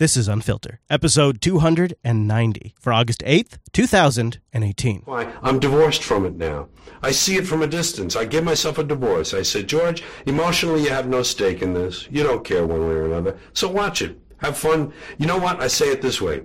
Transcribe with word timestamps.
This 0.00 0.16
is 0.16 0.28
Unfiltered, 0.28 0.78
episode 0.88 1.42
290 1.42 2.74
for 2.80 2.90
August 2.90 3.20
8th, 3.20 3.58
2018. 3.74 5.02
Why, 5.04 5.30
I'm 5.42 5.58
divorced 5.58 6.02
from 6.02 6.24
it 6.24 6.36
now. 6.36 6.68
I 7.02 7.10
see 7.10 7.36
it 7.36 7.46
from 7.46 7.60
a 7.60 7.66
distance. 7.66 8.16
I 8.16 8.24
give 8.24 8.42
myself 8.42 8.78
a 8.78 8.82
divorce. 8.82 9.34
I 9.34 9.42
said, 9.42 9.68
George, 9.68 10.02
emotionally 10.24 10.84
you 10.84 10.88
have 10.88 11.06
no 11.06 11.22
stake 11.22 11.60
in 11.60 11.74
this. 11.74 12.08
You 12.10 12.22
don't 12.22 12.46
care 12.46 12.66
one 12.66 12.80
way 12.88 12.94
or 12.94 13.04
another. 13.04 13.38
So 13.52 13.68
watch 13.68 14.00
it. 14.00 14.18
Have 14.38 14.56
fun. 14.56 14.94
You 15.18 15.26
know 15.26 15.36
what? 15.36 15.60
I 15.60 15.66
say 15.66 15.90
it 15.90 16.00
this 16.00 16.18
way. 16.18 16.44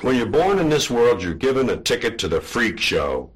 When 0.00 0.16
you're 0.16 0.26
born 0.26 0.58
in 0.58 0.68
this 0.68 0.90
world, 0.90 1.22
you're 1.22 1.34
given 1.34 1.70
a 1.70 1.76
ticket 1.76 2.18
to 2.18 2.28
the 2.28 2.40
freak 2.40 2.80
show. 2.80 3.30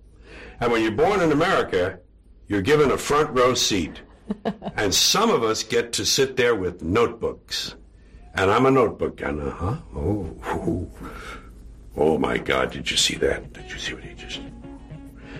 And 0.59 0.73
when 0.73 0.82
you're 0.82 0.91
born 0.91 1.20
in 1.20 1.30
America, 1.30 2.00
you're 2.48 2.61
given 2.61 2.91
a 2.91 2.98
front 2.98 3.30
row 3.39 3.55
seat. 3.55 4.00
and 4.77 4.93
some 4.93 5.30
of 5.30 5.45
us 5.45 5.62
get 5.62 5.93
to 5.93 6.05
sit 6.05 6.36
there 6.36 6.57
with 6.57 6.82
notebooks. 6.82 7.77
And 8.39 8.52
I'm 8.52 8.66
a 8.66 8.70
notebook 8.70 9.20
uh 9.20 9.32
huh. 9.50 9.77
Oh, 9.96 10.32
oh, 10.45 10.88
oh 11.96 12.19
my 12.19 12.38
God! 12.38 12.70
Did 12.70 12.88
you 12.88 12.96
see 12.96 13.16
that? 13.16 13.52
Did 13.52 13.69
you 13.69 13.79
see 13.79 13.95
what 13.95 14.05
he 14.05 14.15
just? 14.15 14.41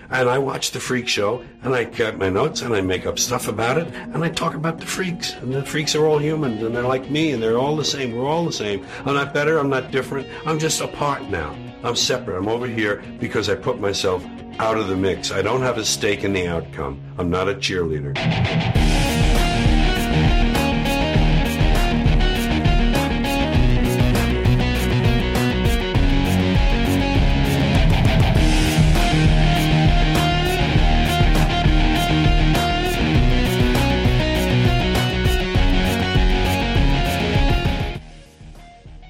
And 0.09 0.27
I 0.27 0.37
watch 0.37 0.71
the 0.71 0.81
freak 0.81 1.07
show, 1.07 1.41
and 1.63 1.73
I 1.73 1.85
get 1.85 2.17
my 2.17 2.27
notes, 2.27 2.61
and 2.61 2.75
I 2.75 2.81
make 2.81 3.05
up 3.05 3.17
stuff 3.17 3.47
about 3.47 3.77
it, 3.77 3.87
and 3.87 4.21
I 4.21 4.27
talk 4.27 4.53
about 4.53 4.81
the 4.81 4.85
freaks. 4.85 5.31
And 5.35 5.53
the 5.53 5.63
freaks 5.63 5.95
are 5.95 6.05
all 6.05 6.17
humans, 6.17 6.61
and 6.61 6.75
they're 6.75 6.83
like 6.83 7.09
me, 7.09 7.31
and 7.31 7.41
they're 7.41 7.57
all 7.57 7.77
the 7.77 7.85
same. 7.85 8.13
We're 8.13 8.27
all 8.27 8.43
the 8.43 8.51
same. 8.51 8.85
I'm 9.05 9.13
not 9.13 9.33
better. 9.33 9.59
I'm 9.59 9.69
not 9.69 9.91
different. 9.91 10.27
I'm 10.45 10.59
just 10.59 10.81
apart 10.81 11.23
now. 11.29 11.55
I'm 11.85 11.95
separate. 11.95 12.37
I'm 12.37 12.49
over 12.49 12.67
here 12.67 13.01
because 13.21 13.47
I 13.47 13.55
put 13.55 13.79
myself 13.79 14.25
out 14.59 14.77
of 14.77 14.89
the 14.89 14.97
mix. 14.97 15.31
I 15.31 15.41
don't 15.41 15.61
have 15.61 15.77
a 15.77 15.85
stake 15.85 16.25
in 16.25 16.33
the 16.33 16.47
outcome. 16.47 16.99
I'm 17.17 17.29
not 17.29 17.47
a 17.47 17.53
cheerleader. 17.53 19.18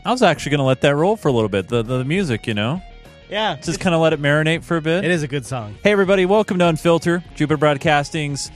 I 0.09 0.11
was 0.11 0.23
actually 0.23 0.49
going 0.49 0.57
to 0.61 0.63
let 0.65 0.81
that 0.81 0.95
roll 0.95 1.15
for 1.15 1.27
a 1.27 1.31
little 1.31 1.49
bit. 1.49 1.67
The 1.67 1.83
the 1.83 2.03
music, 2.03 2.47
you 2.47 2.55
know, 2.55 2.81
Yeah, 3.29 3.57
just 3.57 3.79
kind 3.79 3.93
of 3.93 4.01
let 4.01 4.11
it 4.11 4.19
marinate 4.19 4.63
for 4.63 4.75
a 4.75 4.81
bit. 4.81 5.05
it 5.05 5.11
is 5.11 5.21
a 5.21 5.27
good 5.27 5.45
song. 5.45 5.75
Hey, 5.83 5.91
everybody, 5.91 6.25
welcome 6.25 6.57
to 6.57 6.65
Unfilter, 6.65 7.21
Jupiter 7.35 7.57
Broadcasting's, 7.57 8.49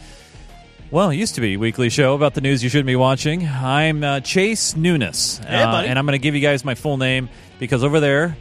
well, 0.90 1.12
it 1.12 1.18
used 1.18 1.36
to 1.36 1.42
be 1.42 1.56
weekly 1.56 1.92
show 1.92 2.16
about 2.16 2.34
the 2.34 2.42
news 2.42 2.64
you 2.64 2.70
shouldn't 2.72 2.88
be 2.88 2.96
watching. 2.96 3.48
I'm 3.48 4.04
uh, 4.04 4.20
Chase 4.22 4.76
Nunes, 4.76 5.38
Hey, 5.46 5.62
uh, 5.62 5.72
buddy. 5.72 5.90
and 5.90 6.00
I'm 6.00 6.08
going 6.08 6.14
to 6.14 6.24
give 6.24 6.34
you 6.34 6.42
guys 6.42 6.66
my 6.66 6.74
full 6.74 6.98
name 6.98 7.30
because 7.60 7.84
over 7.84 8.00
there, 8.00 8.36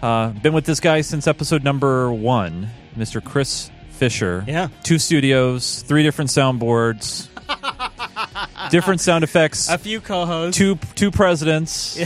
uh, 0.00 0.30
been 0.30 0.54
with 0.54 0.64
this 0.64 0.80
guy 0.80 1.02
since 1.02 1.26
episode 1.26 1.62
number 1.62 2.10
one, 2.10 2.70
Mr. 2.96 3.22
Chris 3.22 3.70
Fisher. 3.90 4.46
Yeah. 4.48 4.68
Two 4.82 4.98
studios, 4.98 5.82
three 5.82 6.02
different 6.02 6.30
soundboards, 6.30 7.28
different 8.70 9.02
sound 9.02 9.24
effects, 9.24 9.68
A 9.68 9.76
few 9.76 10.00
co-hosts 10.00 10.56
two 10.56 10.76
two 10.94 11.10
presidents. 11.10 11.98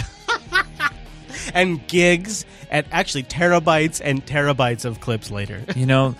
And 1.54 1.86
gigs, 1.88 2.44
and 2.70 2.86
actually 2.92 3.22
terabytes 3.24 4.00
and 4.02 4.24
terabytes 4.24 4.84
of 4.84 5.00
clips 5.00 5.30
later. 5.30 5.62
You 5.76 5.86
know, 5.86 6.14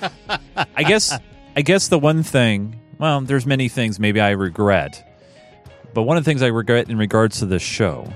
I 0.77 0.85
guess 0.85 1.17
I 1.57 1.63
guess 1.63 1.89
the 1.89 1.99
one 1.99 2.23
thing, 2.23 2.81
well, 2.99 3.21
there's 3.21 3.45
many 3.45 3.69
things 3.69 3.99
maybe 4.01 4.21
I 4.21 4.31
regret. 4.31 5.07
But 5.93 6.03
one 6.03 6.17
of 6.17 6.25
the 6.25 6.31
things 6.31 6.43
I 6.43 6.47
regret 6.47 6.89
in 6.89 6.97
regards 6.97 7.41
to 7.41 7.47
this 7.47 7.63
show 7.63 8.11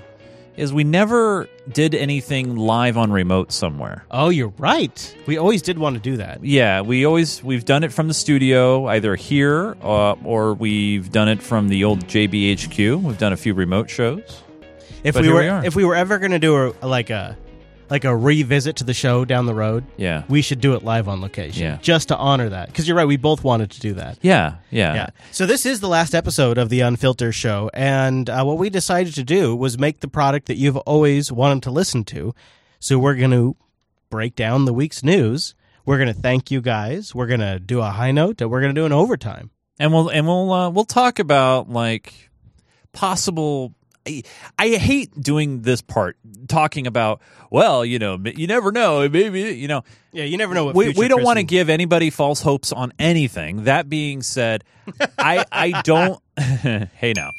is 0.56 0.72
we 0.72 0.84
never 0.84 1.48
did 1.72 1.94
anything 1.96 2.54
live 2.54 2.96
on 2.96 3.10
remote 3.10 3.50
somewhere. 3.50 4.04
oh, 4.12 4.28
you're 4.28 4.54
right. 4.58 5.16
We 5.26 5.36
always 5.36 5.60
did 5.62 5.78
want 5.78 5.96
to 5.96 6.00
do 6.00 6.16
that. 6.18 6.44
Yeah, 6.44 6.80
we 6.82 7.04
always 7.04 7.42
we've 7.42 7.64
done 7.64 7.82
it 7.82 7.92
from 7.92 8.06
the 8.06 8.14
studio, 8.14 8.86
either 8.86 9.16
here 9.16 9.76
uh, 9.82 10.12
or 10.24 10.54
we've 10.54 11.10
done 11.10 11.28
it 11.28 11.42
from 11.42 11.68
the 11.68 11.82
old 11.84 12.06
JBHQ. 12.06 13.02
We've 13.02 13.18
done 13.18 13.32
a 13.32 13.36
few 13.36 13.52
remote 13.52 13.90
shows. 13.90 14.43
If 15.04 15.14
But 15.14 15.20
we 15.22 15.28
here 15.28 15.34
were 15.34 15.40
we 15.42 15.48
are. 15.48 15.64
if 15.64 15.76
we 15.76 15.84
were 15.84 15.94
ever 15.94 16.18
going 16.18 16.32
to 16.32 16.38
do 16.40 16.74
a 16.80 16.86
like 16.86 17.10
a 17.10 17.36
like 17.90 18.04
a 18.04 18.16
revisit 18.16 18.76
to 18.76 18.84
the 18.84 18.94
show 18.94 19.26
down 19.26 19.44
the 19.44 19.54
road, 19.54 19.84
Yeah, 19.98 20.22
we 20.28 20.40
should 20.40 20.60
do 20.62 20.72
it 20.72 20.82
live 20.82 21.06
on 21.06 21.20
location. 21.20 21.62
Yeah. 21.62 21.76
Just 21.82 22.08
to 22.08 22.16
honor 22.16 22.48
that. 22.48 22.68
Because 22.68 22.88
you're 22.88 22.96
right, 22.96 23.06
we 23.06 23.18
both 23.18 23.44
wanted 23.44 23.70
to 23.72 23.80
do 23.80 23.92
that. 23.94 24.18
yeah, 24.22 24.56
yeah. 24.70 24.94
Yeah. 24.94 25.06
So 25.32 25.44
this 25.44 25.66
is 25.66 25.80
the 25.80 25.88
last 25.88 26.14
episode 26.14 26.56
of 26.56 26.70
the 26.70 26.80
Unfiltered 26.80 27.34
Show, 27.34 27.70
and 27.74 28.28
uh, 28.30 28.42
what 28.44 28.56
we 28.56 28.70
decided 28.70 29.14
to 29.16 29.22
do 29.22 29.54
was 29.54 29.78
make 29.78 30.00
the 30.00 30.08
product 30.08 30.46
that 30.46 30.56
you've 30.56 30.78
always 30.78 31.30
wanted 31.30 31.62
to 31.64 31.70
listen 31.70 32.04
to. 32.04 32.34
So 32.80 32.98
we're 32.98 33.16
going 33.16 33.30
to 33.32 33.54
break 34.08 34.34
down 34.34 34.64
the 34.64 34.72
week's 34.74 35.04
news. 35.04 35.54
We're 35.84 35.98
going 35.98 36.12
to 36.12 36.18
thank 36.18 36.50
you 36.50 36.62
guys. 36.62 37.14
We're 37.14 37.26
going 37.26 37.40
to 37.40 37.58
do 37.58 37.80
a 37.82 37.90
high 37.90 38.12
note, 38.12 38.40
and 38.40 38.50
we're 38.50 38.62
going 38.62 38.74
to 38.74 38.80
do 38.80 38.86
an 38.86 38.92
overtime. 38.92 39.50
and 39.78 39.92
we'll 39.92 40.08
and 40.08 40.26
we'll 40.26 40.50
uh, 40.50 40.70
we'll 40.70 40.86
talk 40.86 41.18
about 41.18 41.68
like 41.68 42.30
possible. 42.92 43.74
I, 44.06 44.22
I 44.58 44.68
hate 44.70 45.20
doing 45.20 45.62
this 45.62 45.80
part, 45.80 46.16
talking 46.48 46.86
about 46.86 47.20
well, 47.50 47.84
you 47.84 47.98
know, 47.98 48.18
you 48.24 48.46
never 48.46 48.72
know, 48.72 49.08
maybe 49.08 49.54
you 49.54 49.68
know. 49.68 49.82
Yeah, 50.12 50.24
you 50.24 50.36
never 50.36 50.54
know 50.54 50.64
what 50.66 50.74
We, 50.74 50.86
future 50.86 51.00
we 51.00 51.08
don't 51.08 51.22
want 51.22 51.38
to 51.38 51.44
give 51.44 51.68
anybody 51.68 52.10
false 52.10 52.40
hopes 52.40 52.72
on 52.72 52.92
anything. 52.98 53.64
That 53.64 53.88
being 53.88 54.22
said, 54.22 54.64
I 55.18 55.44
I 55.50 55.80
don't. 55.84 56.20
hey 56.36 57.12
now, 57.14 57.30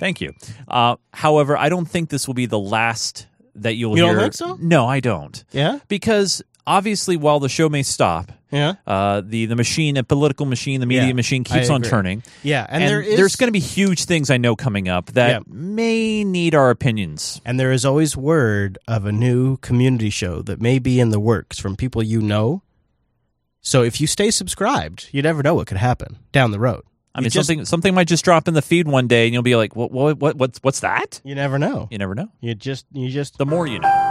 thank 0.00 0.20
you. 0.20 0.32
Uh, 0.66 0.96
however, 1.12 1.56
I 1.56 1.68
don't 1.68 1.86
think 1.86 2.10
this 2.10 2.26
will 2.26 2.34
be 2.34 2.46
the 2.46 2.58
last 2.58 3.26
that 3.56 3.74
you'll 3.74 3.96
You 3.96 4.04
don't 4.06 4.18
think 4.18 4.34
so? 4.34 4.56
No, 4.60 4.86
I 4.86 5.00
don't. 5.00 5.44
Yeah? 5.50 5.80
because 5.88 6.42
obviously, 6.68 7.16
while 7.16 7.40
the 7.40 7.48
show 7.48 7.68
may 7.68 7.82
stop, 7.82 8.30
Yeah. 8.52 8.74
uh, 8.86 9.22
the 9.24 9.46
the 9.46 9.56
machine, 9.56 9.94
the 9.96 10.04
political 10.04 10.46
machine, 10.46 10.80
the 10.80 10.86
media 10.86 11.06
Yeah, 11.08 11.12
machine 11.14 11.42
keeps 11.44 11.68
on 11.70 11.82
turning. 11.82 12.22
Yeah, 12.42 12.66
and, 12.68 12.82
And, 12.82 12.90
there 12.90 13.00
is 13.00 13.16
there's 13.16 13.36
going 13.36 13.48
to 13.48 13.52
be 13.52 13.58
huge 13.60 14.04
things 14.04 14.30
I 14.30 14.36
know 14.36 14.54
coming 14.56 14.88
up 14.88 15.06
that 15.12 15.30
Yeah. 15.30 15.38
may 15.46 16.24
need 16.24 16.54
our 16.54 16.70
opinions. 16.70 17.40
and 17.44 17.58
there 17.58 17.72
is 17.72 17.84
always 17.84 18.16
word 18.16 18.78
of 18.86 19.04
a 19.06 19.12
new 19.12 19.56
community 19.58 20.10
show 20.10 20.42
that 20.42 20.60
may 20.60 20.78
be 20.78 21.00
in 21.00 21.10
the 21.10 21.20
works 21.20 21.58
from 21.58 21.74
people 21.76 22.02
you 22.02 22.20
know. 22.20 22.62
So 23.60 23.82
if 23.82 24.00
you 24.00 24.06
stay 24.06 24.30
subscribed, 24.30 25.08
you 25.12 25.20
never 25.22 25.42
know 25.42 25.54
what 25.54 25.66
could 25.66 25.76
happen 25.78 26.16
down 26.32 26.52
the 26.52 26.60
road. 26.60 26.82
I 27.14 27.20
You 27.20 27.22
mean, 27.24 27.30
just- 27.30 27.48
something 27.48 27.64
something 27.64 27.94
might 27.94 28.06
just 28.06 28.24
drop 28.24 28.46
in 28.48 28.54
the 28.54 28.62
feed 28.62 28.86
one 28.86 29.08
day, 29.08 29.24
and 29.26 29.34
you'll 29.34 29.42
be 29.42 29.56
like, 29.56 29.74
"What? 29.74 29.90
What? 29.90 30.18
What? 30.20 30.36
What's 30.36 30.58
what's 30.62 30.80
that?" 30.80 31.20
You 31.24 31.34
never 31.34 31.58
know. 31.58 31.88
You 31.90 31.98
never 31.98 32.14
know. 32.14 32.28
You 32.40 32.54
just 32.54 32.86
you 32.92 33.08
just 33.10 33.36
The 33.38 33.46
more 33.46 33.66
you 33.66 33.80
know. 33.80 34.07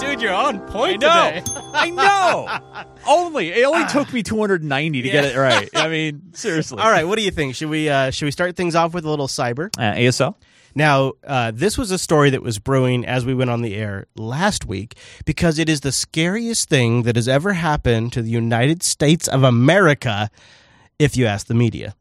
Dude, 0.00 0.20
you're 0.20 0.32
on 0.34 0.60
point 0.66 1.04
I 1.04 1.40
know. 1.40 1.42
I 1.74 1.90
know. 1.90 2.86
only 3.06 3.48
it 3.48 3.64
only 3.64 3.86
took 3.86 4.12
me 4.12 4.22
290 4.22 5.02
to 5.02 5.10
get 5.10 5.24
it 5.24 5.36
right. 5.36 5.68
I 5.74 5.88
mean, 5.88 6.22
seriously. 6.32 6.78
All 6.80 6.90
right, 6.90 7.06
what 7.06 7.16
do 7.16 7.24
you 7.24 7.30
think? 7.30 7.54
Should 7.54 7.68
we 7.70 7.88
uh, 7.88 8.10
should 8.10 8.24
we 8.24 8.30
start 8.30 8.56
things 8.56 8.74
off 8.74 8.94
with 8.94 9.04
a 9.04 9.10
little 9.10 9.28
cyber? 9.28 9.68
Uh, 9.78 9.94
ASL. 9.94 10.34
Now, 10.74 11.12
uh, 11.26 11.50
this 11.54 11.76
was 11.78 11.90
a 11.90 11.98
story 11.98 12.30
that 12.30 12.42
was 12.42 12.58
brewing 12.58 13.04
as 13.04 13.24
we 13.24 13.34
went 13.34 13.50
on 13.50 13.62
the 13.62 13.74
air 13.74 14.06
last 14.16 14.64
week 14.64 14.96
because 15.24 15.58
it 15.58 15.68
is 15.68 15.80
the 15.80 15.92
scariest 15.92 16.68
thing 16.68 17.02
that 17.02 17.16
has 17.16 17.26
ever 17.26 17.54
happened 17.54 18.12
to 18.12 18.22
the 18.22 18.30
United 18.30 18.82
States 18.82 19.26
of 19.26 19.42
America, 19.42 20.30
if 20.98 21.16
you 21.16 21.26
ask 21.26 21.46
the 21.46 21.54
media. 21.54 21.94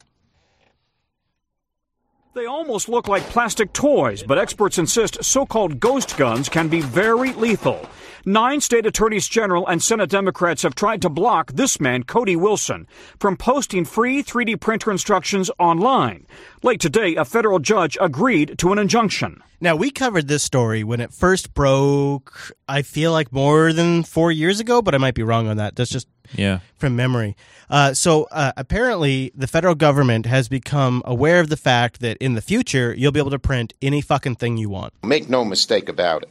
They 2.38 2.46
almost 2.46 2.88
look 2.88 3.08
like 3.08 3.24
plastic 3.24 3.74
toys, 3.74 4.22
but 4.22 4.38
experts 4.38 4.78
insist 4.78 5.24
so 5.24 5.44
called 5.44 5.80
ghost 5.80 6.18
guns 6.18 6.50
can 6.50 6.68
be 6.68 6.82
very 6.82 7.34
lethal. 7.34 7.84
Nine 8.28 8.62
state 8.62 8.86
attorneys 8.86 9.28
general 9.28 9.66
and 9.66 9.82
Senate 9.82 10.12
Democrats 10.12 10.62
have 10.62 10.76
tried 10.76 11.02
to 11.02 11.10
block 11.10 11.54
this 11.54 11.80
man, 11.80 12.04
Cody 12.04 12.36
Wilson, 12.36 12.86
from 13.20 13.38
posting 13.38 13.86
free 13.86 14.22
3D 14.22 14.60
printer 14.60 14.92
instructions 14.92 15.50
online. 15.58 16.28
Late 16.62 16.80
today, 16.80 17.16
a 17.16 17.26
federal 17.26 17.58
judge 17.58 17.98
agreed 18.00 18.60
to 18.60 18.72
an 18.72 18.78
injunction. 18.78 19.42
Now, 19.60 19.76
we 19.76 19.90
covered 19.90 20.28
this 20.28 20.44
story 20.44 20.84
when 20.84 21.02
it 21.02 21.12
first 21.12 21.56
broke, 21.56 22.54
I 22.68 22.84
feel 22.84 23.12
like 23.12 23.34
more 23.34 23.74
than 23.74 24.04
four 24.04 24.32
years 24.32 24.60
ago, 24.60 24.84
but 24.84 24.94
I 24.94 25.00
might 25.00 25.16
be 25.16 25.24
wrong 25.24 25.48
on 25.48 25.58
that. 25.58 25.76
That's 25.76 25.90
just 25.90 26.08
Yeah. 26.36 26.60
from 26.78 26.96
memory. 26.96 27.36
Uh, 27.70 27.94
so 27.94 28.28
uh, 28.32 28.52
apparently, 28.58 29.32
the 29.36 29.48
federal 29.48 29.76
government 29.76 30.26
has 30.26 30.48
become 30.48 31.02
aware 31.06 31.40
of 31.40 31.50
the 31.50 31.58
fact 31.58 32.00
that 32.02 32.18
in 32.18 32.34
the 32.36 32.42
future, 32.42 32.94
you'll 32.94 33.12
be 33.12 33.20
able 33.20 33.32
to 33.32 33.40
print 33.40 33.74
any 33.82 34.02
fucking 34.02 34.36
thing 34.36 34.58
you 34.58 34.70
want. 34.70 34.94
Make 35.04 35.30
no 35.30 35.44
mistake 35.44 35.90
about 35.90 36.24
it. 36.24 36.30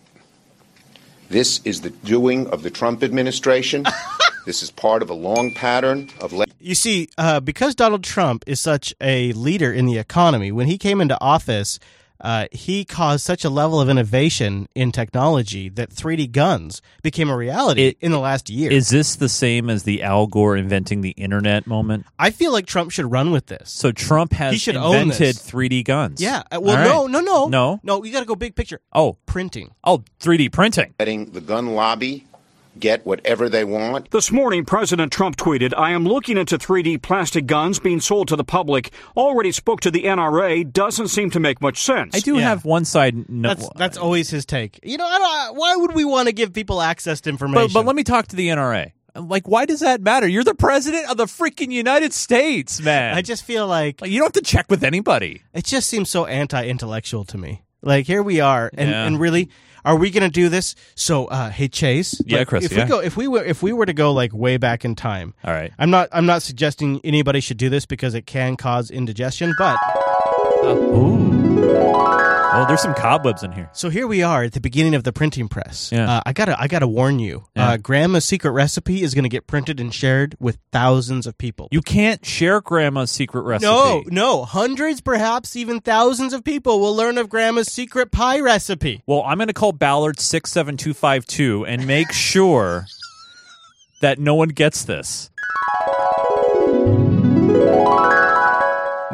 This 1.28 1.60
is 1.64 1.80
the 1.80 1.90
doing 1.90 2.46
of 2.48 2.62
the 2.62 2.70
Trump 2.70 3.02
administration. 3.02 3.84
this 4.46 4.62
is 4.62 4.70
part 4.70 5.02
of 5.02 5.10
a 5.10 5.14
long 5.14 5.50
pattern 5.52 6.08
of. 6.20 6.32
Le- 6.32 6.46
You 6.60 6.74
see, 6.76 7.08
uh, 7.18 7.40
because 7.40 7.74
Donald 7.74 8.04
Trump 8.04 8.44
is 8.46 8.60
such 8.60 8.94
a 9.00 9.32
leader 9.32 9.72
in 9.72 9.86
the 9.86 9.98
economy, 9.98 10.52
when 10.52 10.68
he 10.68 10.78
came 10.78 11.00
into 11.00 11.20
office, 11.20 11.80
uh, 12.20 12.46
he 12.52 12.84
caused 12.84 13.24
such 13.24 13.44
a 13.44 13.50
level 13.50 13.80
of 13.80 13.88
innovation 13.88 14.68
in 14.74 14.92
technology 14.92 15.68
that 15.70 15.90
3D 15.90 16.30
guns 16.32 16.80
became 17.02 17.28
a 17.28 17.36
reality 17.36 17.88
It- 17.88 17.96
in 18.00 18.12
the 18.12 18.18
last 18.18 18.48
year. 18.50 18.70
Is 18.70 18.88
this 18.88 19.16
the 19.16 19.28
same 19.28 19.68
as 19.70 19.82
the 19.84 20.02
Al 20.02 20.26
Gore 20.26 20.56
inventing 20.56 21.00
the 21.02 21.10
internet 21.10 21.66
moment? 21.66 22.06
I 22.18 22.30
feel 22.30 22.52
like 22.52 22.66
Trump 22.66 22.90
should 22.90 23.10
run 23.10 23.30
with 23.30 23.46
this. 23.46 23.70
So 23.70 23.92
Trump 23.92 24.32
has 24.32 24.52
He 24.52 24.58
should 24.58 24.76
own 24.76 24.94
invented 24.96 25.36
this. 25.36 25.50
3D 25.50 25.84
guns. 25.84 26.20
yeah. 26.20 26.42
uh, 26.50 26.60
Well, 26.60 26.70
All 26.76 26.76
right. 26.76 27.10
no, 27.10 27.20
no, 27.20 27.20
no, 27.20 27.46
No? 27.48 27.80
no. 27.82 28.04
You 28.04 28.12
got 28.12 28.20
to 28.20 28.26
go 28.26 28.34
big 28.34 28.54
picture. 28.54 28.80
Oh, 28.92 29.16
Printing. 29.26 29.70
oh, 29.84 30.02
3D 30.20 30.50
printing. 30.52 30.94
Letting 30.98 31.26
the 31.32 31.40
gun 31.40 31.74
lobby 31.74 32.26
get 32.78 33.04
whatever 33.06 33.48
they 33.48 33.64
want. 33.64 34.10
This 34.10 34.30
morning, 34.30 34.64
President 34.64 35.12
Trump 35.12 35.36
tweeted, 35.36 35.72
I 35.76 35.90
am 35.92 36.04
looking 36.04 36.36
into 36.36 36.58
3D 36.58 37.02
plastic 37.02 37.46
guns 37.46 37.78
being 37.78 38.00
sold 38.00 38.28
to 38.28 38.36
the 38.36 38.44
public. 38.44 38.90
Already 39.16 39.52
spoke 39.52 39.80
to 39.82 39.90
the 39.90 40.04
NRA. 40.04 40.70
Doesn't 40.72 41.08
seem 41.08 41.30
to 41.30 41.40
make 41.40 41.60
much 41.60 41.82
sense. 41.82 42.14
I 42.14 42.20
do 42.20 42.36
Yeah. 42.36 42.42
have 42.48 42.64
one 42.64 42.84
side. 42.84 43.28
No, 43.28 43.48
That's 43.54 43.68
that's 43.76 43.98
always 43.98 44.30
his 44.30 44.44
take. 44.46 44.78
You 44.82 44.96
know, 44.98 45.06
I 45.06 45.18
don't, 45.18 45.56
why 45.56 45.76
would 45.76 45.94
we 45.94 46.04
want 46.04 46.28
to 46.28 46.32
give 46.32 46.52
people 46.52 46.80
access 46.82 47.20
to 47.22 47.30
information? 47.30 47.68
but, 47.68 47.72
but 47.80 47.86
let 47.86 47.96
me 47.96 48.04
talk 48.04 48.28
to 48.28 48.36
the 48.36 48.48
NRA. 48.48 48.92
Like, 49.14 49.48
why 49.48 49.64
does 49.64 49.80
that 49.80 50.02
matter? 50.02 50.28
You're 50.28 50.44
the 50.44 50.54
president 50.54 51.08
of 51.10 51.16
the 51.16 51.24
freaking 51.24 51.72
United 51.72 52.12
States, 52.12 52.82
man. 52.82 53.16
I 53.16 53.22
just 53.22 53.44
feel 53.44 53.66
like 53.66 54.02
Like, 54.02 54.10
you 54.10 54.18
don't 54.18 54.26
have 54.26 54.42
to 54.44 54.48
check 54.50 54.66
with 54.70 54.84
anybody. 54.84 55.40
it 55.54 55.64
just 55.64 55.88
seems 55.88 56.10
so 56.10 56.26
anti-intellectual 56.26 57.24
to 57.26 57.38
me. 57.38 57.62
Like 57.82 58.06
here 58.06 58.22
we 58.22 58.40
are, 58.40 58.70
and, 58.74 58.90
Yeah. 58.90 59.06
and 59.06 59.18
really, 59.20 59.48
are 59.86 59.96
we 59.96 60.10
going 60.10 60.24
to 60.24 60.28
do 60.30 60.48
this? 60.48 60.74
So, 60.96 61.26
uh, 61.26 61.48
hey 61.50 61.68
Chase, 61.68 62.20
Yeah, 62.26 62.38
like, 62.40 62.48
Chris, 62.48 62.64
If 62.66 62.72
yeah. 62.72 62.84
we 62.84 62.88
go, 62.90 62.98
if 63.00 63.16
we 63.16 63.28
were, 63.28 63.44
if 63.44 63.62
we 63.62 63.72
were 63.72 63.86
to 63.86 63.94
go 63.94 64.12
like 64.12 64.34
way 64.34 64.56
back 64.58 64.84
in 64.84 64.94
time, 64.96 65.32
All 65.44 65.52
right. 65.52 65.72
I'm 65.78 65.90
not, 65.90 66.08
I'm 66.12 66.26
not 66.26 66.42
suggesting 66.42 67.00
anybody 67.04 67.40
should 67.40 67.56
do 67.56 67.70
this 67.70 67.86
because 67.86 68.14
it 68.14 68.26
can 68.26 68.56
cause 68.56 68.90
indigestion. 68.90 69.54
But 69.56 69.76
Oh, 72.58 72.64
there's 72.66 72.80
some 72.80 72.94
cobwebs 72.94 73.42
in 73.42 73.52
here. 73.52 73.68
so 73.72 73.88
here 73.90 74.06
we 74.06 74.22
are 74.22 74.44
at 74.44 74.52
the 74.52 74.60
beginning 74.60 74.94
of 74.94 75.04
the 75.04 75.12
printing 75.12 75.48
press. 75.48 75.90
Yeah. 75.92 76.10
Uh, 76.10 76.20
I 76.24 76.32
gotta, 76.32 76.58
I 76.60 76.68
gotta 76.68 76.86
warn 76.88 77.18
you, 77.18 77.44
Yeah. 77.54 77.70
uh, 77.70 77.76
Grandma's 77.76 78.24
secret 78.24 78.52
recipe 78.52 79.02
is 79.02 79.14
going 79.14 79.24
to 79.24 79.28
get 79.28 79.46
printed 79.46 79.78
and 79.80 79.92
shared 79.92 80.36
with 80.40 80.58
thousands 80.72 81.26
of 81.26 81.36
people. 81.38 81.68
You 81.70 81.82
can't 81.82 82.24
share 82.24 82.60
grandma's 82.60 83.10
secret 83.10 83.42
recipe. 83.42 83.66
No, 83.70 84.02
no, 84.06 84.44
hundreds, 84.44 85.00
perhaps 85.00 85.54
even 85.56 85.80
thousands 85.80 86.32
of 86.32 86.44
people 86.44 86.80
will 86.80 86.94
learn 86.96 87.18
of 87.18 87.28
Grandma's 87.28 87.70
secret 87.70 88.10
pie 88.10 88.40
recipe. 88.40 89.02
Well, 89.06 89.22
I'm 89.26 89.36
going 89.38 89.48
to 89.48 89.52
call 89.54 89.72
Ballard 89.72 90.18
67252 90.20 91.66
and 91.66 91.86
make 91.86 92.12
sure 92.12 92.86
that 94.00 94.18
no 94.18 94.34
one 94.34 94.48
gets 94.50 94.84
this. 94.84 95.30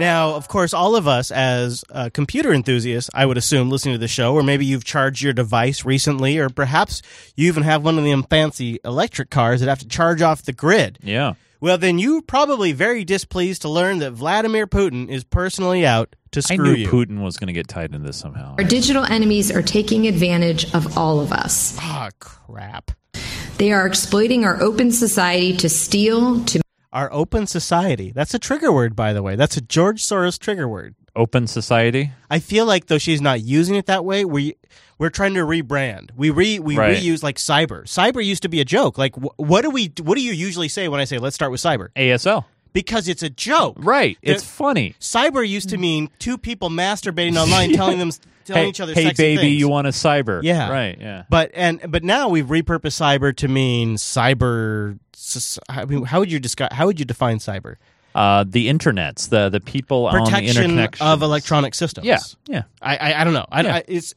Now, 0.02 0.34
of 0.34 0.48
course, 0.48 0.74
all 0.74 0.96
of 0.96 1.06
us 1.06 1.30
as 1.30 1.84
uh, 1.88 2.10
computer 2.12 2.52
enthusiasts, 2.52 3.08
I 3.14 3.24
would 3.24 3.36
assume, 3.36 3.70
listening 3.70 3.94
to 3.94 4.00
the 4.00 4.08
show, 4.08 4.34
or 4.34 4.42
maybe 4.42 4.66
you've 4.66 4.82
charged 4.82 5.22
your 5.22 5.32
device 5.32 5.84
recently, 5.84 6.38
or 6.38 6.48
perhaps 6.48 7.02
you 7.36 7.46
even 7.46 7.62
have 7.62 7.84
one 7.84 7.98
of 7.98 8.02
them 8.02 8.24
fancy 8.24 8.80
electric 8.84 9.30
cars 9.30 9.60
that 9.60 9.68
have 9.68 9.78
to 9.78 9.86
charge 9.86 10.20
off 10.20 10.42
the 10.42 10.52
grid. 10.52 10.98
Yeah. 11.04 11.34
Well, 11.60 11.78
then 11.78 12.00
you're 12.00 12.20
probably 12.20 12.72
very 12.72 13.04
displeased 13.04 13.62
to 13.62 13.68
learn 13.68 14.00
that 14.00 14.10
Vladimir 14.10 14.66
Putin 14.66 15.08
is 15.08 15.22
personally 15.22 15.86
out 15.86 16.16
to 16.32 16.40
I 16.40 16.54
screw 16.54 16.72
knew 16.72 16.74
you. 16.74 16.88
Putin 16.88 17.22
was 17.22 17.36
going 17.36 17.46
to 17.46 17.52
get 17.52 17.68
tied 17.68 17.94
into 17.94 18.04
this 18.04 18.16
somehow. 18.16 18.56
Our 18.58 18.64
digital 18.64 19.04
enemies 19.04 19.52
are 19.52 19.62
taking 19.62 20.08
advantage 20.08 20.74
of 20.74 20.98
all 20.98 21.20
of 21.20 21.32
us. 21.32 21.76
Ah, 21.78 22.10
crap. 22.18 22.90
They 23.58 23.70
are 23.70 23.86
exploiting 23.86 24.44
our 24.44 24.60
open 24.60 24.90
society 24.90 25.56
to 25.58 25.68
steal, 25.68 26.44
to 26.46 26.61
Our 26.92 27.12
open 27.12 27.46
society. 27.46 28.12
That's 28.14 28.34
a 28.34 28.38
trigger 28.38 28.70
word, 28.72 28.94
by 28.94 29.12
the 29.12 29.22
way. 29.22 29.34
That's 29.36 29.56
a 29.56 29.60
George 29.62 30.02
Soros 30.02 30.38
trigger 30.38 30.68
word. 30.68 30.94
Open 31.16 31.46
society? 31.46 32.10
I 32.30 32.38
feel 32.38 32.64
like 32.66 32.86
though 32.86 32.98
she's 32.98 33.20
not 33.20 33.42
using 33.42 33.74
it 33.76 33.86
that 33.86 34.04
way, 34.04 34.24
we 34.24 34.56
we're 34.98 35.10
trying 35.10 35.34
to 35.34 35.40
rebrand. 35.40 36.10
We 36.16 36.30
re 36.30 36.58
we 36.58 36.76
Right. 36.76 36.96
reuse 36.96 37.22
like 37.22 37.36
cyber. 37.36 37.84
Cyber 37.84 38.24
used 38.24 38.42
to 38.42 38.48
be 38.48 38.60
a 38.60 38.64
joke. 38.64 38.96
Like 38.98 39.14
wh- 39.16 39.38
what 39.38 39.62
do 39.62 39.70
we 39.70 39.92
what 40.02 40.16
do 40.16 40.22
you 40.22 40.32
usually 40.32 40.68
say 40.68 40.88
when 40.88 41.00
I 41.00 41.04
say 41.04 41.18
let's 41.18 41.34
start 41.34 41.50
with 41.50 41.60
cyber? 41.60 41.88
ASL. 41.96 42.44
Because 42.72 43.08
it's 43.08 43.22
a 43.22 43.28
joke. 43.28 43.76
Right. 43.78 44.16
It's 44.22 44.42
The- 44.42 44.48
funny. 44.48 44.94
Cyber 45.00 45.46
used 45.46 45.68
to 45.70 45.76
mean 45.78 46.08
two 46.18 46.38
people 46.38 46.70
masturbating 46.70 47.36
online, 47.42 47.72
telling 47.74 47.98
them 47.98 48.10
telling 48.44 48.62
Hey, 48.64 48.68
each 48.68 48.80
other 48.80 48.94
hey 48.94 49.12
baby, 49.12 49.36
things. 49.42 49.58
you 49.60 49.68
want 49.68 49.86
a 49.86 49.90
cyber? 49.90 50.42
Yeah. 50.42 50.70
Right. 50.70 50.98
Yeah. 51.00 51.24
But 51.28 51.50
and 51.54 51.80
but 51.88 52.02
now 52.04 52.28
we've 52.28 52.46
repurposed 52.46 53.00
cyber 53.00 53.34
to 53.36 53.48
mean 53.48 53.96
cyber. 53.96 54.98
I 55.68 55.84
mean, 55.84 56.04
how 56.04 56.18
would 56.20 56.30
you 56.32 56.38
describe? 56.40 56.72
How 56.72 56.86
would 56.86 56.98
you 56.98 57.04
define 57.06 57.38
cyber? 57.38 57.76
Uh, 58.14 58.44
the 58.46 58.68
internets, 58.68 59.28
the 59.30 59.48
the 59.48 59.60
people 59.60 60.06
on 60.06 60.14
the 60.14 60.20
Protection 60.30 60.78
of 61.00 61.22
electronic 61.22 61.74
systems. 61.74 62.06
Yeah. 62.06 62.18
Yeah. 62.46 62.62
I 62.82 62.96
I, 62.96 63.20
I 63.20 63.24
don't 63.24 63.32
know. 63.32 63.46
I, 63.50 63.62
Yeah. 63.62 63.74
I, 63.76 63.84
it's 63.88 64.14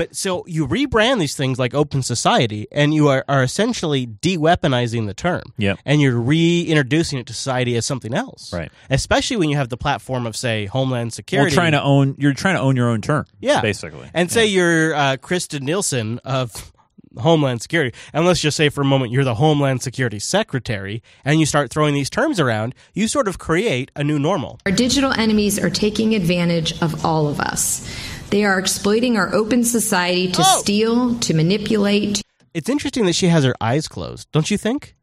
but 0.00 0.16
so 0.16 0.44
you 0.46 0.66
rebrand 0.66 1.18
these 1.20 1.36
things 1.36 1.58
like 1.58 1.74
open 1.74 2.02
society, 2.02 2.66
and 2.72 2.94
you 2.94 3.08
are, 3.08 3.22
are 3.28 3.42
essentially 3.42 4.06
de-weaponizing 4.06 5.06
the 5.06 5.12
term. 5.12 5.42
Yep. 5.58 5.78
And 5.84 6.00
you're 6.00 6.18
reintroducing 6.18 7.18
it 7.18 7.26
to 7.26 7.34
society 7.34 7.76
as 7.76 7.84
something 7.84 8.14
else. 8.14 8.50
Right. 8.50 8.72
Especially 8.88 9.36
when 9.36 9.50
you 9.50 9.58
have 9.58 9.68
the 9.68 9.76
platform 9.76 10.26
of 10.26 10.34
say 10.34 10.64
Homeland 10.64 11.08
Well, 11.08 11.10
Security. 11.10 11.54
trying 11.54 11.72
to 11.72 11.82
own. 11.82 12.14
You're 12.18 12.32
trying 12.32 12.54
to 12.56 12.62
own 12.62 12.76
your 12.76 12.88
own 12.88 13.02
term. 13.02 13.26
yeah, 13.40 13.60
Basically. 13.60 14.08
and 14.14 14.30
say 14.32 14.46
you're 14.46 14.94
uh, 14.94 15.16
Kristen 15.18 15.66
Nielsen 15.66 16.18
of. 16.24 16.72
Homeland 17.18 17.60
Security, 17.60 17.92
and 18.12 18.24
let's 18.24 18.40
just 18.40 18.56
say 18.56 18.68
for 18.68 18.82
a 18.82 18.84
moment 18.84 19.10
you're 19.10 19.24
the 19.24 19.34
Homeland 19.34 19.82
Security 19.82 20.20
Secretary, 20.20 21.02
and 21.24 21.40
you 21.40 21.44
start 21.44 21.68
throwing 21.68 21.92
these 21.92 22.08
terms 22.08 22.38
around, 22.38 22.72
you 22.94 23.08
sort 23.08 23.26
of 23.26 23.36
create 23.36 23.90
a 23.96 24.04
new 24.04 24.16
normal. 24.16 24.60
our 24.64 24.70
digital 24.70 25.10
enemies 25.18 25.58
are 25.58 25.70
taking 25.70 26.14
advantage 26.14 26.80
of 26.80 27.04
all 27.04 27.26
of 27.26 27.40
us. 27.40 27.82
They 28.30 28.44
are 28.44 28.58
exploiting 28.58 29.16
our 29.16 29.34
open 29.34 29.64
society 29.64 30.30
to 30.32 30.42
Oh. 30.44 30.58
steal, 30.60 31.18
to 31.20 31.34
manipulate, 31.34 32.22
It's 32.52 32.68
interesting 32.68 33.04
that 33.06 33.14
she 33.14 33.28
has 33.28 33.44
her 33.44 33.54
eyes 33.60 33.86
closed, 33.86 34.26
don't 34.32 34.50
you 34.50 34.58
think? 34.58 34.96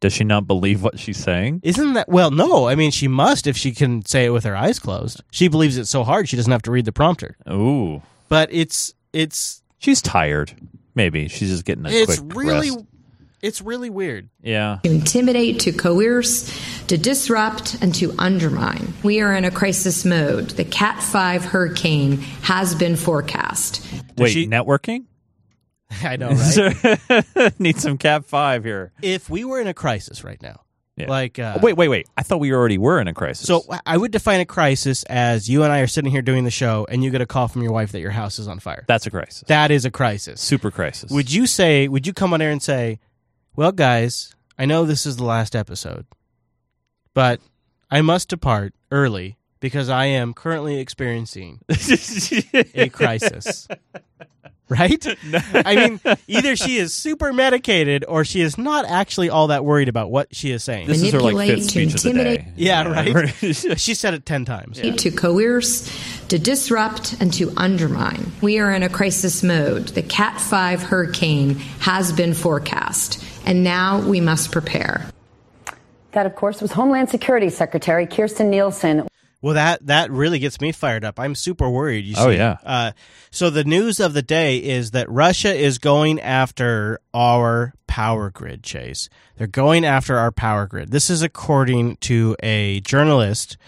Does 0.00 0.12
she 0.12 0.24
not 0.24 0.46
believe 0.46 0.82
what 0.82 0.98
she's 0.98 1.16
saying? 1.16 1.60
Isn't 1.62 1.92
that 1.94 2.08
well? 2.08 2.30
No, 2.30 2.66
I 2.68 2.74
mean 2.74 2.90
she 2.90 3.06
must 3.08 3.46
if 3.46 3.56
she 3.56 3.72
can 3.72 4.04
say 4.04 4.26
it 4.26 4.30
with 4.30 4.44
her 4.44 4.56
eyes 4.56 4.78
closed. 4.78 5.22
She 5.30 5.48
believes 5.48 5.76
it 5.78 5.86
so 5.86 6.02
hard 6.04 6.28
she 6.28 6.36
doesn't 6.36 6.50
have 6.52 6.62
to 6.62 6.70
read 6.72 6.84
the 6.84 6.92
prompter. 6.92 7.36
Ooh. 7.50 8.02
But 8.28 8.48
it's 8.52 8.92
it's 9.12 9.62
She's 9.78 10.02
tired. 10.02 10.52
Maybe 10.94 11.28
she's 11.28 11.48
just 11.50 11.64
getting 11.64 11.86
a 11.86 11.90
it's 11.90 12.18
quick 12.18 12.34
really 12.36 12.70
rest. 12.70 12.84
It's 13.42 13.60
really 13.60 13.90
weird. 13.90 14.28
Yeah. 14.42 14.78
to 14.84 14.90
intimidate, 14.90 15.60
to 15.60 15.72
coerce, 15.72 16.48
to 16.86 16.96
disrupt, 16.96 17.74
and 17.82 17.94
to 17.96 18.14
undermine. 18.18 18.94
We 19.02 19.20
are 19.20 19.34
in 19.34 19.44
a 19.44 19.50
crisis 19.50 20.04
mode. 20.04 20.50
The 20.50 20.64
Cat 20.64 21.02
5 21.02 21.44
hurricane 21.44 22.18
has 22.42 22.74
been 22.74 22.96
forecast. 22.96 23.84
Wait, 24.16 24.30
she- 24.30 24.46
networking? 24.46 25.04
I 26.02 26.16
know, 26.16 26.30
right? 26.30 27.54
Need 27.60 27.76
some 27.76 27.98
Cat 27.98 28.24
Five 28.24 28.64
here. 28.64 28.92
if 29.02 29.28
we 29.28 29.44
were 29.44 29.60
in 29.60 29.66
a 29.66 29.74
crisis 29.74 30.24
right 30.24 30.40
now, 30.40 30.62
Yeah. 30.96 31.10
like 31.10 31.38
uh, 31.38 31.58
wait, 31.62 31.74
wait, 31.76 31.88
wait. 31.88 32.06
I 32.16 32.22
thought 32.22 32.40
we 32.40 32.50
already 32.50 32.78
were 32.78 32.98
in 32.98 33.08
a 33.08 33.12
crisis. 33.12 33.46
So 33.46 33.62
I 33.84 33.98
would 33.98 34.10
define 34.10 34.40
a 34.40 34.46
crisis 34.46 35.02
as 35.04 35.50
you 35.50 35.64
and 35.64 35.70
I 35.72 35.80
are 35.80 35.86
sitting 35.86 36.10
here 36.10 36.22
doing 36.22 36.44
the 36.44 36.50
show, 36.50 36.86
and 36.88 37.04
you 37.04 37.10
get 37.10 37.20
a 37.20 37.26
call 37.26 37.46
from 37.46 37.62
your 37.62 37.72
wife 37.72 37.92
that 37.92 38.00
your 38.00 38.10
house 38.10 38.38
is 38.38 38.48
on 38.48 38.58
fire. 38.58 38.86
that's 38.88 39.06
a 39.06 39.10
crisis. 39.10 39.44
That 39.48 39.70
is 39.70 39.84
a 39.84 39.90
crisis. 39.90 40.40
Super 40.40 40.70
crisis. 40.70 41.10
Would 41.10 41.30
you 41.30 41.46
say? 41.46 41.88
Would 41.88 42.06
you 42.06 42.14
come 42.14 42.32
on 42.32 42.40
air 42.40 42.50
and 42.50 42.62
say, 42.62 42.98
"Well, 43.56 43.72
guys, 43.72 44.34
I 44.58 44.64
know 44.64 44.84
this 44.84 45.06
is 45.06 45.16
the 45.16 45.24
last 45.24 45.54
episode, 45.56 46.06
but 47.14 47.40
I 47.90 48.00
must 48.00 48.28
depart 48.28 48.74
early 48.90 49.36
because 49.60 49.88
I 49.88 50.06
am 50.06 50.34
currently 50.34 50.78
experiencing 50.78 51.60
a 51.68 52.88
crisis." 52.88 53.68
Right? 54.68 55.04
I 55.66 55.76
mean, 55.76 56.00
either 56.26 56.56
she 56.56 56.78
is 56.78 56.94
super 56.94 57.30
medicated 57.30 58.06
or 58.08 58.24
she 58.24 58.40
is 58.40 58.56
not 58.56 58.86
actually 58.86 59.28
all 59.28 59.48
that 59.48 59.66
worried 59.66 59.90
about 59.90 60.10
what 60.10 60.34
she 60.34 60.50
is 60.50 60.64
saying. 60.64 60.86
this 60.86 61.02
is 61.02 61.12
her 61.12 61.20
like 61.20 61.34
manipulate, 61.34 61.58
fifth 61.58 61.66
to 61.66 61.70
speech 61.72 61.94
of 61.94 62.02
the 62.02 62.12
day. 62.14 62.30
intimidate. 62.36 62.54
yeah, 62.56 62.88
right. 62.88 63.78
she 63.78 63.92
said 63.92 64.14
it 64.14 64.24
10 64.24 64.46
times. 64.46 64.80
To 64.80 65.10
coerce, 65.10 65.90
to 66.32 66.38
disrupt, 66.38 67.12
and 67.20 67.30
to 67.30 67.52
undermine. 67.58 68.32
We 68.40 68.58
are 68.58 68.72
in 68.72 68.82
a 68.82 68.88
crisis 68.88 69.42
mode. 69.42 69.88
The 69.88 70.00
Cat 70.00 70.40
5 70.40 70.82
hurricane 70.82 71.56
has 71.80 72.10
been 72.10 72.32
forecast, 72.32 73.22
and 73.44 73.62
now 73.62 74.00
we 74.00 74.18
must 74.22 74.50
prepare. 74.50 75.10
That, 76.12 76.24
of 76.24 76.34
course, 76.34 76.62
was 76.62 76.72
Homeland 76.72 77.10
Security 77.10 77.50
Secretary 77.50 78.06
Kirstjen 78.06 78.48
Nielsen. 78.48 79.06
Well, 79.42 79.52
that 79.52 79.86
that 79.88 80.10
really 80.10 80.38
gets 80.38 80.58
me 80.58 80.72
fired 80.72 81.04
up. 81.04 81.20
I'm 81.20 81.34
super 81.34 81.68
worried. 81.68 82.06
You 82.06 82.14
see. 82.14 82.22
Oh, 82.22 82.30
yeah. 82.30 82.56
Uh, 82.64 82.92
so 83.30 83.50
the 83.50 83.64
news 83.64 84.00
of 84.00 84.14
the 84.14 84.22
day 84.22 84.56
is 84.56 84.92
that 84.92 85.10
Russia 85.10 85.54
is 85.54 85.76
going 85.76 86.18
after 86.18 86.98
our 87.12 87.74
power 87.86 88.30
grid. 88.30 88.62
Chase, 88.62 89.10
they're 89.36 89.46
going 89.46 89.84
after 89.84 90.16
our 90.16 90.32
power 90.32 90.66
grid. 90.66 90.92
This 90.92 91.10
is 91.10 91.20
according 91.20 91.96
to 91.96 92.36
a 92.42 92.80
journalist 92.80 93.58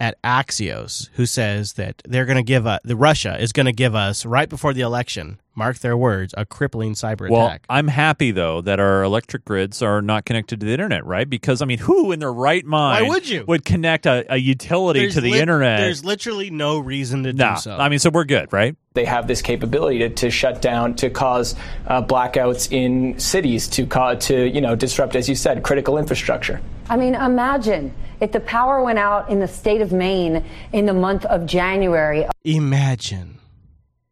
at 0.00 0.20
Axios 0.22 1.08
who 1.14 1.26
says 1.26 1.74
that 1.74 2.02
they're 2.06 2.24
going 2.26 2.36
to 2.36 2.42
give 2.42 2.66
us 2.66 2.80
the 2.84 2.96
Russia 2.96 3.36
is 3.40 3.52
going 3.52 3.66
to 3.66 3.72
give 3.72 3.94
us 3.94 4.24
right 4.24 4.48
before 4.48 4.72
the 4.72 4.80
election, 4.80 5.40
mark 5.54 5.78
their 5.80 5.96
words, 5.96 6.34
a 6.36 6.46
crippling 6.46 6.94
cyber 6.94 7.28
Well, 7.28 7.46
attack. 7.46 7.64
I'm 7.68 7.88
happy 7.88 8.30
though 8.30 8.60
that 8.60 8.78
our 8.78 9.02
electric 9.02 9.44
grids 9.44 9.82
are 9.82 10.00
not 10.00 10.24
connected 10.24 10.60
to 10.60 10.66
the 10.66 10.72
internet, 10.72 11.04
right? 11.04 11.28
Because 11.28 11.60
I 11.62 11.64
mean, 11.64 11.78
who 11.78 12.12
in 12.12 12.20
their 12.20 12.32
right 12.32 12.64
mind 12.64 13.08
would 13.08 13.28
you? 13.28 13.44
would 13.48 13.64
connect 13.64 14.06
a, 14.06 14.24
a 14.32 14.36
utility 14.36 15.00
There's 15.00 15.14
to 15.14 15.20
the 15.20 15.32
lit- 15.32 15.40
internet? 15.40 15.80
There's 15.80 16.04
literally 16.04 16.50
no 16.50 16.78
reason 16.78 17.24
to 17.24 17.32
no, 17.32 17.54
do 17.54 17.60
so. 17.60 17.76
I 17.76 17.88
mean, 17.88 17.98
so 17.98 18.10
we're 18.10 18.24
good, 18.24 18.52
right? 18.52 18.76
They 18.94 19.04
have 19.04 19.26
this 19.26 19.42
capability 19.42 19.98
to, 20.00 20.08
to 20.10 20.30
shut 20.30 20.62
down, 20.62 20.94
to 20.96 21.10
cause 21.10 21.54
uh, 21.86 22.02
blackouts 22.02 22.72
in 22.72 23.18
cities, 23.18 23.68
to 23.68 23.86
cause, 23.86 24.26
to 24.26 24.48
you 24.48 24.60
know 24.60 24.76
disrupt, 24.76 25.16
as 25.16 25.28
you 25.28 25.34
said, 25.34 25.62
critical 25.62 25.98
infrastructure. 25.98 26.60
I 26.88 26.96
mean, 26.96 27.14
imagine 27.14 27.94
if 28.20 28.32
the 28.32 28.40
power 28.40 28.82
went 28.82 28.98
out 28.98 29.28
in 29.30 29.40
the 29.40 29.48
state 29.48 29.80
of 29.80 29.92
Maine 29.92 30.44
in 30.72 30.86
the 30.86 30.94
month 30.94 31.24
of 31.26 31.46
January. 31.46 32.26
imagine. 32.44 33.34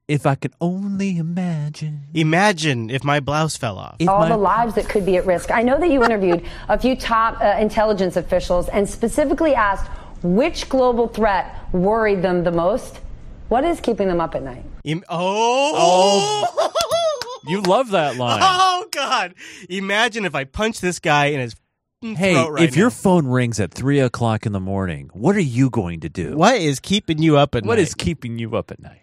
If 0.08 0.25
I 0.25 0.36
could 0.36 0.52
only 0.60 1.18
imagine. 1.18 2.02
Imagine 2.14 2.90
if 2.90 3.02
my 3.02 3.18
blouse 3.18 3.56
fell 3.56 3.76
off. 3.76 3.96
If 3.98 4.08
all 4.08 4.20
my- 4.20 4.28
the 4.28 4.36
lives 4.36 4.76
that 4.76 4.88
could 4.88 5.04
be 5.04 5.16
at 5.16 5.26
risk. 5.26 5.50
I 5.50 5.62
know 5.62 5.80
that 5.80 5.90
you 5.90 6.04
interviewed 6.04 6.44
a 6.68 6.78
few 6.78 6.94
top 6.94 7.40
uh, 7.40 7.56
intelligence 7.58 8.16
officials 8.16 8.68
and 8.68 8.88
specifically 8.88 9.54
asked 9.56 9.90
which 10.22 10.68
global 10.68 11.08
threat 11.08 11.58
worried 11.72 12.22
them 12.22 12.44
the 12.44 12.52
most. 12.52 13.00
What 13.48 13.64
is 13.64 13.80
keeping 13.80 14.06
them 14.06 14.20
up 14.20 14.36
at 14.36 14.44
night? 14.44 14.64
Im- 14.84 15.02
oh. 15.08 16.72
You 17.48 17.60
love 17.62 17.90
that 17.90 18.16
line. 18.16 18.40
Oh 18.42 18.86
God! 18.90 19.34
Imagine 19.70 20.25
if 20.25 20.34
I 20.34 20.42
punch 20.42 20.80
this 20.80 20.98
guy 20.98 21.26
in 21.26 21.38
his 21.38 21.54
f***ing 22.12 22.16
hey, 22.16 22.34
throat 22.34 22.50
right 22.50 22.62
if 22.64 22.76
your 22.76 22.90
phone 22.90 23.26
rings 23.26 23.58
at 23.60 23.72
three 23.72 24.00
o'clock 24.00 24.46
in 24.46 24.52
the 24.52 24.60
morning, 24.60 25.10
what 25.12 25.36
are 25.36 25.40
you 25.40 25.70
going 25.70 26.00
to 26.00 26.08
do? 26.08 26.36
what 26.36 26.56
is 26.56 26.80
keeping 26.80 27.18
you 27.18 27.36
up 27.36 27.54
at 27.54 27.64
What 27.64 27.76
night? 27.76 27.82
is 27.82 27.94
keeping 27.94 28.38
you 28.38 28.56
up 28.56 28.70
at 28.70 28.80
night? 28.80 29.02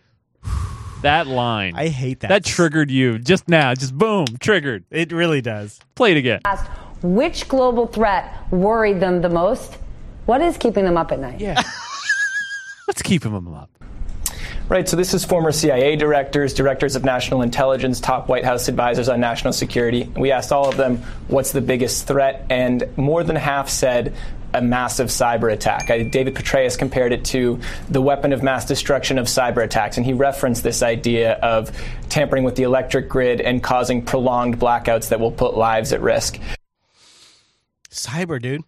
That 1.01 1.27
line. 1.27 1.73
I 1.75 1.89
hate 1.89 2.21
that. 2.21 2.29
That 2.29 2.45
triggered 2.45 2.89
you 2.89 3.19
just 3.19 3.49
now. 3.49 3.73
Just 3.73 3.97
boom, 3.97 4.25
triggered. 4.39 4.85
It 4.89 5.11
really 5.11 5.41
does. 5.41 5.79
Play 5.95 6.11
it 6.11 6.17
again. 6.17 6.39
Asked 6.45 6.69
which 7.01 7.49
global 7.49 7.87
threat 7.87 8.49
worried 8.51 9.01
them 9.01 9.21
the 9.21 9.27
most. 9.29 9.77
What 10.25 10.41
is 10.41 10.57
keeping 10.57 10.85
them 10.85 10.95
up 10.95 11.11
at 11.11 11.19
night? 11.19 11.41
Yeah. 11.41 11.61
Let's 12.87 13.01
keep 13.01 13.25
him 13.25 13.35
up. 13.53 13.69
Right, 14.73 14.89
so 14.89 14.97
this 14.97 15.13
is 15.13 15.23
former 15.23 15.51
CIA 15.51 15.95
directors, 15.97 16.51
directors 16.51 16.95
of 16.95 17.03
national 17.03 17.43
intelligence, 17.43 17.99
top 17.99 18.27
White 18.27 18.43
House 18.43 18.67
advisors 18.67 19.07
on 19.07 19.19
national 19.19 19.53
security. 19.53 20.09
We 20.17 20.31
asked 20.31 20.51
all 20.51 20.67
of 20.67 20.77
them 20.77 20.97
what's 21.27 21.51
the 21.51 21.61
biggest 21.61 22.07
threat, 22.07 22.47
and 22.49 22.83
more 22.97 23.23
than 23.23 23.35
half 23.35 23.69
said 23.69 24.15
a 24.51 24.63
massive 24.63 25.09
cyber 25.09 25.53
attack. 25.53 25.91
I, 25.91 26.01
David 26.01 26.33
Petraeus 26.33 26.75
compared 26.75 27.13
it 27.13 27.23
to 27.25 27.59
the 27.87 28.01
weapon 28.01 28.33
of 28.33 28.41
mass 28.41 28.65
destruction 28.65 29.19
of 29.19 29.27
cyber 29.27 29.63
attacks, 29.63 29.97
and 29.97 30.07
he 30.07 30.13
referenced 30.13 30.63
this 30.63 30.81
idea 30.81 31.33
of 31.33 31.71
tampering 32.09 32.43
with 32.43 32.55
the 32.55 32.63
electric 32.63 33.07
grid 33.07 33.41
and 33.41 33.61
causing 33.61 34.03
prolonged 34.03 34.59
blackouts 34.59 35.09
that 35.09 35.19
will 35.19 35.31
put 35.31 35.55
lives 35.55 35.93
at 35.93 36.01
risk. 36.01 36.39
Cyber, 37.91 38.41
dude. 38.41 38.63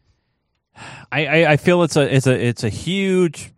I, 1.11 1.25
I, 1.25 1.51
I 1.53 1.57
feel 1.57 1.81
it's 1.81 1.95
a 1.95 2.15
it's 2.15 2.27
a 2.27 2.45
it's 2.47 2.63
a 2.63 2.69
huge 2.69 3.51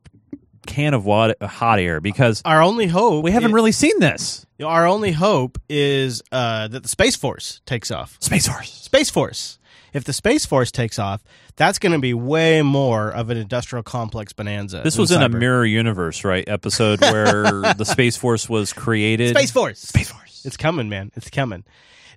can 0.68 0.94
of 0.94 1.06
water, 1.06 1.34
hot 1.42 1.80
air 1.80 2.00
because 2.00 2.42
Our 2.46 2.62
only 2.62 2.86
hope 2.88 3.24
we 3.24 3.32
haven't 3.32 3.52
i- 3.52 3.54
really 3.56 3.72
seen 3.72 4.00
this. 4.00 4.46
Our 4.64 4.86
only 4.86 5.12
hope 5.14 5.60
is 5.70 6.22
uh, 6.32 6.68
that 6.68 6.84
the 6.84 6.90
Space 6.90 7.16
Force 7.16 7.62
takes 7.66 7.90
off. 7.92 8.18
Space 8.20 8.48
Force. 8.48 8.72
Space 8.74 9.10
Force. 9.10 9.58
If 9.94 10.04
the 10.04 10.14
Space 10.14 10.46
Force 10.46 10.70
takes 10.70 11.00
off, 11.00 11.24
that's 11.56 11.80
going 11.80 11.94
to 11.94 12.00
be 12.00 12.14
way 12.14 12.62
more 12.62 13.10
of 13.10 13.30
an 13.30 13.38
industrial 13.38 13.82
complex 13.84 14.34
bonanza. 14.34 14.82
This 14.84 14.98
was 14.98 15.12
in 15.12 15.22
a 15.24 15.30
mirror 15.30 15.66
universe, 15.66 16.24
right? 16.24 16.48
Episode 16.48 17.02
where 17.02 17.44
the 17.78 17.86
Space 17.86 18.18
Force 18.18 18.48
was 18.50 18.74
created. 18.74 19.36
Space 19.36 19.52
Force. 19.52 19.80
Space 19.80 20.12
Force. 20.12 20.44
It's 20.46 20.58
coming, 20.58 20.90
man. 20.90 21.12
It's 21.16 21.30
coming. 21.30 21.64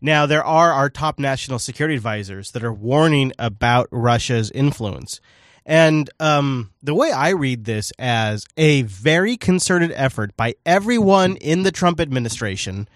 Now, 0.03 0.25
there 0.27 0.45
are 0.45 0.73
our 0.73 0.89
top 0.91 1.19
national 1.19 1.59
security 1.59 1.95
advisors 1.95 2.53
that 2.53 2.65
are 2.65 2.73
warning 2.73 3.33
about 3.39 3.87
Russia's 3.91 4.51
influence. 4.51 5.21
And 5.71 6.11
um, 6.19 6.73
the 6.83 6.97
way 6.97 7.13
I 7.13 7.29
read 7.29 7.65
this 7.65 7.93
as 7.97 8.45
a 8.57 8.83
very 8.83 9.37
concerted 9.37 9.93
effort 9.95 10.37
by 10.37 10.57
everyone 10.67 11.37
in 11.37 11.63
the 11.63 11.71
Trump 11.71 12.01
administration, 12.01 12.89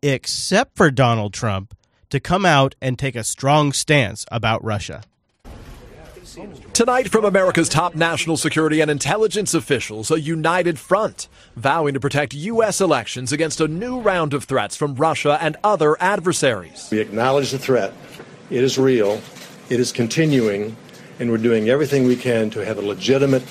except 0.00 0.74
for 0.74 0.90
Donald 0.90 1.34
Trump, 1.34 1.76
to 2.08 2.20
come 2.20 2.46
out 2.46 2.76
and 2.80 2.98
take 2.98 3.14
a 3.14 3.24
strong 3.24 3.74
stance 3.74 4.24
about 4.32 4.64
Russia. 4.64 5.02
Tonight, 6.72 7.10
from 7.10 7.26
America's 7.26 7.68
top 7.68 7.94
national 7.94 8.38
security 8.38 8.80
and 8.80 8.90
intelligence 8.90 9.52
officials, 9.52 10.10
a 10.10 10.18
united 10.18 10.78
front 10.78 11.28
vowing 11.56 11.92
to 11.92 12.00
protect 12.00 12.32
U.S. 12.32 12.80
elections 12.80 13.32
against 13.32 13.60
a 13.60 13.68
new 13.68 14.00
round 14.00 14.32
of 14.32 14.44
threats 14.44 14.76
from 14.76 14.94
Russia 14.94 15.36
and 15.42 15.58
other 15.62 16.00
adversaries. 16.00 16.88
We 16.90 17.00
acknowledge 17.00 17.50
the 17.50 17.58
threat. 17.58 17.92
It 18.48 18.64
is 18.64 18.78
real. 18.78 19.20
It 19.68 19.78
is 19.78 19.92
continuing. 19.92 20.74
And 21.18 21.30
we're 21.30 21.38
doing 21.38 21.68
everything 21.68 22.04
we 22.04 22.16
can 22.16 22.50
to 22.50 22.64
have 22.64 22.78
a 22.78 22.82
legitimate 22.82 23.44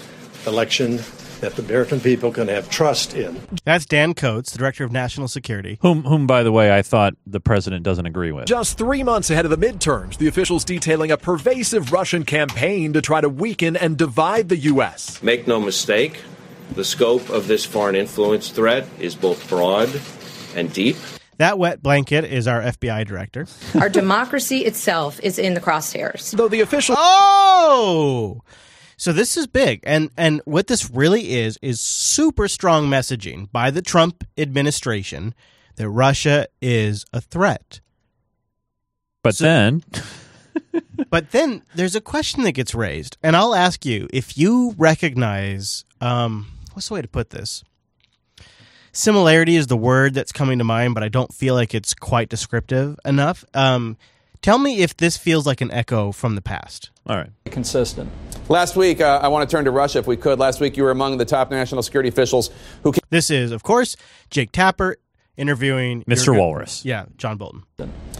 election 0.46 1.00
that 1.43 1.55
the 1.55 1.62
American 1.62 2.00
people 2.00 2.32
can 2.32 2.48
have 2.48 2.70
trust 2.70 3.13
in. 3.13 3.38
That's 3.65 3.86
Dan 3.86 4.13
Coats, 4.13 4.51
the 4.51 4.58
Director 4.58 4.86
of 4.86 4.93
National 4.93 5.27
Security. 5.27 5.77
Whom, 5.82 6.03
whom, 6.03 6.25
by 6.25 6.41
the 6.41 6.53
way, 6.53 6.74
I 6.74 6.82
thought 6.82 7.15
the 7.27 7.41
president 7.41 7.84
doesn't 7.84 8.05
agree 8.05 8.32
with. 8.32 8.46
Just 8.46 8.77
three 8.77 9.03
months 9.03 9.29
ahead 9.29 9.43
of 9.43 9.51
the 9.51 9.58
midterms, 9.58 10.17
the 10.17 10.27
officials 10.29 10.63
detailing 10.63 11.12
a 11.12 11.17
pervasive 11.17 11.91
Russian 11.91 12.24
campaign 12.24 12.93
to 12.93 13.01
try 13.01 13.20
to 13.20 13.27
weaken 13.27 13.75
and 13.75 13.98
divide 13.98 14.48
the 14.48 14.58
U.S. 14.58 15.22
Make 15.22 15.46
no 15.46 15.60
mistake, 15.60 16.22
the 16.75 16.86
scope 16.86 17.29
of 17.29 17.48
this 17.48 17.65
foreign 17.65 17.96
influence 17.96 18.50
threat 18.50 18.88
is 19.00 19.13
both 19.13 19.50
broad 19.50 19.89
and 20.55 20.72
deep. 20.72 20.96
That 21.44 21.60
wet 21.60 21.84
blanket 21.84 22.24
is 22.24 22.48
our 22.48 22.62
FBI 22.62 23.06
director. 23.06 23.48
Our 23.78 23.90
democracy 23.90 24.60
itself 24.60 25.20
is 25.22 25.38
in 25.38 25.56
the 25.56 25.60
crosshairs. 25.60 26.32
Though 26.32 26.48
the 26.48 26.62
official 26.62 26.96
Oh, 26.98 28.40
so 28.96 29.12
this 29.12 29.36
is 29.36 29.46
big, 29.46 29.82
and 29.84 30.10
and 30.16 30.42
what 30.46 30.68
this 30.68 30.90
really 30.90 31.34
is 31.34 31.60
is 31.62 31.82
super 31.82 32.48
strong 32.48 32.88
messaging 32.88 33.52
by 33.52 33.72
the 33.72 33.82
Trump 33.82 34.24
administration 34.38 35.36
that 35.76 35.90
Russia 35.90 36.48
is 36.62 37.06
a 37.12 37.20
threat. 37.20 37.82
But 39.22 39.38
then, 39.40 39.84
But 41.10 41.32
then 41.32 41.64
there's 41.76 41.98
a 41.98 42.02
question 42.02 42.44
that 42.44 42.54
gets 42.54 42.74
raised, 42.74 43.18
and 43.22 43.36
I'll 43.36 43.54
ask 43.54 43.86
you 43.86 44.08
if 44.14 44.38
you 44.38 44.76
recognize 44.78 45.84
um, 46.00 46.48
what's 46.72 46.88
the 46.88 46.94
way 46.94 47.02
to 47.02 47.08
put 47.10 47.32
this. 47.32 47.66
Similarity 48.96 49.56
is 49.56 49.66
the 49.66 49.76
word 49.76 50.14
that's 50.14 50.32
coming 50.32 50.60
to 50.60 50.64
mind, 50.64 50.94
but 50.94 51.02
I 51.02 51.10
don't 51.10 51.34
feel 51.34 51.56
like 51.56 51.74
it's 51.74 51.96
quite 51.96 52.30
descriptive 52.30 53.00
enough. 53.04 53.44
Um, 53.56 53.98
tell 54.44 54.60
me 54.60 54.82
if 54.84 54.96
this 54.96 55.18
feels 55.18 55.48
like 55.48 55.62
an 55.62 55.72
echo 55.72 56.12
from 56.12 56.36
the 56.36 56.44
past. 56.44 56.92
all 57.08 57.18
right. 57.18 57.32
Consistent. 57.46 58.12
Last 58.50 58.76
week, 58.76 59.02
uh, 59.02 59.20
I 59.24 59.30
want 59.30 59.50
to 59.50 59.52
turn 59.52 59.66
to 59.66 59.72
Russia 59.72 59.98
if 59.98 60.06
we 60.06 60.16
could. 60.16 60.38
Last 60.38 60.60
week, 60.60 60.78
you 60.78 60.84
were 60.84 60.92
among 60.92 61.18
the 61.18 61.26
top 61.26 61.50
national 61.50 61.82
security 61.82 62.08
officials 62.08 62.52
who 62.84 62.92
came 62.92 63.02
This 63.10 63.32
is, 63.32 63.52
of 63.52 63.64
course, 63.64 63.96
Jake 64.30 64.52
Tapper 64.52 64.98
interviewing 65.38 66.04
Mr. 66.04 66.28
your- 66.28 66.36
Walrus. 66.36 66.86
Yeah, 66.86 67.06
John 67.18 67.38
Bolton. 67.38 67.63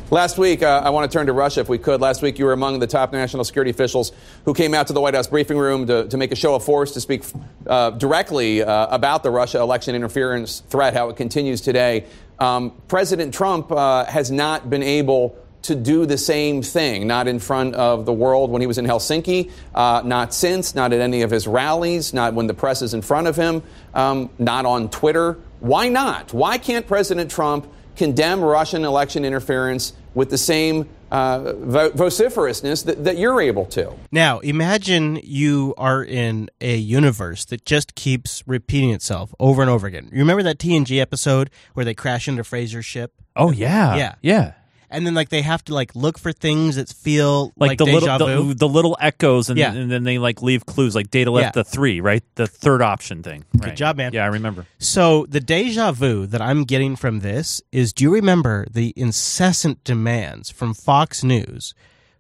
Last 0.10 0.38
week, 0.38 0.62
uh, 0.62 0.82
I 0.84 0.90
want 0.92 1.10
to 1.10 1.18
turn 1.18 1.26
to 1.28 1.34
Russia 1.34 1.62
if 1.62 1.70
we 1.70 1.78
could. 1.78 2.00
Last 2.02 2.22
week, 2.22 2.38
you 2.38 2.46
were 2.46 2.54
among 2.54 2.80
the 2.80 2.88
top 2.88 3.12
national 3.14 3.44
security 3.46 3.72
officials 3.72 4.12
who 4.46 4.54
came 4.54 4.74
out 4.74 4.88
to 4.88 4.94
the 4.94 5.02
White 5.02 5.16
House 5.16 5.28
briefing 5.28 5.58
room 5.58 5.88
to, 5.88 6.08
to 6.08 6.18
make 6.18 6.32
a 6.32 6.36
show 6.36 6.54
of 6.54 6.64
force 6.64 6.92
to 6.92 7.02
speak 7.02 7.24
uh, 7.66 7.92
directly 7.92 8.62
uh, 8.62 8.88
about 8.88 9.24
the 9.24 9.32
Russia 9.32 9.60
election 9.60 9.96
interference 9.96 10.60
threat, 10.70 10.94
how 10.94 11.10
it 11.10 11.16
continues 11.16 11.62
today. 11.62 12.06
Um, 12.40 12.74
President 12.88 13.34
Trump 13.34 13.72
uh, 13.72 14.06
has 14.06 14.30
not 14.30 14.70
been 14.70 14.84
able 14.84 15.36
to 15.64 15.76
do 15.76 16.06
the 16.06 16.18
same 16.18 16.62
thing, 16.62 17.08
not 17.08 17.28
in 17.28 17.40
front 17.40 17.74
of 17.76 18.06
the 18.06 18.12
world 18.12 18.52
when 18.52 18.62
he 18.62 18.68
was 18.68 18.78
in 18.78 18.86
Helsinki, 18.86 19.50
uh, 19.74 20.02
not 20.04 20.34
since, 20.34 20.76
not 20.76 20.92
at 20.92 21.00
any 21.00 21.22
of 21.22 21.32
his 21.32 21.48
rallies, 21.48 22.14
not 22.14 22.34
when 22.34 22.48
the 22.48 22.54
press 22.54 22.82
is 22.82 22.94
in 22.94 23.02
front 23.02 23.28
of 23.28 23.36
him, 23.38 23.64
um, 23.94 24.30
not 24.38 24.66
on 24.66 24.90
Twitter. 24.90 25.38
Why 25.64 25.88
not? 25.88 26.34
Why 26.34 26.58
can't 26.58 26.86
President 26.86 27.32
Trump 27.32 27.72
condemn 27.96 28.42
Russian 28.42 28.84
election 28.84 29.24
interference 29.24 29.94
with 30.14 30.30
the 30.30 30.38
same 30.38 30.90
uh, 31.10 31.54
vo- 31.54 31.92
vociferousness 31.92 32.84
that, 32.84 33.06
that 33.06 33.18
you're 33.18 33.40
able 33.40 33.66
to? 33.68 33.94
Now, 34.12 34.40
imagine 34.40 35.22
you 35.24 35.74
are 35.78 36.04
in 36.04 36.50
a 36.60 36.76
universe 36.76 37.46
that 37.46 37.64
just 37.64 37.96
keeps 37.96 38.44
repeating 38.46 38.90
itself 38.92 39.34
over 39.40 39.62
and 39.62 39.72
over 39.72 39.88
again. 39.88 40.10
You 40.12 40.20
remember 40.20 40.44
that 40.44 40.58
TNG 40.58 41.00
episode 41.00 41.50
where 41.76 41.86
they 41.86 41.94
crash 41.94 42.28
into 42.28 42.44
Frasier's 42.44 42.86
ship? 42.86 43.14
Oh 43.38 43.52
yeah, 43.52 43.96
Yeah. 43.96 44.16
yeah. 44.22 44.54
And 44.94 45.06
then 45.06 45.14
like 45.16 45.30
they 45.30 45.42
have 45.42 45.64
to 45.66 45.74
like 45.74 45.96
look 45.96 46.18
for 46.18 46.32
things 46.32 46.76
that 46.78 46.88
feel 46.90 47.52
Like, 47.58 47.70
like, 47.70 47.78
the 47.80 47.86
deja 47.86 48.18
little 48.18 48.44
the, 48.46 48.54
the 48.54 48.68
little 48.70 48.96
echoes, 49.02 49.50
and, 49.50 49.58
Yeah. 49.60 49.74
and 49.74 49.92
then 49.92 50.04
they 50.04 50.18
like 50.20 50.42
leave 50.42 50.66
clues. 50.66 50.96
Like 50.96 51.10
data 51.12 51.32
left 51.32 51.56
Yeah. 51.58 51.64
the 51.64 51.64
three, 51.64 52.00
right? 52.00 52.24
The 52.36 52.48
third 52.48 52.82
option 52.82 53.24
thing. 53.24 53.44
Good 53.60 53.76
job, 53.76 53.98
man. 53.98 54.14
Yeah, 54.14 54.24
I 54.24 54.28
remember. 54.28 54.66
So 54.80 55.26
the 55.28 55.40
deja 55.40 55.92
vu 55.92 56.26
that 56.28 56.42
I'm 56.42 56.64
getting 56.64 56.96
from 56.96 57.20
this 57.22 57.62
is 57.72 57.92
do 57.92 58.04
you 58.04 58.14
remember 58.14 58.66
the 58.72 58.94
incessant 58.96 59.84
demands 59.84 60.50
from 60.50 60.74
Fox 60.74 61.24
News 61.24 61.74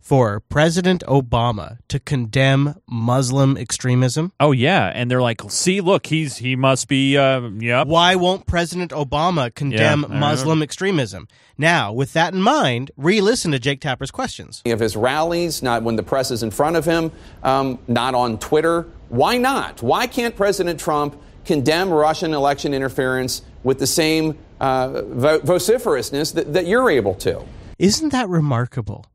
for 0.03 0.41
President 0.41 1.01
Obama 1.07 1.79
to 1.87 1.99
condemn 1.99 2.75
Muslim 2.87 3.57
extremism? 3.57 4.33
Oh 4.39 4.51
yeah, 4.51 4.91
and 4.93 5.09
they're 5.09 5.21
like, 5.21 5.41
"See, 5.49 5.81
look, 5.81 6.07
he's 6.07 6.37
he 6.37 6.55
must 6.55 6.87
be 6.87 7.17
uh, 7.17 7.39
yep." 7.57 7.87
Why 7.87 8.15
won't 8.15 8.45
President 8.45 8.91
Obama 8.91 9.53
condemn 9.55 10.05
Yeah, 10.07 10.15
I 10.15 10.19
Muslim 10.19 10.61
extremism? 10.61 11.27
Now, 11.57 11.93
with 11.93 12.13
that 12.13 12.33
in 12.33 12.41
mind, 12.41 12.91
re-listen 12.97 13.51
to 13.51 13.59
Jake 13.59 13.79
Tapper's 13.79 14.11
questions. 14.11 14.61
of 14.65 14.79
his 14.79 14.95
rallies, 14.95 15.63
not 15.63 15.83
when 15.83 15.95
the 15.95 16.03
press 16.03 16.31
is 16.31 16.43
in 16.43 16.51
front 16.51 16.75
of 16.75 16.83
him, 16.85 17.11
um, 17.43 17.79
not 17.87 18.13
on 18.13 18.37
Twitter. 18.39 18.87
Why 19.09 19.37
not? 19.37 19.81
Why 19.81 20.07
can't 20.07 20.35
President 20.35 20.79
Trump 20.79 21.15
condemn 21.45 21.89
Russian 21.89 22.33
election 22.33 22.73
interference 22.73 23.41
with 23.63 23.79
the 23.79 23.87
same 23.87 24.37
uh, 24.59 25.03
vo- 25.03 25.39
vociferousness 25.39 26.31
that, 26.33 26.53
that 26.53 26.67
you're 26.67 26.89
able 26.89 27.13
to? 27.15 27.43
Isn't 27.77 28.09
that 28.09 28.27
remarkable? 28.29 29.05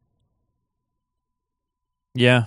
Yeah. 2.15 2.45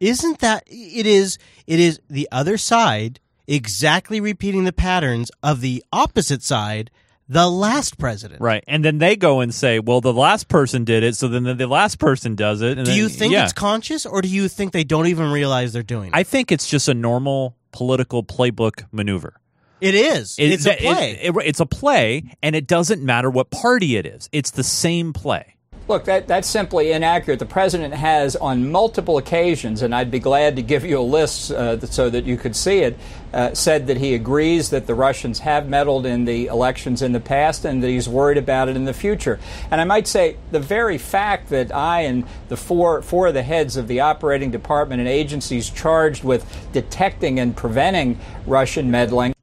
Isn't 0.00 0.40
that 0.40 0.64
it 0.66 1.06
is 1.06 1.38
it 1.66 1.80
is 1.80 2.00
the 2.08 2.28
other 2.30 2.56
side 2.58 3.20
exactly 3.46 4.20
repeating 4.20 4.64
the 4.64 4.72
patterns 4.72 5.30
of 5.42 5.60
the 5.60 5.82
opposite 5.92 6.42
side, 6.42 6.90
the 7.28 7.48
last 7.48 7.98
president. 7.98 8.40
Right. 8.40 8.62
And 8.66 8.84
then 8.84 8.98
they 8.98 9.16
go 9.16 9.40
and 9.40 9.54
say, 9.54 9.78
well, 9.78 10.00
the 10.00 10.12
last 10.12 10.48
person 10.48 10.84
did 10.84 11.02
it, 11.02 11.16
so 11.16 11.28
then 11.28 11.56
the, 11.56 11.66
last 11.66 11.98
person 11.98 12.34
does 12.34 12.60
it. 12.60 12.76
And 12.76 12.84
Do 12.84 12.90
then- 12.92 12.98
you 12.98 13.08
think 13.08 13.32
yeah. 13.32 13.44
it's 13.44 13.52
conscious 13.52 14.04
or 14.04 14.20
do 14.20 14.28
you 14.28 14.48
think 14.48 14.72
they 14.72 14.84
don't 14.84 15.06
even 15.06 15.30
realize 15.30 15.72
they're 15.72 15.82
doing 15.82 16.08
it? 16.08 16.14
I 16.16 16.24
think 16.24 16.52
it's 16.52 16.68
just 16.68 16.88
a 16.88 16.94
normal 16.94 17.56
political 17.72 18.22
playbook 18.22 18.84
maneuver. 18.92 19.40
It 19.80 19.94
is. 19.94 20.36
It- 20.38 20.52
it's 20.52 20.66
a 20.66 20.72
it- 20.72 20.80
play. 20.80 21.10
it- 21.22 21.34
it's 21.44 21.60
a 21.60 21.66
play, 21.66 22.24
and 22.42 22.56
it 22.56 22.66
doesn't 22.66 23.02
matter 23.02 23.28
what 23.30 23.50
party 23.50 23.96
it 23.96 24.06
is. 24.06 24.28
It's 24.32 24.50
the 24.50 24.64
same 24.64 25.12
play. 25.12 25.55
Look, 25.88 26.04
that, 26.06 26.26
that's 26.26 26.48
simply 26.48 26.90
inaccurate. 26.90 27.38
The 27.38 27.46
president 27.46 27.94
has, 27.94 28.34
on 28.34 28.72
multiple 28.72 29.18
occasions, 29.18 29.82
and 29.82 29.94
I'd 29.94 30.10
be 30.10 30.18
glad 30.18 30.56
to 30.56 30.62
give 30.62 30.84
you 30.84 30.98
a 30.98 31.00
list 31.00 31.52
uh, 31.52 31.78
so 31.86 32.10
that 32.10 32.24
you 32.24 32.36
could 32.36 32.56
see 32.56 32.78
it, 32.78 32.98
uh, 33.32 33.54
said 33.54 33.86
that 33.86 33.98
he 33.98 34.14
agrees 34.14 34.70
that 34.70 34.86
the 34.86 34.94
Russians 34.94 35.38
have 35.40 35.68
meddled 35.68 36.04
in 36.04 36.24
the 36.24 36.46
elections 36.46 37.02
in 37.02 37.12
the 37.12 37.20
past 37.20 37.64
and 37.64 37.82
that 37.82 37.88
he's 37.88 38.08
worried 38.08 38.38
about 38.38 38.68
it 38.68 38.74
in 38.74 38.84
the 38.84 38.94
future. 38.94 39.38
And 39.70 39.80
I 39.80 39.84
might 39.84 40.08
say 40.08 40.36
the 40.50 40.60
very 40.60 40.98
fact 40.98 41.50
that 41.50 41.72
I 41.74 42.00
and 42.00 42.26
the 42.48 42.56
four, 42.56 43.02
four 43.02 43.28
of 43.28 43.34
the 43.34 43.44
heads 43.44 43.76
of 43.76 43.86
the 43.86 44.00
operating 44.00 44.50
department 44.50 45.00
and 45.00 45.08
agencies 45.08 45.70
charged 45.70 46.24
with 46.24 46.44
detecting 46.72 47.38
and 47.38 47.56
preventing 47.56 48.18
Russian 48.46 48.90
meddling 48.90 49.34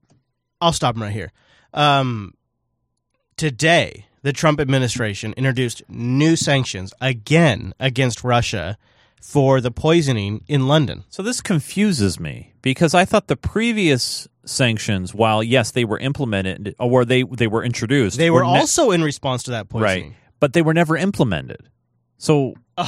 I'll 0.64 0.72
stop 0.72 0.96
him 0.96 1.04
right 1.04 1.12
here. 1.12 1.34
Um, 1.74 2.36
today, 3.36 4.06
the 4.24 4.34
Trump 4.34 4.60
administration 4.60 5.34
introduced 5.38 5.84
new 5.88 6.36
sanctions 6.36 6.94
again 7.00 7.74
against 7.80 8.24
Russia 8.24 8.78
for 9.22 9.62
the 9.62 9.72
poisoning 9.72 10.44
in 10.48 10.68
London. 10.68 11.04
So 11.10 11.22
this 11.24 11.40
confuses 11.40 12.20
me 12.20 12.54
because 12.62 12.94
I 12.94 13.06
thought 13.06 13.28
the 13.28 13.38
previous 13.38 14.28
sanctions, 14.46 15.14
while 15.14 15.42
yes, 15.44 15.72
they 15.72 15.86
were 15.86 16.00
implemented 16.00 16.76
uh, 16.80 16.86
or 16.86 17.06
they 17.06 17.24
they 17.24 17.48
were 17.48 17.64
introduced, 17.64 18.18
They 18.18 18.30
were 18.32 18.44
ne- 18.44 18.60
also 18.60 18.92
in 18.92 19.02
response 19.04 19.44
to 19.44 19.52
that 19.52 19.70
poisoning. 19.70 20.10
right, 20.10 20.16
but 20.40 20.52
they 20.54 20.62
were 20.62 20.74
never 20.74 20.98
implemented. 20.98 21.70
So, 22.18 22.56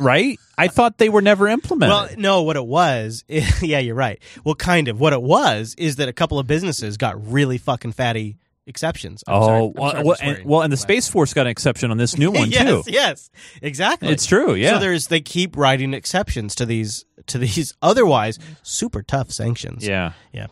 right? 0.00 0.38
I 0.58 0.68
thought 0.68 0.96
they 0.98 1.08
were 1.10 1.20
never 1.22 1.48
implemented. 1.48 1.92
Well, 1.92 2.08
no, 2.18 2.42
what 2.42 2.56
it 2.56 2.66
was, 2.66 3.24
yeah, 3.28 3.78
you're 3.78 3.94
right. 3.94 4.18
Well, 4.44 4.54
kind 4.54 4.88
of. 4.88 4.98
What 5.00 5.12
it 5.12 5.22
was 5.22 5.74
is 5.76 5.96
that 5.96 6.08
a 6.08 6.12
couple 6.14 6.38
of 6.38 6.46
businesses 6.46 6.96
got 6.96 7.30
really 7.30 7.58
fucking 7.58 7.92
fatty 7.92 8.36
exceptions. 8.66 9.22
I'm 9.26 9.34
oh, 9.34 9.46
sorry. 9.46 9.60
Well, 9.74 9.90
sorry 9.90 10.04
well, 10.04 10.16
and, 10.20 10.44
well, 10.44 10.62
and 10.62 10.72
the 10.72 10.76
Space 10.76 11.08
Force 11.08 11.32
got 11.34 11.42
an 11.42 11.50
exception 11.50 11.90
on 11.90 11.96
this 11.96 12.18
new 12.18 12.30
one 12.32 12.50
yes, 12.50 12.64
too. 12.64 12.82
Yes, 12.90 13.30
exactly. 13.62 14.08
It's 14.08 14.26
true, 14.26 14.54
yeah. 14.54 14.74
So 14.74 14.78
there's 14.80 15.06
they 15.08 15.20
keep 15.20 15.56
writing 15.56 15.94
exceptions 15.94 16.54
to 16.56 16.66
these 16.66 17.04
to 17.26 17.38
these 17.38 17.74
otherwise 17.82 18.38
super 18.62 19.02
tough 19.02 19.30
sanctions. 19.30 19.86
Yeah. 19.86 20.12
Yeah. 20.32 20.46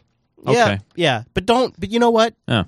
Okay. 0.46 0.54
Yeah. 0.54 0.78
Yeah. 0.94 1.22
But 1.34 1.46
don't 1.46 1.78
but 1.78 1.90
you 1.90 1.98
know 1.98 2.10
what? 2.10 2.34
Yeah. 2.46 2.64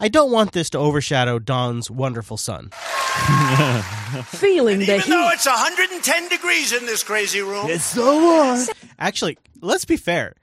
I 0.00 0.08
don't 0.08 0.32
want 0.32 0.52
this 0.52 0.70
to 0.70 0.78
overshadow 0.78 1.38
Don's 1.38 1.90
wonderful 1.90 2.36
son. 2.36 2.70
Feeling 4.24 4.80
the 4.80 4.96
Even 4.96 5.08
though 5.08 5.30
it's 5.30 5.46
110 5.46 6.28
degrees 6.28 6.72
in 6.72 6.84
this 6.84 7.02
crazy 7.04 7.40
room. 7.40 7.70
It's 7.70 7.84
so 7.84 8.20
warm. 8.20 8.66
Actually, 8.98 9.38
let's 9.60 9.84
be 9.84 9.96
fair. 9.96 10.34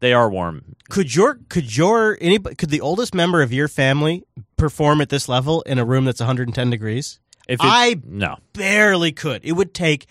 They 0.00 0.12
are 0.12 0.30
warm. 0.30 0.76
Could 0.88 1.14
your 1.14 1.38
could 1.48 1.76
your 1.76 2.16
anybody 2.20 2.54
could 2.56 2.70
the 2.70 2.80
oldest 2.80 3.14
member 3.14 3.42
of 3.42 3.52
your 3.52 3.68
family 3.68 4.22
perform 4.56 5.00
at 5.00 5.08
this 5.10 5.28
level 5.28 5.62
in 5.62 5.78
a 5.78 5.84
room 5.84 6.04
that's 6.06 6.20
110 6.20 6.70
degrees? 6.70 7.20
If 7.48 7.60
it- 7.60 7.66
I 7.66 7.96
no. 8.04 8.36
barely 8.54 9.12
could. 9.12 9.44
It 9.44 9.52
would 9.52 9.74
take 9.74 10.06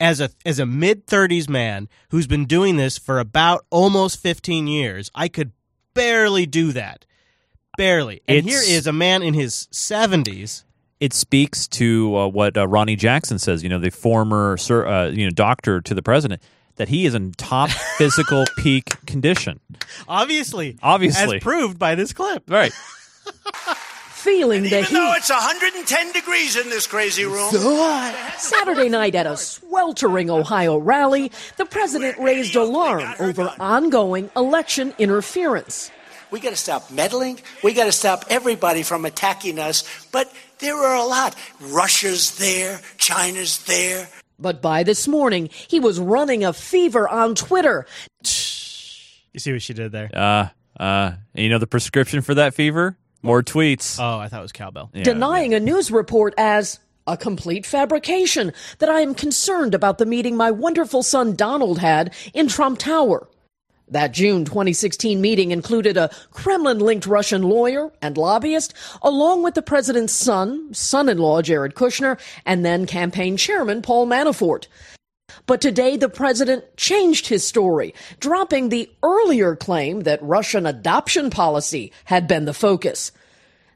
as 0.00 0.20
a 0.20 0.30
as 0.44 0.58
a 0.58 0.66
mid 0.66 1.06
30s 1.06 1.48
man 1.48 1.88
who's 2.10 2.26
been 2.26 2.46
doing 2.46 2.76
this 2.76 2.98
for 2.98 3.18
about 3.20 3.64
almost 3.70 4.20
15 4.20 4.66
years. 4.66 5.10
I 5.14 5.28
could 5.28 5.52
barely 5.94 6.44
do 6.46 6.72
that. 6.72 7.04
Barely. 7.76 8.22
And 8.26 8.38
It's- 8.38 8.66
here 8.66 8.76
is 8.76 8.86
a 8.86 8.92
man 8.92 9.22
in 9.22 9.34
his 9.34 9.68
70s. 9.72 10.64
It 11.00 11.12
speaks 11.12 11.68
to 11.68 12.16
uh, 12.16 12.26
what 12.26 12.56
uh, 12.56 12.66
Ronny 12.66 12.96
Jackson 12.96 13.38
says. 13.38 13.62
You 13.62 13.68
know, 13.68 13.78
the 13.78 13.90
former 13.90 14.56
sir, 14.56 14.84
uh, 14.84 15.08
you 15.10 15.24
know 15.26 15.30
doctor 15.30 15.80
to 15.80 15.94
the 15.94 16.02
president 16.02 16.42
that 16.78 16.88
he 16.88 17.04
is 17.06 17.14
in 17.14 17.32
top 17.32 17.70
physical 17.98 18.46
peak 18.56 19.04
condition. 19.06 19.60
Obviously. 20.08 20.78
Obviously. 20.82 21.36
As 21.36 21.42
proved 21.42 21.78
by 21.78 21.94
this 21.94 22.12
clip. 22.12 22.48
Right. 22.48 22.72
Feeling 24.18 24.64
the 24.64 24.80
Even 24.80 24.94
though 24.94 25.12
it's 25.16 25.30
110 25.30 26.12
degrees 26.12 26.56
in 26.56 26.68
this 26.70 26.86
crazy 26.86 27.24
room. 27.24 27.50
Saturday 28.36 28.88
night 28.88 29.14
at 29.14 29.26
a 29.26 29.36
sweltering 29.36 30.28
Ohio 30.28 30.76
rally, 30.76 31.30
the 31.56 31.64
president 31.64 32.18
raised 32.18 32.56
alarm 32.56 33.14
over 33.20 33.52
ongoing 33.60 34.28
election 34.34 34.92
interference. 34.98 35.92
We 36.30 36.40
got 36.40 36.50
to 36.50 36.56
stop 36.56 36.90
meddling. 36.90 37.38
We 37.62 37.72
got 37.72 37.84
to 37.84 37.92
stop 37.92 38.24
everybody 38.28 38.82
from 38.82 39.04
attacking 39.04 39.58
us. 39.58 39.84
But 40.12 40.30
there 40.58 40.76
are 40.76 40.96
a 40.96 41.04
lot. 41.04 41.34
Russia's 41.60 42.36
there. 42.38 42.80
China's 42.98 43.64
there. 43.64 44.08
But 44.38 44.62
by 44.62 44.82
this 44.82 45.08
morning, 45.08 45.48
he 45.52 45.80
was 45.80 45.98
running 45.98 46.44
a 46.44 46.52
fever 46.52 47.08
on 47.08 47.34
Twitter. 47.34 47.86
You 48.22 49.40
see 49.40 49.52
what 49.52 49.62
she 49.62 49.74
did 49.74 49.92
there? 49.92 50.10
Uh, 50.12 50.48
uh, 50.80 51.12
and 51.34 51.44
you 51.44 51.48
know 51.48 51.58
the 51.58 51.66
prescription 51.66 52.22
for 52.22 52.34
that 52.34 52.54
fever? 52.54 52.96
More 53.22 53.42
tweets. 53.42 53.98
Oh, 54.00 54.18
I 54.18 54.28
thought 54.28 54.40
it 54.40 54.42
was 54.42 54.52
cowbell. 54.52 54.90
Yeah. 54.94 55.02
denying 55.02 55.54
a 55.54 55.60
news 55.60 55.90
report 55.90 56.34
as 56.38 56.78
a 57.08 57.16
complete 57.16 57.64
fabrication, 57.66 58.52
that 58.78 58.88
I 58.90 59.00
am 59.00 59.14
concerned 59.14 59.74
about 59.74 59.98
the 59.98 60.06
meeting 60.06 60.36
my 60.36 60.50
wonderful 60.50 61.02
son 61.02 61.34
Donald 61.34 61.78
had 61.78 62.14
in 62.34 62.48
Trump 62.48 62.78
Tower. 62.78 63.26
That 63.90 64.12
June 64.12 64.44
2016 64.44 65.20
meeting 65.20 65.50
included 65.50 65.96
a 65.96 66.10
Kremlin 66.30 66.78
linked 66.78 67.06
Russian 67.06 67.42
lawyer 67.42 67.90
and 68.02 68.16
lobbyist, 68.16 68.74
along 69.02 69.42
with 69.42 69.54
the 69.54 69.62
president's 69.62 70.12
son, 70.12 70.72
son 70.74 71.08
in 71.08 71.18
law 71.18 71.40
Jared 71.40 71.74
Kushner, 71.74 72.20
and 72.44 72.64
then 72.64 72.86
campaign 72.86 73.36
chairman 73.36 73.80
Paul 73.80 74.06
Manafort. 74.06 74.66
But 75.46 75.60
today, 75.60 75.96
the 75.96 76.08
president 76.08 76.76
changed 76.76 77.26
his 77.26 77.46
story, 77.46 77.94
dropping 78.20 78.68
the 78.68 78.90
earlier 79.02 79.56
claim 79.56 80.00
that 80.00 80.22
Russian 80.22 80.66
adoption 80.66 81.30
policy 81.30 81.92
had 82.04 82.28
been 82.28 82.44
the 82.44 82.54
focus. 82.54 83.12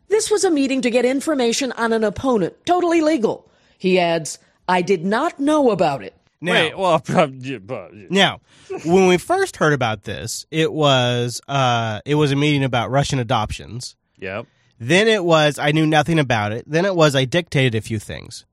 This 0.09 0.31
was 0.31 0.44
a 0.44 0.51
meeting 0.51 0.83
to 0.83 0.90
get 0.90 1.07
information 1.07 1.72
on 1.72 1.92
an 1.94 2.05
opponent, 2.05 2.55
totally 2.66 3.01
legal. 3.01 3.51
He 3.79 3.98
adds, 3.98 4.38
I 4.68 4.83
did 4.83 5.05
not 5.05 5.40
know 5.40 5.70
about 5.70 6.03
it. 6.03 6.14
Now, 6.43 6.53
Wait, 6.53 6.77
well, 6.77 7.03
Now, 8.11 8.41
when 8.85 9.07
we 9.07 9.17
first 9.17 9.57
heard 9.57 9.73
about 9.73 10.03
this, 10.03 10.45
it 10.51 10.73
was 10.73 11.41
uh, 11.49 12.01
it 12.05 12.17
was 12.17 12.33
a 12.33 12.37
meeting 12.37 12.65
about 12.65 12.91
Russian 12.91 13.19
adoptions. 13.21 13.95
Yep. 14.19 14.47
Then 14.79 15.07
it 15.07 15.25
was 15.25 15.59
I 15.59 15.71
knew 15.71 15.87
nothing 15.87 16.19
about 16.19 16.51
it. 16.53 16.65
Then 16.67 16.85
it 16.85 16.97
was 16.97 17.15
I 17.15 17.25
dictated 17.25 17.77
a 17.77 17.81
few 17.81 17.99
things. 18.01 18.45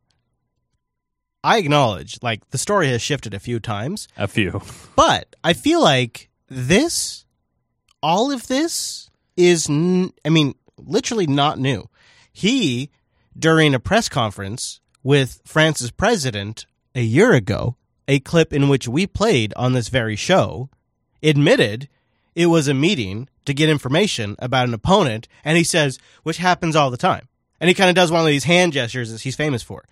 I 1.43 1.57
acknowledge, 1.57 2.19
like 2.21 2.47
the 2.51 2.57
story 2.57 2.89
has 2.89 3.01
shifted 3.01 3.33
a 3.33 3.39
few 3.39 3.59
times, 3.59 4.07
a 4.17 4.27
few. 4.27 4.61
but 4.95 5.35
I 5.43 5.53
feel 5.53 5.81
like 5.81 6.29
this, 6.49 7.25
all 8.03 8.31
of 8.31 8.47
this 8.47 9.09
is, 9.37 9.69
n- 9.69 10.11
I 10.25 10.29
mean, 10.29 10.53
literally 10.77 11.27
not 11.27 11.57
new. 11.57 11.89
He, 12.33 12.91
during 13.37 13.73
a 13.73 13.79
press 13.79 14.09
conference 14.09 14.81
with 15.01 15.39
France's 15.45 15.91
president 15.91 16.65
a 16.93 17.01
year 17.01 17.31
ago, 17.31 17.77
a 18.09 18.19
clip 18.19 18.51
in 18.51 18.67
which 18.67 18.87
we 18.87 19.05
played 19.05 19.53
on 19.55 19.73
this 19.73 19.87
very 19.87 20.15
show, 20.15 20.67
admitted 21.21 21.87
it 22.35 22.47
was 22.47 22.67
a 22.67 22.73
meeting 22.73 23.29
to 23.45 23.53
get 23.53 23.69
information 23.69 24.35
about 24.39 24.67
an 24.67 24.73
opponent, 24.73 25.27
and 25.45 25.57
he 25.57 25.63
says, 25.63 25.99
which 26.23 26.37
happens 26.37 26.75
all 26.75 26.89
the 26.89 26.97
time. 26.97 27.27
And 27.61 27.67
he 27.67 27.75
kind 27.75 27.89
of 27.89 27.95
does 27.95 28.11
one 28.11 28.21
of 28.21 28.27
these 28.27 28.45
hand 28.45 28.73
gestures 28.73 29.11
that 29.11 29.21
he's 29.21 29.35
famous 29.35 29.61
for. 29.61 29.85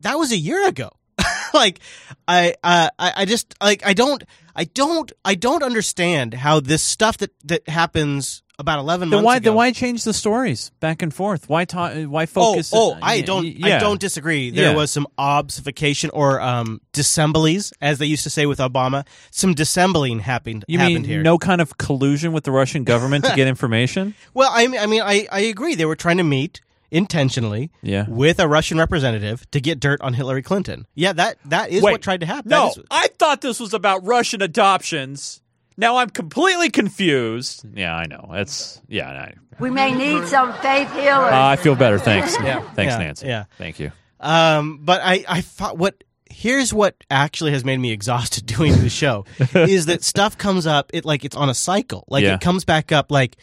That 0.00 0.14
was 0.14 0.32
a 0.32 0.38
year 0.38 0.66
ago. 0.66 0.90
like, 1.54 1.80
I, 2.26 2.54
uh, 2.64 2.88
I, 2.98 3.12
I 3.16 3.24
just 3.26 3.54
like 3.60 3.84
I 3.84 3.92
don't, 3.92 4.24
I 4.56 4.64
don't, 4.64 5.12
I 5.24 5.34
don't 5.34 5.62
understand 5.62 6.32
how 6.34 6.60
this 6.60 6.82
stuff 6.82 7.18
that 7.18 7.32
that 7.44 7.68
happens 7.68 8.42
about 8.62 8.78
11 8.78 9.10
Then 9.10 9.18
months 9.18 9.26
why 9.26 9.36
ago. 9.36 9.44
then 9.50 9.54
why 9.54 9.72
change 9.72 10.04
the 10.04 10.14
stories 10.14 10.70
back 10.80 11.02
and 11.02 11.12
forth? 11.12 11.48
Why 11.48 11.66
ta- 11.66 11.92
why 12.04 12.24
focus? 12.26 12.70
Oh, 12.74 12.94
oh 12.94 12.98
I 13.02 13.16
yeah, 13.16 13.24
don't. 13.26 13.44
yeah. 13.46 13.76
I 13.76 13.78
don't 13.78 14.00
disagree. 14.00 14.50
There 14.50 14.70
Yeah. 14.70 14.76
was 14.76 14.90
some 14.90 15.06
obfuscation 15.18 16.08
or 16.14 16.40
um, 16.40 16.80
dissemblies, 16.94 17.72
as 17.80 17.98
they 17.98 18.06
used 18.06 18.22
to 18.22 18.30
say 18.30 18.46
with 18.46 18.58
Obama. 18.58 19.06
Some 19.30 19.52
dissembling 19.54 20.20
happened. 20.20 20.64
You 20.68 20.78
happened 20.78 20.94
mean 21.02 21.04
here. 21.04 21.22
no 21.22 21.36
kind 21.36 21.60
of 21.60 21.76
collusion 21.76 22.32
with 22.32 22.44
the 22.44 22.52
Russian 22.52 22.84
government 22.84 23.24
to 23.26 23.34
get 23.36 23.46
information? 23.54 24.14
Well, 24.32 24.50
I 24.52 24.66
mean, 24.68 24.80
I 24.80 24.86
mean, 24.86 25.02
I, 25.02 25.26
I 25.30 25.40
agree. 25.40 25.74
They 25.74 25.84
were 25.84 25.96
trying 25.96 26.16
to 26.18 26.22
meet 26.24 26.60
intentionally 26.90 27.70
Yeah. 27.82 28.04
with 28.08 28.38
a 28.38 28.46
Russian 28.46 28.78
representative 28.78 29.50
to 29.50 29.60
get 29.60 29.80
dirt 29.80 30.00
on 30.02 30.14
Hillary 30.14 30.42
Clinton. 30.42 30.86
Yeah, 30.94 31.12
that 31.14 31.38
that 31.46 31.70
is 31.70 31.82
Wait, 31.82 31.92
what 31.92 32.02
tried 32.02 32.20
to 32.20 32.26
happen. 32.26 32.50
No, 32.50 32.68
is- 32.68 32.78
I 32.90 33.08
thought 33.18 33.40
this 33.40 33.58
was 33.58 33.74
about 33.74 34.06
Russian 34.06 34.42
adoptions. 34.42 35.40
Now 35.76 35.96
I'm 35.96 36.10
completely 36.10 36.70
confused. 36.70 37.64
Yeah, 37.74 37.94
I 37.94 38.06
know. 38.06 38.30
It's 38.32 38.80
yeah. 38.88 39.08
I, 39.10 39.34
We 39.58 39.70
may 39.70 39.92
need 39.92 40.26
some 40.28 40.52
faith 40.54 40.90
healers. 40.92 41.32
uh, 41.32 41.46
I 41.46 41.56
feel 41.56 41.74
better. 41.74 41.98
Thanks. 41.98 42.36
Yeah. 42.42 42.60
Thanks, 42.74 42.92
Yeah. 42.92 42.98
Nancy. 42.98 43.26
Yeah. 43.26 43.44
Thank 43.58 43.80
you. 43.80 43.92
Um, 44.20 44.78
but 44.82 45.00
I, 45.02 45.24
I 45.28 45.40
thought 45.40 45.78
what 45.78 46.04
here's 46.30 46.72
what 46.72 46.94
actually 47.10 47.52
has 47.52 47.64
made 47.64 47.78
me 47.78 47.90
exhausted 47.92 48.46
doing 48.56 48.72
the 48.80 48.88
show 48.88 49.24
is 49.54 49.86
that 49.86 50.02
stuff 50.02 50.38
comes 50.38 50.66
up. 50.66 50.90
It 50.94 51.04
like 51.04 51.24
it's 51.24 51.36
on 51.36 51.48
a 51.50 51.54
cycle. 51.54 52.04
Like 52.08 52.24
Yeah. 52.24 52.34
it 52.34 52.40
comes 52.40 52.64
back 52.64 52.92
up. 52.92 53.10
Like 53.10 53.36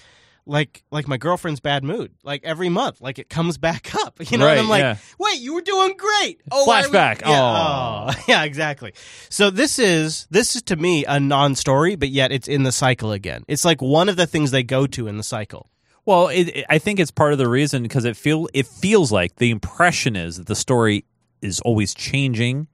like 0.49 0.83
like 0.91 1.07
my 1.07 1.17
girlfriend's 1.17 1.59
bad 1.59 1.83
mood. 1.83 2.11
Like 2.23 2.43
every 2.43 2.69
month, 2.69 2.99
like 3.01 3.19
it 3.19 3.29
comes 3.29 3.57
back 3.67 3.93
up. 3.95 4.19
You 4.29 4.37
know, 4.37 4.45
Right, 4.45 4.51
and 4.53 4.61
I'm 4.61 4.69
like, 4.69 4.81
yeah. 4.81 4.97
wait, 5.19 5.39
you 5.39 5.53
were 5.53 5.61
doing 5.61 5.95
great. 5.97 6.41
Oh, 6.51 6.65
why 6.65 6.81
we-" 6.81 6.87
Flashback. 6.87 7.21
Yeah, 7.21 7.29
oh. 7.41 8.11
yeah, 8.27 8.43
exactly. 8.43 8.93
So 9.29 9.49
this 9.49 9.79
is 9.79 10.27
this 10.29 10.55
is 10.55 10.61
to 10.63 10.75
me 10.75 11.05
a 11.05 11.19
non-story, 11.19 11.95
but 11.95 12.09
yet 12.09 12.31
it's 12.31 12.47
in 12.47 12.63
the 12.63 12.71
cycle 12.71 13.11
again. 13.11 13.43
It's 13.47 13.63
like 13.63 13.81
one 13.81 14.09
of 14.09 14.15
the 14.17 14.27
things 14.27 14.51
they 14.51 14.63
go 14.63 14.87
to 14.87 15.07
in 15.07 15.17
the 15.17 15.23
cycle. 15.23 15.69
Well, 16.05 16.27
it, 16.29 16.43
it- 16.49 16.65
I 16.69 16.79
think 16.79 16.99
it's 16.99 17.11
part 17.11 17.31
of 17.33 17.37
the 17.37 17.47
reason 17.47 17.83
because 17.83 18.03
it 18.05 18.17
feel 18.17 18.47
it 18.53 18.65
feels 18.67 19.11
like 19.11 19.35
the 19.37 19.51
impression 19.51 20.15
is 20.15 20.37
that 20.37 20.47
the 20.47 20.55
story 20.55 21.05
is 21.41 21.59
always 21.61 21.93
changing 21.93 22.67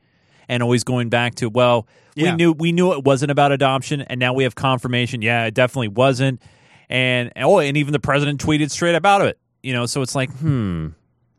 and 0.47 0.63
always 0.63 0.83
going 0.83 1.09
back 1.09 1.35
to 1.35 1.49
well, 1.49 1.87
Yeah. 2.15 2.31
we 2.31 2.35
knew 2.37 2.51
we 2.53 2.71
knew 2.71 2.93
it 2.93 3.03
wasn't 3.03 3.31
about 3.31 3.51
adoption, 3.51 4.01
and 4.01 4.19
now 4.19 4.33
we 4.33 4.43
have 4.43 4.55
confirmation. 4.55 5.21
Yeah, 5.21 5.45
it 5.45 5.53
definitely 5.53 5.89
wasn't. 5.89 6.41
And 6.89 7.31
oh, 7.37 7.59
and 7.59 7.77
even 7.77 7.93
the 7.93 7.99
president 7.99 8.39
tweeted 8.43 8.71
straight 8.71 8.95
about 8.95 9.21
it. 9.21 9.37
You 9.63 9.73
know, 9.73 9.85
so 9.85 10.01
it's 10.01 10.15
like, 10.15 10.31
hmm, 10.31 10.89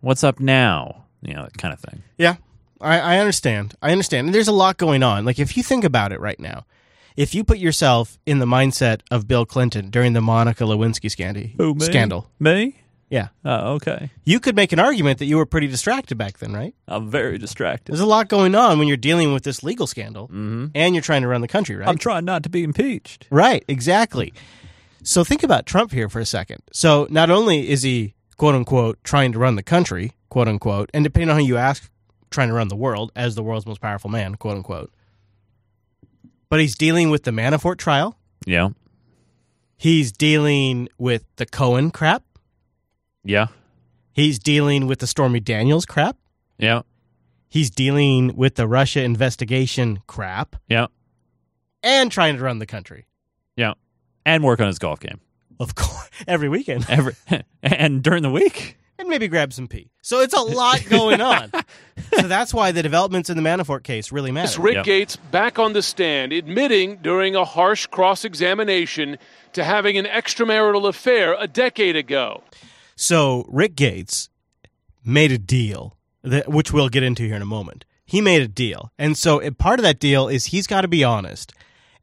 what's 0.00 0.24
up 0.24 0.40
now? 0.40 1.04
You 1.22 1.34
know, 1.34 1.42
that 1.44 1.56
kind 1.58 1.72
of 1.72 1.80
thing. 1.80 2.02
Yeah, 2.18 2.36
I, 2.80 2.98
I 2.98 3.18
understand. 3.18 3.74
I 3.80 3.92
understand. 3.92 4.26
And 4.26 4.34
there's 4.34 4.48
a 4.48 4.52
lot 4.52 4.76
going 4.76 5.02
on. 5.02 5.24
Like 5.24 5.38
if 5.38 5.56
you 5.56 5.62
think 5.62 5.84
about 5.84 6.12
it 6.12 6.20
right 6.20 6.38
now, 6.40 6.64
if 7.16 7.34
you 7.34 7.44
put 7.44 7.58
yourself 7.58 8.18
in 8.26 8.38
the 8.40 8.46
mindset 8.46 9.00
of 9.10 9.26
Bill 9.26 9.46
Clinton 9.46 9.90
during 9.90 10.12
the 10.12 10.20
Monica 10.20 10.64
Lewinsky 10.64 11.10
scandal, 11.10 11.44
Who, 11.56 11.74
me? 11.74 11.80
scandal, 11.86 12.30
Me? 12.38 12.76
yeah, 13.08 13.28
Oh, 13.44 13.74
okay. 13.74 14.10
you 14.24 14.38
could 14.40 14.54
make 14.54 14.72
an 14.72 14.78
argument 14.78 15.18
that 15.20 15.24
you 15.26 15.36
were 15.38 15.46
pretty 15.46 15.66
distracted 15.68 16.18
back 16.18 16.38
then, 16.38 16.52
right? 16.52 16.74
I'm 16.86 17.08
very 17.10 17.38
distracted. 17.38 17.92
There's 17.92 18.00
a 18.00 18.06
lot 18.06 18.28
going 18.28 18.54
on 18.54 18.78
when 18.78 18.86
you're 18.88 18.96
dealing 18.98 19.32
with 19.32 19.44
this 19.44 19.62
legal 19.62 19.86
scandal, 19.86 20.28
and 20.30 20.94
you're 20.94 21.00
trying 21.02 21.22
to 21.22 21.28
run 21.28 21.40
the 21.40 21.48
country, 21.48 21.76
right? 21.76 21.88
I'm 21.88 21.96
trying 21.98 22.24
not 22.26 22.42
to 22.42 22.50
be 22.50 22.62
impeached. 22.64 23.26
Right, 23.30 23.64
exactly. 23.68 24.34
So 25.06 25.22
think 25.22 25.42
about 25.44 25.66
Trump 25.66 25.92
here 25.92 26.08
for 26.08 26.18
a 26.18 26.26
second. 26.26 26.62
So 26.72 27.06
not 27.10 27.30
only 27.30 27.68
is 27.70 27.82
he 27.82 28.14
quote 28.36 28.54
unquote 28.56 28.98
trying 29.04 29.32
to 29.32 29.38
run 29.38 29.54
the 29.54 29.62
country, 29.62 30.12
quote 30.30 30.48
unquote, 30.48 30.90
and 30.92 31.04
depending 31.04 31.30
on 31.30 31.38
who 31.40 31.46
you 31.46 31.56
ask, 31.56 31.88
trying 32.30 32.48
to 32.48 32.54
run 32.54 32.68
the 32.68 32.76
world 32.76 33.12
as 33.14 33.36
the 33.36 33.42
world's 33.42 33.66
most 33.66 33.80
powerful 33.80 34.10
man, 34.10 34.34
quote 34.34 34.56
unquote. 34.56 34.92
But 36.48 36.58
he's 36.60 36.74
dealing 36.74 37.10
with 37.10 37.22
the 37.22 37.30
Manafort 37.30 37.76
trial. 37.78 38.18
Yeah. 38.46 38.70
He's 39.76 40.10
dealing 40.10 40.88
with 40.98 41.24
the 41.36 41.46
Cohen 41.46 41.90
crap. 41.92 42.24
Yeah. 43.22 43.46
He's 44.12 44.38
dealing 44.38 44.86
with 44.86 44.98
the 44.98 45.06
Stormy 45.06 45.40
Daniels 45.40 45.86
crap. 45.86 46.16
Yeah. 46.58 46.82
He's 47.48 47.70
dealing 47.70 48.34
with 48.36 48.56
the 48.56 48.66
Russia 48.66 49.02
investigation 49.02 50.00
crap 50.06 50.56
Yeah. 50.68 50.86
and 51.82 52.10
trying 52.10 52.36
to 52.38 52.42
run 52.42 52.58
the 52.58 52.66
country. 52.66 53.06
Yeah. 53.56 53.74
And 54.26 54.44
work 54.44 54.60
on 54.60 54.66
his 54.66 54.78
golf 54.78 55.00
game. 55.00 55.20
Of 55.58 55.74
course, 55.74 56.10
every 56.28 56.48
weekend. 56.50 56.84
Every 56.90 57.14
and 57.62 58.02
during 58.02 58.22
the 58.22 58.30
week. 58.30 58.76
and 58.98 59.08
maybe 59.08 59.28
grab 59.28 59.52
some 59.52 59.68
pee. 59.68 59.90
So 60.02 60.20
it's 60.20 60.34
a 60.34 60.40
lot 60.40 60.84
going 60.88 61.20
on. 61.20 61.50
so 62.18 62.28
that's 62.28 62.52
why 62.52 62.72
the 62.72 62.82
developments 62.82 63.30
in 63.30 63.36
the 63.36 63.42
Manafort 63.42 63.82
case 63.84 64.12
really 64.12 64.32
matter. 64.32 64.46
It's 64.46 64.58
Rick 64.58 64.84
Gates 64.84 65.16
back 65.16 65.58
on 65.58 65.72
the 65.72 65.82
stand, 65.82 66.32
admitting 66.32 66.96
during 66.96 67.34
a 67.36 67.44
harsh 67.44 67.86
cross 67.86 68.24
examination 68.24 69.16
to 69.54 69.64
having 69.64 69.96
an 69.96 70.04
extramarital 70.04 70.88
affair 70.88 71.36
a 71.38 71.46
decade 71.46 71.96
ago. 71.96 72.42
So 72.96 73.46
Rick 73.48 73.76
Gates 73.76 74.28
made 75.04 75.32
a 75.32 75.38
deal, 75.38 75.96
that, 76.22 76.48
which 76.48 76.72
we'll 76.72 76.88
get 76.88 77.02
into 77.02 77.22
here 77.22 77.36
in 77.36 77.42
a 77.42 77.46
moment. 77.46 77.84
He 78.04 78.20
made 78.20 78.42
a 78.42 78.48
deal. 78.48 78.92
And 78.98 79.16
so 79.16 79.50
part 79.52 79.78
of 79.78 79.84
that 79.84 79.98
deal 79.98 80.28
is 80.28 80.46
he's 80.46 80.66
got 80.66 80.82
to 80.82 80.88
be 80.88 81.02
honest. 81.04 81.52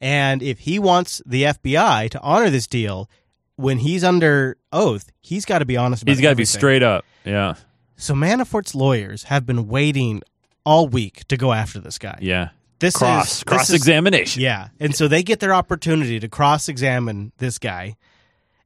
And 0.01 0.41
if 0.43 0.59
he 0.59 0.79
wants 0.79 1.21
the 1.25 1.43
FBI 1.43 2.09
to 2.11 2.21
honor 2.21 2.49
this 2.49 2.67
deal, 2.67 3.09
when 3.55 3.77
he's 3.79 4.03
under 4.03 4.57
oath, 4.71 5.11
he's 5.21 5.45
got 5.45 5.59
to 5.59 5.65
be 5.65 5.77
honest 5.77 6.03
about 6.03 6.11
He's 6.13 6.21
got 6.21 6.31
to 6.31 6.35
be 6.35 6.45
straight 6.45 6.83
up. 6.83 7.05
Yeah. 7.23 7.55
So 7.95 8.13
Manafort's 8.13 8.75
lawyers 8.75 9.23
have 9.23 9.45
been 9.45 9.67
waiting 9.67 10.21
all 10.65 10.87
week 10.87 11.27
to 11.27 11.37
go 11.37 11.53
after 11.53 11.79
this 11.79 11.97
guy. 11.97 12.17
Yeah. 12.21 12.49
This 12.79 12.97
Cross- 12.97 13.25
is 13.25 13.33
this 13.37 13.43
cross-examination. 13.43 14.41
is- 14.41 14.43
Yeah, 14.43 14.67
and 14.79 14.93
so 14.93 15.07
they 15.07 15.23
get 15.23 15.39
their 15.39 15.53
opportunity 15.53 16.19
to 16.19 16.27
cross-examine 16.27 17.31
this 17.37 17.57
guy, 17.57 17.95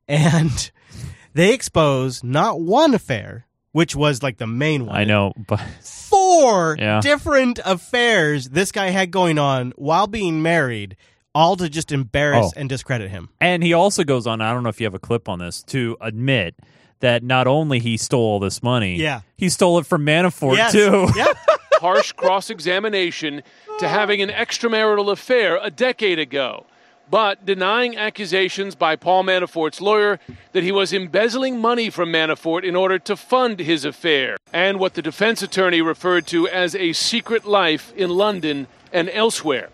and 0.08 0.72
they 1.34 1.54
expose 1.54 2.24
not 2.24 2.60
one 2.60 2.94
affair, 2.96 3.46
which 3.74 3.96
was 3.96 4.24
like 4.24 4.38
the 4.38 4.48
main 4.48 4.88
one. 4.88 4.96
I 4.96 5.04
know, 5.04 5.34
but 5.48 5.60
four 5.82 6.78
Yeah. 6.80 7.00
different 7.02 7.60
affairs 7.63 8.50
this 8.50 8.72
guy 8.72 8.90
had 8.90 9.12
going 9.12 9.38
on 9.38 9.74
while 9.76 10.08
being 10.08 10.42
married, 10.42 10.96
all 11.38 11.56
to 11.58 11.69
just 11.69 11.91
embarrass 11.91 12.47
Oh. 12.47 12.60
and 12.60 12.67
discredit 12.67 13.10
him. 13.12 13.30
And 13.39 13.63
he 13.63 13.73
also 13.73 14.04
goes 14.04 14.26
on, 14.28 14.41
I 14.41 14.52
don't 14.54 14.63
know 14.63 14.69
if 14.69 14.80
you 14.82 14.86
have 14.86 14.95
a 14.95 15.00
clip 15.00 15.30
on 15.30 15.39
this, 15.39 15.62
to 15.63 15.95
admit 16.02 16.56
that 17.00 17.23
not 17.23 17.45
only 17.47 17.80
he 17.80 17.95
stole 17.97 18.21
all 18.26 18.39
this 18.39 18.63
money, 18.63 18.95
Yeah. 18.95 19.21
he 19.38 19.50
stole 19.50 19.78
it 19.78 19.86
from 19.86 20.06
Manafort 20.06 20.58
Yes. 20.58 20.71
too. 20.71 21.08
Yeah. 21.15 21.28
harsh 21.80 22.12
cross 22.13 22.50
examination 22.50 23.43
to 23.78 23.88
having 23.88 24.19
an 24.19 24.30
extramarital 24.30 25.12
affair 25.12 25.60
a 25.62 25.69
decade 25.69 26.17
ago, 26.17 26.65
but 27.12 27.45
denying 27.45 27.95
accusations 27.95 28.73
by 28.73 28.95
Paul 28.95 29.23
Manafort's 29.23 29.80
lawyer 29.80 30.19
that 30.54 30.63
he 30.63 30.71
was 30.71 30.91
embezzling 30.91 31.60
money 31.62 31.91
from 31.91 32.12
Manafort 32.12 32.63
in 32.63 32.76
order 32.76 32.97
to 32.97 33.15
fund 33.15 33.60
his 33.60 33.86
affair, 33.86 34.38
and 34.52 34.80
what 34.80 34.95
the 34.95 35.04
defense 35.04 35.43
attorney 35.43 35.80
referred 35.84 36.26
to 36.28 36.47
as 36.50 36.73
a 36.73 36.93
secret 36.93 37.45
life 37.45 37.93
in 37.95 38.10
London 38.10 38.65
and 38.91 39.08
elsewhere. 39.12 39.69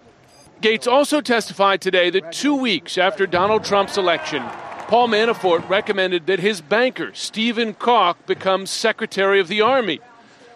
Gates 0.64 0.88
also 0.88 1.20
testified 1.20 1.82
today 1.82 2.10
that 2.10 2.32
two 2.32 2.56
weeks 2.56 2.98
after 2.98 3.28
Donald 3.28 3.66
Trump's 3.66 3.98
election, 3.98 4.42
Paul 4.88 5.10
Manafort 5.10 5.68
recommended 5.68 6.26
that 6.28 6.40
his 6.40 6.62
banker, 6.62 7.14
Stephen 7.14 7.74
Calk, 7.74 8.26
become 8.26 8.66
Secretary 8.66 9.42
of 9.42 9.50
the 9.50 9.60
Army. 9.60 10.00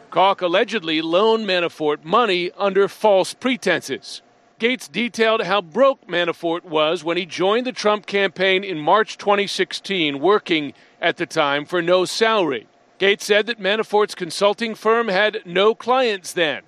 Calk 0.10 0.40
allegedly 0.42 1.02
loaned 1.02 1.46
Manafort 1.46 2.06
money 2.06 2.52
under 2.56 2.88
false 2.88 3.34
pretenses. 3.34 4.22
Gates 4.60 4.88
detailed 4.88 5.44
how 5.44 5.62
broke 5.62 6.08
Manafort 6.08 6.64
was 6.64 7.04
when 7.04 7.18
he 7.18 7.26
joined 7.26 7.68
the 7.68 7.74
Trump 7.74 8.06
campaign 8.06 8.64
in 8.64 8.80
March 8.80 9.18
2016, 9.18 10.20
working 10.20 10.72
at 11.02 11.18
the 11.18 11.26
time 11.26 11.66
for 11.66 11.82
no 11.82 12.06
salary. 12.06 12.66
Gates 12.98 13.26
said 13.26 13.46
that 13.48 13.60
Manafort's 13.60 14.16
consulting 14.16 14.74
firm 14.74 15.10
had 15.10 15.42
no 15.46 15.76
clients 15.76 16.32
then, 16.32 16.64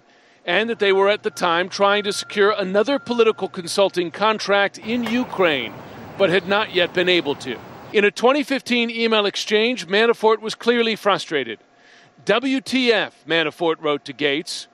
and 0.49 0.67
that 0.67 0.79
they 0.79 0.91
were 0.91 1.07
at 1.07 1.21
the 1.21 1.29
time 1.29 1.69
trying 1.69 2.03
to 2.03 2.11
secure 2.11 2.49
another 2.49 2.97
political 2.97 3.47
consulting 3.47 4.09
contract 4.09 4.79
in 4.79 5.03
Ukraine, 5.03 5.71
but 6.17 6.31
had 6.31 6.47
not 6.47 6.73
yet 6.73 6.91
been 6.91 7.07
able 7.07 7.35
to. 7.35 7.55
In 7.93 8.03
a 8.03 8.09
2015 8.09 8.89
email 8.89 9.27
exchange, 9.27 9.85
Manafort 9.87 10.41
was 10.41 10.55
clearly 10.55 10.95
frustrated. 10.95 11.59
WTF, 12.25 13.11
Manafort 13.27 13.75
wrote 13.79 14.03
to 14.05 14.11
Gates. 14.11 14.67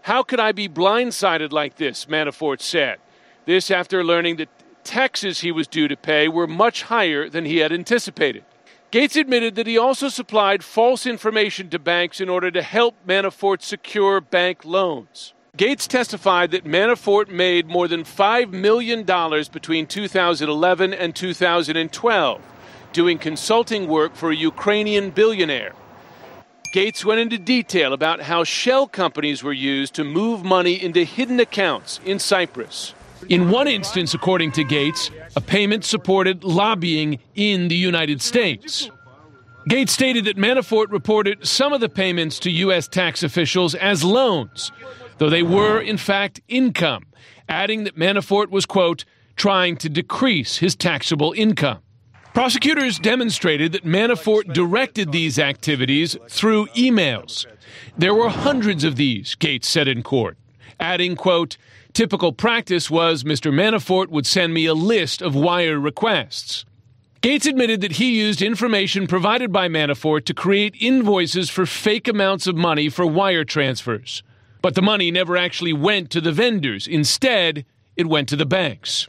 How 0.00 0.22
could 0.22 0.40
I 0.40 0.52
be 0.52 0.66
blindsided 0.66 1.52
like 1.52 1.76
this? 1.76 2.06
Manafort 2.06 2.62
said. 2.62 2.96
This 3.44 3.70
after 3.70 4.02
learning 4.02 4.36
that 4.36 4.48
taxes 4.82 5.40
he 5.40 5.52
was 5.52 5.68
due 5.68 5.88
to 5.88 5.96
pay 5.96 6.28
were 6.28 6.46
much 6.46 6.84
higher 6.84 7.28
than 7.28 7.44
he 7.44 7.58
had 7.58 7.70
anticipated. 7.70 8.44
Gates 8.90 9.16
admitted 9.16 9.54
that 9.56 9.66
he 9.66 9.76
also 9.76 10.08
supplied 10.08 10.64
false 10.64 11.04
information 11.04 11.68
to 11.68 11.78
banks 11.78 12.22
in 12.22 12.30
order 12.30 12.50
to 12.50 12.62
help 12.62 12.94
Manafort 13.06 13.60
secure 13.60 14.18
bank 14.18 14.64
loans. 14.64 15.34
Gates 15.58 15.86
testified 15.86 16.52
that 16.52 16.64
Manafort 16.64 17.28
made 17.28 17.66
more 17.66 17.86
than 17.86 18.02
$5 18.02 18.50
million 18.52 19.04
between 19.04 19.86
2011 19.86 20.94
and 20.94 21.14
2012 21.14 22.42
doing 22.94 23.18
consulting 23.18 23.86
work 23.86 24.14
for 24.14 24.30
a 24.30 24.36
Ukrainian 24.36 25.10
billionaire. 25.10 25.74
Gates 26.72 27.04
went 27.04 27.20
into 27.20 27.36
detail 27.36 27.92
about 27.92 28.22
how 28.22 28.44
shell 28.44 28.86
companies 28.86 29.42
were 29.42 29.52
used 29.52 29.92
to 29.94 30.04
move 30.04 30.42
money 30.42 30.82
into 30.82 31.04
hidden 31.04 31.38
accounts 31.40 32.00
in 32.06 32.18
Cyprus. 32.18 32.94
In 33.28 33.50
one 33.50 33.68
instance, 33.68 34.14
according 34.14 34.52
to 34.52 34.64
Gates, 34.64 35.10
a 35.36 35.40
payment 35.40 35.84
supported 35.84 36.44
lobbying 36.44 37.18
in 37.34 37.68
the 37.68 37.76
United 37.76 38.22
States. 38.22 38.90
Gates 39.68 39.92
stated 39.92 40.24
that 40.24 40.36
Manafort 40.36 40.90
reported 40.90 41.46
some 41.46 41.72
of 41.72 41.80
the 41.80 41.88
payments 41.88 42.38
to 42.40 42.50
U.S. 42.50 42.88
tax 42.88 43.22
officials 43.22 43.74
as 43.74 44.02
loans, 44.02 44.72
though 45.18 45.28
they 45.28 45.42
were, 45.42 45.80
in 45.80 45.98
fact, 45.98 46.40
income, 46.48 47.04
adding 47.48 47.84
that 47.84 47.96
Manafort 47.96 48.48
was, 48.48 48.64
quote, 48.64 49.04
trying 49.36 49.76
to 49.76 49.88
decrease 49.88 50.56
his 50.58 50.74
taxable 50.74 51.32
income. 51.36 51.80
Prosecutors 52.32 52.98
demonstrated 52.98 53.72
that 53.72 53.84
Manafort 53.84 54.52
directed 54.52 55.12
these 55.12 55.38
activities 55.38 56.16
through 56.28 56.66
emails. 56.68 57.46
There 57.96 58.14
were 58.14 58.28
hundreds 58.28 58.84
of 58.84 58.96
these, 58.96 59.34
Gates 59.34 59.68
said 59.68 59.88
in 59.88 60.02
court, 60.02 60.38
adding, 60.78 61.16
quote, 61.16 61.58
typical 61.98 62.32
practice 62.32 62.88
was 62.88 63.24
Mr. 63.24 63.52
Manafort 63.52 64.06
would 64.06 64.24
send 64.24 64.54
me 64.54 64.66
a 64.66 64.72
list 64.72 65.20
of 65.20 65.34
wire 65.34 65.80
requests. 65.80 66.64
Gates 67.22 67.44
admitted 67.44 67.80
that 67.80 67.96
he 67.96 68.20
used 68.20 68.40
information 68.40 69.08
provided 69.08 69.50
by 69.50 69.66
Manafort 69.66 70.24
to 70.26 70.32
create 70.32 70.76
invoices 70.78 71.50
for 71.50 71.66
fake 71.66 72.06
amounts 72.06 72.46
of 72.46 72.54
money 72.54 72.88
for 72.88 73.04
wire 73.04 73.42
transfers. 73.44 74.22
But 74.62 74.76
the 74.76 74.80
money 74.80 75.10
never 75.10 75.36
actually 75.36 75.72
went 75.72 76.10
to 76.10 76.20
the 76.20 76.30
vendors. 76.30 76.86
Instead, 76.86 77.66
it 77.96 78.06
went 78.06 78.28
to 78.28 78.36
the 78.36 78.46
banks. 78.46 79.04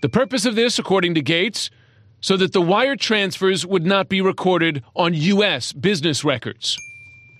The 0.00 0.08
purpose 0.08 0.44
of 0.44 0.54
this, 0.54 0.78
according 0.78 1.16
to 1.16 1.22
Gates, 1.22 1.68
so 2.20 2.36
that 2.36 2.52
the 2.52 2.62
wire 2.62 2.94
transfers 2.94 3.66
would 3.66 3.84
not 3.84 4.08
be 4.08 4.20
recorded 4.20 4.84
on 4.94 5.14
U.S. 5.14 5.72
business 5.72 6.24
records. 6.24 6.78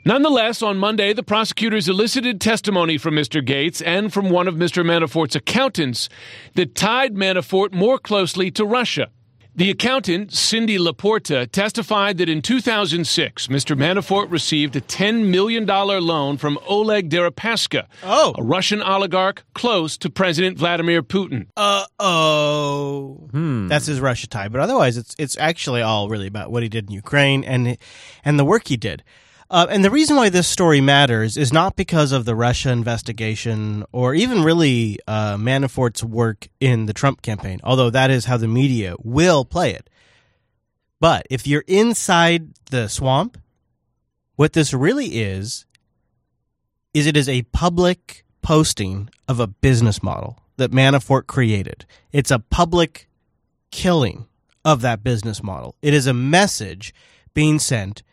Nonetheless, 0.04 0.62
on 0.62 0.78
Monday, 0.78 1.12
the 1.12 1.22
prosecutors 1.22 1.88
elicited 1.88 2.40
testimony 2.40 2.96
from 2.96 3.14
Mr. 3.14 3.44
Gates 3.44 3.82
and 3.82 4.12
from 4.12 4.30
one 4.30 4.48
of 4.48 4.54
Mr. 4.54 4.84
Manafort's 4.84 5.36
accountants 5.36 6.08
that 6.54 6.74
tied 6.74 7.14
Manafort 7.14 7.72
more 7.72 7.98
closely 7.98 8.50
to 8.52 8.64
Russia. 8.64 9.10
The 9.54 9.68
accountant, 9.68 10.32
Cindy 10.32 10.78
Laporta, 10.78 11.50
testified 11.50 12.16
that 12.18 12.30
in 12.30 12.40
2006, 12.40 13.48
Mr. 13.48 13.76
Manafort 13.76 14.30
received 14.30 14.74
a 14.76 14.80
$10 14.80 15.26
million 15.26 15.66
loan 15.66 16.38
from 16.38 16.58
Oleg 16.66 17.10
Deripaska, 17.10 17.86
oh. 18.02 18.32
a 18.38 18.42
Russian 18.42 18.80
oligarch 18.80 19.44
close 19.54 19.98
to 19.98 20.08
President 20.08 20.56
Vladimir 20.56 21.02
Putin. 21.02 21.48
Uh 21.58 21.84
oh. 21.98 23.28
Hmm. 23.32 23.68
That's 23.68 23.86
his 23.86 24.00
Russia 24.00 24.28
tie. 24.28 24.48
But 24.48 24.60
otherwise, 24.62 24.96
it's 24.96 25.14
it's 25.18 25.36
actually 25.36 25.82
all 25.82 26.08
really 26.08 26.28
about 26.28 26.50
what 26.50 26.62
he 26.62 26.70
did 26.70 26.88
in 26.88 26.92
Ukraine 26.92 27.44
and 27.44 27.76
and 28.24 28.38
the 28.38 28.44
work 28.44 28.68
he 28.68 28.78
did. 28.78 29.02
Uh, 29.50 29.66
and 29.68 29.84
the 29.84 29.90
reason 29.90 30.16
why 30.16 30.28
this 30.28 30.46
story 30.46 30.80
matters 30.80 31.36
is 31.36 31.52
not 31.52 31.74
because 31.74 32.12
of 32.12 32.24
the 32.24 32.36
Russia 32.36 32.70
investigation 32.70 33.84
or 33.90 34.14
even 34.14 34.44
really 34.44 35.00
uh, 35.08 35.36
Manafort's 35.36 36.04
work 36.04 36.48
in 36.60 36.86
the 36.86 36.92
Trump 36.92 37.20
campaign, 37.20 37.58
although 37.64 37.90
that 37.90 38.12
is 38.12 38.26
how 38.26 38.36
the 38.36 38.46
media 38.46 38.94
will 39.02 39.44
play 39.44 39.72
it. 39.74 39.90
But 41.00 41.26
if 41.30 41.48
you're 41.48 41.64
inside 41.66 42.50
the 42.70 42.86
swamp, 42.88 43.38
what 44.36 44.52
this 44.52 44.72
really 44.72 45.20
is, 45.20 45.66
is 46.94 47.08
it 47.08 47.16
is 47.16 47.28
a 47.28 47.42
public 47.42 48.24
posting 48.42 49.10
of 49.26 49.40
a 49.40 49.48
business 49.48 50.00
model 50.00 50.38
that 50.58 50.70
Manafort 50.70 51.26
created. 51.26 51.86
It's 52.12 52.30
a 52.30 52.38
public 52.38 53.08
killing 53.72 54.26
of 54.64 54.80
that 54.82 55.02
business 55.02 55.42
model. 55.42 55.74
It 55.82 55.92
is 55.92 56.06
a 56.06 56.14
message 56.14 56.94
being 57.34 57.58
sent 57.58 58.04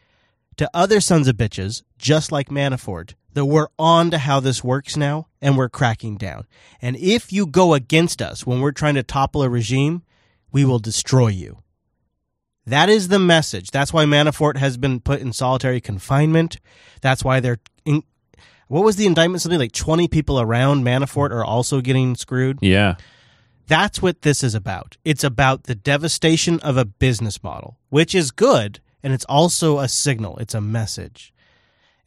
to 0.58 0.70
other 0.74 1.00
sons 1.00 1.28
of 1.28 1.38
bitches, 1.38 1.84
just 1.98 2.32
like 2.32 2.50
Manafort, 2.50 3.13
that 3.34 3.46
we're 3.46 3.67
on 3.78 4.12
to 4.12 4.17
how 4.17 4.39
this 4.39 4.63
works 4.63 4.98
now 4.98 5.28
and 5.41 5.58
we're 5.58 5.70
cracking 5.70 6.17
down. 6.17 6.46
And 6.82 6.96
if 6.98 7.32
you 7.32 7.46
go 7.46 7.74
against 7.74 8.22
us 8.22 8.46
when 8.46 8.62
we're 8.62 8.72
trying 8.72 8.96
to 8.96 9.04
topple 9.04 9.43
a 9.43 9.50
regime, 9.50 10.04
we 10.52 10.65
will 10.65 10.80
destroy 10.80 11.28
you. 11.28 11.60
That 12.65 12.89
is 12.89 13.08
the 13.08 13.20
message. 13.20 13.72
That's 13.72 13.93
why 13.93 14.06
Manafort 14.06 14.58
has 14.58 14.76
been 14.76 15.00
put 15.00 15.22
in 15.22 15.32
solitary 15.32 15.80
confinement. 15.80 16.60
That's 17.02 17.24
why 17.24 17.39
they're 17.39 17.60
in, 17.86 18.04
what 18.67 18.84
was 18.84 18.98
the 18.98 19.06
indictment? 19.06 19.41
Something 19.41 19.60
like 19.60 19.72
20 19.72 20.08
people 20.08 20.41
around 20.41 20.84
Manafort 20.84 21.32
are 21.32 21.46
also 21.46 21.80
getting 21.80 22.15
screwed. 22.15 22.60
Yeah. 22.62 22.96
That's 23.67 24.02
what 24.02 24.24
this 24.24 24.43
is 24.43 24.56
about. 24.56 24.98
It's 25.06 25.24
about 25.24 25.63
the 25.63 25.76
devastation 25.76 26.60
of 26.62 26.76
a 26.76 26.86
business 26.86 27.43
model, 27.43 27.78
which 27.89 28.15
is 28.15 28.32
good, 28.32 28.82
and 29.08 29.13
it's 29.13 29.24
also 29.30 29.80
a 29.80 29.88
signal, 29.88 30.38
it's 30.39 30.54
a 30.54 30.60
message. 30.60 31.34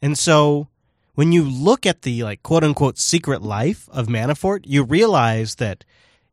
And 0.03 0.15
so 0.15 0.67
when 1.15 1.31
you 1.31 1.43
look 1.43 1.87
at 1.87 2.03
the 2.03 2.21
like 2.21 2.43
quote 2.43 2.63
unquote 2.63 2.99
secret 2.99 3.41
life 3.41 3.89
of 3.91 4.05
Manafort, 4.05 4.65
you 4.65 4.83
realize 4.83 5.55
that 5.55 5.83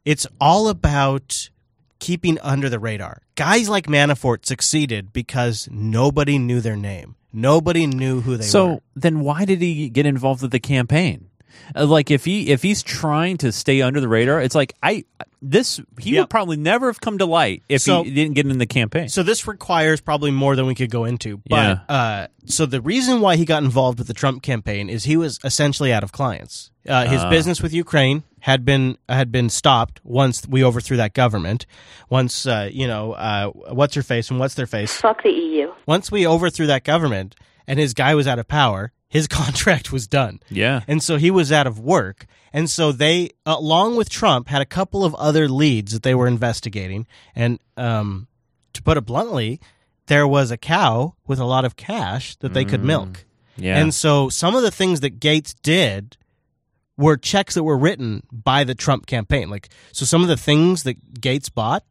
it's 0.05 0.27
all 0.39 0.69
about 0.69 1.49
keeping 2.01 2.39
under 2.41 2.69
the 2.69 2.79
radar. 2.79 3.23
Guys 3.35 3.71
like 3.71 3.87
Manafort 3.87 4.45
succeeded 4.45 5.11
because 5.11 5.71
nobody 5.73 6.37
knew 6.39 6.61
their 6.61 6.77
name. 6.77 7.17
Nobody 7.33 7.87
knew 7.87 8.21
who 8.21 8.37
they 8.37 8.45
so 8.45 8.67
were. 8.67 8.75
So 8.75 8.83
then 8.95 9.21
why 9.21 9.47
did 9.47 9.63
he 9.63 9.89
get 9.89 10.05
involved 10.05 10.43
with 10.43 10.51
the 10.51 10.61
campaign? 10.61 11.31
Uh, 11.75 11.87
Like 11.87 12.11
if 12.11 12.25
he 12.25 12.49
if 12.51 12.63
he's 12.63 12.83
trying 12.83 13.37
to 13.39 13.53
stay 13.53 13.83
under 13.83 14.01
the 14.01 14.09
radar, 14.09 14.41
it's 14.41 14.55
like 14.55 14.75
I 14.83 15.05
this 15.41 15.81
he 15.99 16.11
Yep. 16.13 16.23
would 16.23 16.31
probably 16.31 16.57
never 16.57 16.87
have 16.87 17.01
come 17.01 17.19
to 17.19 17.27
light 17.27 17.63
if 17.69 17.83
So- 17.83 18.03
he 18.05 18.11
didn't 18.11 18.35
get 18.35 18.47
in 18.47 18.59
the 18.59 18.67
campaign. 18.67 19.09
So 19.09 19.23
this 19.23 19.47
requires 19.47 20.01
probably 20.01 20.31
more 20.31 20.57
than 20.57 20.67
we 20.67 20.75
could 20.75 20.91
go 20.91 21.05
into. 21.05 21.41
But 21.49 21.83
uh, 21.89 22.27
so 22.47 22.67
the 22.67 22.81
reason 22.81 23.21
why 23.21 23.37
he 23.37 23.45
got 23.45 23.63
involved 23.63 23.99
with 23.99 24.09
the 24.09 24.15
Trump 24.15 24.43
campaign 24.43 24.89
is 24.91 25.05
he 25.05 25.17
was 25.17 25.39
essentially 25.45 25.93
out 25.93 26.03
of 26.03 26.13
clients. 26.13 26.71
Uh, 26.89 27.07
his 27.07 27.21
Ah. 27.23 27.29
business 27.31 27.63
with 27.63 27.73
Ukraine 27.75 28.23
had 28.41 28.65
been 28.65 28.97
had 29.09 29.31
been 29.31 29.51
stopped 29.51 30.01
once 30.05 30.43
we 30.49 30.65
overthrew 30.65 30.97
that 30.97 31.13
government. 31.13 31.67
Once 32.09 32.47
uh, 32.47 32.69
you 32.73 32.87
know 32.87 33.13
uh, 33.13 33.51
what's 33.51 33.95
her 33.95 34.03
face 34.03 34.31
and 34.31 34.41
what's 34.41 34.55
their 34.55 34.67
face. 34.67 34.93
Fuck 35.01 35.23
the 35.23 35.31
EU. 35.31 35.73
Once 35.87 36.11
we 36.11 36.27
overthrew 36.27 36.67
that 36.67 36.85
government 36.85 37.35
and 37.67 37.79
his 37.79 37.93
guy 37.95 38.15
was 38.15 38.27
out 38.27 38.39
of 38.39 38.49
power, 38.49 38.93
his 39.09 39.27
contract 39.29 39.93
was 39.93 40.07
done. 40.07 40.41
Yeah. 40.51 40.83
And 40.87 41.03
so 41.03 41.17
he 41.17 41.31
was 41.31 41.51
out 41.51 41.67
of 41.67 41.79
work. 41.79 42.27
And 42.53 42.71
so 42.71 42.93
they, 42.93 43.31
along 43.45 43.97
with 43.97 44.09
Trump, 44.09 44.49
had 44.49 44.63
a 44.63 44.67
couple 44.67 45.05
of 45.05 45.15
other 45.17 45.49
leads 45.49 45.93
that 45.93 46.03
they 46.03 46.15
were 46.15 46.27
investigating. 46.27 47.07
And 47.35 47.59
um, 47.77 48.27
to 48.73 48.83
put 48.83 48.97
it 48.97 49.03
bluntly, 49.03 49.61
there 50.07 50.27
was 50.27 50.51
a 50.51 50.57
cow 50.57 51.15
with 51.27 51.39
a 51.39 51.45
lot 51.45 51.65
of 51.65 51.77
cash 51.77 52.37
that 52.37 52.55
they 52.55 52.65
could 52.65 52.83
milk. 52.83 53.25
Yeah. 53.57 53.79
And 53.79 53.93
so 53.93 54.29
some 54.29 54.55
of 54.55 54.63
the 54.63 54.71
things 54.71 55.01
that 55.01 55.21
Gates 55.21 55.55
did 55.63 56.17
were 56.97 57.17
checks 57.17 57.55
that 57.55 57.65
were 57.65 57.77
written 57.77 58.23
by 58.33 58.65
the 58.65 58.75
Trump 58.75 59.07
campaign. 59.07 59.51
Like, 59.51 59.69
so 59.93 60.05
some 60.05 60.23
of 60.23 60.29
the 60.29 60.37
things 60.37 60.83
that 60.85 61.21
Gates 61.21 61.49
bought 61.49 61.85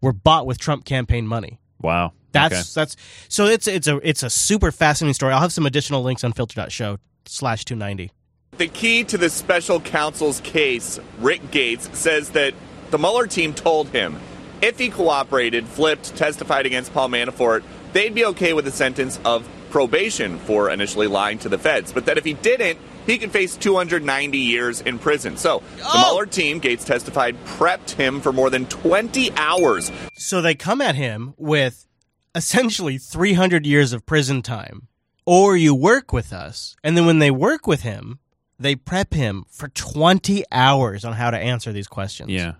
were 0.00 0.12
bought 0.12 0.46
with 0.46 0.58
Trump 0.58 0.84
campaign 0.84 1.26
money. 1.26 1.60
Wow. 1.80 2.12
That's 2.32 2.54
Okay. 2.54 2.62
that's 2.74 2.96
so 3.28 3.46
it's 3.46 3.66
it's 3.66 3.86
a 3.86 3.96
it's 4.08 4.22
a 4.22 4.30
super 4.30 4.70
fascinating 4.70 5.14
story. 5.14 5.32
I'll 5.32 5.40
have 5.40 5.52
some 5.52 5.66
additional 5.66 6.02
links 6.02 6.24
on 6.24 6.32
filter.show 6.32 6.98
slash 7.26 7.64
two 7.64 7.76
ninety. 7.76 8.12
The 8.56 8.68
key 8.68 9.04
to 9.04 9.18
the 9.18 9.30
special 9.30 9.80
counsel's 9.80 10.40
case, 10.40 10.98
Rick 11.20 11.50
Gates, 11.50 11.88
says 11.96 12.30
that 12.30 12.54
the 12.90 12.98
Mueller 12.98 13.26
team 13.26 13.54
told 13.54 13.88
him 13.88 14.18
if 14.60 14.78
he 14.78 14.88
cooperated, 14.88 15.66
flipped, 15.66 16.16
testified 16.16 16.66
against 16.66 16.92
Paul 16.92 17.08
Manafort, 17.08 17.62
they'd 17.92 18.14
be 18.14 18.24
okay 18.26 18.52
with 18.52 18.66
a 18.66 18.72
sentence 18.72 19.20
of 19.24 19.48
probation 19.70 20.38
for 20.40 20.70
initially 20.70 21.06
lying 21.06 21.38
to 21.38 21.48
the 21.48 21.58
feds. 21.58 21.92
But 21.92 22.06
that 22.06 22.18
if 22.18 22.24
he 22.24 22.32
didn't, 22.32 22.78
he 23.06 23.18
could 23.18 23.30
face 23.30 23.56
290 23.56 24.38
years 24.38 24.80
in 24.80 24.98
prison. 24.98 25.36
So 25.36 25.62
the 25.76 25.82
oh! 25.84 26.00
Mueller 26.00 26.26
team, 26.26 26.58
Gates 26.58 26.84
testified, 26.84 27.36
prepped 27.44 27.90
him 27.90 28.20
for 28.20 28.32
more 28.32 28.50
than 28.50 28.66
20 28.66 29.30
hours. 29.36 29.92
So 30.14 30.42
they 30.42 30.54
come 30.54 30.80
at 30.80 30.94
him 30.96 31.34
with 31.36 31.86
essentially 32.34 32.98
300 32.98 33.66
years 33.66 33.92
of 33.92 34.04
prison 34.06 34.42
time, 34.42 34.88
or 35.26 35.56
you 35.56 35.74
work 35.74 36.12
with 36.12 36.32
us. 36.32 36.76
And 36.84 36.96
then 36.96 37.06
when 37.06 37.18
they 37.18 37.30
work 37.30 37.66
with 37.66 37.82
him, 37.82 38.18
they 38.58 38.74
prep 38.74 39.14
him 39.14 39.44
for 39.50 39.68
20 39.68 40.44
hours 40.50 41.04
on 41.04 41.12
how 41.14 41.30
to 41.30 41.38
answer 41.38 41.72
these 41.72 41.86
questions. 41.88 42.30
Yeah. 42.30 42.54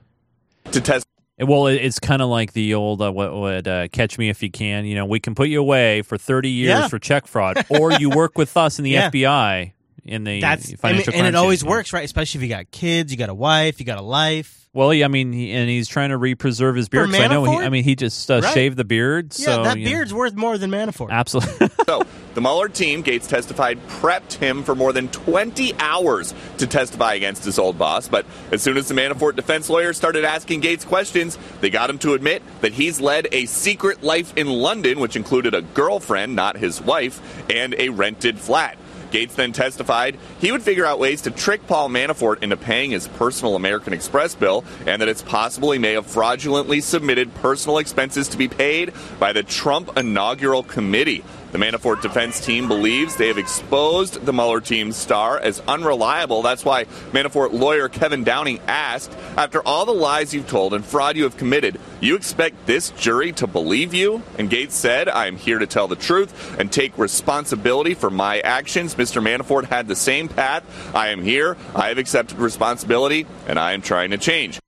To 0.72 0.80
test. 0.80 1.06
Well, 1.40 1.68
it's 1.68 2.00
kind 2.00 2.20
of 2.20 2.28
like 2.28 2.52
the 2.52 2.74
old 2.74 3.00
uh, 3.00 3.12
what, 3.12 3.32
what 3.32 3.66
uh, 3.68 3.86
"Catch 3.88 4.18
Me 4.18 4.28
If 4.28 4.42
You 4.42 4.50
Can." 4.50 4.84
You 4.86 4.96
know, 4.96 5.06
we 5.06 5.20
can 5.20 5.36
put 5.36 5.48
you 5.48 5.60
away 5.60 6.02
for 6.02 6.18
thirty 6.18 6.50
years 6.50 6.68
Yeah. 6.80 6.88
for 6.88 6.98
check 6.98 7.28
fraud, 7.28 7.64
or 7.68 7.92
you 7.92 8.10
work 8.10 8.36
with 8.36 8.56
us 8.56 8.78
in 8.78 8.84
the 8.84 8.90
Yeah. 8.98 9.08
FBI 9.10 9.72
in 10.08 10.24
the 10.24 10.40
That's 10.40 10.70
and, 10.70 10.80
financial 10.80 11.14
and 11.14 11.26
it 11.26 11.34
always 11.34 11.62
unit. 11.62 11.70
works, 11.76 11.92
right? 11.92 12.04
Especially 12.04 12.38
if 12.38 12.42
you 12.42 12.48
got 12.48 12.70
kids, 12.70 13.12
you 13.12 13.18
got 13.18 13.28
a 13.28 13.34
wife, 13.34 13.78
you 13.80 13.86
got 13.86 13.98
a 13.98 14.02
life. 14.02 14.54
Well, 14.74 14.92
yeah, 14.92 15.06
I 15.06 15.08
mean, 15.08 15.32
he, 15.32 15.50
and 15.52 15.68
he's 15.68 15.88
trying 15.88 16.10
to 16.10 16.18
re-preserve 16.18 16.76
his 16.76 16.88
beard. 16.90 17.10
'cause 17.10 17.18
I 17.18 17.26
know. 17.28 17.42
He, 17.44 17.56
I 17.56 17.68
mean, 17.70 17.84
he 17.84 17.96
just 17.96 18.30
uh, 18.30 18.40
Right. 18.44 18.52
shaved 18.54 18.76
the 18.76 18.84
beard. 18.84 19.32
Yeah, 19.36 19.44
so 19.46 19.62
that 19.64 19.78
you 19.78 19.84
know. 19.84 19.90
beard's 19.90 20.12
worth 20.14 20.34
more 20.34 20.58
than 20.58 20.70
Manafort. 20.70 21.08
Absolutely. 21.10 21.68
so 21.86 22.02
the 22.34 22.40
Mueller 22.42 22.68
team, 22.68 23.00
Gates 23.00 23.26
testified, 23.26 23.78
prepped 23.88 24.34
him 24.34 24.62
for 24.62 24.74
more 24.76 24.92
than 24.92 25.08
20 25.08 25.72
hours 25.80 26.34
to 26.58 26.66
testify 26.66 27.14
against 27.14 27.44
his 27.46 27.58
old 27.58 27.78
boss. 27.78 28.08
But 28.08 28.26
as 28.52 28.62
soon 28.62 28.76
as 28.76 28.86
the 28.88 28.94
Manafort 28.94 29.36
defense 29.36 29.70
lawyer 29.70 29.94
started 29.94 30.24
asking 30.24 30.60
Gates 30.60 30.84
questions, 30.84 31.38
they 31.60 31.70
got 31.70 31.88
him 31.88 31.98
to 32.00 32.12
admit 32.12 32.42
that 32.60 32.74
he's 32.74 33.00
led 33.00 33.26
a 33.32 33.46
secret 33.46 34.02
life 34.04 34.36
in 34.36 34.46
London, 34.48 35.00
which 35.00 35.16
included 35.16 35.54
a 35.54 35.62
girlfriend, 35.62 36.36
not 36.36 36.58
his 36.58 36.80
wife, 36.80 37.20
and 37.50 37.74
a 37.78 37.88
rented 37.88 38.38
flat. 38.38 38.76
Gates 39.10 39.34
then 39.34 39.52
testified 39.52 40.18
he 40.40 40.52
would 40.52 40.62
figure 40.62 40.84
out 40.84 40.98
ways 40.98 41.22
to 41.22 41.30
trick 41.30 41.66
Paul 41.66 41.88
Manafort 41.88 42.42
into 42.42 42.56
paying 42.56 42.90
his 42.90 43.08
personal 43.08 43.56
American 43.56 43.92
Express 43.92 44.34
bill 44.34 44.64
and 44.86 45.00
that 45.00 45.08
it's 45.08 45.22
possible 45.22 45.72
he 45.72 45.78
may 45.78 45.92
have 45.92 46.06
fraudulently 46.06 46.80
submitted 46.80 47.34
personal 47.36 47.78
expenses 47.78 48.28
to 48.28 48.38
be 48.38 48.48
paid 48.48 48.92
by 49.18 49.32
the 49.32 49.42
Trump 49.42 49.96
inaugural 49.96 50.62
committee. 50.62 51.24
The 51.50 51.58
Manafort 51.58 52.02
defense 52.02 52.44
team 52.44 52.68
believes 52.68 53.16
they 53.16 53.28
have 53.28 53.38
exposed 53.38 54.26
the 54.26 54.34
Mueller 54.34 54.60
team's 54.60 54.96
star 54.96 55.38
as 55.38 55.60
unreliable. 55.66 56.42
That's 56.42 56.62
why 56.62 56.84
Manafort 57.12 57.52
lawyer 57.52 57.88
Kevin 57.88 58.22
Downing 58.22 58.60
asked, 58.66 59.16
after 59.36 59.62
all 59.62 59.86
the 59.86 59.92
lies 59.92 60.34
you've 60.34 60.48
told 60.48 60.74
and 60.74 60.84
fraud 60.84 61.16
you 61.16 61.22
have 61.22 61.38
committed, 61.38 61.80
you 62.00 62.16
expect 62.16 62.66
this 62.66 62.90
jury 62.90 63.32
to 63.32 63.46
believe 63.46 63.94
you? 63.94 64.22
And 64.36 64.50
Gates 64.50 64.74
said, 64.74 65.08
I 65.08 65.26
am 65.26 65.36
here 65.36 65.58
to 65.58 65.66
tell 65.66 65.88
the 65.88 65.96
truth 65.96 66.58
and 66.58 66.70
take 66.70 66.96
responsibility 66.98 67.94
for 67.94 68.10
my 68.10 68.40
actions. 68.40 68.94
Mr. 68.96 69.22
Manafort 69.22 69.64
had 69.64 69.88
the 69.88 69.96
same 69.96 70.28
path. 70.28 70.64
I 70.94 71.08
am 71.08 71.22
here. 71.22 71.56
I 71.74 71.88
have 71.88 71.98
accepted 71.98 72.38
responsibility 72.38 73.26
and 73.46 73.58
I 73.58 73.72
am 73.72 73.80
trying 73.80 74.10
to 74.10 74.18
change. 74.18 74.60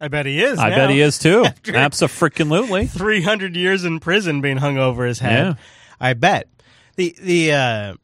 I 0.00 0.08
bet 0.08 0.26
he 0.26 0.42
is. 0.42 0.58
I 0.58 0.70
now. 0.70 0.76
bet 0.76 0.90
he 0.90 1.00
is 1.00 1.18
too. 1.18 1.44
Absolutely. 1.74 2.86
300 2.86 3.54
years 3.56 3.84
in 3.84 4.00
prison 4.00 4.40
being 4.40 4.56
hung 4.56 4.78
over 4.78 5.04
his 5.04 5.18
head. 5.18 5.46
Yeah. 5.46 5.54
I 6.00 6.14
bet. 6.14 6.48
The 6.96 7.14
the 7.20 7.52
uh 7.52 7.94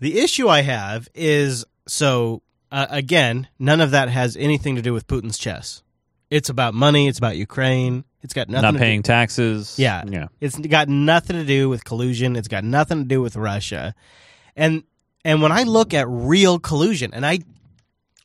the 0.00 0.18
issue 0.18 0.48
I 0.48 0.62
have 0.62 1.08
is 1.14 1.64
so 1.86 2.42
uh, 2.72 2.86
again, 2.90 3.46
none 3.58 3.80
of 3.80 3.92
that 3.92 4.08
has 4.08 4.36
anything 4.36 4.76
to 4.76 4.82
do 4.82 4.92
with 4.92 5.06
Putin's 5.06 5.38
chess. 5.38 5.82
It's 6.30 6.48
about 6.48 6.74
money, 6.74 7.06
it's 7.06 7.18
about 7.18 7.36
Ukraine. 7.36 8.04
It's 8.22 8.32
got 8.32 8.48
nothing 8.48 8.62
Not 8.62 8.72
to 8.72 8.78
paying 8.78 9.02
do, 9.02 9.06
taxes. 9.06 9.78
Yeah. 9.78 10.02
Yeah. 10.08 10.28
It's 10.40 10.58
got 10.58 10.88
nothing 10.88 11.36
to 11.36 11.44
do 11.44 11.68
with 11.68 11.84
collusion. 11.84 12.36
It's 12.36 12.48
got 12.48 12.64
nothing 12.64 12.98
to 13.00 13.04
do 13.04 13.20
with 13.20 13.36
Russia. 13.36 13.94
And 14.56 14.82
and 15.24 15.42
when 15.42 15.52
I 15.52 15.62
look 15.62 15.94
at 15.94 16.06
real 16.08 16.58
collusion, 16.58 17.12
and 17.14 17.24
I 17.24 17.40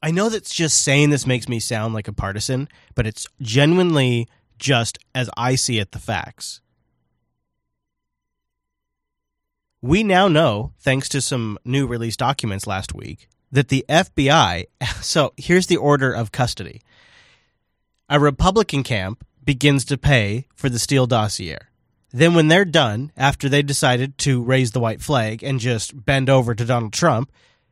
I 0.01 0.11
know 0.11 0.29
that's 0.29 0.53
just 0.53 0.81
saying 0.81 1.09
this 1.09 1.27
makes 1.27 1.49
me 1.49 1.59
sound 1.59 1.93
like 1.93 2.07
a 2.07 2.13
partisan, 2.13 2.69
but 2.95 3.05
it's 3.05 3.27
genuinely 3.41 4.27
just 4.57 4.97
as 5.13 5.29
I 5.35 5.55
see 5.55 5.79
it 5.79 5.91
the 5.91 5.99
facts. 5.99 6.61
We 9.81 10.03
now 10.03 10.27
know, 10.27 10.73
thanks 10.79 11.07
to 11.09 11.21
some 11.21 11.57
new 11.63 11.87
release 11.87 12.17
documents 12.17 12.67
last 12.67 12.93
week, 12.93 13.27
that 13.51 13.69
the 13.69 13.85
FBI. 13.87 14.65
So 15.01 15.33
here's 15.37 15.67
the 15.67 15.77
order 15.77 16.11
of 16.11 16.31
custody. 16.31 16.81
A 18.09 18.19
Republican 18.19 18.83
camp 18.83 19.25
begins 19.43 19.85
to 19.85 19.97
pay 19.97 20.45
for 20.53 20.67
the 20.67 20.79
Steele 20.79 21.07
dossier. 21.07 21.57
Then, 22.11 22.33
when 22.33 22.47
they're 22.47 22.65
done, 22.65 23.11
after 23.15 23.47
they 23.47 23.61
decided 23.61 24.17
to 24.19 24.43
raise 24.43 24.71
the 24.71 24.79
white 24.79 24.99
flag 24.99 25.43
and 25.43 25.59
just 25.59 26.05
bend 26.05 26.29
over 26.29 26.53
to 26.53 26.65
Donald 26.65 26.91
Trump, 26.91 27.31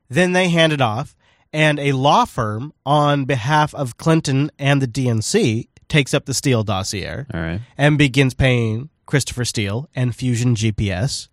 then 0.10 0.32
they 0.32 0.50
hand 0.50 0.72
it 0.72 0.82
off, 0.82 1.16
and 1.54 1.80
a 1.80 1.92
law 1.94 2.26
firm 2.26 2.74
on 2.86 3.26
behalf 3.26 3.74
of 3.74 3.98
Clinton 3.98 4.52
and 4.60 4.82
the 4.82 4.88
DNC 4.88 5.68
takes 5.88 6.14
up 6.14 6.26
the 6.26 6.34
Steele 6.34 6.64
dossier 6.64 7.26
All 7.34 7.40
right. 7.40 7.62
and 7.78 7.98
begins 7.98 8.34
paying 8.34 8.90
Christopher 9.06 9.46
Steele 9.46 9.90
and 9.96 10.16
Fusion 10.16 10.56
GPS 10.56 11.30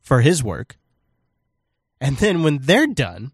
for 0.00 0.20
his 0.20 0.42
work. 0.42 0.76
And 2.00 2.16
then 2.18 2.42
when 2.42 2.58
they're 2.58 2.86
done, 2.86 3.32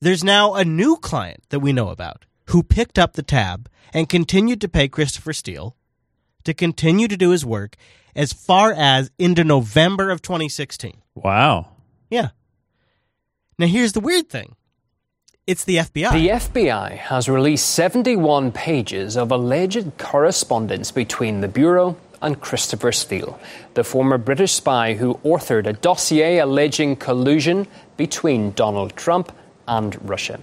there's 0.00 0.24
now 0.24 0.54
a 0.54 0.64
new 0.64 0.96
client 0.96 1.44
that 1.48 1.60
we 1.60 1.72
know 1.72 1.88
about 1.88 2.26
who 2.48 2.62
picked 2.62 2.98
up 2.98 3.14
the 3.14 3.22
tab 3.22 3.70
and 3.94 4.08
continued 4.08 4.60
to 4.60 4.68
pay 4.68 4.88
Christopher 4.88 5.32
Steele 5.32 5.76
to 6.44 6.52
continue 6.52 7.08
to 7.08 7.16
do 7.16 7.30
his 7.30 7.44
work 7.46 7.76
as 8.14 8.32
far 8.32 8.72
as 8.72 9.10
into 9.18 9.44
November 9.44 10.10
of 10.10 10.20
2016. 10.20 11.00
Wow. 11.14 11.68
Yeah. 12.10 12.30
Now 13.58 13.66
here's 13.66 13.92
the 13.92 14.00
weird 14.00 14.28
thing. 14.28 14.56
It's 15.46 15.64
the 15.64 15.76
FBI. 15.76 16.12
The 16.12 16.28
FBI 16.28 16.96
has 16.96 17.28
released 17.28 17.68
71 17.70 18.50
pages 18.52 19.16
of 19.16 19.30
alleged 19.30 19.98
correspondence 19.98 20.90
between 20.90 21.40
the 21.40 21.48
Bureau 21.48 21.96
and 22.22 22.40
Christopher 22.40 22.90
Steele, 22.92 23.38
the 23.74 23.84
former 23.84 24.16
British 24.16 24.52
spy 24.52 24.94
who 24.94 25.14
authored 25.22 25.66
a 25.66 25.74
dossier 25.74 26.38
alleging 26.38 26.96
collusion 26.96 27.66
between 27.98 28.52
Donald 28.52 28.96
Trump 28.96 29.30
and 29.68 29.96
Russia. 30.08 30.40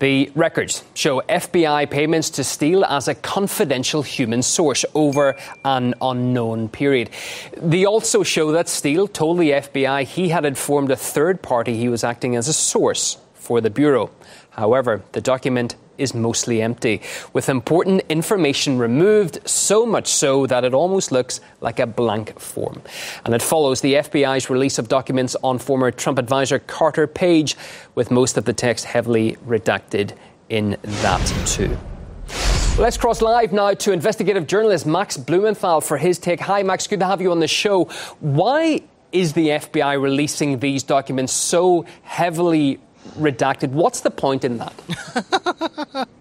The 0.00 0.32
records 0.34 0.82
show 0.94 1.20
FBI 1.28 1.90
payments 1.90 2.30
to 2.30 2.42
Steele 2.42 2.86
as 2.86 3.06
a 3.06 3.14
confidential 3.14 4.02
human 4.02 4.40
source 4.40 4.86
over 4.94 5.36
an 5.62 5.94
unknown 6.00 6.70
period. 6.70 7.10
They 7.58 7.84
also 7.84 8.22
show 8.22 8.50
that 8.52 8.66
Steele 8.66 9.06
told 9.08 9.38
the 9.38 9.50
FBI 9.50 10.04
he 10.04 10.30
had 10.30 10.46
informed 10.46 10.90
a 10.90 10.96
third 10.96 11.42
party 11.42 11.76
he 11.76 11.90
was 11.90 12.02
acting 12.02 12.34
as 12.34 12.48
a 12.48 12.54
source 12.54 13.18
for 13.34 13.60
the 13.60 13.68
Bureau. 13.68 14.10
However, 14.52 15.02
the 15.12 15.20
document 15.20 15.76
is 16.00 16.14
mostly 16.14 16.62
empty, 16.62 17.02
with 17.32 17.48
important 17.48 18.02
information 18.08 18.78
removed, 18.78 19.38
so 19.48 19.84
much 19.86 20.08
so 20.08 20.46
that 20.46 20.64
it 20.64 20.74
almost 20.74 21.12
looks 21.12 21.40
like 21.60 21.78
a 21.78 21.86
blank 21.86 22.38
form. 22.40 22.82
And 23.24 23.34
it 23.34 23.42
follows 23.42 23.80
the 23.80 23.94
FBI's 23.94 24.50
release 24.50 24.78
of 24.78 24.88
documents 24.88 25.36
on 25.44 25.58
former 25.58 25.90
Trump 25.90 26.18
advisor 26.18 26.58
Carter 26.58 27.06
Page, 27.06 27.56
with 27.94 28.10
most 28.10 28.36
of 28.36 28.44
the 28.44 28.52
text 28.52 28.84
heavily 28.84 29.36
redacted 29.46 30.16
in 30.48 30.76
that 30.82 31.46
too. 31.46 31.76
Let's 32.78 32.96
cross 32.96 33.20
live 33.20 33.52
now 33.52 33.74
to 33.74 33.92
investigative 33.92 34.46
journalist 34.46 34.86
Max 34.86 35.16
Blumenthal 35.16 35.82
for 35.82 35.98
his 35.98 36.18
take. 36.18 36.40
Hi, 36.40 36.62
Max. 36.62 36.86
Good 36.86 37.00
to 37.00 37.06
have 37.06 37.20
you 37.20 37.30
on 37.30 37.40
the 37.40 37.48
show. 37.48 37.84
Why 38.20 38.80
is 39.12 39.32
the 39.34 39.48
FBI 39.48 40.00
releasing 40.00 40.60
these 40.60 40.82
documents 40.82 41.32
so 41.32 41.84
heavily 42.02 42.80
redacted? 43.18 43.70
What's 43.70 44.00
the 44.00 44.10
point 44.10 44.44
in 44.44 44.58
that? 44.58 46.06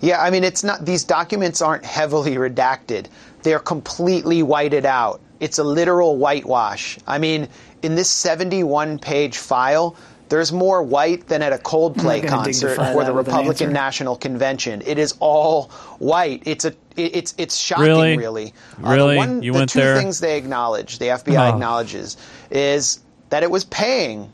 Yeah, 0.00 0.20
I 0.20 0.30
mean, 0.30 0.42
it's 0.42 0.64
not, 0.64 0.84
these 0.84 1.04
documents 1.04 1.62
aren't 1.62 1.84
heavily 1.84 2.34
redacted. 2.34 3.06
They're 3.44 3.60
completely 3.60 4.42
whited 4.42 4.84
out. 4.84 5.20
It's 5.38 5.58
a 5.58 5.64
literal 5.64 6.16
whitewash. 6.16 6.98
I 7.06 7.18
mean, 7.18 7.48
in 7.82 7.94
this 7.94 8.10
71 8.10 8.98
page 8.98 9.38
file, 9.38 9.94
there's 10.28 10.50
more 10.50 10.82
white 10.82 11.28
than 11.28 11.40
at 11.40 11.52
a 11.52 11.56
Coldplay 11.58 12.26
concert 12.26 12.80
or 12.80 13.04
the 13.04 13.12
Republican 13.12 13.72
National 13.72 14.16
Convention. 14.16 14.82
It 14.84 14.98
is 14.98 15.14
all 15.20 15.66
white. 16.00 16.42
It's 16.46 16.64
a 16.64 16.74
it- 16.96 17.14
it's 17.16 17.34
it's 17.38 17.56
shocking, 17.56 17.84
Really? 17.84 18.16
really. 18.16 18.54
Uh, 18.84 18.90
really? 18.90 19.12
the 19.14 19.18
one, 19.18 19.42
You 19.42 19.52
the 19.52 19.58
went 19.58 19.70
two 19.70 19.78
there? 19.80 19.96
things 19.96 20.18
they 20.18 20.36
acknowledge, 20.36 20.98
the 20.98 21.06
FBI 21.10 21.36
Oh. 21.48 21.54
acknowledges, 21.54 22.16
is 22.50 22.98
that 23.30 23.42
it 23.44 23.50
was 23.52 23.64
paying 23.64 24.32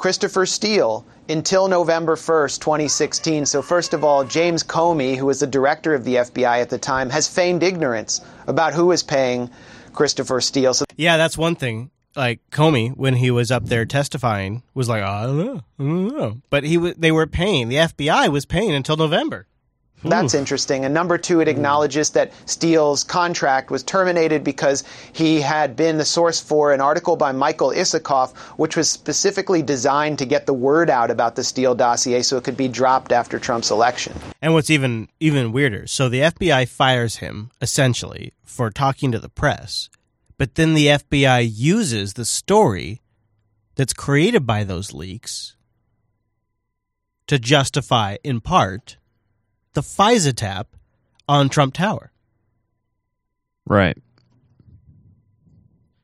Christopher 0.00 0.46
Steele 0.46 1.04
until 1.28 1.68
November 1.68 2.16
1st, 2.16 2.60
2016. 2.60 3.44
So, 3.44 3.60
first 3.60 3.92
of 3.92 4.02
all, 4.02 4.24
James 4.24 4.64
Comey, 4.64 5.14
who 5.14 5.26
was 5.26 5.40
the 5.40 5.46
director 5.46 5.92
of 5.92 6.04
the 6.04 6.14
FBI 6.14 6.62
at 6.62 6.70
the 6.70 6.78
time, 6.78 7.10
has 7.10 7.28
feigned 7.28 7.62
ignorance 7.62 8.22
about 8.46 8.72
who 8.72 8.86
was 8.86 9.02
paying 9.02 9.50
Christopher 9.92 10.40
Steele. 10.40 10.72
So, 10.72 10.86
Yeah, 10.96 11.18
that's 11.18 11.36
one 11.36 11.54
thing. 11.54 11.90
Like 12.16 12.40
Comey, 12.50 12.96
when 12.96 13.14
he 13.14 13.30
was 13.30 13.50
up 13.50 13.66
there 13.66 13.84
testifying, 13.84 14.62
was 14.72 14.88
like, 14.88 15.02
ah, 15.02 15.24
I 15.24 15.26
don't 15.26 15.36
know, 15.36 15.60
I 15.78 15.82
don't 15.82 16.08
know. 16.08 16.40
But 16.48 16.64
he 16.64 16.78
was, 16.78 16.94
they 16.94 17.12
were 17.12 17.26
paying. 17.26 17.68
The 17.68 17.76
FBI 17.76 18.32
was 18.32 18.46
paying 18.46 18.72
until 18.72 18.96
November. 18.96 19.48
That's 20.02 20.34
interesting. 20.34 20.84
And 20.84 20.94
number 20.94 21.18
two, 21.18 21.40
it 21.40 21.44
hmm. 21.44 21.50
acknowledges 21.50 22.10
that 22.10 22.32
Steele's 22.46 23.04
contract 23.04 23.70
was 23.70 23.82
terminated 23.82 24.42
because 24.44 24.84
he 25.12 25.40
had 25.40 25.76
been 25.76 25.98
the 25.98 26.04
source 26.04 26.40
for 26.40 26.72
an 26.72 26.80
article 26.80 27.16
by 27.16 27.32
Michael 27.32 27.70
Isikoff, 27.70 28.36
which 28.56 28.76
was 28.76 28.88
specifically 28.88 29.62
designed 29.62 30.18
to 30.18 30.26
get 30.26 30.46
the 30.46 30.54
word 30.54 30.90
out 30.90 31.10
about 31.10 31.36
the 31.36 31.44
Steele 31.44 31.74
dossier 31.74 32.22
so 32.22 32.36
it 32.36 32.44
could 32.44 32.56
be 32.56 32.68
dropped 32.68 33.12
after 33.12 33.38
Trump's 33.38 33.70
election. 33.70 34.14
And 34.40 34.54
what's 34.54 34.70
even 34.70 35.08
even 35.20 35.52
weirder, 35.52 35.86
so 35.86 36.08
the 36.08 36.20
FBI 36.20 36.68
fires 36.68 37.16
him 37.16 37.50
essentially 37.60 38.32
for 38.44 38.70
talking 38.70 39.12
to 39.12 39.18
the 39.18 39.28
press, 39.28 39.88
but 40.38 40.54
then 40.54 40.74
the 40.74 40.86
FBI 40.86 41.48
uses 41.52 42.14
the 42.14 42.24
story 42.24 43.00
that's 43.74 43.92
created 43.92 44.46
by 44.46 44.64
those 44.64 44.92
leaks 44.92 45.56
to 47.26 47.38
justify, 47.38 48.16
in 48.24 48.40
part, 48.40 48.96
the 49.74 49.82
FISA 49.82 50.34
tap 50.34 50.68
on 51.28 51.48
Trump 51.48 51.74
Tower. 51.74 52.12
Right. 53.66 53.96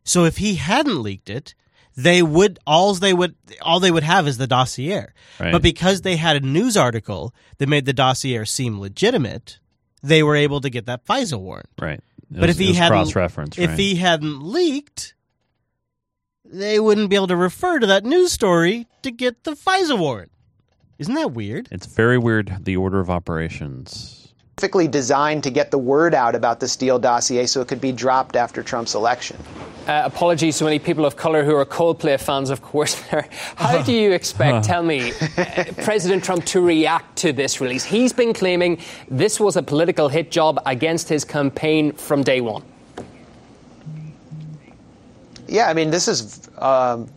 So 0.05 0.24
if 0.24 0.37
he 0.37 0.55
hadn't 0.55 1.02
leaked 1.02 1.29
it, 1.29 1.55
they 1.96 2.22
would 2.22 2.59
all 2.66 2.94
they 2.94 3.12
would 3.12 3.35
all 3.62 3.81
they 3.81 3.90
would 3.90 4.05
have 4.05 4.29
is 4.29 4.38
the 4.38 4.46
dossier. 4.46 5.07
Right. 5.40 5.52
But 5.52 5.62
because 5.62 6.02
they 6.02 6.16
had 6.16 6.37
a 6.37 6.40
news 6.40 6.76
article 6.76 7.35
that 7.59 7.68
made 7.68 7.87
the 7.87 7.92
dossier 7.92 8.44
seem 8.44 8.79
legitimate, 8.79 9.59
they 10.02 10.22
were 10.22 10.37
able 10.37 10.61
to 10.61 10.70
get 10.70 10.87
that 10.87 11.05
FISA 11.05 11.40
warrant. 11.40 11.68
Right. 11.81 11.98
It 11.98 12.05
but 12.31 12.48
was- 12.48 12.50
if 12.50 12.59
he 12.59 12.74
hadn't 12.74 12.92
cross-reference, 12.98 13.59
if 13.59 13.70
right. 13.70 13.79
he 13.79 13.96
hadn't 13.96 14.42
leaked, 14.42 15.14
they 16.44 16.79
wouldn't 16.79 17.11
be 17.11 17.16
able 17.16 17.29
to 17.29 17.37
refer 17.37 17.79
to 17.79 17.87
that 17.87 18.05
news 18.05 18.31
story 18.31 18.87
to 19.02 19.11
get 19.11 19.44
the 19.44 19.52
FISA 19.52 19.98
warrant. 19.98 20.31
Isn't 20.99 21.15
that 21.15 21.33
weird? 21.33 21.69
It's 21.71 21.87
very 21.87 22.17
weird, 22.17 22.57
the 22.61 22.77
order 22.77 23.01
of 23.01 23.11
operations. 23.11 24.33
Specifically 24.57 24.89
designed 24.89 25.45
to 25.45 25.51
get 25.51 25.71
the 25.71 25.77
word 25.77 26.15
out 26.15 26.35
about 26.35 26.61
the 26.61 26.69
Steele 26.69 26.99
dossier 26.99 27.45
so 27.47 27.61
it 27.61 27.69
could 27.69 27.83
be 27.83 27.93
dropped 27.93 28.37
after 28.37 28.63
Trump's 28.63 28.95
election. 28.95 29.37
Uh, 29.87 30.03
apologies 30.07 30.57
to 30.59 30.67
any 30.67 30.79
people 30.79 31.05
of 31.05 31.15
color 31.15 31.45
who 31.45 31.55
are 31.55 31.67
Coldplay 31.67 32.19
fans, 32.19 32.49
of 32.49 32.63
course. 32.63 32.95
How 33.57 33.83
do 33.83 33.93
you 33.93 34.13
expect, 34.13 34.65
tell 34.65 34.83
me, 34.83 35.13
uh, 35.37 35.65
President 35.83 36.25
Trump 36.25 36.47
to 36.47 36.63
react 36.63 37.17
to 37.17 37.35
this 37.35 37.61
release? 37.61 37.85
He's 37.85 38.15
been 38.15 38.33
claiming 38.33 38.81
this 39.11 39.38
was 39.38 39.57
a 39.57 39.63
political 39.63 40.09
hit 40.09 40.31
job 40.31 40.59
against 40.65 41.11
his 41.11 41.27
campaign 41.27 41.92
from 41.92 42.23
day 42.23 42.40
one. 42.40 42.63
Yeah, 45.47 45.69
I 45.69 45.75
mean, 45.75 45.90
this 45.90 46.09
is, 46.09 46.49
um, 46.57 47.09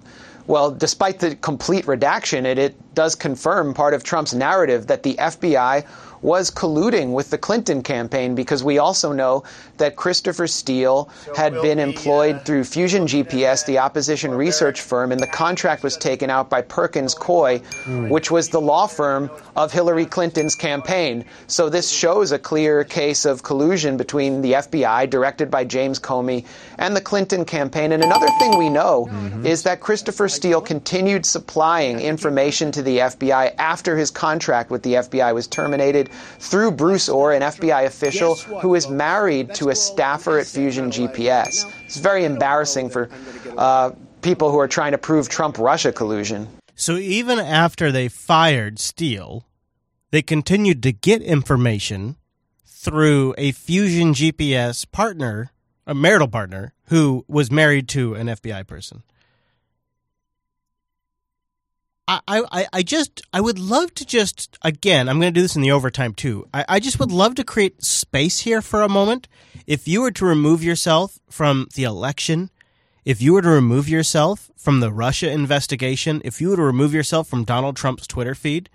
well, 0.50 0.72
despite 0.72 1.20
the 1.20 1.36
complete 1.36 1.88
redaction, 1.88 2.48
it, 2.48 2.58
it 2.58 2.96
does 2.96 3.14
confirm 3.14 3.76
part 3.76 3.94
of 3.94 4.04
Trump's 4.04 4.34
narrative 4.34 4.88
that 4.88 5.04
the 5.04 5.14
FBI 5.14 5.86
was 6.22 6.52
colluding 6.52 7.14
with 7.14 7.30
the 7.30 7.38
Clinton 7.38 7.82
campaign 7.82 8.36
because 8.36 8.64
we 8.64 8.78
also 8.78 9.14
know 9.14 9.44
that 9.78 9.96
Christopher 9.96 10.48
Steele 10.48 11.10
had 11.36 11.54
been 11.62 11.80
employed 11.80 12.46
through 12.46 12.64
Fusion 12.66 13.06
GPS, 13.06 13.66
the 13.66 13.78
opposition 13.78 14.34
research 14.34 14.82
firm, 14.82 15.12
and 15.12 15.22
the 15.22 15.28
contract 15.28 15.84
was 15.84 15.96
taken 15.98 16.30
out 16.30 16.50
by 16.50 16.62
Perkins 16.62 17.16
Coie, 17.16 17.62
which 18.10 18.30
was 18.32 18.50
the 18.50 18.60
law 18.60 18.88
firm 18.88 19.30
of 19.56 19.72
Hillary 19.72 20.06
Clinton's 20.06 20.56
campaign. 20.56 21.26
So 21.48 21.70
this 21.70 21.90
shows 21.90 22.32
a 22.32 22.40
clear 22.40 22.84
case 22.84 23.26
of 23.26 23.44
collusion 23.44 23.98
between 23.98 24.42
the 24.42 24.54
FBI, 24.54 25.10
directed 25.10 25.50
by 25.50 25.64
James 25.64 26.00
Comey, 26.00 26.46
and 26.80 26.96
the 26.96 27.02
Clinton 27.02 27.46
campaign. 27.46 27.92
And 27.92 28.04
another 28.04 28.28
thing 28.40 28.58
we 28.58 28.70
know 28.70 29.08
is 29.44 29.64
that 29.64 29.82
Christopher 29.82 30.28
Steele 30.28 30.62
continued 30.62 31.26
supplying 31.26 32.00
information 32.00 32.72
to 32.72 32.82
the 32.82 32.98
FBI 33.00 33.54
after 33.60 33.96
his 33.96 34.10
contract 34.10 34.72
with 34.72 34.82
the 34.82 34.94
FBI 34.94 35.34
was 35.36 35.46
terminated 35.46 36.10
through 36.40 36.72
Bruce 36.72 37.08
Ohr, 37.08 37.34
an 37.34 37.44
FBI 37.44 37.86
official 37.86 38.36
who 38.36 38.74
is 38.74 38.90
married 38.90 39.54
to 39.56 39.70
a 39.70 39.76
staffer 39.76 40.40
at 40.40 40.48
Fusion 40.48 40.90
GPS. 40.90 41.72
It's 41.86 41.98
very 41.98 42.24
embarrassing 42.24 42.90
for 42.90 43.10
uh, 43.58 43.92
people 44.22 44.52
who 44.52 44.60
are 44.60 44.68
trying 44.68 44.94
to 44.94 44.98
prove 44.98 45.30
Trump 45.30 45.58
Russia 45.60 45.92
collusion. 45.92 46.48
So 46.76 46.96
even 46.96 47.40
after 47.40 47.92
they 47.92 48.08
fired 48.08 48.80
Steele, 48.80 49.46
they 50.12 50.22
continued 50.22 50.82
to 50.84 50.94
get 50.94 51.22
information 51.22 52.16
through 52.66 53.36
a 53.38 53.52
Fusion 53.52 54.14
GPS 54.14 54.90
partner, 54.90 55.52
a 55.90 55.96
marital 55.96 56.28
partner, 56.28 56.74
who 56.86 57.26
was 57.28 57.52
married 57.52 57.88
to 57.90 58.14
an 58.14 58.28
FBI 58.28 58.66
person. 58.68 59.02
I, 62.08 62.22
I, 62.28 62.68
I 62.74 62.84
just 62.84 63.22
I 63.32 63.40
would 63.40 63.60
love 63.60 63.94
to 63.96 64.06
just 64.06 64.58
again 64.64 65.08
I'm 65.08 65.20
going 65.20 65.32
to 65.32 65.38
do 65.38 65.44
this 65.44 65.56
in 65.56 65.62
the 65.62 65.72
overtime 65.72 66.14
too. 66.14 66.48
I, 66.54 66.66
I 66.68 66.80
just 66.80 67.00
would 67.00 67.12
love 67.12 67.36
to 67.36 67.44
create 67.44 67.84
space 67.84 68.40
here 68.40 68.62
for 68.62 68.82
a 68.82 68.90
moment. 68.90 69.28
If 69.68 69.88
you 69.88 70.02
were 70.02 70.12
to 70.12 70.26
remove 70.26 70.64
yourself 70.64 71.20
from 71.30 71.68
the 71.76 71.84
election, 71.84 72.50
if 73.06 73.22
you 73.22 73.34
were 73.34 73.44
to 73.44 73.50
remove 73.50 73.88
yourself 73.88 74.50
from 74.58 74.80
the 74.80 74.92
Russia 74.92 75.30
investigation, 75.30 76.22
if 76.26 76.42
you 76.42 76.50
were 76.50 76.56
to 76.56 76.64
remove 76.64 76.94
yourself 76.96 77.28
from 77.28 77.44
Donald 77.44 77.76
Trump's 77.76 78.08
Twitter 78.08 78.34
feed, 78.34 78.70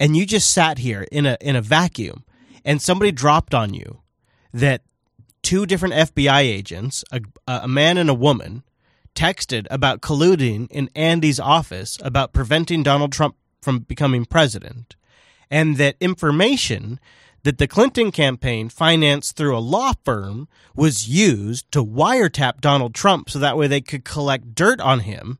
and 0.00 0.16
you 0.16 0.26
just 0.26 0.50
sat 0.50 0.78
here 0.78 1.06
in 1.12 1.26
a 1.26 1.36
in 1.40 1.54
a 1.54 1.62
vacuum, 1.62 2.24
and 2.64 2.82
somebody 2.82 3.12
dropped 3.12 3.54
on 3.54 3.72
you 3.72 4.00
that 4.52 4.82
two 5.44 5.66
different 5.66 5.94
FBI 5.94 6.40
agents, 6.40 7.04
a, 7.12 7.20
a 7.46 7.68
man 7.68 7.98
and 7.98 8.10
a 8.10 8.14
woman, 8.14 8.64
texted 9.14 9.66
about 9.70 10.00
colluding 10.00 10.66
in 10.70 10.90
Andy's 10.96 11.38
office 11.38 11.98
about 12.02 12.32
preventing 12.32 12.82
Donald 12.82 13.12
Trump 13.12 13.36
from 13.62 13.80
becoming 13.80 14.24
president, 14.24 14.96
and 15.50 15.76
that 15.76 15.96
information 16.00 16.98
that 17.44 17.58
the 17.58 17.68
Clinton 17.68 18.10
campaign 18.10 18.68
financed 18.70 19.36
through 19.36 19.56
a 19.56 19.60
law 19.60 19.92
firm 20.02 20.48
was 20.74 21.08
used 21.08 21.70
to 21.70 21.84
wiretap 21.84 22.60
Donald 22.60 22.94
Trump 22.94 23.28
so 23.28 23.38
that 23.38 23.56
way 23.56 23.66
they 23.66 23.82
could 23.82 24.04
collect 24.04 24.54
dirt 24.54 24.80
on 24.80 25.00
him, 25.00 25.38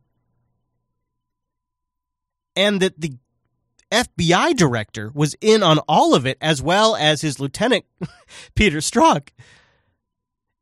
and 2.55 2.81
that 2.81 3.01
the 3.01 3.17
FBI 3.91 4.55
director 4.57 5.11
was 5.15 5.35
in 5.41 5.63
on 5.63 5.79
all 5.89 6.15
of 6.15 6.27
it 6.27 6.37
as 6.41 6.63
well 6.63 6.95
as 6.95 7.23
his 7.23 7.41
lieutenant, 7.41 7.85
Peter 8.55 8.79
Strzok. 8.79 9.29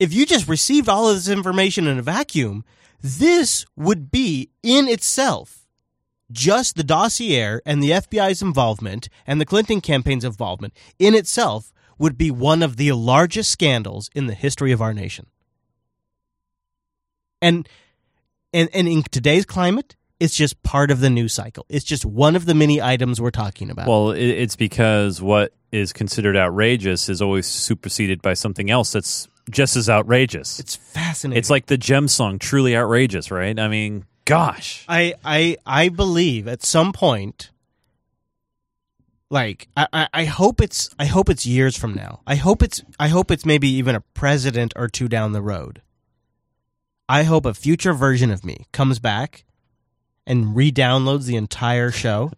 If 0.03 0.13
you 0.13 0.27
just 0.27 0.49
received 0.49 0.89
all 0.89 1.09
of 1.09 1.15
this 1.15 1.29
information 1.29 1.87
in 1.87 1.97
a 1.97 2.03
vacuum, 2.03 2.65
this 3.01 3.65
would 3.77 4.11
be 4.11 4.51
in 4.61 4.89
itself 4.89 5.69
just 6.33 6.75
the 6.75 6.83
dossier 6.83 7.61
and 7.65 7.81
the 7.81 7.91
FBI's 7.91 8.43
involvement 8.43 9.09
and 9.29 9.41
the 9.41 9.45
Clinton 9.45 9.81
campaign's 9.81 10.25
involvement 10.25 10.75
in 10.99 11.15
itself 11.15 11.73
would 11.99 12.19
be 12.19 12.33
one 12.33 12.65
of 12.65 12.79
the 12.79 12.91
largest 12.91 13.53
scandals 13.53 14.11
in 14.13 14.27
the 14.27 14.35
history 14.35 14.73
of 14.73 14.83
our 14.83 14.93
nation. 14.93 15.27
And 17.41 17.69
and 18.53 18.69
and 18.75 18.89
in 18.89 19.05
today's 19.05 19.47
climate, 19.47 19.95
it's 20.19 20.35
just 20.35 20.65
part 20.65 20.91
of 20.91 20.99
the 20.99 21.11
news 21.11 21.33
cycle. 21.33 21.65
It's 21.69 21.85
just 21.85 22.05
one 22.05 22.35
of 22.35 22.47
the 22.47 22.55
many 22.55 22.83
items 22.83 23.21
we're 23.21 23.31
talking 23.31 23.71
about. 23.71 23.87
Well, 23.87 24.11
it's 24.11 24.57
because 24.57 25.23
what 25.23 25.53
is 25.71 25.93
considered 25.93 26.37
outrageous 26.37 27.09
is 27.09 27.23
always 27.23 27.47
superseded 27.47 28.21
by 28.21 28.35
something 28.35 28.69
else 28.69 28.91
that's 28.91 29.29
just 29.51 29.77
as 29.77 29.89
outrageous. 29.91 30.61
It's 30.61 30.77
fascinating. 30.77 31.39
It's 31.39 31.51
like 31.51 31.67
the 31.67 31.77
Jem 31.79 32.09
song, 32.09 32.39
truly 32.39 32.77
outrageous, 32.77 33.31
right? 33.31 33.59
I 33.59 33.69
mean, 33.69 34.05
gosh. 34.25 34.85
I 34.89 35.15
I 35.25 35.57
I 35.67 35.89
believe 35.89 36.47
at 36.49 36.63
some 36.63 36.93
point 36.93 37.51
like 39.31 39.69
I, 39.77 40.09
I- 40.13 40.25
hope 40.27 40.61
it's 40.61 40.91
I 40.99 41.07
hope 41.07 41.31
it's 41.31 41.47
years 41.47 41.77
from 41.77 41.95
now. 41.95 42.21
I 42.27 42.35
hope 42.37 42.63
it's 42.63 42.83
I 43.01 43.09
hope 43.09 43.31
it's 43.31 43.47
maybe 43.47 43.69
even 43.69 43.95
a 43.95 44.01
president 44.01 44.75
or 44.77 44.89
two 44.89 45.09
down 45.09 45.33
the 45.33 45.43
road. 45.43 45.81
I 47.09 47.25
hope 47.25 47.47
a 47.47 47.55
future 47.55 47.95
version 47.95 48.31
of 48.31 48.45
me 48.45 48.67
comes 48.73 48.99
back 48.99 49.45
and 50.27 50.55
re-downloads 50.55 51.27
the 51.27 51.37
entire 51.37 51.91
show 51.91 52.31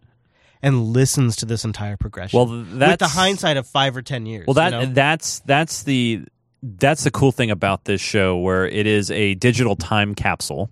and 0.61 0.85
listens 0.85 1.35
to 1.37 1.45
this 1.45 1.63
entire 1.63 1.97
progression. 1.97 2.37
Well, 2.37 2.45
that's 2.47 2.93
with 2.93 2.99
the 2.99 3.07
hindsight 3.07 3.57
of 3.57 3.67
five 3.67 3.95
or 3.95 4.01
ten 4.01 4.25
years. 4.25 4.47
Well, 4.47 4.55
that 4.55 4.73
you 4.73 4.87
know? 4.87 4.93
that's 4.93 5.39
that's 5.39 5.83
the 5.83 6.25
that's 6.65 7.03
the 7.03 7.11
cool 7.11 7.31
thing 7.31 7.51
about 7.51 7.85
this 7.85 8.01
show, 8.01 8.37
where 8.37 8.65
it 8.65 8.87
is 8.87 9.11
a 9.11 9.35
digital 9.35 9.75
time 9.75 10.15
capsule, 10.15 10.69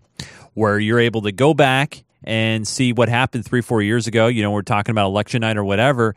where 0.54 0.80
you're 0.80 1.00
able 1.00 1.22
to 1.22 1.32
go 1.32 1.54
back 1.54 2.04
and 2.24 2.68
see 2.68 2.94
what 2.94 3.10
happened 3.10 3.46
three, 3.46 3.62
four 3.62 3.82
years 3.82 4.08
ago. 4.08 4.28
You 4.28 4.42
know, 4.42 4.52
we're 4.52 4.64
talking 4.64 4.92
about 4.92 5.08
election 5.08 5.42
night 5.42 5.58
or 5.58 5.64
whatever, 5.64 6.16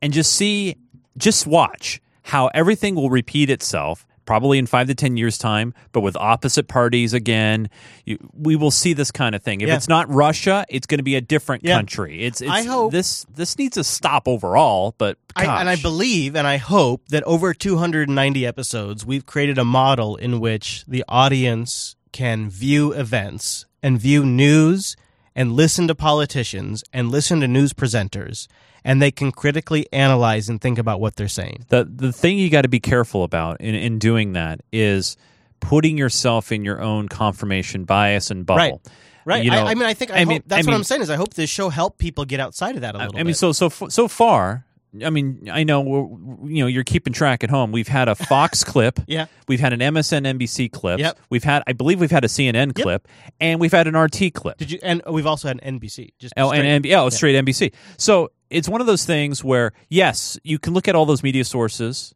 and 0.00 0.12
just 0.12 0.32
see, 0.32 0.76
just 1.16 1.46
watch 1.46 2.00
how 2.22 2.48
everything 2.54 2.94
will 2.94 3.10
repeat 3.10 3.50
itself. 3.50 4.06
Probably 4.30 4.58
in 4.58 4.66
five 4.66 4.86
to 4.86 4.94
ten 4.94 5.16
years' 5.16 5.36
time, 5.38 5.74
but 5.90 6.02
with 6.02 6.16
opposite 6.16 6.68
parties 6.68 7.12
again, 7.12 7.68
you, 8.04 8.16
we 8.32 8.54
will 8.54 8.70
see 8.70 8.92
this 8.92 9.10
kind 9.10 9.34
of 9.34 9.42
thing. 9.42 9.60
If 9.60 9.66
Yeah. 9.66 9.74
it's 9.74 9.88
not 9.88 10.08
Russia, 10.08 10.64
it's 10.68 10.86
going 10.86 10.98
to 11.00 11.02
be 11.02 11.16
a 11.16 11.20
different 11.20 11.64
Yeah. 11.64 11.74
country. 11.74 12.22
It's, 12.22 12.40
it's 12.40 12.48
I 12.48 12.62
hope- 12.62 12.92
this 12.92 13.26
this 13.34 13.58
needs 13.58 13.74
to 13.74 13.82
stop 13.82 14.28
overall. 14.28 14.94
But 14.98 15.18
I, 15.34 15.46
and 15.60 15.68
I 15.68 15.74
believe 15.74 16.36
and 16.36 16.46
I 16.46 16.58
hope 16.58 17.08
that 17.08 17.24
over 17.24 17.52
290 17.52 18.46
episodes, 18.46 19.04
we've 19.04 19.26
created 19.26 19.58
a 19.58 19.64
model 19.64 20.14
in 20.14 20.38
which 20.38 20.84
the 20.86 21.04
audience 21.08 21.96
can 22.12 22.48
view 22.48 22.92
events 22.92 23.66
and 23.82 23.98
view 24.00 24.24
news 24.24 24.94
and 25.34 25.54
listen 25.54 25.88
to 25.88 25.94
politicians 25.96 26.84
and 26.92 27.10
listen 27.10 27.40
to 27.40 27.48
news 27.48 27.72
presenters, 27.72 28.46
and 28.84 29.00
they 29.00 29.10
can 29.10 29.32
critically 29.32 29.86
analyze 29.92 30.48
and 30.48 30.60
think 30.60 30.78
about 30.78 31.00
what 31.00 31.16
they're 31.16 31.28
saying. 31.28 31.66
The 31.68 31.84
the 31.84 32.12
thing 32.12 32.38
you 32.38 32.50
got 32.50 32.62
to 32.62 32.68
be 32.68 32.80
careful 32.80 33.24
about 33.24 33.60
in, 33.60 33.74
in 33.74 33.98
doing 33.98 34.32
that 34.34 34.60
is 34.72 35.16
putting 35.60 35.98
yourself 35.98 36.52
in 36.52 36.64
your 36.64 36.80
own 36.80 37.08
confirmation 37.08 37.84
bias 37.84 38.30
and 38.30 38.44
bubble. 38.44 38.58
Right. 38.58 38.80
Right. 39.26 39.44
You 39.44 39.50
know, 39.50 39.66
I, 39.66 39.72
I 39.72 39.74
mean, 39.74 39.84
I 39.84 39.92
think 39.92 40.10
I, 40.10 40.24
hope, 40.24 40.42
that's 40.46 40.66
what 40.66 40.74
I'm 40.74 40.82
saying 40.82 41.02
is 41.02 41.10
I 41.10 41.16
hope 41.16 41.34
this 41.34 41.50
show 41.50 41.68
helped 41.68 41.98
people 41.98 42.24
get 42.24 42.40
outside 42.40 42.74
of 42.76 42.80
that 42.80 42.94
a 42.94 42.98
little 42.98 43.16
I 43.16 43.18
mean, 43.18 43.26
bit. 43.26 43.36
so 43.36 43.52
so 43.52 43.68
so 43.68 44.08
far. 44.08 44.64
I 45.04 45.10
mean, 45.10 45.48
I 45.52 45.62
know 45.64 45.80
we're, 45.80 46.48
you 46.48 46.62
know 46.62 46.66
you're 46.66 46.84
keeping 46.84 47.12
track 47.12 47.44
at 47.44 47.50
home. 47.50 47.70
We've 47.72 47.88
had 47.88 48.08
a 48.08 48.14
Fox 48.14 48.64
clip, 48.72 49.00
Yeah. 49.06 49.26
We've 49.46 49.60
had 49.60 49.72
an 49.72 49.80
MSNBC 49.80 50.72
clip, 50.72 50.98
Yep. 50.98 51.18
We've 51.30 51.44
had, 51.44 51.62
I 51.66 51.72
believe, 51.72 52.00
we've 52.00 52.10
had 52.10 52.24
a 52.24 52.28
CNN 52.28 52.74
clip, 52.74 53.06
and 53.40 53.60
we've 53.60 53.72
had 53.72 53.86
an 53.86 53.96
RT 53.96 54.34
clip. 54.34 54.58
Did 54.58 54.72
you? 54.72 54.78
And 54.82 55.02
we've 55.08 55.26
also 55.26 55.48
had 55.48 55.60
an 55.62 55.78
NBC. 55.78 56.10
Just 56.18 56.34
Oh, 56.36 56.48
straight- 56.48 56.64
and, 56.66 56.84
yeah, 56.84 57.02
oh, 57.02 57.08
straight 57.10 57.36
NBC. 57.36 57.72
So 57.98 58.32
it's 58.50 58.68
one 58.68 58.80
of 58.80 58.86
those 58.86 59.04
things 59.04 59.44
where 59.44 59.72
yes, 59.88 60.38
you 60.42 60.58
can 60.58 60.74
look 60.74 60.88
at 60.88 60.94
all 60.94 61.06
those 61.06 61.22
media 61.22 61.44
sources, 61.44 62.14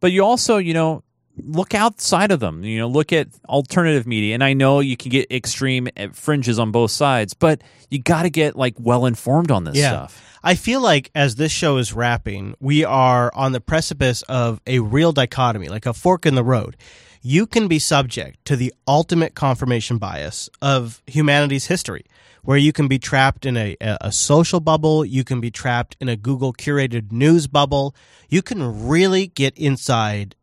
but 0.00 0.12
you 0.12 0.24
also, 0.24 0.56
you 0.56 0.72
know, 0.74 1.02
look 1.36 1.74
outside 1.74 2.30
of 2.30 2.40
them. 2.40 2.64
You 2.64 2.78
know, 2.78 2.88
look 2.88 3.12
at 3.12 3.28
alternative 3.48 4.06
media. 4.06 4.34
And 4.34 4.44
I 4.44 4.52
know 4.52 4.80
you 4.80 4.96
can 4.96 5.10
get 5.10 5.30
extreme 5.30 5.88
eh, 5.96 6.08
fringes 6.12 6.58
on 6.58 6.70
both 6.70 6.90
sides, 6.90 7.34
but 7.34 7.62
you 7.90 8.00
got 8.00 8.22
to 8.22 8.30
get 8.30 8.56
like 8.56 8.74
well 8.78 9.06
informed 9.06 9.50
on 9.50 9.64
this 9.64 9.76
yeah. 9.76 9.90
stuff. 9.90 10.33
I 10.46 10.56
feel 10.56 10.82
like 10.82 11.10
as 11.14 11.36
this 11.36 11.50
show 11.50 11.78
is 11.78 11.94
wrapping, 11.94 12.54
we 12.60 12.84
are 12.84 13.32
on 13.34 13.52
the 13.52 13.62
precipice 13.62 14.20
of 14.28 14.60
a 14.66 14.80
real 14.80 15.10
dichotomy, 15.10 15.68
like 15.68 15.86
a 15.86 15.94
fork 15.94 16.26
in 16.26 16.34
the 16.34 16.44
road. 16.44 16.76
You 17.22 17.46
can 17.46 17.66
be 17.66 17.78
subject 17.78 18.44
to 18.44 18.54
the 18.54 18.74
ultimate 18.86 19.34
confirmation 19.34 19.96
bias 19.96 20.50
of 20.60 21.02
humanity's 21.06 21.68
history, 21.68 22.04
where 22.42 22.58
you 22.58 22.74
can 22.74 22.88
be 22.88 22.98
trapped 22.98 23.46
in 23.46 23.56
a, 23.56 23.74
a, 23.80 24.12
social 24.12 24.60
bubble, 24.60 25.02
you 25.02 25.24
can 25.24 25.40
be 25.40 25.50
trapped 25.50 25.96
in 25.98 26.10
a 26.10 26.16
Google 26.16 26.52
curated 26.52 27.10
news 27.10 27.46
bubble. 27.46 27.94
You 28.28 28.42
can 28.42 28.86
really 28.86 29.28
get 29.28 29.56
inside 29.56 30.34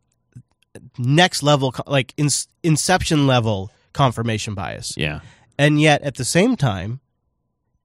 next 0.98 1.44
level, 1.44 1.76
like 1.86 2.16
in, 2.18 2.30
inception 2.64 3.28
level 3.28 3.70
confirmation 3.94 4.56
bias. 4.56 4.98
Yeah. 4.98 5.20
And 5.60 5.80
yet, 5.80 6.02
at 6.02 6.16
the 6.16 6.26
same 6.26 6.56
time, 6.56 7.01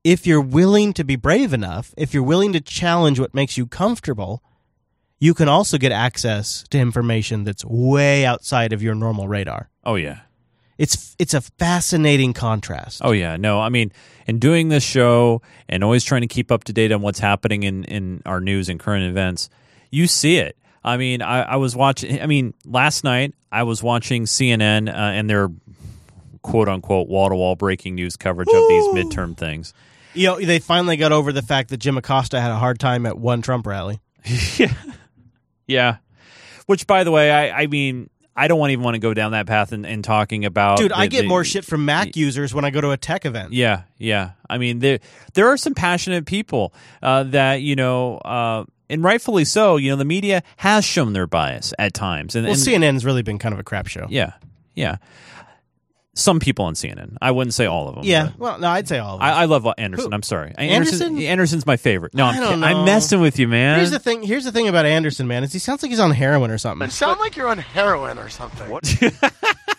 if 0.07 0.25
you're 0.25 0.41
willing 0.41 0.93
to 0.93 1.03
be 1.03 1.17
brave 1.17 1.53
enough, 1.53 1.93
if 1.97 2.15
you're 2.15 2.23
willing 2.23 2.53
to 2.53 2.61
challenge 2.61 3.19
what 3.19 3.35
makes 3.35 3.59
you 3.59 3.67
comfortable, 3.67 4.41
you 5.19 5.35
can 5.35 5.49
also 5.49 5.79
get 5.79 5.91
access 5.91 6.63
to 6.71 6.79
information 6.79 7.43
that's 7.43 7.65
way 7.65 8.25
outside 8.25 8.73
of 8.73 8.85
your 8.85 8.95
normal 8.95 9.27
radar. 9.27 9.69
Oh 9.83 9.97
yeah. 9.97 10.21
It's 10.79 11.17
it's 11.19 11.35
a 11.35 11.41
fascinating 11.41 12.35
contrast. 12.35 13.01
Oh 13.03 13.11
yeah, 13.11 13.37
no, 13.37 13.61
I 13.61 13.69
mean, 13.69 13.91
in 14.29 14.39
doing 14.39 14.69
this 14.69 14.85
show 14.85 15.43
and 15.69 15.83
always 15.83 16.05
trying 16.05 16.21
to 16.21 16.29
keep 16.29 16.53
up 16.53 16.63
to 16.65 16.73
date 16.73 16.93
on 16.93 17.03
what's 17.03 17.19
happening 17.19 17.65
in 17.65 17.83
in 17.85 18.23
our 18.25 18.41
news 18.41 18.69
and 18.69 18.79
current 18.79 19.07
events, 19.07 19.51
you 19.91 20.07
see 20.07 20.37
it. 20.37 20.57
I 20.85 20.99
mean, 20.99 21.21
I, 21.21 21.43
I 21.43 21.57
was 21.57 21.75
watching. 21.75 22.23
I 22.23 22.27
mean, 22.27 22.55
last 22.65 23.03
night 23.03 23.35
I 23.51 23.65
was 23.65 23.83
watching 23.83 24.27
CNN 24.27 24.89
uh, 24.89 24.93
and 24.93 25.29
their 25.29 25.49
quote 26.43 26.69
unquote 26.69 27.09
wall 27.09 27.31
to 27.31 27.35
wall 27.35 27.57
breaking 27.57 27.97
news 27.97 28.17
coverage 28.17 28.49
of 28.49 28.69
these 28.69 28.85
midterm 28.89 29.37
things. 29.37 29.75
You 30.17 30.27
know, 30.29 30.41
they 30.41 30.59
finally 30.59 30.97
got 30.97 31.12
over 31.12 31.33
the 31.33 31.43
fact 31.43 31.71
that 31.71 31.77
Jim 31.79 31.97
Acosta 31.99 32.41
had 32.41 32.51
a 32.51 32.57
hard 32.57 32.79
time 32.79 33.07
at 33.07 33.19
one 33.19 33.43
Trump 33.43 33.67
rally. 33.67 34.01
Yeah, 34.59 34.73
Yeah. 35.67 35.97
which 36.67 36.87
by 36.87 37.05
the 37.05 37.11
way, 37.11 37.31
I 37.31 37.62
I 37.62 37.67
mean. 37.67 38.11
I 38.39 38.49
don't 38.49 38.59
want 38.59 38.71
even 38.73 38.85
want 38.85 38.97
to 38.97 38.99
go 38.99 39.14
down 39.14 39.33
that 39.33 39.47
path 39.47 39.73
and, 39.73 39.87
and 39.87 40.05
talking 40.05 40.45
about 40.45 40.77
Dude, 40.77 40.93
I 40.93 41.07
get 41.07 41.23
the- 41.23 41.29
more 41.29 41.43
shit 41.43 41.64
from 41.64 41.87
Mac 41.87 42.17
users 42.17 42.53
when 42.53 42.67
I 42.67 42.71
go 42.71 42.83
to 42.83 42.91
a 42.91 42.99
tech 42.99 43.25
event. 43.25 43.55
Yeah, 43.55 43.85
yeah. 43.97 44.33
I 44.51 44.59
mean, 44.59 44.79
there 44.81 44.99
there 45.33 45.49
are 45.49 45.57
some 45.57 45.73
passionate 45.73 46.27
people 46.27 46.75
uh, 47.03 47.23
that 47.23 47.62
you 47.62 47.77
know, 47.77 48.19
uh, 48.19 48.64
and 48.91 49.03
rightfully 49.03 49.47
so. 49.47 49.79
You 49.79 49.89
know, 49.93 49.97
the 49.97 50.05
media 50.05 50.43
has 50.59 50.85
shown 50.85 51.14
their 51.14 51.27
bias 51.27 51.73
at 51.79 51.95
times, 51.95 52.37
and, 52.37 52.45
Well, 52.47 52.53
and 52.53 52.61
CNN's 52.62 53.07
really 53.07 53.23
been 53.23 53.39
kind 53.39 53.55
of 53.55 53.59
a 53.59 53.62
crap 53.64 53.87
show. 53.87 54.07
yeah, 54.11 54.33
yeah. 54.75 54.97
Some 56.19 56.41
people 56.41 56.64
on 56.64 56.73
CNN. 56.75 57.19
I 57.21 57.31
wouldn't 57.31 57.53
say 57.53 57.67
all 57.67 57.89
of 57.89 57.95
them. 57.95 58.05
Yeah, 58.05 58.31
well, 58.39 58.59
no, 58.59 58.69
I'd 58.69 58.89
say 58.89 58.99
all 58.99 59.14
of 59.17 59.21
them. 59.21 59.29
I, 59.29 59.43
I 59.43 59.45
love 59.45 59.67
Anderson. 59.77 60.11
Who? 60.11 60.14
I'm 60.14 60.23
sorry, 60.23 60.55
Anderson? 60.57 61.03
Anderson. 61.03 61.19
Anderson's 61.23 61.67
my 61.67 61.77
favorite. 61.77 62.14
No, 62.14 62.25
I'm, 62.25 62.37
I 62.37 62.41
don't 62.41 62.61
kid- 62.61 62.64
I'm 62.64 62.85
messing 62.87 63.21
with 63.21 63.39
you, 63.39 63.49
man. 63.49 63.77
Here's 63.79 63.91
the 63.91 63.99
thing. 63.99 64.23
Here's 64.23 64.45
the 64.45 64.53
thing 64.53 64.67
about 64.67 64.87
Anderson, 64.87 65.27
man. 65.29 65.45
Is 65.45 65.53
he 65.53 65.59
sounds 65.59 65.83
like 65.83 65.91
he's 65.91 66.01
on 66.01 66.11
heroin 66.12 66.51
or 66.51 66.57
something. 66.59 66.87
You 66.87 66.91
sound 66.91 67.21
like 67.21 67.37
you're 67.37 67.49
on 67.49 67.59
heroin 67.59 68.19
or 68.19 68.31
something. 68.31 68.71
What? 68.71 68.85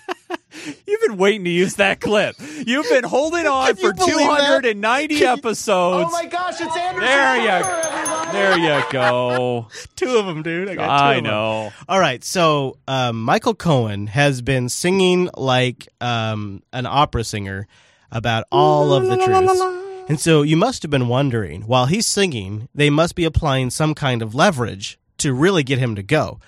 You've 0.88 1.02
been 1.02 1.18
waiting 1.18 1.44
to 1.46 1.50
use 1.50 1.76
that 1.76 2.00
clip. 2.00 2.36
You've 2.40 2.90
been 2.90 3.04
holding 3.04 3.46
on 3.46 3.76
for 3.76 3.94
believe 3.94 4.16
that? 4.16 4.62
290 4.62 5.26
episodes. 5.26 6.08
Oh 6.08 6.12
my 6.12 6.26
gosh, 6.26 6.60
it's 6.60 6.76
Anderson. 6.76 7.02
There 7.02 7.38
you, 7.38 7.48
everyone. 7.50 8.34
there 8.34 8.58
you 8.58 8.84
go. 8.92 9.68
Two 9.96 10.18
of 10.18 10.26
them, 10.26 10.44
dude. 10.44 10.70
I 10.70 10.76
got 10.76 10.86
two 11.00 11.04
I 11.06 11.20
know. 11.20 11.72
All 11.88 12.00
right, 12.00 12.24
so 12.24 12.78
um, 12.88 13.22
Michael 13.24 13.56
Cohen 13.56 14.08
has 14.08 14.42
been 14.42 14.70
singing 14.70 15.30
like 15.36 15.88
um, 16.02 16.64
an 16.74 16.86
opera 16.86 17.24
singer 17.24 17.68
about 18.12 18.46
all 18.52 18.94
of 18.94 19.08
the 19.08 19.18
truths. 19.18 19.62
And 20.10 20.20
so 20.20 20.42
you 20.42 20.56
must 20.56 20.84
have 20.84 20.92
been 20.92 21.10
wondering, 21.10 21.64
while 21.64 21.86
he's 21.86 22.06
singing, 22.06 22.70
they 22.74 22.90
must 22.90 23.16
be 23.16 23.26
applying 23.26 23.70
some 23.70 23.94
kind 23.94 24.22
of 24.22 24.34
leverage 24.34 24.98
to 25.18 25.34
really 25.34 25.64
get 25.64 25.80
him 25.80 25.96
to 25.96 26.04
go. 26.04 26.40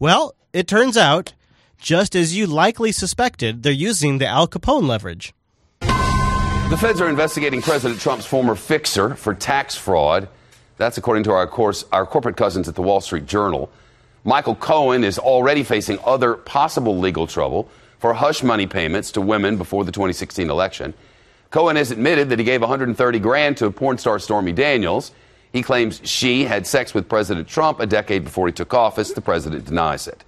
Well, 0.00 0.34
it 0.52 0.66
turns 0.66 0.96
out, 0.96 1.32
just 1.78 2.14
as 2.14 2.36
you 2.36 2.46
likely 2.46 2.92
suspected, 2.92 3.62
they're 3.62 3.72
using 3.72 4.18
the 4.18 4.26
Al 4.26 4.48
Capone 4.48 4.86
leverage. 4.86 5.34
The 5.80 6.78
feds 6.80 7.00
are 7.00 7.08
investigating 7.08 7.62
President 7.62 8.00
Trump's 8.00 8.26
former 8.26 8.54
fixer 8.54 9.14
for 9.14 9.34
tax 9.34 9.74
fraud. 9.74 10.28
That's 10.76 10.98
according 10.98 11.24
to 11.24 11.32
our, 11.32 11.46
course, 11.46 11.84
our 11.92 12.06
corporate 12.06 12.36
cousins 12.36 12.68
at 12.68 12.74
the 12.74 12.82
Wall 12.82 13.00
Street 13.00 13.26
Journal. 13.26 13.70
Michael 14.24 14.54
Cohen 14.54 15.04
is 15.04 15.18
already 15.18 15.62
facing 15.62 15.98
other 16.04 16.34
possible 16.34 16.98
legal 16.98 17.26
trouble 17.26 17.68
for 17.98 18.14
hush 18.14 18.42
money 18.42 18.66
payments 18.66 19.12
to 19.12 19.20
women 19.20 19.56
before 19.56 19.84
the 19.84 19.92
2016 19.92 20.50
election. 20.50 20.94
Cohen 21.50 21.76
has 21.76 21.90
admitted 21.90 22.30
that 22.30 22.38
he 22.38 22.44
gave 22.44 22.60
130 22.62 23.18
grand 23.18 23.56
to 23.58 23.70
porn 23.70 23.98
star 23.98 24.18
Stormy 24.18 24.52
Daniels. 24.52 25.12
He 25.52 25.62
claims 25.62 26.00
she 26.02 26.44
had 26.44 26.66
sex 26.66 26.94
with 26.94 27.08
President 27.08 27.46
Trump 27.46 27.78
a 27.78 27.86
decade 27.86 28.24
before 28.24 28.46
he 28.46 28.52
took 28.52 28.74
office. 28.74 29.12
The 29.12 29.20
president 29.20 29.66
denies 29.66 30.08
it. 30.08 30.24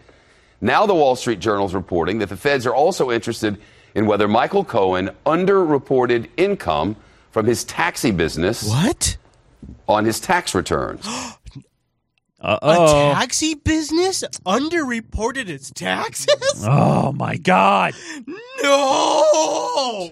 Now, 0.61 0.87
the 0.87 0.95
Wall 0.95 1.17
Street 1.17 1.41
Journal 1.41 1.67
is 1.67 1.75
reporting 1.75 2.19
that 2.21 2.29
the 2.29 2.37
feds 2.37 2.67
are 2.67 2.75
also 2.75 3.11
interested 3.11 3.59
in 3.95 4.07
whether 4.07 4.29
Michael 4.29 4.65
Cohen 4.65 5.11
underreported 5.25 6.29
income 6.37 6.97
from 7.31 7.47
his 7.47 7.65
taxi 7.65 8.11
business. 8.11 8.67
What? 8.69 9.17
On 9.89 10.05
his 10.05 10.21
tax 10.21 10.55
returns. 10.55 11.07
Uh 12.39 12.59
A 12.61 13.15
taxi 13.15 13.55
business 13.55 14.23
underreported 14.45 15.49
its 15.49 15.71
taxes? 15.71 16.63
Oh 16.63 17.13
my 17.13 17.39
God. 17.39 17.95
No! 18.63 20.11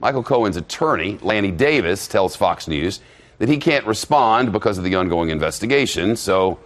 Michael 0.00 0.22
Cohen's 0.22 0.56
attorney, 0.56 1.18
Lanny 1.20 1.50
Davis, 1.50 2.08
tells 2.08 2.34
Fox 2.34 2.68
News 2.68 3.00
that 3.38 3.50
he 3.50 3.58
can't 3.58 3.86
respond 3.86 4.50
because 4.50 4.78
of 4.78 4.84
the 4.84 4.94
ongoing 4.94 5.28
investigation. 5.28 6.16
So, 6.16 6.58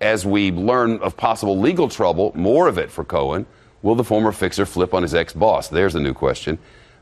as 0.00 0.26
we 0.26 0.50
learn 0.50 0.98
of 1.00 1.16
possible 1.16 1.58
legal 1.58 1.88
trouble, 1.88 2.32
more 2.34 2.68
of 2.68 2.78
it 2.78 2.90
for 2.90 3.04
Cohen, 3.04 3.46
will 3.82 3.94
the 3.94 4.04
former 4.04 4.32
fixer 4.32 4.66
flip 4.66 4.92
on 4.94 5.02
his 5.02 5.14
ex 5.14 5.32
boss? 5.32 5.68
There's 5.68 5.94
a 5.94 6.00
new 6.00 6.14
question. 6.14 6.58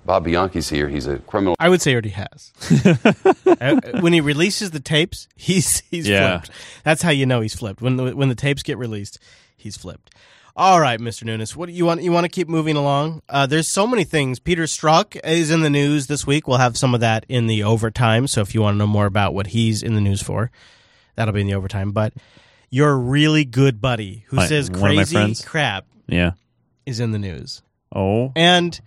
Bob 0.06 0.26
Bianchi's 0.26 0.68
here. 0.68 0.88
He's 0.88 1.06
a 1.06 1.18
criminal. 1.20 1.56
I 1.58 1.70
would 1.70 1.80
say 1.80 1.90
he 1.90 1.94
already 1.94 2.10
has. 2.10 2.52
Uh, 3.60 3.80
when 4.00 4.12
he 4.12 4.20
releases 4.20 4.72
the 4.72 4.80
tapes, 4.80 5.28
he's 5.36 5.80
he's 5.90 6.06
Yeah. 6.08 6.40
flipped. 6.40 6.50
That's 6.82 7.02
how 7.02 7.10
you 7.10 7.24
know 7.24 7.40
he's 7.40 7.54
flipped. 7.54 7.80
When 7.80 7.96
the, 7.96 8.14
when 8.16 8.28
the 8.28 8.34
tapes 8.34 8.62
get 8.62 8.76
released, 8.78 9.18
he's 9.56 9.76
flipped. 9.76 10.10
All 10.56 10.80
right, 10.80 10.98
Mr. 11.00 11.24
Nunes, 11.24 11.56
what 11.56 11.66
do 11.66 11.72
you 11.72 11.84
want? 11.86 12.02
You 12.02 12.10
want 12.12 12.24
to 12.24 12.28
keep 12.28 12.48
moving 12.48 12.76
along? 12.76 13.22
Uh, 13.28 13.46
there's 13.46 13.68
so 13.68 13.86
many 13.86 14.04
things. 14.04 14.38
Peter 14.40 14.64
Strzok 14.64 15.18
is 15.24 15.50
in 15.50 15.60
the 15.60 15.70
news 15.70 16.08
this 16.08 16.26
week. 16.26 16.46
We'll 16.48 16.58
have 16.58 16.76
some 16.76 16.94
of 16.94 17.00
that 17.00 17.24
in 17.28 17.46
the 17.46 17.62
overtime. 17.62 18.26
So 18.26 18.40
if 18.40 18.54
you 18.54 18.60
want 18.62 18.74
to 18.74 18.78
know 18.78 18.86
more 18.86 19.06
about 19.06 19.34
what 19.34 19.48
he's 19.48 19.82
in 19.82 19.94
the 19.94 20.00
news 20.00 20.20
for, 20.22 20.50
that'll 21.14 21.32
be 21.34 21.40
in 21.40 21.46
the 21.46 21.54
overtime. 21.54 21.92
But 21.92 22.12
your 22.74 22.96
really 22.98 23.44
good 23.44 23.80
buddy 23.80 24.24
who 24.28 24.36
My- 24.36 24.46
says 24.48 24.68
one 24.70 24.76
of 24.78 24.82
my 24.82 24.94
crazy 25.02 25.14
friends? 25.14 25.44
crap 25.44 25.86
Yeah. 26.08 26.32
is 26.86 26.98
in 26.98 27.12
the 27.12 27.18
news. 27.18 27.62
Oh. 27.94 28.32
And 28.34 28.80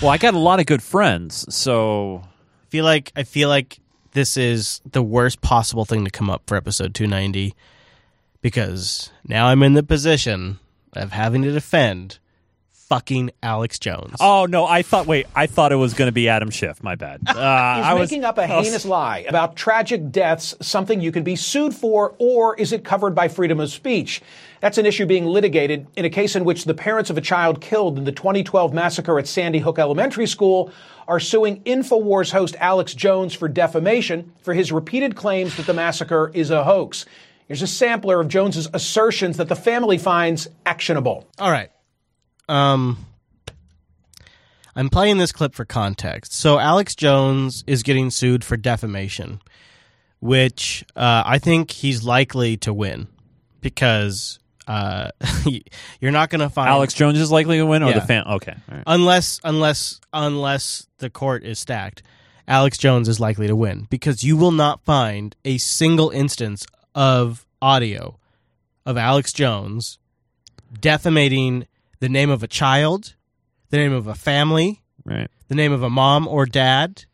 well, 0.00 0.10
I 0.10 0.16
got 0.18 0.32
a 0.34 0.38
lot 0.38 0.60
of 0.60 0.66
good 0.66 0.82
friends, 0.82 1.44
so 1.54 2.22
I 2.24 2.66
feel 2.70 2.84
like 2.86 3.12
I 3.14 3.24
feel 3.24 3.48
like 3.50 3.80
this 4.12 4.36
is 4.38 4.80
the 4.90 5.02
worst 5.02 5.40
possible 5.42 5.84
thing 5.84 6.04
to 6.06 6.10
come 6.10 6.30
up 6.30 6.42
for 6.46 6.56
episode 6.56 6.94
290 6.94 7.54
because 8.40 9.10
now 9.26 9.46
I'm 9.48 9.62
in 9.62 9.74
the 9.74 9.82
position 9.82 10.58
of 10.94 11.12
having 11.12 11.42
to 11.42 11.52
defend 11.52 12.18
fucking 12.90 13.30
Alex 13.42 13.78
Jones. 13.78 14.16
Oh 14.20 14.44
no! 14.46 14.66
I 14.66 14.82
thought. 14.82 15.06
Wait, 15.06 15.26
I 15.34 15.46
thought 15.46 15.72
it 15.72 15.76
was 15.76 15.94
going 15.94 16.08
to 16.08 16.12
be 16.12 16.28
Adam 16.28 16.50
Schiff. 16.50 16.82
My 16.82 16.96
bad. 16.96 17.20
Uh, 17.30 17.76
He's 17.76 17.84
I 17.86 17.94
was 17.94 18.10
making 18.10 18.24
up 18.24 18.36
a 18.36 18.42
I 18.42 18.58
was- 18.58 18.66
heinous 18.66 18.84
lie 18.84 19.20
about 19.28 19.56
tragic 19.56 20.10
deaths, 20.10 20.54
something 20.60 21.00
you 21.00 21.10
can 21.12 21.22
be 21.22 21.36
sued 21.36 21.74
for, 21.74 22.14
or 22.18 22.54
is 22.56 22.72
it 22.72 22.84
covered 22.84 23.14
by 23.14 23.28
freedom 23.28 23.60
of 23.60 23.70
speech? 23.70 24.20
That's 24.60 24.76
an 24.76 24.84
issue 24.84 25.06
being 25.06 25.24
litigated 25.24 25.86
in 25.96 26.04
a 26.04 26.10
case 26.10 26.36
in 26.36 26.44
which 26.44 26.64
the 26.66 26.74
parents 26.74 27.08
of 27.08 27.16
a 27.16 27.22
child 27.22 27.62
killed 27.62 27.96
in 27.96 28.04
the 28.04 28.12
2012 28.12 28.74
massacre 28.74 29.18
at 29.18 29.26
Sandy 29.26 29.60
Hook 29.60 29.78
Elementary 29.78 30.26
School 30.26 30.70
are 31.08 31.18
suing 31.20 31.62
InfoWars 31.62 32.30
host 32.32 32.56
Alex 32.58 32.92
Jones 32.92 33.32
for 33.32 33.48
defamation 33.48 34.32
for 34.42 34.52
his 34.52 34.70
repeated 34.70 35.16
claims 35.16 35.56
that 35.56 35.64
the 35.66 35.72
massacre 35.72 36.30
is 36.34 36.50
a 36.50 36.62
hoax. 36.64 37.06
Here's 37.48 37.62
a 37.62 37.66
sampler 37.66 38.20
of 38.20 38.28
Jones's 38.28 38.68
assertions 38.74 39.38
that 39.38 39.48
the 39.48 39.56
family 39.56 39.96
finds 39.98 40.46
actionable. 40.66 41.26
All 41.38 41.50
right. 41.50 41.70
Um 42.50 43.06
I'm 44.76 44.88
playing 44.88 45.18
this 45.18 45.32
clip 45.32 45.54
for 45.54 45.64
context. 45.64 46.32
So 46.32 46.58
Alex 46.58 46.94
Jones 46.94 47.64
is 47.66 47.82
getting 47.82 48.10
sued 48.10 48.44
for 48.44 48.56
defamation, 48.56 49.40
which 50.20 50.84
uh, 50.94 51.22
I 51.26 51.38
think 51.38 51.70
he's 51.70 52.04
likely 52.04 52.56
to 52.58 52.72
win 52.72 53.08
because 53.60 54.38
uh, 54.66 55.10
you're 56.00 56.12
not 56.12 56.30
going 56.30 56.40
to 56.40 56.48
find 56.48 56.68
Alex 56.68 56.94
Jones 56.94 57.18
is 57.18 57.30
likely 57.30 57.58
to 57.58 57.66
win, 57.66 57.82
or 57.82 57.92
the 57.92 58.00
fan. 58.00 58.24
Okay, 58.26 58.54
right. 58.70 58.82
unless 58.86 59.40
unless 59.42 60.00
unless 60.12 60.86
the 60.98 61.10
court 61.10 61.44
is 61.44 61.58
stacked. 61.58 62.02
Alex 62.48 62.78
Jones 62.78 63.08
is 63.08 63.20
likely 63.20 63.46
to 63.46 63.54
win 63.54 63.86
because 63.90 64.24
you 64.24 64.36
will 64.36 64.50
not 64.50 64.84
find 64.84 65.36
a 65.44 65.58
single 65.58 66.10
instance 66.10 66.66
of 66.96 67.46
audio 67.62 68.18
of 68.84 68.96
Alex 68.96 69.32
Jones 69.32 69.98
defamating 70.80 71.66
the 72.00 72.08
name 72.08 72.30
of 72.30 72.42
a 72.42 72.48
child, 72.48 73.14
the 73.70 73.76
name 73.76 73.92
of 73.92 74.06
a 74.06 74.14
family, 74.14 74.82
right. 75.04 75.28
the 75.48 75.54
name 75.54 75.72
of 75.72 75.82
a 75.82 75.90
mom 75.90 76.26
or 76.26 76.44
dad, 76.46 77.04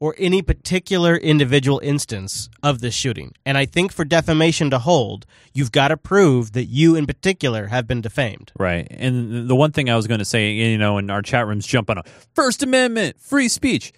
or 0.00 0.14
any 0.18 0.42
particular 0.42 1.16
individual 1.16 1.78
instance 1.82 2.50
of 2.62 2.80
the 2.80 2.90
shooting. 2.90 3.32
And 3.46 3.56
I 3.56 3.64
think 3.64 3.92
for 3.92 4.04
defamation 4.04 4.68
to 4.70 4.78
hold, 4.78 5.24
you've 5.54 5.72
got 5.72 5.88
to 5.88 5.96
prove 5.96 6.52
that 6.52 6.64
you 6.64 6.94
in 6.96 7.06
particular 7.06 7.68
have 7.68 7.86
been 7.86 8.00
defamed. 8.00 8.52
Right. 8.58 8.86
And 8.90 9.48
the 9.48 9.54
one 9.54 9.72
thing 9.72 9.88
I 9.88 9.96
was 9.96 10.06
going 10.06 10.18
to 10.18 10.24
say, 10.24 10.50
you 10.52 10.76
know, 10.76 10.98
in 10.98 11.08
our 11.10 11.22
chat 11.22 11.46
rooms 11.46 11.66
jumping 11.66 11.96
on 11.96 12.02
a 12.04 12.10
First 12.34 12.62
Amendment, 12.62 13.18
free 13.20 13.48
speech. 13.48 13.92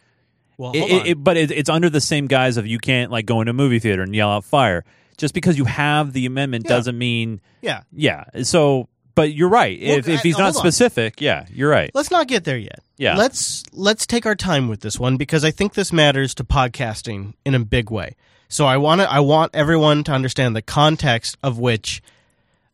Well, 0.59 0.73
It- 0.75 1.07
it- 1.09 1.25
but 1.25 1.37
it, 1.37 1.51
it's 1.51 1.69
under 1.71 1.91
the 1.91 2.01
same 2.01 2.27
guise 2.29 2.57
of 2.57 2.67
you 2.67 2.79
can't 2.79 3.11
like 3.11 3.27
go 3.27 3.41
into 3.41 3.51
a 3.51 3.55
movie 3.55 3.79
theater 3.79 4.03
and 4.03 4.15
yell 4.15 4.31
out 4.31 4.45
fire. 4.45 4.85
Just 5.19 5.35
because 5.35 5.57
you 5.59 5.65
have 5.65 6.13
the 6.13 6.27
amendment 6.27 6.67
Yeah. 6.67 6.77
doesn't 6.77 6.97
mean 6.99 7.41
Yeah. 7.63 7.83
yeah. 7.93 8.25
So 8.43 8.89
But 9.17 9.33
you're 9.35 9.49
right. 9.49 9.77
Well, 9.83 9.99
if 9.99 10.07
if 10.07 10.21
I- 10.21 10.23
he's 10.23 10.39
not 10.39 10.53
hold 10.53 10.57
on. 10.57 10.61
specific, 10.63 11.21
yeah, 11.21 11.47
you're 11.53 11.71
right. 11.71 11.91
Let's 11.95 12.13
not 12.13 12.29
get 12.29 12.45
there 12.45 12.59
yet. 12.59 12.81
Yeah. 12.99 13.17
Let's 13.17 13.65
let's 13.73 14.07
take 14.07 14.27
our 14.27 14.37
time 14.37 14.69
with 14.69 14.81
this 14.81 15.01
one 15.01 15.17
because 15.17 15.45
I 15.45 15.51
think 15.51 15.75
this 15.75 15.93
matters 15.93 16.35
to 16.37 16.45
podcasting 16.45 17.33
in 17.45 17.55
a 17.55 17.59
big 17.59 17.91
way. 17.91 18.15
So 18.49 18.67
I 18.67 18.77
want 18.77 19.01
to 19.01 19.11
I 19.11 19.19
want 19.21 19.55
everyone 19.55 20.05
to 20.05 20.13
understand 20.13 20.55
the 20.55 20.63
context 20.63 21.37
of 21.43 21.59
which 21.59 22.03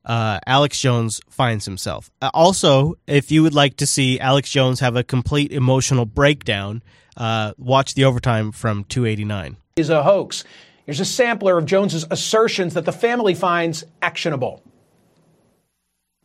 uh, 0.05 0.41
Alex 0.47 0.81
Jones 0.81 1.21
finds 1.31 1.65
himself. 1.65 2.11
Uh, 2.21 2.29
also, 2.35 2.95
if 3.07 3.31
you 3.31 3.43
would 3.45 3.55
like 3.55 3.77
to 3.77 3.87
see 3.87 4.19
Alex 4.19 4.51
Jones 4.51 4.81
have 4.81 4.97
a 4.97 5.05
complete 5.05 5.53
emotional 5.53 6.05
breakdown, 6.07 6.83
uh, 7.17 7.53
watch 7.57 7.95
the 7.95 8.05
overtime 8.05 8.51
from 8.51 8.83
289. 8.85 9.57
Is 9.77 9.91
a 9.91 10.03
hoax. 10.03 10.43
Here's 10.87 10.99
a 10.99 11.05
sampler 11.05 11.57
of 11.57 11.67
Jones's 11.67 12.05
assertions 12.11 12.75
that 12.75 12.85
the 12.85 12.93
family 12.93 13.35
finds 13.35 13.85
actionable. 14.03 14.61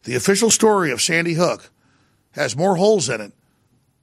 The 0.08 0.16
official 0.16 0.49
story 0.49 0.91
of 0.91 1.01
Sandy 1.01 1.34
Hook 1.34 1.70
has 2.32 2.55
more 2.55 2.78
holes 2.78 3.10
in 3.10 3.20
it 3.20 3.34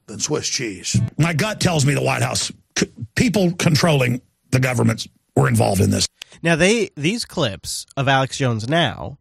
than 0.06 0.20
Swiss 0.20 0.46
cheese. 0.46 1.00
My 1.16 1.32
gut 1.32 1.60
tells 1.60 1.86
me 1.86 1.94
the 1.94 2.02
White 2.02 2.20
House, 2.20 2.52
c- 2.78 2.90
people 3.16 3.52
controlling 3.52 4.20
the 4.50 4.60
governments, 4.60 5.08
were 5.34 5.48
involved 5.48 5.80
in 5.80 5.88
this. 5.88 6.06
Now 6.42 6.56
they 6.56 6.90
these 6.94 7.24
clips 7.24 7.86
of 7.96 8.06
Alex 8.06 8.36
Jones 8.36 8.68
now 8.68 9.16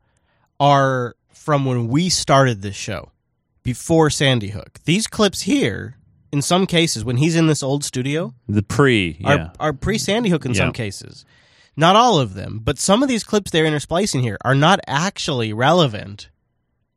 are 0.59 1.15
from 1.31 1.63
when 1.63 1.87
we 1.87 2.09
started 2.09 2.61
this 2.61 2.75
show 2.75 3.13
before 3.63 4.09
Sandy 4.09 4.49
Hook. 4.49 4.79
These 4.83 5.07
clips 5.07 5.43
here, 5.43 5.95
in 6.33 6.41
some 6.41 6.65
cases, 6.67 7.05
when 7.05 7.15
he's 7.15 7.37
in 7.37 7.47
this 7.47 7.63
old 7.63 7.85
studio, 7.85 8.33
The 8.49 8.61
pre, 8.61 9.15
yeah. 9.21 9.51
are, 9.57 9.69
are 9.69 9.73
pre 9.73 9.97
Sandy 9.97 10.29
Hook 10.29 10.45
in 10.45 10.51
Yeah. 10.51 10.57
some 10.65 10.73
cases. 10.73 11.23
Not 11.77 11.95
all 11.95 12.19
of 12.19 12.33
them, 12.33 12.59
but 12.61 12.77
some 12.77 13.01
of 13.01 13.07
these 13.07 13.23
clips 13.23 13.51
they're 13.51 13.63
intersplicing 13.63 14.19
here 14.19 14.37
are 14.43 14.53
not 14.53 14.81
actually 14.85 15.53
relevant 15.53 16.29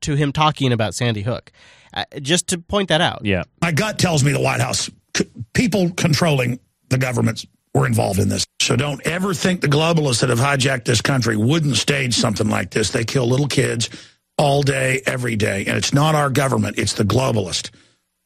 to 0.02 0.14
him 0.14 0.32
talking 0.32 0.72
about 0.72 0.94
Sandy 0.94 1.22
Hook. 1.22 1.52
Uh, 1.94 2.04
just 2.20 2.48
to 2.48 2.58
point 2.58 2.88
that 2.88 3.00
out. 3.00 3.24
Yeah. 3.24 3.44
My 3.62 3.72
gut 3.72 3.98
tells 3.98 4.22
me 4.22 4.32
the 4.32 4.40
White 4.40 4.60
House, 4.60 4.90
c- 5.16 5.30
people 5.54 5.90
controlling 5.90 6.60
the 6.88 6.98
governments, 6.98 7.46
were 7.74 7.86
involved 7.86 8.18
in 8.18 8.28
this. 8.28 8.46
So 8.60 8.74
don't 8.74 9.06
ever 9.06 9.34
think 9.34 9.60
the 9.60 9.68
globalists 9.68 10.20
that 10.20 10.30
have 10.30 10.38
hijacked 10.38 10.84
this 10.84 11.00
country 11.02 11.36
wouldn't 11.36 11.76
stage 11.76 12.14
something 12.14 12.48
like 12.48 12.70
this. 12.70 12.90
They 12.90 13.04
kill 13.04 13.26
little 13.26 13.48
kids 13.48 13.90
all 14.38 14.62
day, 14.62 15.02
every 15.06 15.36
day. 15.36 15.64
And 15.66 15.76
it's 15.76 15.92
not 15.92 16.14
our 16.14 16.30
government, 16.30 16.78
it's 16.78 16.94
the 16.94 17.04
globalist. 17.04 17.70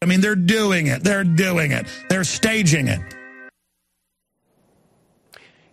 I 0.03 0.07
mean, 0.07 0.21
they're 0.21 0.37
doing 0.37 0.87
it. 0.87 1.05
They're 1.05 1.25
doing 1.25 1.73
it. 1.73 1.87
They're 2.09 2.25
staging 2.25 2.89
it. 2.89 3.01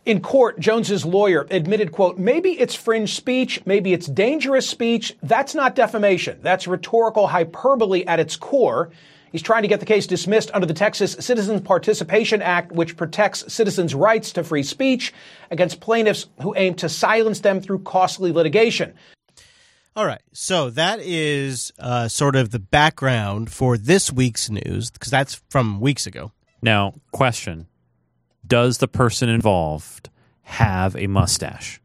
In 0.08 0.22
court, 0.22 0.58
Jones's 0.58 1.03
lawyer 1.05 1.45
admitted, 1.51 1.91
quote, 1.91 2.18
maybe 2.18 2.58
it's 2.58 2.74
fringe 2.74 3.14
speech, 3.14 3.60
maybe 3.66 3.91
it's 3.91 4.08
dangerous 4.08 4.66
speech. 4.66 5.14
That's 5.22 5.53
not 5.53 5.76
defamation. 5.76 6.39
That's 6.41 6.66
rhetorical 6.66 7.28
hyperbole 7.28 8.05
at 8.05 8.18
its 8.18 8.38
core. 8.38 8.89
He's 9.34 9.41
trying 9.41 9.64
to 9.64 9.68
get 9.68 9.82
the 9.82 9.86
case 9.86 10.08
dismissed 10.08 10.49
under 10.53 10.66
the 10.66 10.74
Texas 10.74 11.18
Citizens 11.20 11.60
Participation 11.60 12.41
Act, 12.41 12.72
which 12.72 12.95
protects 12.95 13.53
citizens' 13.53 13.93
rights 13.93 14.32
to 14.32 14.45
free 14.45 14.64
speech 14.64 15.14
against 15.51 15.82
plaintiffs 15.82 16.28
who 16.41 16.55
aim 16.55 16.76
to 16.76 16.88
silence 16.88 17.41
them 17.41 17.60
through 17.60 17.80
costly 17.80 18.32
litigation. 18.32 18.93
All 19.93 20.05
right. 20.05 20.22
So 20.32 20.70
that 20.70 21.01
is 21.01 21.74
uh, 21.80 22.08
sort 22.08 22.38
of 22.38 22.51
the 22.51 22.60
background 22.60 23.51
for 23.51 23.78
this 23.78 24.10
week's 24.10 24.49
news, 24.49 24.89
because 24.89 25.12
that's 25.12 25.41
from 25.49 25.82
weeks 25.82 26.08
ago. 26.08 26.32
Now, 26.62 26.93
question: 27.12 27.68
Does 28.47 28.77
the 28.77 28.87
person 28.87 29.29
involved 29.29 30.09
have 30.43 30.95
a 30.95 31.07
mustache? 31.07 31.81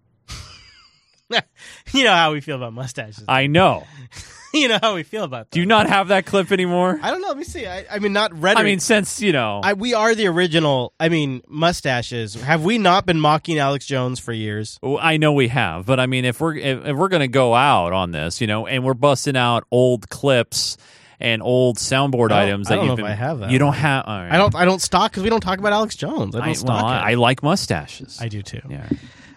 you 1.93 2.05
know 2.05 2.13
how 2.13 2.33
we 2.33 2.41
feel 2.41 2.57
about 2.57 2.73
mustaches. 2.73 3.25
I 3.27 3.47
know. 3.47 3.85
you 4.55 4.69
know 4.69 4.79
how 4.81 4.95
we 4.95 5.03
feel 5.03 5.25
about 5.25 5.51
Do 5.51 5.61
you 5.61 5.67
not 5.67 5.89
have 5.89 6.09
that 6.09 6.27
clip 6.27 6.53
anymore? 6.53 7.01
I 7.03 7.11
don't 7.11 7.21
know. 7.23 7.29
Let 7.29 7.39
me 7.39 7.45
see. 7.45 7.67
I, 7.67 7.87
I 7.91 7.99
mean, 7.99 8.13
not 8.13 8.39
rhetoric. 8.39 8.63
I 8.63 8.65
mean, 8.65 8.81
since 8.81 9.21
you 9.21 9.33
know, 9.33 9.61
I, 9.65 9.73
we 9.73 9.95
are 9.95 10.15
the 10.15 10.27
original. 10.27 10.93
I 11.01 11.09
mean, 11.09 11.43
mustaches. 11.49 12.35
Have 12.35 12.63
we 12.63 12.79
not 12.79 13.07
been 13.07 13.19
mocking 13.19 13.59
Alex 13.59 13.87
Jones 13.87 14.21
for 14.21 14.33
years? 14.33 14.79
Well, 14.83 14.99
I 15.01 15.17
know 15.17 15.33
we 15.33 15.49
have, 15.49 15.87
but 15.87 15.99
I 15.99 16.07
mean, 16.07 16.25
if 16.25 16.41
we're 16.41 16.57
if, 16.57 16.87
if 16.87 16.97
we're 16.97 17.09
going 17.09 17.21
to 17.21 17.29
go 17.29 17.55
out 17.55 17.93
on 17.93 18.13
this, 18.13 18.41
you 18.41 18.47
know, 18.47 18.67
and 18.67 18.85
we're 18.85 18.95
busting 18.95 19.37
out 19.37 19.65
old 19.71 20.11
clips 20.11 20.77
and 21.23 21.41
old 21.41 21.79
soundboard 21.79 22.33
items 22.33 22.69
that 22.69 22.83
you've 22.83 22.97
been, 22.97 23.07
I 23.07 23.15
have 23.15 23.39
that 23.39 23.51
you 23.53 23.59
don't 23.61 23.75
have. 23.75 24.05
all 24.07 24.19
right. 24.19 24.33
I 24.33 24.37
don't. 24.37 24.55
I 24.57 24.65
don't 24.65 24.83
stock 24.83 25.13
because 25.13 25.23
we 25.23 25.31
don't 25.31 25.41
talk 25.41 25.59
about 25.61 25.73
Alex 25.73 25.95
Jones. 25.95 26.35
I 26.35 26.41
don't 26.41 26.49
I, 26.49 26.53
stock 26.53 26.83
well, 26.85 26.93
it. 26.93 26.97
I, 26.97 27.11
I 27.13 27.15
like 27.15 27.43
mustaches. 27.45 28.19
I 28.21 28.29
do 28.29 28.43
too. 28.43 28.61
Yeah. 28.69 28.89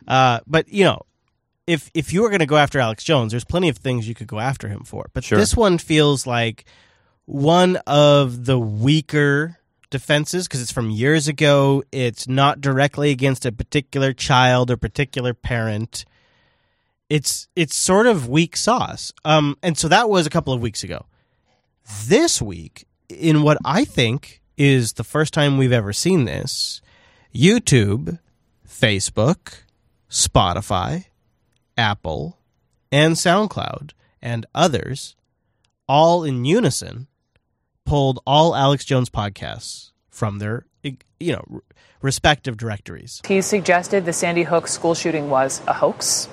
Uh, 0.08 0.40
but 0.48 0.68
you 0.68 0.84
know, 0.84 1.04
if 1.68 1.92
if 1.94 2.12
you 2.12 2.24
were 2.24 2.30
going 2.30 2.40
to 2.40 2.48
go 2.48 2.58
after 2.58 2.80
Alex 2.80 3.04
Jones, 3.04 3.32
there's 3.32 3.46
plenty 3.46 3.70
of 3.70 3.78
things 3.78 4.08
you 4.08 4.16
could 4.16 4.28
go 4.28 4.40
after 4.40 4.68
him 4.68 4.84
for. 4.84 5.10
But 5.14 5.24
Sure. 5.24 5.38
this 5.38 5.56
one 5.56 5.78
feels 5.78 6.26
like 6.26 6.66
one 7.26 7.78
of 7.88 8.46
the 8.46 8.60
weaker 8.60 9.60
defenses 9.92 10.48
because 10.48 10.62
it's 10.62 10.72
from 10.72 10.90
years 10.90 11.28
ago. 11.28 11.84
It's 11.92 12.28
not 12.28 12.62
directly 12.62 13.12
against 13.12 13.46
a 13.46 13.52
particular 13.52 14.12
child 14.12 14.72
or 14.72 14.78
particular 14.78 15.36
parent. 15.36 16.04
It's 17.10 17.48
it's 17.56 17.76
sort 17.76 18.08
of 18.08 18.28
weak 18.28 18.58
sauce. 18.58 19.14
Um, 19.24 19.56
and 19.62 19.78
so 19.78 19.88
that 19.88 20.10
was 20.10 20.26
a 20.26 20.32
couple 20.32 20.52
of 20.54 20.62
weeks 20.62 20.84
ago. 20.84 21.06
This 22.08 22.42
week, 22.42 22.88
in 23.10 23.44
what 23.44 23.60
I 23.64 23.86
think 23.86 24.42
is 24.58 24.94
the 24.94 25.04
first 25.04 25.34
time 25.34 25.58
we've 25.58 25.72
ever 25.72 25.94
seen 25.94 26.26
this, 26.26 26.82
YouTube, 27.34 28.18
Facebook, 28.68 29.64
Spotify, 30.10 31.06
Apple, 31.78 32.40
and 32.92 33.16
SoundCloud, 33.16 33.92
and 34.20 34.48
others, 34.56 35.16
all 35.88 36.24
in 36.24 36.44
unison, 36.44 37.08
pulled 37.86 38.20
all 38.26 38.56
Alex 38.56 38.84
Jones 38.84 39.12
podcasts 39.12 39.92
from 40.10 40.40
their, 40.40 40.66
you 40.82 41.34
know, 41.34 41.62
respective 42.02 42.58
directories. 42.58 43.22
He 43.28 43.42
suggested 43.42 44.06
the 44.06 44.14
Sandy 44.14 44.44
Hook 44.44 44.68
school 44.68 44.96
shooting 44.96 45.30
was 45.30 45.62
a 45.68 45.74
hoax 45.74 46.30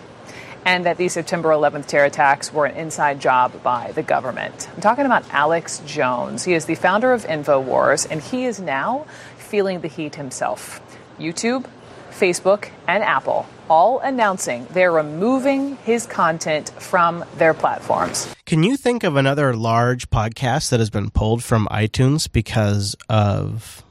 and 0.65 0.87
that 0.87 0.97
the 0.97 1.09
September 1.09 1.51
11th 1.51 1.87
terror 1.87 2.05
attacks 2.05 2.53
were 2.53 2.67
an 2.67 2.77
inside 2.77 3.21
job 3.21 3.63
by 3.63 3.93
the 3.93 4.03
government. 4.03 4.69
I'm 4.75 4.81
talking 4.81 5.07
about 5.07 5.25
Alex 5.33 5.83
Jones. 5.87 6.45
He 6.45 6.55
is 6.55 6.67
the 6.67 6.75
founder 6.75 7.13
of 7.13 7.25
InfoWars, 7.25 8.07
and 8.11 8.21
he 8.21 8.45
is 8.45 8.61
now 8.61 9.07
feeling 9.37 9.81
the 9.81 9.89
heat 9.89 10.15
himself. 10.15 10.81
YouTube, 11.19 11.67
Facebook, 12.11 12.69
and 12.87 13.03
Apple 13.03 13.47
all 13.73 14.01
announcing 14.01 14.67
they're 14.73 14.93
removing 14.93 15.77
his 15.79 16.05
content 16.07 16.71
from 16.79 17.25
their 17.37 17.55
platforms. 17.55 18.35
Can 18.45 18.63
you 18.63 18.77
think 18.77 19.03
of 19.03 19.17
another 19.17 19.55
large 19.57 20.11
podcast 20.11 20.69
that 20.71 20.79
has 20.79 20.91
been 20.91 21.11
pulled 21.11 21.43
from 21.43 21.67
iTunes 21.71 22.31
because 22.31 22.95
of, 23.09 23.83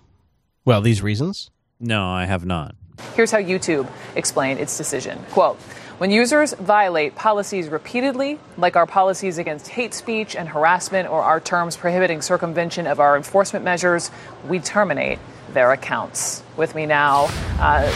well, 0.66 0.82
these 0.82 1.02
reasons? 1.02 1.50
No, 1.80 2.08
I 2.08 2.26
have 2.26 2.46
not. 2.46 2.76
Here's 3.16 3.32
how 3.32 3.40
YouTube 3.40 3.88
explained 4.16 4.60
its 4.60 4.78
decision. 4.78 5.18
Quote, 5.32 5.60
when 6.02 6.10
users 6.10 6.54
violate 6.54 7.14
policies 7.14 7.70
repeatedly, 7.70 8.40
like 8.58 8.76
our 8.76 8.88
policies 8.88 9.38
against 9.38 9.68
hate 9.68 9.94
speech 9.94 10.36
and 10.36 10.50
harassment 10.50 11.08
or 11.08 11.22
our 11.22 11.40
terms 11.40 11.78
prohibiting 11.78 12.24
circumvention 12.24 12.88
of 12.88 13.00
our 13.00 13.16
enforcement 13.16 13.64
measures, 13.64 14.10
we 14.48 14.58
terminate 14.58 15.20
their 15.54 15.72
accounts. 15.72 16.42
With 16.58 16.74
me 16.74 16.88
now, 16.88 17.28
uh, 17.60 17.94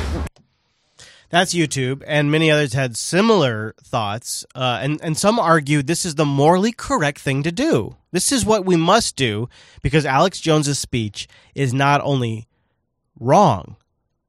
That's 1.31 1.55
YouTube, 1.55 2.03
and 2.05 2.29
many 2.29 2.51
others 2.51 2.73
had 2.73 2.95
similar 2.95 3.73
thoughts. 3.83 4.45
Uh, 4.53 4.77
and 4.83 4.99
and 5.01 5.17
some 5.17 5.39
argued 5.39 5.87
this 5.87 6.05
is 6.05 6.13
the 6.13 6.25
morally 6.25 6.73
correct 6.73 7.17
thing 7.17 7.41
to 7.41 7.51
do. 7.51 7.95
This 8.11 8.31
is 8.31 8.45
what 8.45 8.67
we 8.67 8.75
must 8.75 9.15
do 9.15 9.49
because 9.81 10.05
Alex 10.05 10.39
Jones's 10.39 10.77
speech 10.77 11.27
is 11.55 11.73
not 11.73 12.01
only 12.01 12.47
wrong 13.19 13.77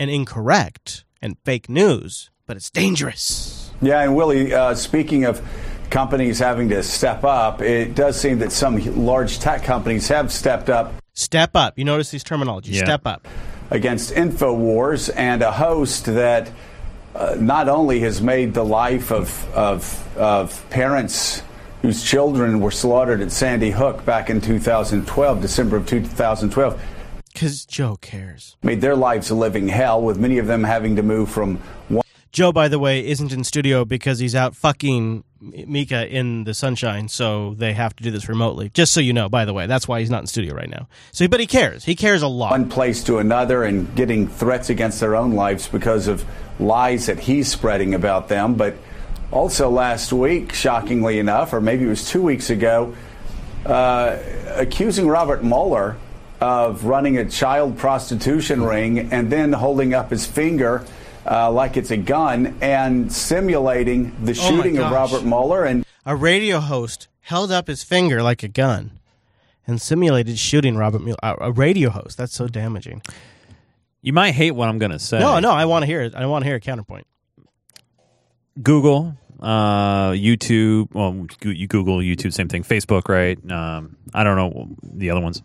and 0.01 0.11
incorrect 0.11 1.05
and 1.21 1.37
fake 1.45 1.69
news, 1.69 2.31
but 2.47 2.57
it's 2.57 2.71
dangerous. 2.71 3.66
Yeah, 3.81 4.03
and 4.03 4.17
Willie, 4.17 4.53
uh, 4.55 4.75
speaking 4.75 5.25
of 5.25 5.43
companies 5.91 6.39
having 6.39 6.69
to 6.71 6.83
step 6.83 7.25
up, 7.25 7.61
it 7.63 7.95
does 7.95 8.19
seem 8.21 8.39
that 8.39 8.53
some 8.53 9.05
large 9.05 9.39
tech 9.39 9.63
companies 9.63 10.09
have 10.09 10.33
stepped 10.33 10.69
up. 10.69 10.95
Step 11.15 11.55
up. 11.55 11.79
You 11.79 11.85
notice 11.85 12.11
these 12.11 12.25
terminologies. 12.25 12.75
Yeah. 12.75 12.85
Step 12.85 13.07
up. 13.07 13.27
Against 13.71 14.13
InfoWars 14.15 15.11
and 15.17 15.43
a 15.43 15.53
host 15.53 16.07
that 16.07 16.51
uh, 17.15 17.37
not 17.39 17.69
only 17.69 18.01
has 18.01 18.21
made 18.21 18.55
the 18.55 18.65
life 18.65 19.11
of, 19.11 19.49
of, 19.55 20.17
of 20.17 20.69
parents 20.71 21.43
whose 21.83 22.03
children 22.03 22.61
were 22.61 22.71
slaughtered 22.71 23.21
at 23.21 23.33
Sandy 23.33 23.71
Hook 23.71 24.05
back 24.05 24.29
in 24.29 24.41
2012, 24.41 25.41
December 25.41 25.77
of 25.77 25.87
2012. 25.87 26.81
Because 27.33 27.67
Joe 27.67 27.97
cares. 28.01 28.57
Made 28.63 28.81
their 28.81 28.97
lives 28.97 29.31
a 29.31 29.35
living 29.35 29.69
hell, 29.69 30.01
with 30.01 30.19
many 30.19 30.39
of 30.39 30.47
them 30.47 30.65
having 30.65 30.97
to 30.97 31.03
move 31.03 31.31
from 31.31 31.57
one. 31.89 32.06
Joe, 32.37 32.53
by 32.53 32.69
the 32.69 32.79
way, 32.79 33.03
isn't 33.07 33.33
in 33.33 33.45
studio 33.45 33.87
because 33.87 34.19
he's 34.19 34.35
out 34.35 34.55
fucking 34.55 35.25
Mika 35.41 36.07
in 36.07 36.45
the 36.45 36.53
sunshine, 36.53 37.09
so 37.09 37.55
they 37.55 37.73
have 37.73 37.97
to 37.97 38.05
do 38.05 38.11
this 38.11 38.29
remotely. 38.29 38.69
Just 38.75 38.93
so 38.93 39.01
you 39.01 39.15
know, 39.15 39.31
by 39.31 39.47
the 39.47 39.55
way, 39.55 39.67
that's 39.67 39.89
why 39.89 40.01
he's 40.01 40.11
not 40.11 40.21
in 40.21 40.27
studio 40.27 40.55
right 40.55 40.69
now. 40.69 40.87
So, 41.13 41.27
but 41.29 41.41
he 41.41 41.47
cares. 41.47 41.83
He 41.87 41.97
cares 41.97 42.21
a 42.21 42.29
lot. 42.29 42.51
one 42.51 42.69
place 42.69 43.03
to 43.05 43.17
another 43.17 43.65
and 43.65 43.95
getting 43.97 44.29
threats 44.29 44.69
against 44.69 45.01
their 45.01 45.17
own 45.17 45.33
lives 45.33 45.67
because 45.67 46.09
of 46.09 46.27
lies 46.61 47.07
that 47.07 47.21
he's 47.21 47.49
spreading 47.49 47.95
about 47.95 48.29
them. 48.29 48.53
But 48.53 48.75
also 49.33 49.71
last 49.71 50.13
week, 50.13 50.53
shockingly 50.53 51.19
enough, 51.19 51.55
or 51.55 51.63
maybe 51.63 51.87
it 51.87 51.89
was 51.89 52.07
two 52.07 52.21
weeks 52.21 52.51
ago, 52.51 52.95
uh, 53.65 54.19
accusing 54.57 55.09
Robert 55.09 55.43
Mueller 55.43 55.97
of 56.39 56.85
running 56.85 57.17
a 57.17 57.25
child 57.25 57.79
prostitution 57.79 58.63
ring 58.63 59.11
and 59.11 59.33
then 59.33 59.55
holding 59.55 59.95
up 59.95 60.11
his 60.11 60.27
finger 60.27 60.85
uh, 61.31 61.51
like 61.51 61.77
it's 61.77 61.91
a 61.91 61.97
gun 61.97 62.57
and 62.61 63.13
simulating 63.13 64.15
the 64.25 64.33
Oh 64.33 64.35
shooting 64.35 64.79
of. 64.79 64.91
Robert 64.91 65.25
Mueller. 65.25 65.65
And 65.65 65.85
A 66.05 66.15
radio 66.17 66.61
host 66.61 67.09
held 67.21 67.51
up 67.51 67.67
his 67.67 67.83
finger 67.83 68.23
like 68.23 68.43
a 68.43 68.49
gun 68.49 68.99
and 69.67 69.81
simulated 69.81 70.39
shooting 70.39 70.77
Robert 70.77 71.03
Mueller. 71.03 71.19
A 71.23 71.37
a 71.49 71.53
radio 71.53 71.91
host. 71.91 72.17
That's 72.17 72.35
so 72.35 72.47
damaging. 72.49 73.03
You 74.03 74.13
might 74.13 74.33
hate 74.33 74.53
what 74.53 74.69
I'm 74.69 74.79
going 74.79 74.93
to 74.93 74.99
say. 75.01 75.19
No, 75.19 75.41
no, 75.41 75.51
I 75.51 75.65
want 75.65 75.83
to 75.83 75.87
hear 75.87 76.03
it. 76.03 76.15
I 76.15 76.25
want 76.27 76.45
to 76.45 76.47
hear 76.47 76.57
a 76.57 76.61
counterpoint. 76.61 77.07
Google, 78.63 79.17
uh, 79.41 80.11
YouTube. 80.13 80.95
Well, 80.95 81.27
you 81.43 81.51
you 81.51 81.67
Google 81.67 81.99
YouTube, 81.99 82.33
same 82.33 82.49
thing. 82.49 82.63
Facebook, 82.63 83.09
right? 83.09 83.39
Um, 83.51 83.97
I 84.15 84.23
don't 84.25 84.37
know 84.37 84.69
the 84.83 85.11
other 85.11 85.21
ones. 85.21 85.43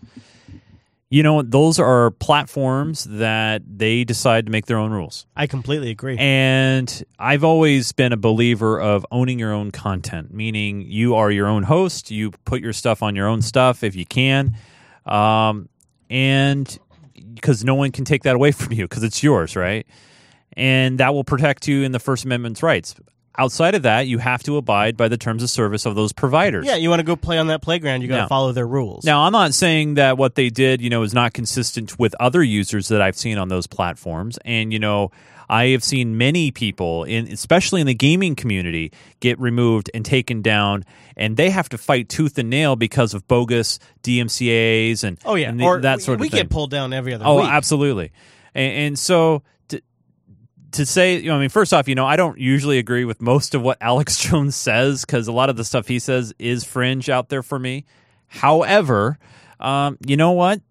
You 1.11 1.23
know, 1.23 1.41
those 1.41 1.77
are 1.77 2.11
platforms 2.11 3.03
that 3.03 3.63
they 3.67 4.05
decide 4.05 4.45
to 4.45 4.51
make 4.51 4.67
their 4.67 4.77
own 4.77 4.91
rules. 4.91 5.25
I 5.35 5.45
completely 5.45 5.89
agree. 5.89 6.15
And 6.17 7.03
I've 7.19 7.43
always 7.43 7.91
been 7.91 8.13
a 8.13 8.17
believer 8.17 8.79
of 8.79 9.05
owning 9.11 9.37
your 9.37 9.51
own 9.51 9.71
content, 9.71 10.33
meaning 10.33 10.83
you 10.83 11.15
are 11.15 11.29
your 11.29 11.47
own 11.47 11.63
host. 11.63 12.11
You 12.11 12.31
put 12.45 12.61
your 12.61 12.71
stuff 12.71 13.03
on 13.03 13.17
your 13.17 13.27
own 13.27 13.41
stuff 13.41 13.83
if 13.83 13.93
you 13.93 14.05
can. 14.05 14.55
Um, 15.05 15.67
and 16.09 16.79
because 17.33 17.65
no 17.65 17.75
one 17.75 17.91
can 17.91 18.05
take 18.05 18.23
that 18.23 18.35
away 18.35 18.51
from 18.53 18.71
you 18.71 18.87
because 18.87 19.03
it's 19.03 19.21
yours, 19.21 19.57
right? 19.57 19.85
And 20.53 20.97
that 20.99 21.13
will 21.13 21.25
protect 21.25 21.67
you 21.67 21.83
in 21.83 21.91
the 21.91 21.99
First 21.99 22.23
Amendment's 22.23 22.63
rights. 22.63 22.95
Outside 23.37 23.75
of 23.75 23.83
that, 23.83 24.07
you 24.07 24.17
have 24.17 24.43
to 24.43 24.57
abide 24.57 24.97
by 24.97 25.07
the 25.07 25.17
terms 25.17 25.41
of 25.41 25.49
service 25.49 25.85
of 25.85 25.95
those 25.95 26.11
providers. 26.11 26.65
Yeah, 26.67 26.75
you 26.75 26.89
want 26.89 26.99
to 26.99 27.05
go 27.05 27.15
play 27.15 27.37
on 27.37 27.47
that 27.47 27.61
playground, 27.61 28.01
you 28.01 28.07
got 28.09 28.23
to 28.23 28.27
follow 28.27 28.51
their 28.51 28.67
rules. 28.67 29.05
Now, 29.05 29.21
I'm 29.21 29.31
not 29.31 29.53
saying 29.53 29.93
that 29.95 30.17
what 30.17 30.35
they 30.35 30.49
did, 30.49 30.81
you 30.81 30.89
know, 30.89 31.01
is 31.03 31.13
not 31.13 31.33
consistent 31.33 31.97
with 31.97 32.13
other 32.19 32.43
users 32.43 32.89
that 32.89 33.01
I've 33.01 33.15
seen 33.17 33.37
on 33.37 33.47
those 33.47 33.67
platforms. 33.67 34.37
And, 34.43 34.73
you 34.73 34.79
know, 34.79 35.11
I 35.49 35.67
have 35.67 35.83
seen 35.83 36.17
many 36.17 36.51
people, 36.51 37.03
in 37.05 37.27
especially 37.27 37.81
in 37.81 37.87
the 37.87 37.93
gaming 37.93 38.35
community, 38.35 38.91
get 39.21 39.39
removed 39.39 39.89
and 39.93 40.05
taken 40.05 40.41
down, 40.41 40.83
and 41.17 41.35
they 41.37 41.49
have 41.49 41.67
to 41.69 41.77
fight 41.77 42.09
tooth 42.09 42.37
and 42.37 42.49
nail 42.49 42.75
because 42.75 43.13
of 43.13 43.27
bogus 43.27 43.79
DMCA's 44.03 45.03
and 45.03 45.17
Oh 45.25 45.35
yeah, 45.35 45.49
and 45.49 45.59
the- 45.59 45.79
that 45.81 45.97
we- 45.97 46.03
sort 46.03 46.15
of 46.15 46.21
we 46.21 46.29
thing. 46.29 46.37
We 46.37 46.41
get 46.43 46.49
pulled 46.49 46.71
down 46.71 46.93
every 46.93 47.13
other 47.13 47.25
Oh, 47.25 47.37
week. 47.41 47.49
absolutely. 47.49 48.11
And, 48.53 48.73
and 48.73 48.99
so 48.99 49.43
to, 50.73 50.85
say, 50.85 51.17
you 51.17 51.29
know, 51.29 51.37
I 51.37 51.39
mean, 51.39 51.49
first 51.49 51.73
off, 51.73 51.87
you 51.87 51.95
know, 51.95 52.05
I 52.05 52.15
don't 52.15 52.37
usually 52.39 52.77
agree 52.77 53.05
with 53.05 53.21
most 53.21 53.55
of 53.55 53.61
what 53.61 53.77
Alex 53.81 54.17
Jones 54.19 54.55
says 54.55 55.05
because 55.05 55.27
a 55.27 55.31
lot 55.31 55.49
of 55.49 55.55
the 55.57 55.63
stuff 55.65 55.87
he 55.87 55.99
says 55.99 56.33
is 56.39 56.63
fringe 56.63 57.09
out 57.09 57.29
there 57.29 57.43
for 57.43 57.59
me. 57.59 57.85
However, 58.27 59.17
um, 59.59 59.97
you 60.05 60.17
know 60.17 60.31
what? 60.31 60.61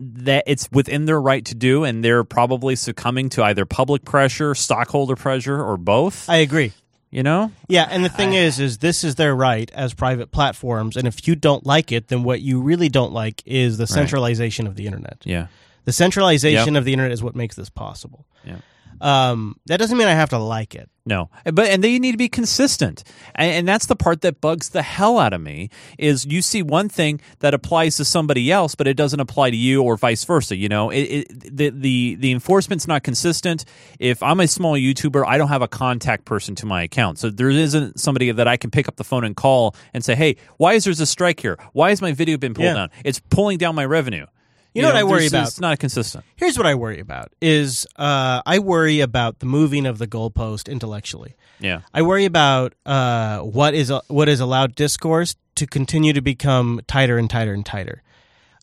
That 0.00 0.44
it's 0.46 0.68
within 0.70 1.06
their 1.06 1.20
right 1.20 1.44
to 1.46 1.54
do, 1.56 1.82
and 1.82 2.04
they're 2.04 2.22
probably 2.22 2.76
succumbing 2.76 3.30
to 3.30 3.42
either 3.42 3.64
public 3.64 4.04
pressure, 4.04 4.54
stockholder 4.54 5.16
pressure, 5.16 5.60
or 5.60 5.76
both. 5.76 6.28
I 6.28 6.36
agree. 6.36 6.72
You 7.10 7.22
know, 7.22 7.50
Yeah, 7.68 7.88
and 7.90 8.04
the 8.04 8.10
thing 8.10 8.34
is, 8.34 8.60
is 8.60 8.78
this 8.78 9.02
is 9.02 9.14
their 9.14 9.34
right 9.34 9.70
as 9.72 9.94
private 9.94 10.30
platforms, 10.30 10.94
and 10.94 11.08
if 11.08 11.26
you 11.26 11.34
don't 11.34 11.64
like 11.64 11.90
it, 11.90 12.08
then 12.08 12.22
what 12.22 12.42
you 12.42 12.60
really 12.60 12.90
don't 12.90 13.12
like 13.14 13.42
is 13.46 13.78
the 13.78 13.86
centralization 13.86 14.66
of 14.66 14.76
the 14.76 14.84
internet. 14.84 15.16
Yeah. 15.24 15.46
the 15.86 15.92
centralization 15.92 16.74
Yep. 16.74 16.80
of 16.80 16.84
the 16.84 16.92
internet 16.92 17.12
is 17.12 17.22
what 17.22 17.34
makes 17.34 17.56
this 17.56 17.70
possible. 17.70 18.26
Yeah. 18.44 18.56
Um, 19.00 19.56
that 19.66 19.78
doesn't 19.78 19.96
mean 19.96 20.08
I 20.08 20.12
have 20.14 20.30
to 20.30 20.38
like 20.38 20.74
it. 20.74 20.88
No, 21.06 21.30
but 21.44 21.68
and 21.70 21.82
they 21.82 21.98
need 21.98 22.12
to 22.12 22.18
be 22.18 22.28
consistent, 22.28 23.02
and, 23.34 23.50
and 23.50 23.68
that's 23.68 23.86
the 23.86 23.96
part 23.96 24.20
that 24.20 24.42
bugs 24.42 24.68
the 24.68 24.82
hell 24.82 25.18
out 25.18 25.32
of 25.32 25.40
me. 25.40 25.70
Is 25.96 26.26
you 26.26 26.42
see 26.42 26.62
one 26.62 26.90
thing 26.90 27.22
that 27.38 27.54
applies 27.54 27.96
to 27.96 28.04
somebody 28.04 28.52
else, 28.52 28.74
but 28.74 28.86
it 28.86 28.92
doesn't 28.94 29.18
apply 29.18 29.48
to 29.48 29.56
you, 29.56 29.82
or 29.82 29.96
vice 29.96 30.22
versa. 30.24 30.54
You 30.54 30.68
know, 30.68 30.90
it, 30.90 31.00
it, 31.00 31.56
the 31.56 31.70
the 31.70 32.16
the 32.16 32.30
enforcement's 32.30 32.86
not 32.86 33.04
consistent. 33.04 33.64
If 33.98 34.22
I'm 34.22 34.38
a 34.40 34.46
small 34.46 34.74
YouTuber, 34.74 35.24
I 35.26 35.38
don't 35.38 35.48
have 35.48 35.62
a 35.62 35.68
contact 35.68 36.26
person 36.26 36.54
to 36.56 36.66
my 36.66 36.82
account, 36.82 37.18
so 37.18 37.30
there 37.30 37.48
isn't 37.48 37.98
somebody 37.98 38.30
that 38.30 38.46
I 38.46 38.58
can 38.58 38.70
pick 38.70 38.86
up 38.86 38.96
the 38.96 39.04
phone 39.04 39.24
and 39.24 39.34
call 39.34 39.74
and 39.94 40.04
say, 40.04 40.14
"Hey, 40.14 40.36
why 40.58 40.74
is 40.74 40.84
there 40.84 40.92
a 40.92 41.06
strike 41.06 41.40
here? 41.40 41.56
Why 41.72 41.88
has 41.88 42.02
my 42.02 42.12
video 42.12 42.36
been 42.36 42.52
pulled 42.52 42.66
Yeah. 42.66 42.74
down? 42.74 42.90
It's 43.02 43.18
pulling 43.30 43.56
down 43.56 43.74
my 43.74 43.86
revenue." 43.86 44.26
You 44.74 44.82
know 44.82 44.88
what 44.88 44.96
I 44.96 45.04
worry 45.04 45.26
about? 45.26 45.48
It's 45.48 45.60
not 45.60 45.78
consistent. 45.78 46.24
Here's 46.36 46.56
what 46.56 46.66
I 46.66 46.74
worry 46.74 47.00
about: 47.00 47.32
is 47.40 47.86
uh, 47.96 48.42
I 48.44 48.58
worry 48.58 49.00
about 49.00 49.40
the 49.40 49.46
moving 49.46 49.86
of 49.86 49.98
the 49.98 50.06
goalpost 50.06 50.70
intellectually. 50.70 51.36
Yeah. 51.60 51.80
I 51.92 52.02
worry 52.02 52.24
about 52.24 52.74
uh, 52.86 53.40
what 53.40 53.74
is 53.74 53.92
what 54.08 54.28
is 54.28 54.40
allowed 54.40 54.74
discourse 54.74 55.34
to 55.56 55.66
continue 55.66 56.12
to 56.12 56.20
become 56.20 56.80
tighter 56.86 57.18
and 57.18 57.28
tighter 57.28 57.52
and 57.52 57.66
tighter. 57.66 58.02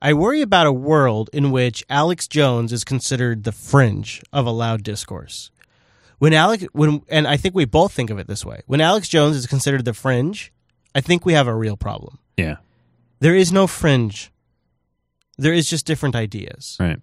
I 0.02 0.14
worry 0.14 0.42
about 0.42 0.68
a 0.68 0.72
world 0.72 1.30
in 1.34 1.52
which 1.52 1.84
Alex 1.90 2.28
Jones 2.28 2.72
is 2.72 2.84
considered 2.84 3.44
the 3.44 3.52
fringe 3.52 4.22
of 4.32 4.46
allowed 4.46 4.84
discourse. 4.84 5.52
When 6.20 6.34
Alex, 6.34 6.66
when 6.72 7.02
and 7.10 7.28
I 7.28 7.38
think 7.38 7.56
we 7.56 7.66
both 7.66 7.92
think 7.92 8.10
of 8.10 8.20
it 8.20 8.28
this 8.28 8.46
way. 8.46 8.62
When 8.68 8.82
Alex 8.82 9.10
Jones 9.10 9.36
is 9.36 9.48
considered 9.48 9.84
the 9.84 9.94
fringe, 9.94 10.54
I 10.94 11.02
think 11.02 11.26
we 11.26 11.34
have 11.34 11.48
a 11.48 11.56
real 11.56 11.76
problem. 11.76 12.20
Yeah. 12.38 12.58
There 13.20 13.36
is 13.36 13.52
no 13.52 13.68
fringe. 13.68 14.32
There 15.38 15.54
is 15.54 15.70
just 15.70 15.86
different 15.86 16.16
ideas. 16.16 16.78
Right. 16.80 17.00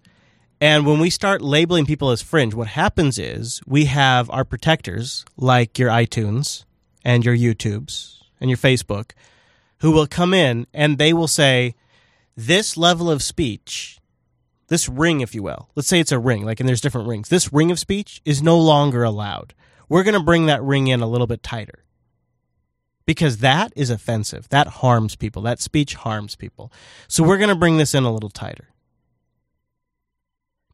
And 0.61 0.85
when 0.85 0.99
we 0.99 1.09
start 1.09 1.41
labeling 1.41 1.85
people 1.85 2.11
as 2.11 2.21
fringe, 2.21 2.53
what 2.53 2.69
happens 2.69 3.19
is 3.19 3.61
we 3.67 3.85
have 3.85 4.29
our 4.29 4.45
protectors, 4.45 5.25
like 5.35 5.77
your 5.77 5.89
iTunes 5.89 6.63
and 7.03 7.25
your 7.25 7.35
YouTubes 7.35 8.19
and 8.39 8.49
your 8.49 8.57
Facebook, 8.57 9.11
who 9.79 9.91
will 9.91 10.07
come 10.07 10.33
in 10.33 10.65
and 10.73 10.97
they 10.97 11.11
will 11.11 11.27
say, 11.27 11.75
this 12.37 12.77
level 12.77 13.11
of 13.11 13.21
speech, 13.21 13.99
this 14.69 14.87
ring, 14.87 15.21
if 15.21 15.35
you 15.35 15.43
will, 15.43 15.69
let's 15.75 15.89
say 15.89 15.99
it's 15.99 16.11
a 16.11 16.17
ring, 16.17 16.45
like, 16.45 16.59
and 16.59 16.69
there's 16.69 16.81
different 16.81 17.07
rings, 17.07 17.29
this 17.29 17.51
ring 17.51 17.69
of 17.69 17.77
speech 17.77 18.21
is 18.23 18.41
no 18.41 18.57
longer 18.57 19.03
allowed. 19.03 19.53
We're 19.89 20.03
going 20.03 20.13
to 20.13 20.23
bring 20.23 20.45
that 20.45 20.63
ring 20.63 20.87
in 20.87 21.01
a 21.01 21.07
little 21.07 21.27
bit 21.27 21.43
tighter 21.43 21.82
because 23.05 23.37
that 23.37 23.73
is 23.75 23.89
offensive. 23.89 24.47
That 24.49 24.67
harms 24.67 25.15
people. 25.15 25.41
That 25.41 25.59
speech 25.59 25.95
harms 25.95 26.35
people. 26.35 26.71
So 27.07 27.23
we're 27.23 27.37
going 27.37 27.49
to 27.49 27.55
bring 27.55 27.77
this 27.77 27.93
in 27.93 28.03
a 28.03 28.13
little 28.13 28.29
tighter. 28.29 28.69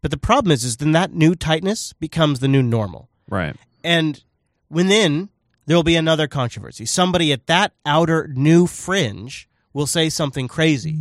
But 0.01 0.11
the 0.11 0.17
problem 0.17 0.51
is, 0.51 0.63
is 0.63 0.77
then 0.77 0.93
that 0.93 1.13
new 1.13 1.35
tightness 1.35 1.93
becomes 1.93 2.39
the 2.39 2.47
new 2.47 2.63
normal. 2.63 3.09
Right. 3.29 3.55
And 3.83 4.23
within, 4.69 5.29
there 5.65 5.75
will 5.75 5.83
be 5.83 5.95
another 5.95 6.27
controversy. 6.27 6.85
Somebody 6.85 7.31
at 7.31 7.47
that 7.47 7.73
outer 7.85 8.27
new 8.33 8.65
fringe 8.65 9.49
will 9.73 9.87
say 9.87 10.09
something 10.09 10.47
crazy. 10.47 10.97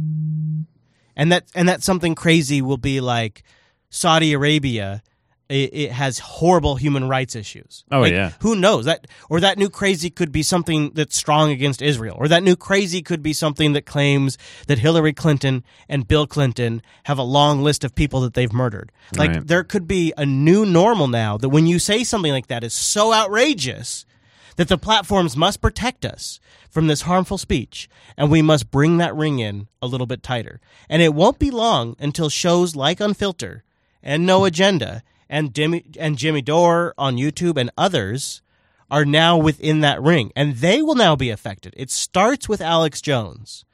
And 1.17 1.33
that 1.33 1.45
and 1.55 1.69
that 1.69 1.83
something 1.83 2.15
crazy 2.15 2.63
will 2.63 2.77
be 2.77 3.01
like 3.01 3.43
Saudi 3.91 4.33
Arabia 4.33 5.03
it, 5.49 5.71
it 5.73 5.93
has 5.93 6.19
horrible 6.19 6.77
human 6.77 7.09
rights 7.09 7.35
issues. 7.35 7.85
Oh, 7.91 8.01
Like, 8.01 8.13
yeah. 8.13 8.33
Who 8.41 8.55
knows? 8.55 8.85
That 8.85 9.07
or 9.31 9.41
that 9.41 9.57
new 9.59 9.71
crazy 9.71 10.11
could 10.11 10.31
be 10.31 10.43
something 10.43 10.91
that's 10.95 11.17
strong 11.17 11.51
against 11.51 11.81
Israel. 11.81 12.17
Or 12.19 12.29
that 12.29 12.43
new 12.43 12.55
crazy 12.57 13.01
could 13.03 13.23
be 13.23 13.33
something 13.33 13.73
that 13.73 13.87
claims 13.87 14.37
that 14.67 14.79
Hillary 14.79 15.13
Clinton 15.15 15.65
and 15.89 16.07
Bill 16.07 16.27
Clinton 16.27 16.83
have 17.05 17.19
a 17.19 17.23
long 17.23 17.63
list 17.63 17.83
of 17.85 17.95
people 17.95 18.21
that 18.21 18.35
they've 18.35 18.53
murdered. 18.53 18.93
Like 19.17 19.31
Right. 19.31 19.47
there 19.47 19.65
could 19.65 19.87
be 19.89 20.13
a 20.17 20.27
new 20.27 20.67
normal 20.67 21.09
now 21.09 21.39
that 21.39 21.49
when 21.49 21.67
you 21.67 21.79
say 21.79 22.05
something 22.05 22.33
like 22.33 22.49
that 22.49 22.63
is 22.65 22.75
so 22.75 23.13
outrageous 23.15 24.05
that 24.57 24.69
the 24.69 24.77
platforms 24.79 25.37
must 25.37 25.61
protect 25.63 26.05
us 26.05 26.41
from 26.69 26.89
this 26.89 27.03
harmful 27.03 27.39
speech 27.39 27.89
and 28.17 28.31
we 28.31 28.43
must 28.43 28.71
bring 28.71 28.99
that 28.99 29.15
ring 29.17 29.39
in 29.39 29.69
a 29.81 29.87
little 29.87 30.07
bit 30.07 30.23
tighter. 30.23 30.61
And 30.91 31.01
it 31.01 31.15
won't 31.15 31.39
be 31.39 31.51
long 31.51 31.97
until 31.99 32.29
shows 32.29 32.77
like 32.77 32.99
Unfilter 32.99 33.63
and 34.03 34.27
No 34.27 34.45
Agenda 34.45 35.03
and 35.29 35.55
Jimmy 35.55 35.85
and 35.99 36.17
Jimmy 36.17 36.43
Dore 36.43 36.95
on 36.99 37.17
YouTube 37.17 37.57
and 37.59 37.71
others 37.77 38.43
are 38.91 39.05
now 39.05 39.37
within 39.37 39.81
that 39.81 40.01
ring 40.03 40.33
and 40.35 40.57
they 40.57 40.81
will 40.83 40.95
now 40.95 41.15
be 41.17 41.31
affected. 41.31 41.75
It 41.77 41.91
starts 41.91 42.49
with 42.49 42.61
Alex 42.61 43.01
Jones, 43.01 43.65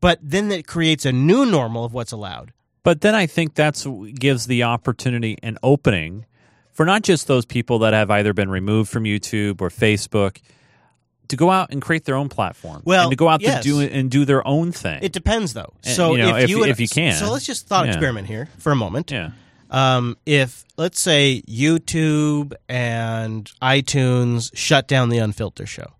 but 0.00 0.18
then 0.22 0.52
it 0.52 0.66
creates 0.66 1.06
a 1.06 1.12
new 1.12 1.46
normal 1.46 1.84
of 1.84 1.92
what's 1.94 2.12
allowed. 2.12 2.52
But 2.82 3.00
then 3.00 3.14
I 3.14 3.26
think 3.26 3.54
that's 3.54 3.86
gives 4.14 4.46
the 4.46 4.62
opportunity 4.62 5.36
and 5.42 5.58
opening 5.62 6.26
for 6.72 6.86
not 6.86 7.02
just 7.02 7.26
those 7.26 7.44
people 7.44 7.80
that 7.80 7.92
have 7.92 8.10
either 8.10 8.32
been 8.32 8.50
removed 8.50 8.90
from 8.90 9.04
YouTube 9.04 9.60
or 9.60 9.68
Facebook 9.68 10.40
to 11.28 11.36
go 11.36 11.50
out 11.50 11.70
and 11.70 11.82
create 11.82 12.04
their 12.04 12.14
own 12.14 12.28
platform. 12.28 12.82
Well, 12.84 13.02
and 13.02 13.10
to 13.10 13.16
go 13.16 13.28
out 13.28 13.40
yes. 13.42 13.62
to 13.62 13.68
do 13.68 13.80
and 13.80 14.10
do 14.10 14.24
their 14.24 14.46
own 14.46 14.72
thing. 14.72 15.00
It 15.02 15.12
depends, 15.12 15.52
though. 15.52 15.74
And, 15.84 15.94
So 15.94 16.12
you 16.12 16.18
know, 16.22 16.36
if, 16.36 16.44
if- 16.44 16.50
you 16.50 16.64
if 16.64 16.80
you 16.80 16.88
can. 16.88 17.14
so 17.14 17.30
let's 17.30 17.44
just 17.44 17.66
thought 17.66 17.86
Yeah. 17.86 17.92
experiment 17.92 18.26
here 18.26 18.48
for 18.58 18.72
a 18.72 18.76
moment. 18.76 19.10
Yeah. 19.10 19.32
Um, 19.70 20.16
if 20.24 20.64
let's 20.76 20.98
say 21.00 21.42
YouTube 21.46 22.54
and 22.68 23.50
iTunes 23.60 24.50
shut 24.56 24.88
down 24.88 25.08
the 25.10 25.18
Unfilter 25.18 25.66
show, 25.66 25.92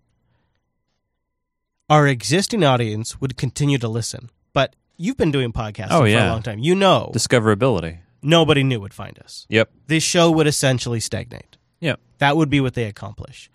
our 1.89 2.07
existing 2.07 2.63
audience 2.63 3.19
would 3.21 3.37
continue 3.37 3.77
to 3.77 3.87
listen. 3.87 4.29
But 4.53 4.75
you've 4.97 5.17
been 5.17 5.31
doing 5.31 5.51
podcasts 5.51 5.87
Oh, 5.91 6.01
for 6.01 6.07
yeah. 6.07 6.29
a 6.29 6.31
long 6.31 6.41
time. 6.43 6.59
You 6.59 6.75
know, 6.75 7.11
Discoverability. 7.13 7.99
nobody 8.21 8.63
knew 8.63 8.79
would 8.79 8.93
find 8.93 9.17
us. 9.19 9.45
Yep. 9.49 9.69
This 9.87 10.03
show 10.03 10.31
would 10.31 10.47
essentially 10.47 10.99
stagnate. 10.99 11.57
Yep. 11.79 11.99
That 12.19 12.35
would 12.37 12.49
be 12.49 12.59
what 12.61 12.73
they 12.73 12.85
accomplish. 12.85 13.49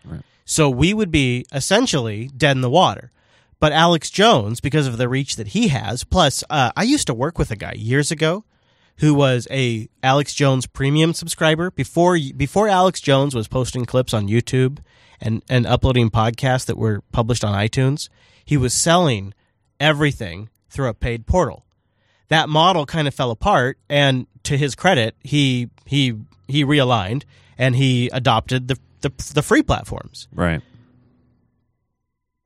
So 0.45 0.69
we 0.71 0.93
would 0.95 1.11
be 1.11 1.47
essentially 1.53 2.29
dead 2.37 2.57
in 2.57 2.61
the 2.61 2.71
water. 2.71 3.11
But 3.61 3.73
Alex 3.73 4.11
Jones, 4.11 4.61
because 4.61 4.87
of 4.87 4.99
the 4.99 5.09
reach 5.09 5.37
that 5.37 5.49
he 5.49 5.69
has, 5.69 6.05
plus 6.05 6.45
uh, 6.51 6.71
I 6.77 6.83
used 6.83 7.07
to 7.07 7.15
work 7.15 7.39
with 7.39 7.51
a 7.51 7.57
guy 7.57 7.73
years 7.77 8.11
ago 8.11 8.45
who 8.99 9.15
was 9.15 9.49
a 9.51 9.89
Alex 10.03 10.35
Jones 10.35 10.67
premium 10.67 11.15
subscriber 11.15 11.71
before 11.71 12.19
before 12.37 12.69
Alex 12.69 13.01
Jones 13.01 13.35
was 13.35 13.49
posting 13.49 13.85
clips 13.85 14.15
on 14.15 14.29
YouTube 14.29 14.79
and 15.21 15.43
and 15.49 15.67
uploading 15.67 16.11
podcasts 16.11 16.67
that 16.67 16.77
were 16.77 17.03
published 17.13 17.45
on 17.45 17.55
iTunes. 17.55 18.09
He 18.45 18.57
was 18.57 18.75
selling 18.75 19.35
everything 19.81 20.49
through 20.69 20.89
a 20.89 20.95
paid 20.95 21.27
portal. 21.27 21.65
That 22.29 22.49
model 22.49 22.87
kind 22.87 23.07
of 23.07 23.15
fell 23.15 23.31
apart, 23.31 23.79
and 23.89 24.27
to 24.45 24.57
his 24.57 24.75
credit, 24.75 25.17
he 25.23 25.71
he 25.85 26.15
he 26.47 26.65
realigned 26.65 27.25
and 27.59 27.77
he 27.77 28.09
adopted 28.09 28.69
the 28.69 28.79
the, 29.01 29.11
the 29.35 29.43
free 29.43 29.63
platforms. 29.63 30.29
Right. 30.33 30.63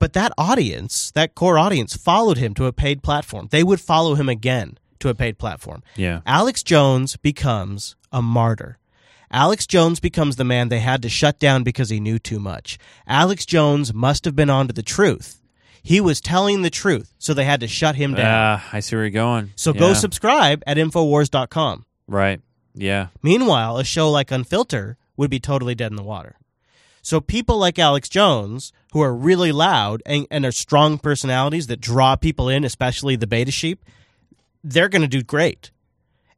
But 0.01 0.13
that 0.13 0.33
audience, 0.39 1.11
that 1.13 1.35
core 1.35 1.59
audience, 1.59 1.97
followed 1.97 2.39
him 2.39 2.55
to 2.55 2.67
a 2.67 2.73
paid 2.73 3.03
platform. 3.03 3.49
They 3.51 3.65
would 3.65 3.81
follow 3.81 4.15
him 4.15 4.29
again 4.29 4.79
to 5.01 5.09
a 5.09 5.15
paid 5.15 5.39
platform. 5.39 5.83
Yeah. 5.97 6.21
Alex 6.27 6.63
Jones 6.63 7.17
becomes 7.17 7.97
a 8.13 8.23
martyr. 8.23 8.79
Alex 9.31 9.67
Jones 9.67 10.01
becomes 10.01 10.37
the 10.37 10.45
man 10.45 10.69
they 10.69 10.81
had 10.81 11.03
to 11.03 11.09
shut 11.09 11.39
down 11.39 11.63
because 11.63 11.91
he 11.91 12.01
knew 12.01 12.19
too 12.19 12.39
much. 12.39 12.79
Alex 13.07 13.45
Jones 13.45 13.93
must 13.93 14.25
have 14.25 14.35
been 14.35 14.49
onto 14.51 14.73
the 14.73 14.83
truth. 14.83 15.41
He 15.83 16.01
was 16.01 16.21
telling 16.21 16.63
the 16.63 16.71
truth, 16.71 17.13
so 17.19 17.35
they 17.35 17.45
had 17.45 17.61
to 17.61 17.69
shut 17.69 17.95
him 17.95 18.15
down. 18.15 18.27
Ah, 18.61 18.69
I 18.73 18.81
see 18.81 18.97
where 18.97 19.05
you're 19.05 19.11
going. 19.11 19.51
so 19.55 19.73
go 19.73 19.93
subscribe 19.95 20.63
at 20.67 20.77
Infowars.com. 20.77 21.85
Right. 22.07 22.41
Yeah. 22.75 23.09
Meanwhile, 23.23 23.79
a 23.79 23.85
show 23.85 24.11
like 24.11 24.29
Unfilter 24.29 24.97
would 25.17 25.31
be 25.31 25.41
totally 25.41 25.75
dead 25.75 25.91
in 25.93 25.97
the 25.97 26.03
water. 26.03 26.37
So 27.03 27.21
people 27.21 27.59
like 27.59 27.79
Alex 27.79 28.09
Jones, 28.09 28.73
who 28.93 29.01
are 29.01 29.15
really 29.15 29.53
loud 29.53 30.03
and, 30.05 30.27
and 30.31 30.45
are 30.45 30.53
strong 30.53 30.99
personalities 30.99 31.67
that 31.69 31.81
draw 31.81 32.17
people 32.17 32.49
in, 32.49 32.65
especially 32.65 33.17
the 33.17 33.27
beta 33.27 33.51
sheep, 33.51 33.83
they're 34.65 34.89
going 34.89 35.03
to 35.03 35.09
do 35.09 35.23
great. 35.23 35.71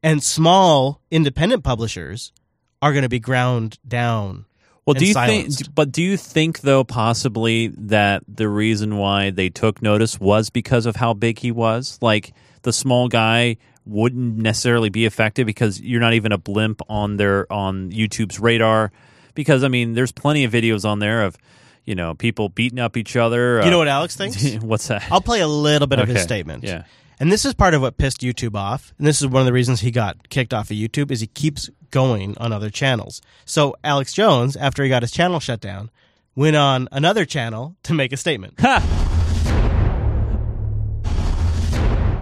And 0.02 0.22
small 0.22 1.00
independent 1.10 1.62
publishers 1.62 2.32
are 2.80 2.92
going 2.92 3.02
to 3.02 3.08
be 3.08 3.20
ground 3.20 3.78
down. 3.86 4.46
Well, 4.86 4.94
do 4.94 5.06
you 5.06 5.12
silenced. 5.12 5.58
think? 5.58 5.74
But 5.74 5.92
do 5.92 6.02
you 6.02 6.16
think 6.16 6.60
though 6.60 6.84
possibly 6.84 7.68
that 7.68 8.22
the 8.26 8.48
reason 8.48 8.96
why 8.96 9.30
they 9.30 9.50
took 9.50 9.82
notice 9.82 10.18
was 10.18 10.50
because 10.50 10.86
of 10.86 10.96
how 10.96 11.12
big 11.12 11.38
he 11.38 11.52
was? 11.52 11.98
Like 12.00 12.32
the 12.62 12.72
small 12.72 13.08
guy 13.08 13.58
wouldn't 13.84 14.36
necessarily 14.36 14.88
be 14.88 15.04
effective 15.04 15.46
because 15.46 15.80
you're 15.80 16.00
not 16.00 16.14
even 16.14 16.32
a 16.32 16.38
blimp 16.38 16.80
on 16.88 17.16
their 17.16 17.50
on 17.52 17.90
YouTube's 17.90 18.40
radar. 18.40 18.90
Because 19.34 19.62
I 19.64 19.68
mean, 19.68 19.92
there's 19.92 20.12
plenty 20.12 20.44
of 20.44 20.52
videos 20.52 20.88
on 20.88 20.98
there 20.98 21.24
of 21.24 21.36
you 21.84 21.94
know 21.94 22.14
people 22.14 22.48
beating 22.48 22.78
up 22.78 22.96
each 22.96 23.16
other. 23.16 23.62
You 23.62 23.70
know 23.70 23.76
uh, 23.76 23.80
what 23.80 23.88
Alex 23.88 24.16
thinks? 24.16 24.54
What's 24.62 24.88
that? 24.88 25.06
I'll 25.10 25.20
play 25.20 25.40
a 25.40 25.48
little 25.48 25.86
bit 25.86 25.98
of 25.98 26.08
his 26.08 26.22
statement. 26.22 26.64
Yeah. 26.64 26.84
And 27.20 27.30
this 27.30 27.44
is 27.44 27.52
part 27.52 27.74
of 27.74 27.82
what 27.82 27.98
pissed 27.98 28.22
YouTube 28.22 28.54
off. 28.56 28.94
And 28.96 29.06
this 29.06 29.20
is 29.20 29.26
one 29.28 29.40
of 29.40 29.46
the 29.46 29.52
reasons 29.52 29.80
he 29.80 29.90
got 29.90 30.30
kicked 30.30 30.54
off 30.54 30.70
of 30.70 30.76
YouTube 30.76 31.10
is 31.10 31.20
he 31.20 31.26
keeps 31.26 31.68
going 31.90 32.34
on 32.38 32.50
other 32.50 32.70
channels. 32.70 33.20
So 33.44 33.76
Alex 33.84 34.14
Jones, 34.14 34.56
after 34.56 34.82
he 34.82 34.88
got 34.88 35.02
his 35.02 35.10
channel 35.12 35.38
shut 35.38 35.60
down, 35.60 35.90
went 36.34 36.56
on 36.56 36.88
another 36.92 37.26
channel 37.26 37.76
to 37.82 37.92
make 37.92 38.12
a 38.14 38.16
statement. 38.16 38.54
Ha! 38.60 38.80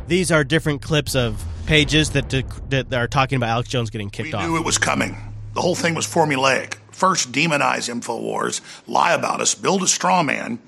These 0.09 0.33
are 0.33 0.43
different 0.43 0.83
clips 0.83 1.15
of 1.15 1.45
pages 1.67 2.11
that 2.11 2.31
that 2.71 2.93
are 2.93 3.07
talking 3.07 3.37
about 3.37 3.51
Alex 3.51 3.69
Jones 3.69 3.91
getting 3.91 4.11
kicked 4.11 4.29
We 4.31 4.35
off. 4.35 4.49
knew 4.49 4.57
it 4.57 4.65
was 4.65 4.79
coming. 4.79 5.17
The 5.55 5.61
whole 5.61 5.75
thing 5.77 5.95
was 5.95 6.07
formulaic. 6.07 6.75
First, 6.91 7.31
demonize 7.31 7.89
InfoWars, 7.89 8.61
lie 8.89 9.13
about 9.13 9.41
us, 9.41 9.55
build 9.55 9.83
a 9.83 9.87
straw 9.87 10.23
man, 10.25 10.59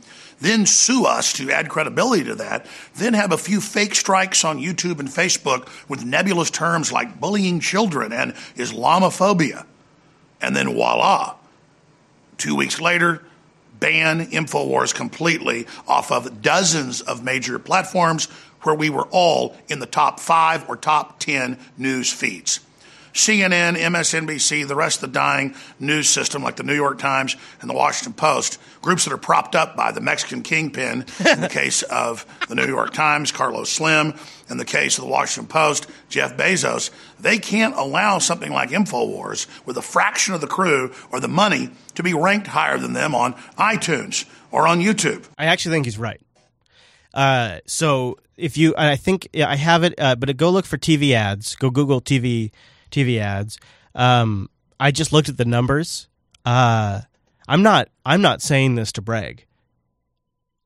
then 0.41 0.67
sue 0.67 1.05
us 1.05 1.33
to 1.35 1.51
add 1.51 1.69
credibility 1.69 2.25
to 2.25 2.35
that, 2.37 2.67
then 2.95 3.15
have 3.15 3.33
a 3.33 3.39
few 3.39 3.61
fake 3.61 3.95
strikes 3.95 4.45
on 4.45 4.59
YouTube 4.59 4.99
and 4.99 5.09
Facebook 5.09 5.69
with 5.89 6.05
nebulous 6.05 6.51
terms 6.51 6.93
like 6.93 7.21
bullying 7.21 7.61
children 7.61 8.13
and 8.13 8.35
Islamophobia. 8.57 9.67
And 10.41 10.57
then 10.57 10.73
voila. 10.73 11.37
Two 12.39 12.57
weeks 12.57 12.81
later, 12.81 13.23
ban 13.79 14.27
InfoWars 14.27 14.95
completely 14.95 15.67
off 15.87 16.11
of 16.11 16.41
dozens 16.41 17.01
of 17.03 17.23
major 17.23 17.59
platforms 17.59 18.27
where 18.63 18.75
we 18.75 18.91
were 18.91 19.09
all 19.11 19.57
in 19.69 19.79
the 19.79 19.87
top 19.87 20.21
five 20.21 20.69
or 20.69 20.77
top 20.77 21.19
10 21.19 21.59
news 21.77 22.13
feeds. 22.13 22.61
CNN, 23.13 23.77
MSNBC, 23.77 24.67
the 24.67 24.75
rest 24.75 25.03
of 25.03 25.13
the 25.13 25.19
dying 25.19 25.55
news 25.79 26.09
system 26.09 26.43
like 26.43 26.57
the 26.57 26.63
New 26.63 26.75
York 26.75 26.99
Times 26.99 27.37
and 27.61 27.69
the 27.69 27.75
Washington 27.75 28.13
Post, 28.13 28.61
groups 28.83 29.05
that 29.05 29.13
are 29.13 29.19
propped 29.19 29.55
up 29.55 29.77
by 29.77 29.93
the 29.93 30.01
Mexican 30.01 30.43
kingpin 30.43 31.05
in 31.31 31.41
the 31.41 31.49
case 31.51 31.83
of 31.83 32.25
the 32.49 32.55
New 32.55 32.67
York 32.67 32.93
Times, 32.93 33.33
Carlos 33.33 33.71
Slim, 33.71 34.15
in 34.49 34.57
the 34.57 34.65
case 34.65 34.99
of 34.99 35.05
the 35.05 35.11
Washington 35.11 35.49
Post, 35.49 35.87
Jeff 36.09 36.37
Bezos, 36.37 36.91
they 37.19 37.39
can't 37.39 37.75
allow 37.77 38.19
something 38.19 38.53
like 38.53 38.71
InfoWars 38.71 39.47
with 39.67 39.77
a 39.77 39.83
fraction 39.83 40.35
of 40.35 40.41
the 40.41 40.47
crew 40.47 40.93
or 41.13 41.21
the 41.21 41.29
money 41.29 41.71
to 41.95 42.03
be 42.03 42.15
ranked 42.15 42.49
higher 42.49 42.79
than 42.79 42.93
them 42.93 43.15
on 43.15 43.35
iTunes 43.59 44.29
or 44.51 44.67
on 44.67 44.81
YouTube. 44.81 45.27
I 45.39 45.47
actually 45.47 45.75
think 45.75 45.87
he's 45.87 45.99
right. 45.99 46.21
Uh, 47.13 47.59
so 47.67 48.19
if 48.37 48.57
you, 48.57 48.75
I 48.77 48.97
think 48.97 49.29
yeah, 49.33 49.49
I 49.49 49.57
have 49.57 49.85
it, 49.85 49.95
uh, 49.99 50.17
but 50.17 50.35
go 50.37 50.51
look 50.51 50.65
for 50.65 50.79
TV 50.79 51.13
ads. 51.13 51.57
Go 51.57 51.71
Google 51.71 52.01
TV 52.01 52.51
TV 52.91 53.19
ads. 53.19 53.59
Um, 53.95 54.49
I 54.79 54.91
just 54.91 55.13
looked 55.13 55.29
at 55.29 55.37
the 55.37 55.45
numbers. 55.45 56.09
Uh, 56.45 57.01
I'm 57.49 57.63
not. 57.63 57.89
I'm 58.05 58.23
not 58.23 58.43
saying 58.43 58.75
this 58.77 58.93
to 58.93 59.03
brag. 59.03 59.47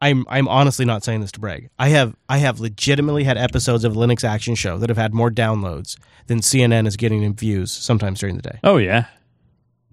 I'm. 0.00 0.26
I'm 0.28 0.48
honestly 0.48 0.84
not 0.84 1.02
saying 1.02 1.20
this 1.20 1.32
to 1.32 1.40
brag. 1.40 1.70
I 1.78 1.88
have. 1.88 2.14
I 2.28 2.38
have 2.38 2.60
legitimately 2.60 3.24
had 3.24 3.38
episodes 3.38 3.84
of 3.84 3.94
Linux 3.94 4.22
Action 4.22 4.54
Show 4.54 4.78
that 4.78 4.90
have 4.90 4.98
had 4.98 5.14
more 5.14 5.30
downloads 5.30 5.96
than 6.26 6.40
CNN 6.40 6.86
is 6.86 6.96
getting 6.96 7.22
in 7.22 7.34
views 7.34 7.72
sometimes 7.72 8.20
during 8.20 8.36
the 8.36 8.42
day 8.42 8.58
Oh 8.64 8.76
yeah, 8.76 9.06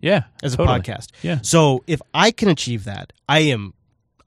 yeah, 0.02 0.24
as 0.44 0.54
a 0.54 0.58
podcast. 0.58 1.08
Yeah. 1.22 1.40
So 1.42 1.84
if 1.88 2.02
I 2.14 2.32
can 2.32 2.50
achieve 2.50 2.84
that, 2.86 3.14
I 3.30 3.40
am, 3.40 3.74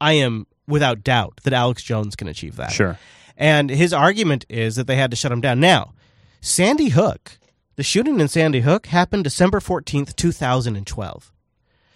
I 0.00 0.14
am 0.14 0.46
without 0.66 1.04
doubt 1.04 1.40
that 1.44 1.52
Alex 1.52 1.82
Jones 1.82 2.16
can 2.16 2.28
achieve 2.28 2.56
that. 2.56 2.72
Sure. 2.72 2.98
And 3.36 3.68
his 3.68 3.92
argument 3.92 4.46
is 4.48 4.76
that 4.76 4.86
they 4.86 4.96
had 4.96 5.10
to 5.10 5.16
shut 5.16 5.32
him 5.32 5.40
down. 5.40 5.60
Now, 5.60 5.92
Sandy 6.40 6.90
Hook, 6.90 7.38
the 7.76 7.82
shooting 7.82 8.20
in 8.20 8.28
Sandy 8.28 8.60
Hook 8.60 8.86
happened 8.86 9.24
December 9.24 9.60
fourteenth, 9.60 10.16
two 10.16 10.32
thousand 10.32 10.76
and 10.76 10.86
twelve. 10.86 11.32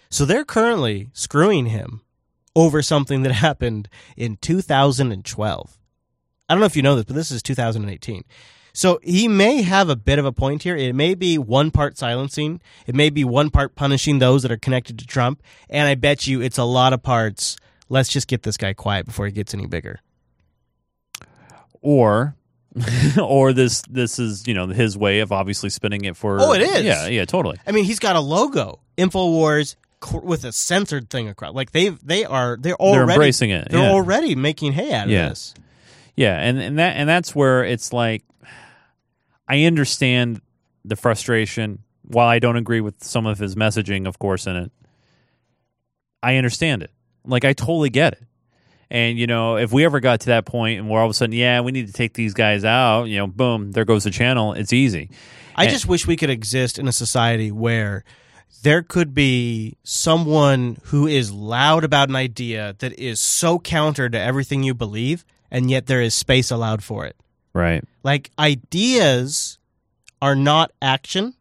So 0.09 0.25
they're 0.25 0.45
currently 0.45 1.09
screwing 1.13 1.67
him 1.67 2.01
over 2.55 2.81
something 2.81 3.23
that 3.23 3.31
happened 3.47 3.89
in 4.17 4.37
2012. 4.37 5.77
I 6.47 6.53
don't 6.53 6.59
know 6.59 6.65
if 6.65 6.75
you 6.75 6.81
know 6.81 6.95
this, 6.95 7.05
but 7.05 7.15
this 7.15 7.31
is 7.31 7.43
2018. 7.43 8.23
So 8.73 8.99
he 9.03 9.27
may 9.27 9.61
have 9.61 9.89
a 9.89 9.95
bit 9.95 10.19
of 10.19 10.25
a 10.25 10.31
point 10.31 10.63
here. 10.63 10.75
It 10.75 10.95
may 10.95 11.13
be 11.13 11.37
one 11.37 11.71
part 11.71 11.97
silencing, 11.97 12.61
it 12.87 12.95
may 12.95 13.09
be 13.09 13.23
one 13.23 13.49
part 13.49 13.75
punishing 13.75 14.19
those 14.19 14.43
that 14.43 14.51
are 14.51 14.57
connected 14.57 14.97
to 14.99 15.07
Trump, 15.07 15.41
and 15.69 15.87
I 15.87 15.95
bet 15.95 16.27
you 16.27 16.41
it's 16.41 16.57
a 16.57 16.63
lot 16.63 16.93
of 16.93 17.03
parts. 17.03 17.57
Let's 17.87 18.09
just 18.09 18.27
get 18.27 18.43
this 18.43 18.57
guy 18.57 18.73
quiet 18.73 19.05
before 19.05 19.25
he 19.25 19.31
gets 19.31 19.53
any 19.53 19.65
bigger. 19.65 19.99
Or, 21.81 22.35
or 23.21 23.53
this 23.53 23.81
this 23.89 24.19
is 24.19 24.47
you 24.47 24.53
know 24.53 24.67
his 24.67 24.97
way 24.97 25.19
of 25.19 25.31
obviously 25.31 25.69
spinning 25.69 26.05
it 26.05 26.15
for. 26.15 26.39
Oh, 26.39 26.53
it 26.53 26.61
is. 26.61 26.83
Yeah, 26.83 27.07
yeah, 27.07 27.25
totally. 27.25 27.57
I 27.67 27.71
mean, 27.71 27.83
he's 27.85 27.99
got 27.99 28.15
a 28.15 28.19
logo, 28.19 28.79
Infowars, 28.97 29.75
with 30.23 30.45
a 30.45 30.51
censored 30.51 31.09
thing 31.09 31.27
across. 31.27 31.53
Like 31.53 31.71
they 31.71 31.89
they 31.89 32.25
are 32.25 32.57
they're 32.59 32.75
already 32.75 33.11
embracing 33.13 33.49
it, 33.49 33.69
They're 33.69 33.81
yeah. 33.81 33.91
already 33.91 34.35
making 34.35 34.73
hay 34.73 34.93
out 34.93 35.05
of 35.05 35.11
Yeah. 35.11 35.29
this. 35.29 35.53
Yeah, 36.15 36.37
and 36.37 36.59
and 36.59 36.79
that 36.79 36.95
and 36.97 37.07
that's 37.07 37.33
where 37.35 37.63
it's 37.63 37.93
like 37.93 38.23
I 39.47 39.63
understand 39.63 40.41
the 40.85 40.95
frustration. 40.95 41.79
While 42.03 42.27
I 42.27 42.39
don't 42.39 42.55
agree 42.57 42.81
with 42.81 43.03
some 43.03 43.25
of 43.27 43.37
his 43.37 43.55
messaging, 43.55 44.07
of 44.07 44.17
course, 44.17 44.47
in 44.47 44.55
it, 44.55 44.71
I 46.23 46.37
understand 46.37 46.81
it. 46.83 46.91
Like 47.23 47.45
I 47.45 47.53
totally 47.53 47.89
get 47.91 48.13
it. 48.13 48.23
And 48.91 49.19
you 49.19 49.27
know, 49.27 49.57
if 49.57 49.71
we 49.71 49.85
ever 49.85 49.99
got 49.99 50.21
to 50.21 50.25
that 50.27 50.45
point 50.45 50.79
and 50.79 50.89
we're 50.89 50.99
all 50.99 51.05
of 51.05 51.11
a 51.11 51.13
sudden, 51.13 51.33
yeah, 51.35 51.61
we 51.61 51.71
need 51.71 51.87
to 51.87 51.93
take 51.93 52.13
these 52.13 52.33
guys 52.33 52.65
out, 52.65 53.03
you 53.05 53.17
know, 53.17 53.27
boom, 53.27 53.71
there 53.71 53.85
goes 53.85 54.03
the 54.03 54.09
channel. 54.11 54.53
It's 54.53 54.73
easy. 54.73 55.09
I 55.55 55.63
And- 55.65 55.71
just 55.71 55.85
wish 55.87 56.07
we 56.07 56.15
could 56.15 56.29
exist 56.31 56.79
in 56.79 56.87
a 56.87 56.91
society 56.91 57.51
where 57.51 58.03
there 58.63 58.81
could 58.81 59.13
be 59.13 59.77
someone 59.83 60.77
who 60.85 61.05
is 61.07 61.31
loud 61.31 61.83
about 61.83 62.09
an 62.09 62.15
idea 62.15 62.75
that 62.79 62.97
is 62.99 63.19
so 63.19 63.59
counter 63.59 64.09
to 64.09 64.19
everything 64.19 64.63
you 64.63 64.73
believe, 64.73 65.23
and 65.51 65.69
yet 65.69 65.85
there 65.85 66.01
is 66.01 66.13
space 66.13 66.49
allowed 66.51 66.83
for 66.83 67.05
it. 67.05 67.15
right. 67.53 67.83
Like 68.03 68.31
ideas 68.39 69.57
are 70.21 70.35
not 70.35 70.71
action. 70.81 71.33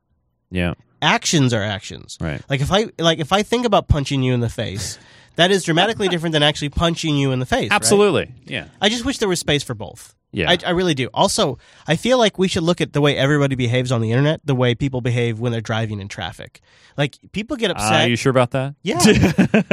Yeah. 0.51 0.75
Actions 1.01 1.55
are 1.55 1.63
actions. 1.63 2.19
Right. 2.21 2.43
Like 2.51 2.61
if 2.61 2.73
I 2.73 2.89
like 2.99 3.21
if 3.21 3.33
I 3.33 3.43
think 3.43 3.65
about 3.65 3.87
punching 3.89 4.23
you 4.23 4.35
in 4.35 4.41
the 4.41 4.49
face, 4.49 4.99
that 5.39 5.51
is 5.51 5.63
dramatically 5.65 6.09
different 6.09 6.33
than 6.35 6.43
actually 6.43 6.69
punching 6.69 7.17
you 7.17 7.33
in 7.33 7.39
the 7.39 7.47
face. 7.47 7.71
right? 7.71 7.73
Absolutely. 7.73 8.35
Yeah. 8.45 8.67
I 8.83 8.89
just 8.91 9.05
wish 9.05 9.19
there 9.19 9.29
was 9.29 9.41
space 9.41 9.63
for 9.63 9.75
both. 9.75 10.15
Yeah. 10.33 10.51
I, 10.51 10.59
I 10.67 10.71
really 10.71 10.95
do. 10.95 11.09
Also, 11.15 11.59
I 11.87 11.97
feel 11.97 12.19
like 12.19 12.39
we 12.39 12.49
should 12.49 12.63
look 12.65 12.81
at 12.83 12.93
the 12.93 13.01
way 13.01 13.17
everybody 13.17 13.55
behaves 13.55 13.91
on 13.91 14.01
the 14.03 14.11
internet, 14.11 14.41
the 14.45 14.55
way 14.55 14.75
people 14.75 15.01
behave 15.01 15.41
when 15.41 15.53
they're 15.53 15.63
driving 15.63 16.01
in 16.01 16.09
traffic. 16.09 16.61
Like 16.99 17.17
people 17.33 17.57
get 17.57 17.71
Uh, 17.71 17.75
are 17.81 18.09
you 18.09 18.17
sure 18.17 18.31
about 18.31 18.51
that? 18.51 18.75
Yeah. 18.83 18.99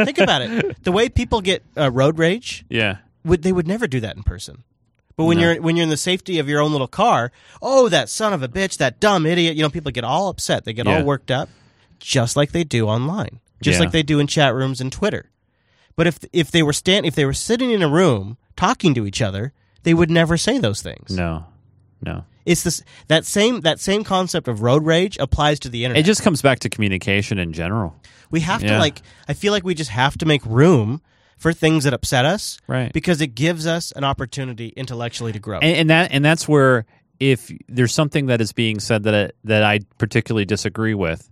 Think 0.05 0.17
about 0.19 0.41
it. 0.43 0.83
The 0.83 0.91
way 0.93 1.09
people 1.09 1.41
get 1.41 1.63
uh, 1.77 1.91
road 1.91 2.17
rage, 2.19 2.63
Yeah. 2.69 2.97
would 3.25 3.41
they 3.43 3.51
would 3.51 3.67
never 3.67 3.87
do 3.87 3.99
that 3.99 4.15
in 4.15 4.23
person. 4.23 4.63
But 5.17 5.25
when 5.25 5.37
No. 5.39 5.51
you're 5.51 5.61
when 5.61 5.75
you're 5.75 5.83
in 5.83 5.89
the 5.89 5.97
safety 5.97 6.39
of 6.39 6.47
your 6.47 6.61
own 6.61 6.71
little 6.71 6.87
car, 6.87 7.31
oh 7.61 7.89
that 7.89 8.07
son 8.09 8.31
of 8.33 8.43
a 8.43 8.47
bitch, 8.47 8.77
that 8.77 8.99
dumb 8.99 9.25
idiot, 9.25 9.55
you 9.57 9.61
know, 9.63 9.69
people 9.69 9.91
get 9.91 10.03
all 10.05 10.29
upset. 10.29 10.63
They 10.63 10.73
get 10.73 10.85
Yeah. 10.85 10.99
all 10.99 11.03
worked 11.03 11.31
up 11.31 11.49
just 11.99 12.35
like 12.37 12.51
they 12.53 12.63
do 12.63 12.87
online. 12.87 13.39
Just 13.61 13.75
Yeah. 13.77 13.85
like 13.85 13.91
they 13.91 14.03
do 14.03 14.19
in 14.19 14.27
chat 14.27 14.53
rooms 14.53 14.79
and 14.79 14.91
Twitter. 14.91 15.31
But 15.95 16.07
if 16.07 16.19
if 16.33 16.51
they 16.51 16.63
were 16.63 16.73
stand 16.73 17.05
if 17.05 17.15
they 17.15 17.25
were 17.25 17.33
sitting 17.33 17.71
in 17.71 17.81
a 17.81 17.87
room 17.87 18.37
talking 18.55 18.93
to 18.95 19.05
each 19.05 19.21
other, 19.21 19.53
they 19.83 19.93
would 19.93 20.09
never 20.11 20.37
say 20.37 20.57
those 20.57 20.81
things. 20.81 21.15
No. 21.15 21.45
No. 22.01 22.25
It's 22.45 22.63
this 22.63 22.83
that 23.07 23.25
same 23.25 23.61
that 23.61 23.79
same 23.79 24.03
concept 24.03 24.47
of 24.47 24.61
road 24.61 24.85
rage 24.85 25.17
applies 25.19 25.59
to 25.61 25.69
the 25.69 25.85
internet. 25.85 26.03
It 26.03 26.05
just 26.05 26.21
comes 26.21 26.41
back 26.41 26.59
to 26.59 26.69
communication 26.69 27.39
in 27.39 27.53
general. 27.53 27.95
We 28.29 28.41
have 28.41 28.61
to 28.61 28.77
like 28.77 29.01
I 29.27 29.33
feel 29.33 29.51
like 29.51 29.63
we 29.63 29.73
just 29.73 29.91
have 29.91 30.17
to 30.19 30.25
make 30.25 30.45
room 30.45 31.01
for 31.37 31.53
things 31.53 31.83
that 31.85 31.93
upset 31.93 32.25
us. 32.25 32.59
Right. 32.67 32.93
Because 32.93 33.21
it 33.21 33.35
gives 33.35 33.65
us 33.65 33.91
an 33.93 34.03
opportunity 34.03 34.69
intellectually 34.69 35.31
to 35.33 35.39
grow. 35.39 35.59
and, 35.59 35.75
and 35.75 35.89
that 35.89 36.11
and 36.11 36.23
that's 36.23 36.47
where 36.47 36.85
if 37.19 37.49
there's 37.69 37.93
something 37.93 38.25
that 38.25 38.41
is 38.41 38.51
being 38.51 38.79
said 38.79 39.03
that 39.03 39.15
I, 39.15 39.31
that 39.45 39.63
I 39.63 39.79
particularly 39.97 40.43
disagree 40.43 40.93
with, 40.93 41.31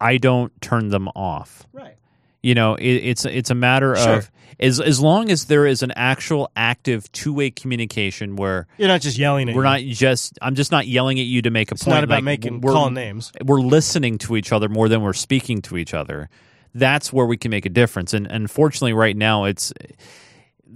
I 0.00 0.16
don't 0.16 0.58
turn 0.62 0.88
them 0.88 1.08
off. 1.08 1.66
Right. 1.72 1.97
You 2.42 2.54
know, 2.54 2.74
it, 2.76 2.84
it's 2.86 3.24
it's 3.24 3.50
a 3.50 3.54
matter 3.54 3.96
Sure. 3.96 4.14
of 4.18 4.30
as 4.60 4.80
as 4.80 5.00
long 5.00 5.30
as 5.30 5.46
there 5.46 5.66
is 5.66 5.82
an 5.82 5.92
actual 5.96 6.50
active 6.54 7.10
two 7.12 7.32
way 7.32 7.50
communication 7.50 8.36
where 8.36 8.66
You're 8.78 8.88
not 8.88 9.00
just 9.00 9.18
yelling 9.18 9.48
at 9.48 9.56
we're 9.56 9.62
you. 9.62 9.86
not 9.86 9.96
just 9.96 10.38
I'm 10.40 10.54
just 10.54 10.70
not 10.70 10.86
yelling 10.86 11.18
at 11.18 11.26
you 11.26 11.42
to 11.42 11.50
make 11.50 11.70
a 11.72 11.74
It's 11.74 11.82
point. 11.84 11.96
not 11.96 12.04
about 12.04 12.16
like, 12.18 12.24
making- 12.24 12.60
we're- 12.60 12.72
calling 12.74 12.94
names. 12.94 13.32
We're 13.44 13.60
listening 13.60 14.18
to 14.18 14.36
each 14.36 14.52
other 14.52 14.68
more 14.68 14.88
than 14.88 15.02
we're 15.02 15.12
speaking 15.14 15.62
to 15.62 15.76
each 15.76 15.94
other. 15.94 16.28
That's 16.74 17.12
where 17.12 17.26
we 17.26 17.36
can 17.36 17.50
make 17.50 17.66
a 17.66 17.70
difference. 17.70 18.14
And 18.14 18.26
unfortunately, 18.28 18.92
right 18.92 19.16
now, 19.16 19.44
it's 19.44 19.72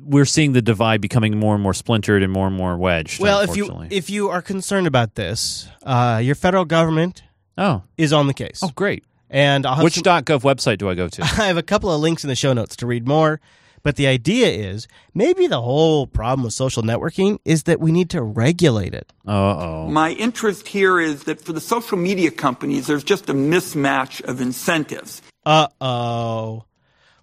we're 0.05 0.25
seeing 0.25 0.53
the 0.53 0.63
divide 0.63 1.01
becoming 1.01 1.39
more 1.39 1.55
and 1.55 1.63
more 1.63 1.75
splintered 1.75 2.23
and 2.25 2.33
more 2.33 2.49
and 2.49 2.57
more 2.57 2.77
wedged. 2.77 3.21
Well, 3.21 3.41
if 3.41 3.57
you 3.57 3.87
if 3.91 4.11
you 4.11 4.31
are 4.31 4.43
concerned 4.43 4.87
about 4.89 5.15
this, 5.15 5.69
uh, 5.85 6.21
your 6.25 6.35
federal 6.35 6.65
government 6.65 7.23
oh 7.57 7.83
is 7.97 8.13
on 8.13 8.27
the 8.27 8.35
case. 8.35 8.61
Oh, 8.63 8.71
great. 8.75 9.05
And 9.33 9.67
I'll 9.67 9.83
which 9.83 9.95
some- 9.95 10.03
.gov 10.05 10.43
website 10.43 10.79
do 10.79 10.89
I 10.89 10.95
go 10.95 11.09
to? 11.09 11.23
I 11.23 11.47
have 11.47 11.57
a 11.57 11.63
couple 11.63 11.91
of 11.91 12.01
links 12.01 12.23
in 12.23 12.29
the 12.29 12.37
show 12.37 12.53
notes 12.53 12.77
to 12.77 12.87
read 12.87 13.09
more. 13.09 13.41
But 13.83 13.97
the 13.97 14.07
idea 14.07 14.47
is 14.49 14.87
maybe 15.13 15.49
the 15.49 15.61
whole 15.61 16.07
problem 16.07 16.45
with 16.45 16.55
social 16.55 16.85
networking 16.85 17.39
is 17.45 17.65
that 17.65 17.81
we 17.81 17.91
need 17.91 18.11
to 18.11 18.23
regulate 18.23 18.95
it. 18.95 19.13
Uh 19.27 19.33
oh. 19.33 19.89
My 19.89 20.11
interest 20.13 20.69
here 20.69 21.01
is 21.01 21.25
that 21.25 21.41
for 21.41 21.53
the 21.53 21.61
social 21.61 21.99
media 21.99 22.31
companies, 22.31 22.87
there's 22.87 23.03
just 23.03 23.29
a 23.29 23.35
mismatch 23.35 24.23
of 24.23 24.41
incentives. 24.41 25.21
Uh 25.45 25.67
oh. 25.81 26.65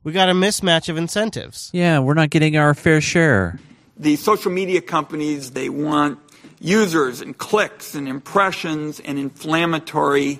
We 0.03 0.11
got 0.11 0.27
a 0.27 0.33
mismatch 0.33 0.89
of 0.89 0.97
incentives. 0.97 1.69
Yeah, 1.73 1.99
we're 1.99 2.13
not 2.13 2.29
getting 2.29 2.57
our 2.57 2.73
fair 2.73 2.99
share. 2.99 3.57
The 3.97 4.17
social 4.17 4.51
media 4.51 4.81
companies, 4.81 5.51
they 5.51 5.69
want 5.69 6.19
users 6.59 7.21
and 7.21 7.37
clicks 7.37 7.95
and 7.95 8.07
impressions 8.07 8.99
and 8.99 9.17
inflammatory 9.17 10.39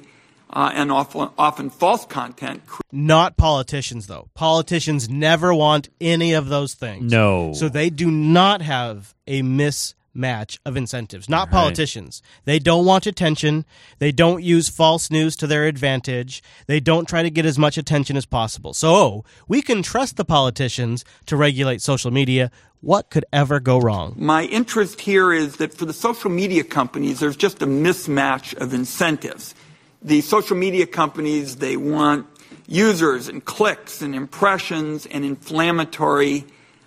uh, 0.52 0.72
and 0.74 0.92
often, 0.92 1.30
often 1.38 1.70
false 1.70 2.06
content. 2.06 2.62
Not 2.92 3.38
politicians, 3.38 4.08
though. 4.08 4.30
Politicians 4.34 5.08
never 5.10 5.54
want 5.54 5.90
any 6.02 6.34
of 6.34 6.50
those 6.50 6.74
things. 6.74 7.12
No. 7.12 7.54
So 7.54 7.70
they 7.70 7.90
do 7.90 8.10
not 8.10 8.62
have 8.62 9.14
a 9.28 9.42
mismatch 9.44 10.58
of 10.66 10.76
incentives. 10.76 11.30
Not 11.30 11.48
Right. 11.48 11.52
politicians. 11.62 12.22
They 12.46 12.58
don't 12.60 12.86
want 12.86 13.06
attention. 13.06 13.66
They 14.00 14.12
don't 14.12 14.44
use 14.44 14.70
false 14.70 15.12
news 15.12 15.36
to 15.38 15.48
their 15.48 15.66
advantage. 15.68 16.42
They 16.68 16.80
don't 16.80 17.08
try 17.08 17.22
to 17.24 17.30
get 17.30 17.46
as 17.46 17.60
much 17.60 17.78
attention 17.78 18.18
as 18.18 18.26
possible. 18.26 18.74
So 18.74 19.24
we 19.48 19.62
can 19.62 19.84
trust 19.84 20.18
the 20.18 20.26
politicians 20.26 21.06
to 21.28 21.38
regulate 21.38 21.82
social 21.82 22.12
media. 22.12 22.50
What 22.82 23.10
could 23.10 23.26
ever 23.34 23.60
go 23.60 23.78
wrong? 23.78 24.16
My 24.18 24.46
interest 24.46 25.02
here 25.02 25.34
is 25.34 25.58
that 25.58 25.74
for 25.74 25.86
the 25.86 25.94
social 25.94 26.30
media 26.32 26.64
companies, 26.64 27.20
there's 27.20 27.36
just 27.36 27.62
a 27.62 27.68
mismatch 27.68 28.56
of 28.58 28.74
incentives. 28.74 29.54
The 30.02 30.22
social 30.22 30.56
media 30.56 30.86
companies, 30.86 31.58
they 31.58 31.76
want 31.76 32.26
users 32.68 33.28
and 33.28 33.44
clicks 33.44 34.02
and 34.02 34.16
impressions 34.16 35.06
and 35.06 35.26
inflammatory 35.26 36.46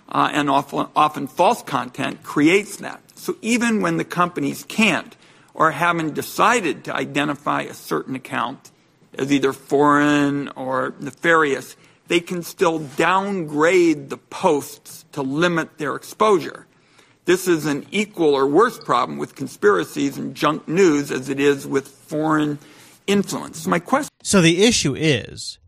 uh, 0.09 0.29
and 0.31 0.49
often, 0.49 0.87
often 0.95 1.27
false 1.27 1.61
content 1.61 2.23
creates 2.23 2.77
that. 2.77 3.01
So 3.15 3.35
even 3.41 3.81
when 3.81 3.97
the 3.97 4.03
companies 4.03 4.63
can't 4.63 5.15
or 5.53 5.71
haven't 5.71 6.13
decided 6.15 6.85
to 6.85 6.95
identify 6.95 7.61
a 7.63 7.73
certain 7.73 8.15
account 8.15 8.71
as 9.17 9.31
either 9.31 9.53
foreign 9.53 10.49
or 10.49 10.93
nefarious, 10.99 11.75
they 12.07 12.19
can 12.19 12.43
still 12.43 12.79
downgrade 12.79 14.09
the 14.09 14.17
posts 14.17 15.05
to 15.11 15.21
limit 15.21 15.77
their 15.77 15.95
exposure. 15.95 16.65
This 17.25 17.47
is 17.47 17.65
an 17.65 17.85
equal 17.91 18.33
or 18.33 18.47
worse 18.47 18.77
problem 18.77 19.17
with 19.17 19.35
conspiracies 19.35 20.17
and 20.17 20.35
junk 20.35 20.67
news 20.67 21.11
as 21.11 21.29
it 21.29 21.39
is 21.39 21.65
with 21.65 21.87
foreign 21.87 22.59
influence. 23.07 23.65
My 23.67 23.79
question 23.79 24.09
So 24.21 24.41
the 24.41 24.63
issue 24.63 24.95
is 24.95 25.59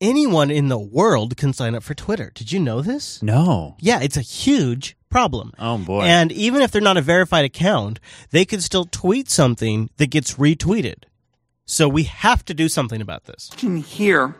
anyone 0.00 0.50
in 0.50 0.68
the 0.68 0.78
world 0.78 1.36
can 1.36 1.52
sign 1.52 1.74
up 1.74 1.82
for 1.82 1.94
Twitter. 1.94 2.32
Did 2.34 2.52
you 2.52 2.60
know 2.60 2.80
this? 2.80 3.22
No. 3.22 3.76
Yeah, 3.80 4.00
it's 4.00 4.16
a 4.16 4.22
huge 4.22 4.96
problem. 5.10 5.52
Oh 5.58 5.78
boy. 5.78 6.02
And 6.02 6.32
even 6.32 6.62
if 6.62 6.70
they're 6.70 6.80
not 6.80 6.96
a 6.96 7.02
verified 7.02 7.44
account, 7.44 8.00
they 8.30 8.44
could 8.44 8.62
still 8.62 8.84
tweet 8.84 9.28
something 9.30 9.90
that 9.98 10.10
gets 10.10 10.34
retweeted. 10.34 11.04
So 11.66 11.88
we 11.88 12.04
have 12.04 12.44
to 12.46 12.54
do 12.54 12.68
something 12.68 13.00
about 13.00 13.24
this. 13.24 13.50
question 13.56 13.76
here 13.76 14.34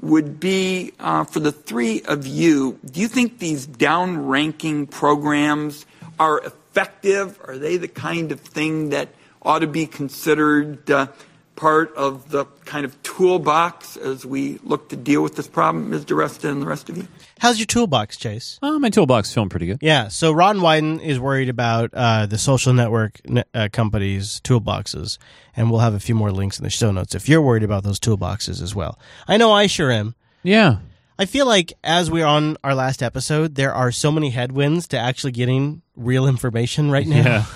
would 0.00 0.40
be 0.40 0.92
uh, 0.98 1.24
for 1.24 1.40
the 1.40 1.52
three 1.52 2.02
of 2.02 2.26
you 2.26 2.78
do 2.84 3.00
you 3.00 3.08
think 3.08 3.38
these 3.38 3.66
downranking 3.66 4.90
programs 4.90 5.86
are 6.18 6.40
effective? 6.40 7.38
Are 7.44 7.56
they 7.58 7.76
the 7.76 7.88
kind 7.88 8.32
of 8.32 8.40
thing 8.40 8.90
that 8.90 9.08
ought 9.42 9.60
to 9.60 9.66
be 9.66 9.86
considered 9.86 10.90
uh, 10.90 11.08
part 11.56 11.94
of 11.94 12.30
the 12.30 12.46
kind 12.64 12.84
of 12.84 13.00
toolbox 13.02 13.96
as 13.96 14.26
we 14.26 14.58
look 14.64 14.88
to 14.88 14.96
deal 14.96 15.22
with 15.22 15.36
this 15.36 15.46
problem, 15.46 15.90
Ms. 15.90 16.04
DiResta 16.04 16.50
and 16.50 16.60
the 16.60 16.66
rest 16.66 16.88
of 16.88 16.96
you? 16.96 17.06
How's 17.38 17.58
your 17.58 17.66
toolbox, 17.66 18.16
Chase? 18.16 18.58
Oh, 18.62 18.78
my 18.78 18.90
toolbox 18.90 19.28
is 19.28 19.34
feeling 19.34 19.50
pretty 19.50 19.66
good. 19.66 19.78
Yeah, 19.80 20.08
so 20.08 20.32
Ron 20.32 20.58
Wyden 20.58 21.00
is 21.02 21.20
worried 21.20 21.48
about 21.48 21.90
uh, 21.92 22.26
the 22.26 22.38
social 22.38 22.72
network 22.72 23.20
ne- 23.28 23.44
uh, 23.52 23.68
companies' 23.72 24.40
toolboxes, 24.42 25.18
and 25.56 25.70
we'll 25.70 25.80
have 25.80 25.94
a 25.94 26.00
few 26.00 26.14
more 26.14 26.32
links 26.32 26.58
in 26.58 26.64
the 26.64 26.70
show 26.70 26.90
notes 26.90 27.14
if 27.14 27.28
you're 27.28 27.42
worried 27.42 27.62
about 27.62 27.84
those 27.84 28.00
toolboxes 28.00 28.62
as 28.62 28.74
well. 28.74 28.98
I 29.28 29.36
know 29.36 29.52
I 29.52 29.66
sure 29.66 29.90
am. 29.90 30.14
Yeah. 30.42 30.78
I 31.18 31.26
feel 31.26 31.46
like 31.46 31.72
as 31.84 32.10
we're 32.10 32.26
on 32.26 32.56
our 32.64 32.74
last 32.74 33.02
episode, 33.02 33.54
there 33.54 33.72
are 33.72 33.92
so 33.92 34.10
many 34.10 34.30
headwinds 34.30 34.88
to 34.88 34.98
actually 34.98 35.32
getting 35.32 35.82
real 35.94 36.26
information 36.26 36.90
right 36.90 37.06
now. 37.06 37.46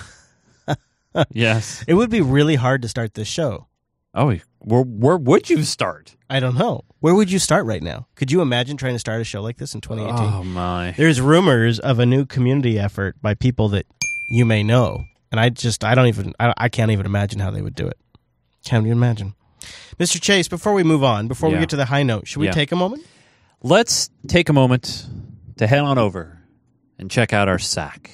Yeah. 0.67 0.75
yes. 1.31 1.83
It 1.87 1.95
would 1.95 2.09
be 2.09 2.21
really 2.21 2.55
hard 2.55 2.81
to 2.83 2.87
start 2.87 3.15
this 3.15 3.27
show. 3.27 3.67
Oh, 4.13 4.35
where 4.59 4.81
where 4.81 5.17
would 5.17 5.49
you 5.49 5.63
start? 5.63 6.15
I 6.29 6.39
don't 6.39 6.55
know. 6.57 6.81
Where 6.99 7.13
would 7.13 7.31
you 7.31 7.39
start 7.39 7.65
right 7.65 7.81
now? 7.81 8.07
Could 8.15 8.31
you 8.31 8.41
imagine 8.41 8.75
trying 8.75 8.93
to 8.95 8.99
start 8.99 9.21
a 9.21 9.23
show 9.23 9.41
like 9.41 9.57
this 9.57 9.73
in 9.75 9.81
2018? 9.81 10.25
Oh 10.33 10.43
my. 10.43 10.91
There's 10.97 11.21
rumors 11.21 11.79
of 11.79 11.99
a 11.99 12.05
new 12.05 12.25
community 12.25 12.77
effort 12.79 13.15
by 13.21 13.35
people 13.35 13.69
that 13.69 13.85
you 14.31 14.45
may 14.45 14.63
know, 14.63 15.05
and 15.31 15.39
I 15.39 15.49
just 15.49 15.83
I 15.83 15.95
don't 15.95 16.07
even 16.07 16.33
I, 16.39 16.53
I 16.57 16.69
can't 16.69 16.91
even 16.91 17.05
imagine 17.05 17.39
how 17.39 17.51
they 17.51 17.61
would 17.61 17.75
do 17.75 17.87
it. 17.87 17.97
Can't 18.65 18.85
even 18.85 18.97
imagine. 18.97 19.35
Mr. 19.99 20.19
Chase, 20.21 20.47
before 20.47 20.73
we 20.73 20.83
move 20.83 21.03
on, 21.03 21.27
before 21.27 21.49
we 21.49 21.55
Yeah. 21.55 21.61
get 21.61 21.69
to 21.69 21.75
the 21.75 21.85
high 21.85 22.03
note, 22.03 22.27
should 22.27 22.39
we 22.39 22.47
Yeah. 22.47 22.51
take 22.53 22.71
a 22.71 22.75
moment? 22.75 23.05
Let's 23.61 24.09
take 24.27 24.49
a 24.49 24.53
moment 24.53 25.05
to 25.57 25.67
head 25.67 25.79
on 25.79 25.97
over 25.97 26.39
and 26.97 27.11
check 27.11 27.31
out 27.33 27.47
our 27.47 27.59
sack. 27.59 28.11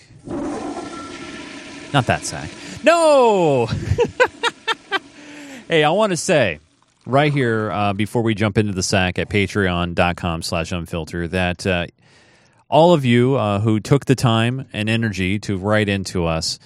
Not 1.93 2.07
that 2.07 2.23
sack. 2.25 2.49
No. 2.83 3.67
hey, 5.67 5.83
I 5.83 5.89
want 5.91 6.11
to 6.11 6.17
say 6.17 6.59
right 7.05 7.31
here 7.31 7.71
uh, 7.71 7.93
before 7.93 8.21
we 8.21 8.35
jump 8.35 8.57
into 8.57 8.73
the 8.73 8.83
sack 8.83 9.19
at 9.19 9.29
patreon.com 9.29 10.41
slash 10.41 10.71
unfilter 10.71 11.29
that 11.29 11.65
uh, 11.67 11.87
all 12.69 12.93
of 12.93 13.05
you 13.05 13.35
uh, 13.35 13.59
who 13.59 13.79
took 13.79 14.05
the 14.05 14.15
time 14.15 14.67
and 14.73 14.89
energy 14.89 15.39
to 15.39 15.57
write 15.57 15.89
into 15.89 16.25
us 16.25 16.59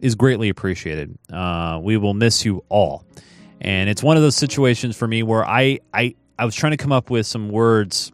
is 0.00 0.14
greatly 0.14 0.48
appreciated. 0.48 1.16
Uh, 1.32 1.80
we 1.82 1.96
will 1.96 2.14
miss 2.14 2.44
you 2.44 2.64
all. 2.68 3.04
And 3.60 3.88
it's 3.88 4.02
one 4.02 4.16
of 4.16 4.22
those 4.22 4.36
situations 4.36 4.96
for 4.96 5.06
me 5.06 5.22
where 5.22 5.44
I, 5.46 5.80
I, 5.92 6.14
I 6.38 6.44
was 6.44 6.54
trying 6.54 6.72
to 6.72 6.76
come 6.76 6.92
up 6.92 7.08
with 7.08 7.26
some 7.26 7.48
words 7.48 8.12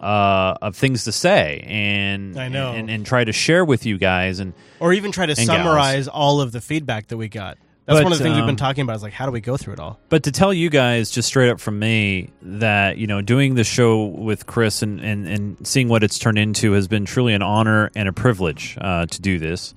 uh, 0.00 0.54
of 0.62 0.76
things 0.76 1.04
to 1.04 1.12
say 1.12 1.62
and 1.66 2.38
I 2.40 2.48
know. 2.48 2.72
and, 2.72 2.88
and 2.88 3.04
try 3.04 3.22
to 3.22 3.32
share 3.32 3.64
with 3.64 3.84
you 3.84 3.98
guys 3.98 4.40
and 4.40 4.54
Or 4.78 4.94
even 4.94 5.12
try 5.12 5.26
to 5.26 5.32
and 5.32 5.46
gals. 5.46 5.48
summarize 5.48 6.08
all 6.08 6.40
of 6.40 6.52
the 6.52 6.60
feedback 6.62 7.08
that 7.08 7.18
we 7.18 7.28
got. 7.28 7.58
That's 7.90 7.98
But, 7.98 8.04
one 8.04 8.12
of 8.12 8.18
the 8.18 8.24
things 8.24 8.36
we've 8.36 8.42
um, 8.42 8.46
been 8.46 8.56
talking 8.56 8.82
about 8.82 8.94
is 8.94 9.02
like 9.02 9.12
how 9.12 9.26
do 9.26 9.32
we 9.32 9.40
go 9.40 9.56
through 9.56 9.74
it 9.74 9.80
all? 9.80 9.98
But 10.08 10.22
to 10.22 10.30
tell 10.32 10.54
you 10.54 10.70
guys 10.70 11.10
just 11.10 11.26
straight 11.26 11.50
up 11.50 11.58
from 11.58 11.78
me 11.78 12.30
that, 12.42 12.98
you 12.98 13.08
know, 13.08 13.20
doing 13.20 13.56
the 13.56 13.64
show 13.64 14.04
with 14.04 14.46
Chris 14.46 14.82
and, 14.82 15.00
and, 15.00 15.26
and 15.26 15.66
seeing 15.66 15.88
what 15.88 16.04
it's 16.04 16.16
turned 16.18 16.38
into 16.38 16.70
has 16.72 16.86
been 16.86 17.04
truly 17.04 17.34
an 17.34 17.42
honor 17.42 17.90
and 17.96 18.08
a 18.08 18.12
privilege 18.12 18.78
uh, 18.80 19.06
to 19.06 19.20
do 19.20 19.40
this. 19.40 19.74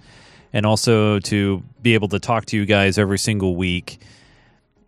and 0.54 0.66
also 0.66 1.20
to 1.20 1.64
be 1.82 1.96
able 1.96 2.08
to 2.10 2.20
talk 2.20 2.46
to 2.46 2.56
you 2.58 2.66
guys 2.66 2.98
every 2.98 3.18
single 3.18 3.56
week. 3.56 4.00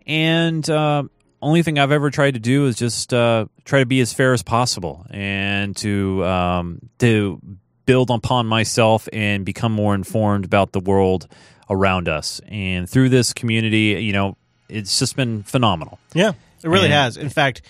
And 0.06 0.70
uh, 0.70 1.04
only 1.42 1.64
thing 1.64 1.80
I've 1.80 1.92
ever 1.92 2.12
tried 2.12 2.36
to 2.36 2.40
do 2.40 2.68
is 2.68 2.76
just 2.76 3.14
uh, 3.14 3.48
try 3.66 3.80
to 3.80 3.86
be 3.86 4.00
as 4.00 4.14
fair 4.14 4.34
as 4.34 4.44
possible 4.44 5.06
and 5.10 5.76
to 5.78 6.24
um, 6.24 6.80
to 7.00 7.42
build 7.88 8.10
upon 8.12 8.46
myself 8.46 9.10
and 9.12 9.46
become 9.46 9.72
more 9.72 9.94
informed 9.96 10.46
about 10.46 10.72
the 10.72 10.80
world 10.80 11.28
around 11.70 12.08
us. 12.10 12.42
And 12.48 12.90
through 12.90 13.10
this 13.10 13.34
community, 13.34 14.02
you 14.04 14.14
know, 14.14 14.38
it's 14.70 14.98
just 15.00 15.16
been 15.16 15.44
phenomenal. 15.44 16.00
Yeah, 16.14 16.34
it 16.64 16.68
really 16.68 16.86
And- 16.86 16.94
has. 16.94 17.18
In 17.18 17.30
fact, 17.30 17.62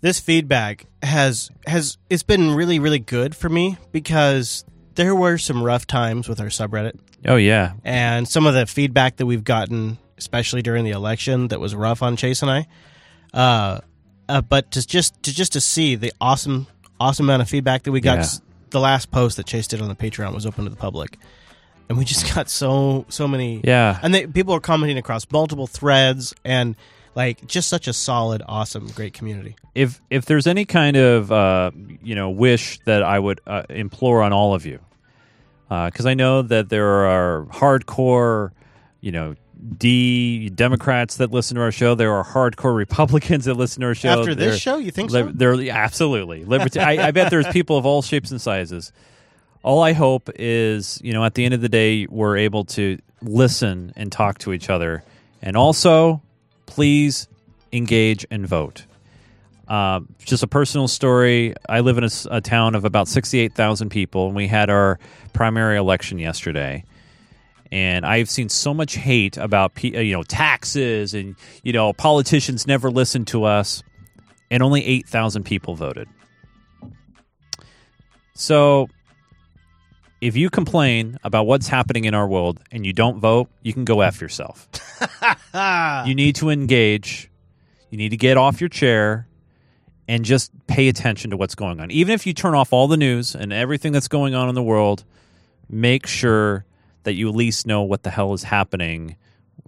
this 0.00 0.20
feedback 0.20 0.86
has 1.02 1.50
has 1.66 1.98
it's 2.08 2.22
been 2.22 2.54
really 2.54 2.78
really 2.78 2.98
good 2.98 3.34
for 3.34 3.48
me 3.48 3.76
because 3.92 4.64
there 4.94 5.14
were 5.14 5.38
some 5.38 5.62
rough 5.62 5.86
times 5.86 6.28
with 6.28 6.40
our 6.40 6.46
subreddit. 6.48 6.98
Oh 7.24 7.36
yeah, 7.36 7.72
and 7.84 8.28
some 8.28 8.46
of 8.46 8.54
the 8.54 8.66
feedback 8.66 9.16
that 9.16 9.26
we've 9.26 9.44
gotten, 9.44 9.98
especially 10.16 10.62
during 10.62 10.84
the 10.84 10.90
election, 10.92 11.48
that 11.48 11.60
was 11.60 11.74
rough 11.74 12.02
on 12.02 12.16
Chase 12.16 12.42
and 12.42 12.50
I. 12.50 12.66
Uh, 13.34 13.80
uh, 14.28 14.40
but 14.40 14.70
to 14.72 14.86
just 14.86 15.20
to 15.24 15.34
just 15.34 15.52
to 15.54 15.60
see 15.60 15.94
the 15.96 16.12
awesome 16.20 16.66
awesome 17.00 17.26
amount 17.26 17.42
of 17.42 17.48
feedback 17.48 17.82
that 17.84 17.92
we 17.92 18.00
got. 18.00 18.18
Yeah. 18.18 18.26
The 18.70 18.80
last 18.80 19.10
post 19.10 19.38
that 19.38 19.46
Chase 19.46 19.66
did 19.66 19.80
on 19.80 19.88
the 19.88 19.94
Patreon 19.94 20.34
was 20.34 20.44
open 20.44 20.64
to 20.64 20.70
the 20.70 20.76
public, 20.76 21.16
and 21.88 21.96
we 21.98 22.04
just 22.04 22.34
got 22.34 22.48
so 22.50 23.04
so 23.08 23.26
many. 23.28 23.60
Yeah. 23.64 23.98
and 24.02 24.14
they, 24.14 24.26
people 24.26 24.54
are 24.54 24.60
commenting 24.60 24.98
across 24.98 25.26
multiple 25.30 25.66
threads 25.66 26.34
and 26.44 26.76
like 27.14 27.46
just 27.46 27.68
such 27.68 27.88
a 27.88 27.92
solid, 27.92 28.42
awesome, 28.46 28.86
great 28.88 29.12
community. 29.12 29.56
if 29.74 30.00
if 30.10 30.24
there's 30.26 30.46
any 30.46 30.64
kind 30.64 30.96
of 30.96 31.32
uh, 31.32 31.70
you 32.02 32.14
know 32.14 32.30
wish 32.30 32.78
that 32.84 33.02
I 33.02 33.18
would 33.18 33.40
uh, 33.46 33.62
implore 33.70 34.22
on 34.22 34.32
all 34.32 34.54
of 34.54 34.64
you, 34.66 34.78
because 35.68 36.06
I 36.06 36.14
know 36.14 36.42
that 36.42 36.68
there 36.68 36.86
are 37.06 37.46
hardcore, 37.50 38.52
you 39.00 39.10
know, 39.10 39.34
D 39.76 40.48
Democrats 40.50 41.16
that 41.16 41.32
listen 41.32 41.56
to 41.56 41.62
our 41.62 41.72
show. 41.72 41.96
There 41.96 42.12
are 42.12 42.24
hardcore 42.24 42.76
Republicans 42.76 43.46
that 43.46 43.54
listen 43.54 43.80
to 43.80 43.88
our 43.88 43.94
show. 43.96 44.20
After 44.20 44.34
this 44.36 44.50
There- 44.50 44.58
show, 44.58 44.76
you 44.76 44.92
think 44.92 45.10
li- 45.10 45.32
so? 45.36 45.54
Yeah, 45.58 45.76
absolutely. 45.76 46.44
Liberty. 46.44 46.78
I, 46.78 47.08
I 47.08 47.10
bet 47.10 47.30
there's 47.30 47.48
people 47.48 47.76
of 47.76 47.84
all 47.84 48.00
shapes 48.02 48.30
and 48.30 48.40
sizes. 48.40 48.92
All 49.62 49.82
I 49.82 49.92
hope 49.92 50.30
is, 50.36 51.00
you 51.02 51.12
know, 51.12 51.24
at 51.24 51.34
the 51.34 51.44
end 51.44 51.54
of 51.54 51.60
the 51.60 51.68
day, 51.68 52.06
we're 52.06 52.36
able 52.36 52.64
to 52.66 52.98
listen 53.22 53.92
and 53.96 54.10
talk 54.12 54.38
to 54.38 54.52
each 54.52 54.70
other, 54.70 55.02
and 55.42 55.56
also, 55.56 56.22
please 56.66 57.28
engage 57.72 58.26
and 58.30 58.46
vote. 58.46 58.84
Uh, 59.66 60.00
just 60.24 60.42
a 60.42 60.46
personal 60.46 60.88
story. 60.88 61.54
I 61.68 61.80
live 61.80 61.98
in 61.98 62.08
a 62.30 62.40
town 62.40 62.74
of 62.74 62.84
about 62.84 63.06
68,000 63.06 63.90
people, 63.90 64.26
and 64.26 64.36
we 64.36 64.46
had 64.46 64.70
our 64.70 64.98
primary 65.34 65.76
election 65.76 66.18
yesterday. 66.18 66.84
And 67.70 68.06
I've 68.06 68.30
seen 68.30 68.48
so 68.48 68.72
much 68.72 68.94
hate 68.94 69.36
about 69.36 69.72
uh, 69.84 69.88
you 69.88 70.14
know 70.14 70.22
taxes 70.22 71.12
and 71.12 71.36
you 71.62 71.74
know 71.74 71.92
politicians 71.92 72.66
never 72.66 72.90
listen 72.90 73.26
to 73.26 73.44
us, 73.44 73.82
and 74.50 74.62
only 74.62 74.84
8,000 74.86 75.44
people 75.44 75.74
voted. 75.74 76.08
So, 78.32 78.88
if 80.20 80.36
you 80.36 80.50
complain 80.50 81.18
about 81.22 81.46
what's 81.46 81.68
happening 81.68 82.04
in 82.04 82.14
our 82.14 82.26
world 82.26 82.60
and 82.72 82.84
you 82.84 82.92
don't 82.92 83.20
vote, 83.20 83.48
you 83.62 83.72
can 83.72 83.84
go 83.84 84.00
f 84.00 84.20
yourself. 84.20 84.68
you 86.06 86.14
need 86.14 86.36
to 86.36 86.50
engage. 86.50 87.30
You 87.90 87.98
need 87.98 88.10
to 88.10 88.16
get 88.16 88.36
off 88.36 88.60
your 88.60 88.68
chair 88.68 89.26
and 90.08 90.24
just 90.24 90.50
pay 90.66 90.88
attention 90.88 91.30
to 91.30 91.36
what's 91.36 91.54
going 91.54 91.80
on. 91.80 91.90
Even 91.90 92.14
if 92.14 92.26
you 92.26 92.32
turn 92.32 92.54
off 92.54 92.72
all 92.72 92.88
the 92.88 92.96
news 92.96 93.34
and 93.34 93.52
everything 93.52 93.92
that's 93.92 94.08
going 94.08 94.34
on 94.34 94.48
in 94.48 94.54
the 94.54 94.62
world, 94.62 95.04
make 95.68 96.06
sure 96.06 96.64
that 97.04 97.12
you 97.12 97.28
at 97.28 97.34
least 97.34 97.66
know 97.66 97.82
what 97.82 98.02
the 98.02 98.10
hell 98.10 98.32
is 98.32 98.42
happening 98.42 99.16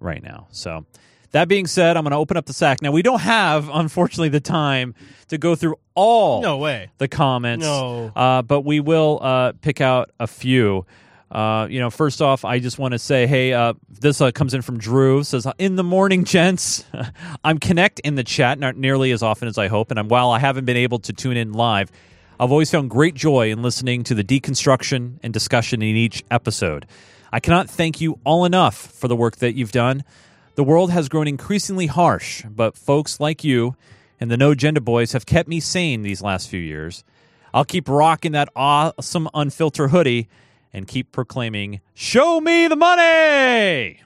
right 0.00 0.22
now. 0.22 0.48
So, 0.50 0.84
that 1.32 1.48
being 1.48 1.66
said, 1.66 1.96
I'm 1.96 2.04
going 2.04 2.12
to 2.12 2.16
open 2.16 2.36
up 2.36 2.46
the 2.46 2.52
sack. 2.52 2.82
Now, 2.82 2.90
we 2.92 3.02
don't 3.02 3.20
have, 3.20 3.68
unfortunately, 3.68 4.28
the 4.30 4.40
time 4.40 4.94
to 5.28 5.38
go 5.38 5.54
through 5.54 5.76
all 5.94 6.42
No 6.42 6.58
way. 6.58 6.90
the 6.98 7.08
comments. 7.08 7.64
No. 7.64 8.12
Uh, 8.16 8.42
but 8.42 8.62
we 8.62 8.80
will 8.80 9.18
uh, 9.22 9.52
pick 9.60 9.80
out 9.80 10.10
a 10.18 10.26
few. 10.26 10.86
Uh, 11.30 11.68
you 11.70 11.78
know, 11.78 11.90
first 11.90 12.20
off, 12.20 12.44
I 12.44 12.58
just 12.58 12.78
want 12.80 12.92
to 12.92 12.98
say, 12.98 13.26
hey, 13.28 13.52
uh, 13.52 13.74
this 13.88 14.20
uh, 14.20 14.32
comes 14.32 14.52
in 14.54 14.62
from 14.62 14.78
Drew. 14.78 15.22
Says, 15.22 15.46
"In 15.58 15.76
the 15.76 15.84
morning, 15.84 16.24
gents, 16.24 16.84
I'm 17.44 17.58
connect 17.58 18.00
in 18.00 18.16
the 18.16 18.24
chat, 18.24 18.58
not 18.58 18.76
nearly 18.76 19.12
as 19.12 19.22
often 19.22 19.46
as 19.46 19.56
I 19.56 19.68
hope, 19.68 19.92
and 19.92 20.00
I'm, 20.00 20.08
while 20.08 20.32
I 20.32 20.40
haven't 20.40 20.64
been 20.64 20.76
able 20.76 20.98
to 20.98 21.12
tune 21.12 21.36
in 21.36 21.52
live, 21.52 21.92
I've 22.40 22.50
always 22.50 22.68
found 22.72 22.90
great 22.90 23.14
joy 23.14 23.50
in 23.52 23.62
listening 23.62 24.02
to 24.04 24.14
the 24.14 24.24
deconstruction 24.24 25.20
and 25.22 25.32
discussion 25.32 25.82
in 25.82 25.94
each 25.94 26.24
episode. 26.32 26.86
I 27.32 27.38
cannot 27.38 27.70
thank 27.70 28.00
you 28.00 28.18
all 28.24 28.44
enough 28.44 28.74
for 28.74 29.06
the 29.06 29.14
work 29.14 29.36
that 29.36 29.54
you've 29.54 29.70
done. 29.70 30.02
The 30.60 30.64
world 30.64 30.90
has 30.90 31.08
grown 31.08 31.26
increasingly 31.26 31.86
harsh, 31.86 32.44
but 32.44 32.76
folks 32.76 33.18
like 33.18 33.42
you 33.42 33.76
and 34.20 34.30
the 34.30 34.36
No 34.36 34.50
Agenda 34.50 34.82
Boys 34.82 35.12
have 35.12 35.24
kept 35.24 35.48
me 35.48 35.58
sane 35.58 36.02
these 36.02 36.20
last 36.20 36.50
few 36.50 36.60
years. 36.60 37.02
I'll 37.54 37.64
keep 37.64 37.88
rocking 37.88 38.32
that 38.32 38.50
awesome 38.54 39.26
unfiltered 39.32 39.88
hoodie 39.88 40.28
and 40.70 40.86
keep 40.86 41.12
proclaiming, 41.12 41.80
Show 41.94 42.42
me 42.42 42.68
the 42.68 42.76
money! 42.76 44.02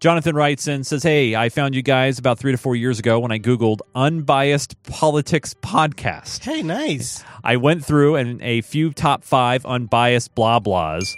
Jonathan 0.00 0.36
writes 0.36 0.68
in 0.68 0.84
says, 0.84 1.02
Hey, 1.02 1.34
I 1.34 1.48
found 1.48 1.74
you 1.74 1.80
guys 1.80 2.18
about 2.18 2.38
three 2.38 2.52
to 2.52 2.58
four 2.58 2.76
years 2.76 2.98
ago 2.98 3.18
when 3.18 3.32
I 3.32 3.38
Googled 3.38 3.80
unbiased 3.94 4.76
politics 4.82 5.54
podcast. 5.62 6.44
Hey, 6.44 6.62
nice. 6.62 7.24
I 7.42 7.56
went 7.56 7.86
through 7.86 8.16
and 8.16 8.42
a 8.42 8.60
few 8.60 8.92
top 8.92 9.24
five 9.24 9.64
unbiased 9.64 10.34
blah 10.34 10.60
blahs. 10.60 11.16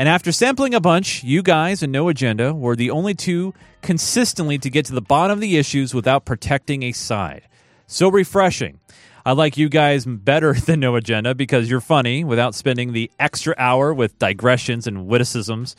And 0.00 0.08
after 0.08 0.32
sampling 0.32 0.72
a 0.72 0.80
bunch, 0.80 1.22
you 1.24 1.42
guys 1.42 1.82
and 1.82 1.92
No 1.92 2.08
Agenda 2.08 2.54
were 2.54 2.74
the 2.74 2.90
only 2.90 3.12
two 3.12 3.52
consistently 3.82 4.56
to 4.56 4.70
get 4.70 4.86
to 4.86 4.94
the 4.94 5.02
bottom 5.02 5.34
of 5.34 5.42
the 5.42 5.58
issues 5.58 5.92
without 5.92 6.24
protecting 6.24 6.84
a 6.84 6.92
side. 6.92 7.42
So 7.86 8.08
refreshing. 8.08 8.80
I 9.26 9.32
like 9.32 9.58
you 9.58 9.68
guys 9.68 10.06
better 10.06 10.54
than 10.66 10.80
No 10.80 10.96
Agenda 10.96 11.34
because 11.34 11.68
you're 11.68 11.82
funny 11.82 12.24
without 12.24 12.54
spending 12.54 12.94
the 12.94 13.10
extra 13.20 13.54
hour 13.58 13.92
with 13.92 14.18
digressions 14.18 14.86
and 14.86 15.06
witticisms. 15.06 15.76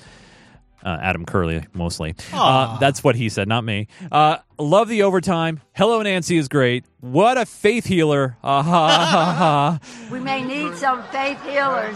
Uh, 0.83 0.97
Adam 1.01 1.25
Curry, 1.25 1.65
mostly. 1.73 2.15
Uh, 2.33 2.77
that's 2.79 3.03
what 3.03 3.15
he 3.15 3.29
said, 3.29 3.47
not 3.47 3.63
me. 3.63 3.87
Uh, 4.11 4.37
love 4.57 4.87
the 4.89 5.03
overtime. 5.03 5.59
Hello, 5.73 6.01
Nancy 6.01 6.37
is 6.37 6.47
great. 6.47 6.85
What 6.99 7.37
a 7.37 7.45
faith 7.45 7.85
healer. 7.85 8.37
Ha, 8.41 8.61
ha, 8.63 9.05
ha. 9.05 9.79
We 10.11 10.19
may 10.19 10.43
need 10.43 10.75
some 10.75 11.03
faith 11.11 11.41
healers. 11.43 11.95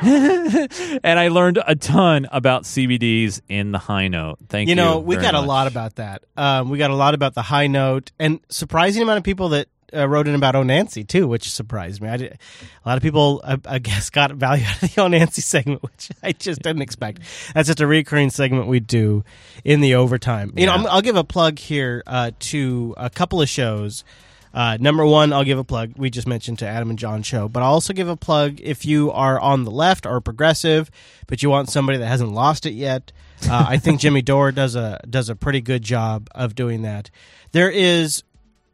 and 1.02 1.18
I 1.18 1.28
learned 1.28 1.58
a 1.66 1.74
ton 1.74 2.28
about 2.32 2.64
CBDs 2.64 3.40
in 3.48 3.72
the 3.72 3.78
high 3.78 4.08
note. 4.08 4.38
Thank 4.48 4.68
you. 4.68 4.72
you 4.72 4.76
know, 4.76 4.98
we 4.98 5.16
very 5.16 5.26
got 5.26 5.34
a 5.34 5.38
much. 5.38 5.48
lot 5.48 5.66
about 5.66 5.96
that. 5.96 6.24
Um, 6.36 6.70
we 6.70 6.78
got 6.78 6.90
a 6.90 6.96
lot 6.96 7.14
about 7.14 7.34
the 7.34 7.42
high 7.42 7.66
note, 7.66 8.12
and 8.18 8.40
surprising 8.48 9.02
amount 9.02 9.18
of 9.18 9.24
people 9.24 9.50
that 9.50 9.68
uh, 9.94 10.08
wrote 10.08 10.28
in 10.28 10.34
about 10.34 10.54
Onancy 10.54 11.06
too, 11.06 11.26
which 11.28 11.50
surprised 11.50 12.00
me. 12.00 12.08
I 12.08 12.16
did, 12.16 12.38
a 12.84 12.88
lot 12.88 12.96
of 12.96 13.02
people, 13.02 13.40
I, 13.44 13.58
I 13.66 13.78
guess, 13.78 14.10
got 14.10 14.32
value 14.32 14.64
out 14.66 14.74
of 14.74 14.80
the 14.80 15.00
Onancy 15.00 15.42
segment, 15.42 15.82
which 15.82 16.10
I 16.22 16.32
just 16.32 16.62
didn't 16.62 16.82
expect. 16.82 17.20
That's 17.54 17.66
just 17.68 17.80
a 17.80 17.86
recurring 17.86 18.30
segment 18.30 18.66
we 18.66 18.80
do 18.80 19.24
in 19.64 19.80
the 19.80 19.94
overtime. 19.94 20.52
You 20.56 20.66
know, 20.66 20.72
Yeah. 20.74 20.78
I'm, 20.80 20.86
I'll 20.86 21.02
give 21.02 21.16
a 21.16 21.24
plug 21.24 21.58
here 21.58 22.02
uh, 22.06 22.30
to 22.38 22.94
a 22.96 23.10
couple 23.10 23.40
of 23.42 23.48
shows. 23.48 24.04
Uh, 24.52 24.76
number 24.80 25.06
one, 25.06 25.32
I'll 25.32 25.44
give 25.44 25.58
a 25.58 25.64
plug. 25.64 25.92
We 25.96 26.10
just 26.10 26.26
mentioned 26.26 26.58
to 26.58 26.66
Adam 26.66 26.90
and 26.90 26.98
John 26.98 27.22
show, 27.22 27.48
but 27.48 27.62
I'll 27.62 27.74
also 27.74 27.92
give 27.92 28.08
a 28.08 28.16
plug 28.16 28.60
if 28.60 28.84
you 28.84 29.12
are 29.12 29.38
on 29.38 29.62
the 29.64 29.70
left 29.70 30.06
or 30.06 30.20
progressive, 30.20 30.90
but 31.28 31.40
you 31.40 31.48
want 31.50 31.68
somebody 31.68 31.98
that 31.98 32.06
hasn't 32.08 32.32
lost 32.32 32.66
it 32.66 32.72
yet. 32.72 33.12
Uh, 33.48 33.64
I 33.68 33.76
think 33.76 34.00
Jimmy 34.02 34.22
Dore 34.22 34.50
does 34.50 34.74
a 34.74 34.98
does 35.08 35.28
a 35.28 35.36
pretty 35.36 35.60
good 35.60 35.82
job 35.82 36.28
of 36.34 36.56
doing 36.56 36.82
that. 36.82 37.10
There 37.52 37.70
is, 37.70 38.24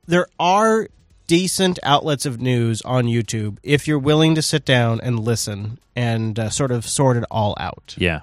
there 0.07 0.29
are 0.41 0.89
decent 1.27 1.79
outlets 1.83 2.27
of 2.27 2.41
news 2.41 2.83
on 2.83 3.05
YouTube 3.05 3.59
if 3.63 3.89
you're 3.89 3.99
willing 3.99 4.35
to 4.35 4.43
sit 4.43 4.65
down 4.65 5.01
and 5.01 5.19
listen 5.19 5.79
and 5.95 6.39
uh, 6.39 6.51
sort 6.51 6.71
of 6.71 6.87
sort 6.87 7.17
it 7.17 7.25
all 7.31 7.57
out. 7.59 7.95
Yeah. 7.99 8.21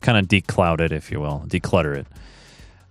Kind 0.00 0.18
of 0.18 0.26
decloud 0.26 0.80
it, 0.80 0.92
if 0.92 1.10
you 1.10 1.20
will, 1.20 1.44
declutter 1.46 1.96
it. 1.96 2.06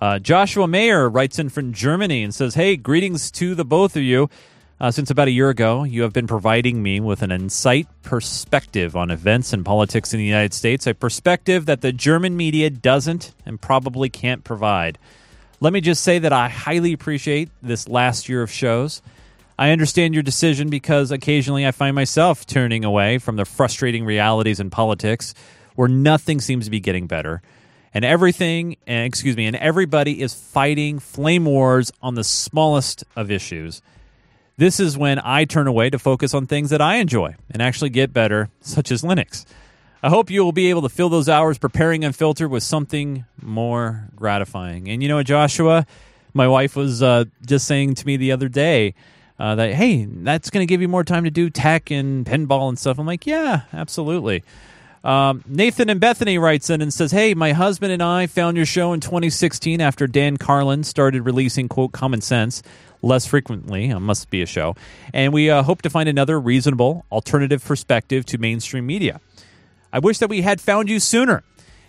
Uh, 0.02 0.20
Joshua 0.20 0.68
Mayer 0.68 1.10
writes 1.10 1.40
in 1.40 1.50
from 1.50 1.74
Germany 1.74 2.24
and 2.24 2.36
says, 2.36 2.56
Hey, 2.56 2.76
greetings 2.76 3.32
to 3.32 3.56
the 3.56 3.66
both 3.66 3.96
of 3.96 4.04
you. 4.04 4.30
Uh, 4.78 4.92
since 4.92 5.10
about 5.10 5.30
a 5.30 5.32
year 5.32 5.50
ago, 5.50 5.84
you 5.84 6.02
have 6.02 6.12
been 6.12 6.28
providing 6.28 6.84
me 6.84 7.00
with 7.00 7.22
an 7.22 7.32
insight 7.32 7.88
perspective 8.04 8.94
on 8.94 9.10
events 9.10 9.54
and 9.54 9.64
politics 9.64 10.14
in 10.14 10.20
the 10.20 10.26
United 10.26 10.54
States, 10.54 10.86
a 10.86 10.94
perspective 10.94 11.66
that 11.66 11.80
the 11.80 11.94
German 11.94 12.36
media 12.36 12.70
doesn't 12.70 13.34
and 13.46 13.62
probably 13.62 14.10
can't 14.10 14.44
provide. 14.44 14.98
Let 15.62 15.72
me 15.72 15.80
just 15.80 16.04
say 16.04 16.20
that 16.20 16.34
I 16.34 16.50
highly 16.50 16.92
appreciate 16.92 17.50
this 17.64 17.88
last 17.88 18.28
year 18.28 18.42
of 18.42 18.52
shows. 18.52 19.02
I 19.58 19.72
understand 19.72 20.14
your 20.14 20.24
decision 20.24 20.70
because 20.70 21.12
occasionally 21.12 21.66
I 21.66 21.72
find 21.72 21.96
myself 21.96 22.46
turning 22.46 22.84
away 22.84 23.20
from 23.20 23.38
the 23.38 23.46
frustrating 23.46 24.04
realities 24.04 24.60
in 24.60 24.70
politics 24.70 25.34
where 25.76 25.88
nothing 25.88 26.42
seems 26.42 26.66
to 26.66 26.72
be 26.72 26.82
getting 26.82 27.08
better. 27.08 27.42
And 27.94 28.04
everything, 28.04 28.76
eh, 28.86 29.04
excuse 29.04 29.38
me, 29.38 29.46
and 29.46 29.56
everybody 29.56 30.22
is 30.22 30.34
fighting 30.34 31.00
flame 31.00 31.46
wars 31.46 31.92
on 32.02 32.16
the 32.16 32.24
smallest 32.26 33.06
of 33.16 33.32
issues. 33.32 33.82
This 34.58 34.82
is 34.82 34.98
when 34.98 35.20
I 35.24 35.46
turn 35.46 35.68
away 35.68 35.90
to 35.90 36.00
focus 36.00 36.34
on 36.34 36.48
things 36.48 36.70
that 36.72 36.82
I 36.82 36.96
enjoy 36.96 37.36
and 37.50 37.62
actually 37.62 37.92
get 37.92 38.12
better, 38.12 38.50
such 38.60 38.92
as 38.92 39.04
Linux. 39.04 39.46
I 40.04 40.10
hope 40.10 40.30
you 40.30 40.44
will 40.44 40.52
be 40.52 40.70
able 40.70 40.82
to 40.82 40.90
fill 40.90 41.08
those 41.08 41.30
hours 41.30 41.58
preparing 41.58 42.04
Unfiltered 42.04 42.52
with 42.52 42.64
something 42.64 43.24
more 43.42 44.10
gratifying. 44.16 44.90
And 44.90 45.02
you 45.02 45.08
know, 45.08 45.24
Joshua, 45.24 45.86
my 46.34 46.48
wife 46.48 46.76
was 46.76 47.02
uh, 47.02 47.26
just 47.46 47.66
saying 47.66 47.96
to 47.96 48.06
me 48.06 48.18
the 48.18 48.34
other 48.34 48.50
day 48.50 48.94
uh, 49.40 49.56
that, 49.56 49.74
hey, 49.74 50.06
that's 50.06 50.50
going 50.50 50.66
to 50.66 50.70
give 50.70 50.82
you 50.82 50.88
more 50.88 51.04
time 51.04 51.26
to 51.26 51.32
do 51.32 51.50
tech 51.50 51.92
and 51.92 52.26
pinball 52.26 52.70
and 52.70 52.80
stuff. 52.80 53.00
I'm 53.00 53.06
like, 53.06 53.28
yeah, 53.28 53.62
absolutely. 53.74 54.44
Um, 55.04 55.44
Nathan 55.48 55.90
and 55.90 56.00
Bethany 56.00 56.40
writes 56.40 56.70
in 56.72 56.82
and 56.82 56.92
says, 56.92 57.12
Hey, 57.12 57.36
my 57.36 57.52
husband 57.52 57.92
and 57.92 58.02
I 58.02 58.26
found 58.26 58.58
your 58.58 58.66
show 58.66 58.92
in 58.92 59.02
2016 59.02 59.80
after 59.80 60.08
Dan 60.08 60.38
Carlin 60.38 60.84
started 60.84 61.22
releasing, 61.22 61.70
quote, 61.70 61.92
common 61.92 62.22
sense 62.22 62.64
less 63.06 63.26
frequently. 63.26 63.90
It 63.90 64.00
must 64.00 64.30
be 64.30 64.42
a 64.42 64.46
show. 64.46 64.76
And 65.14 65.32
we 65.32 65.50
uh, 65.50 65.64
hope 65.64 65.82
to 65.84 65.90
find 65.90 66.10
another 66.10 66.40
reasonable 66.40 67.06
alternative 67.12 67.64
perspective 67.64 68.26
to 68.28 68.38
mainstream 68.38 68.86
media. 68.86 69.22
I 69.94 70.00
wish 70.00 70.18
that 70.18 70.30
we 70.30 70.42
had 70.42 70.60
found 70.60 70.90
you 70.90 71.00
sooner. 71.00 71.44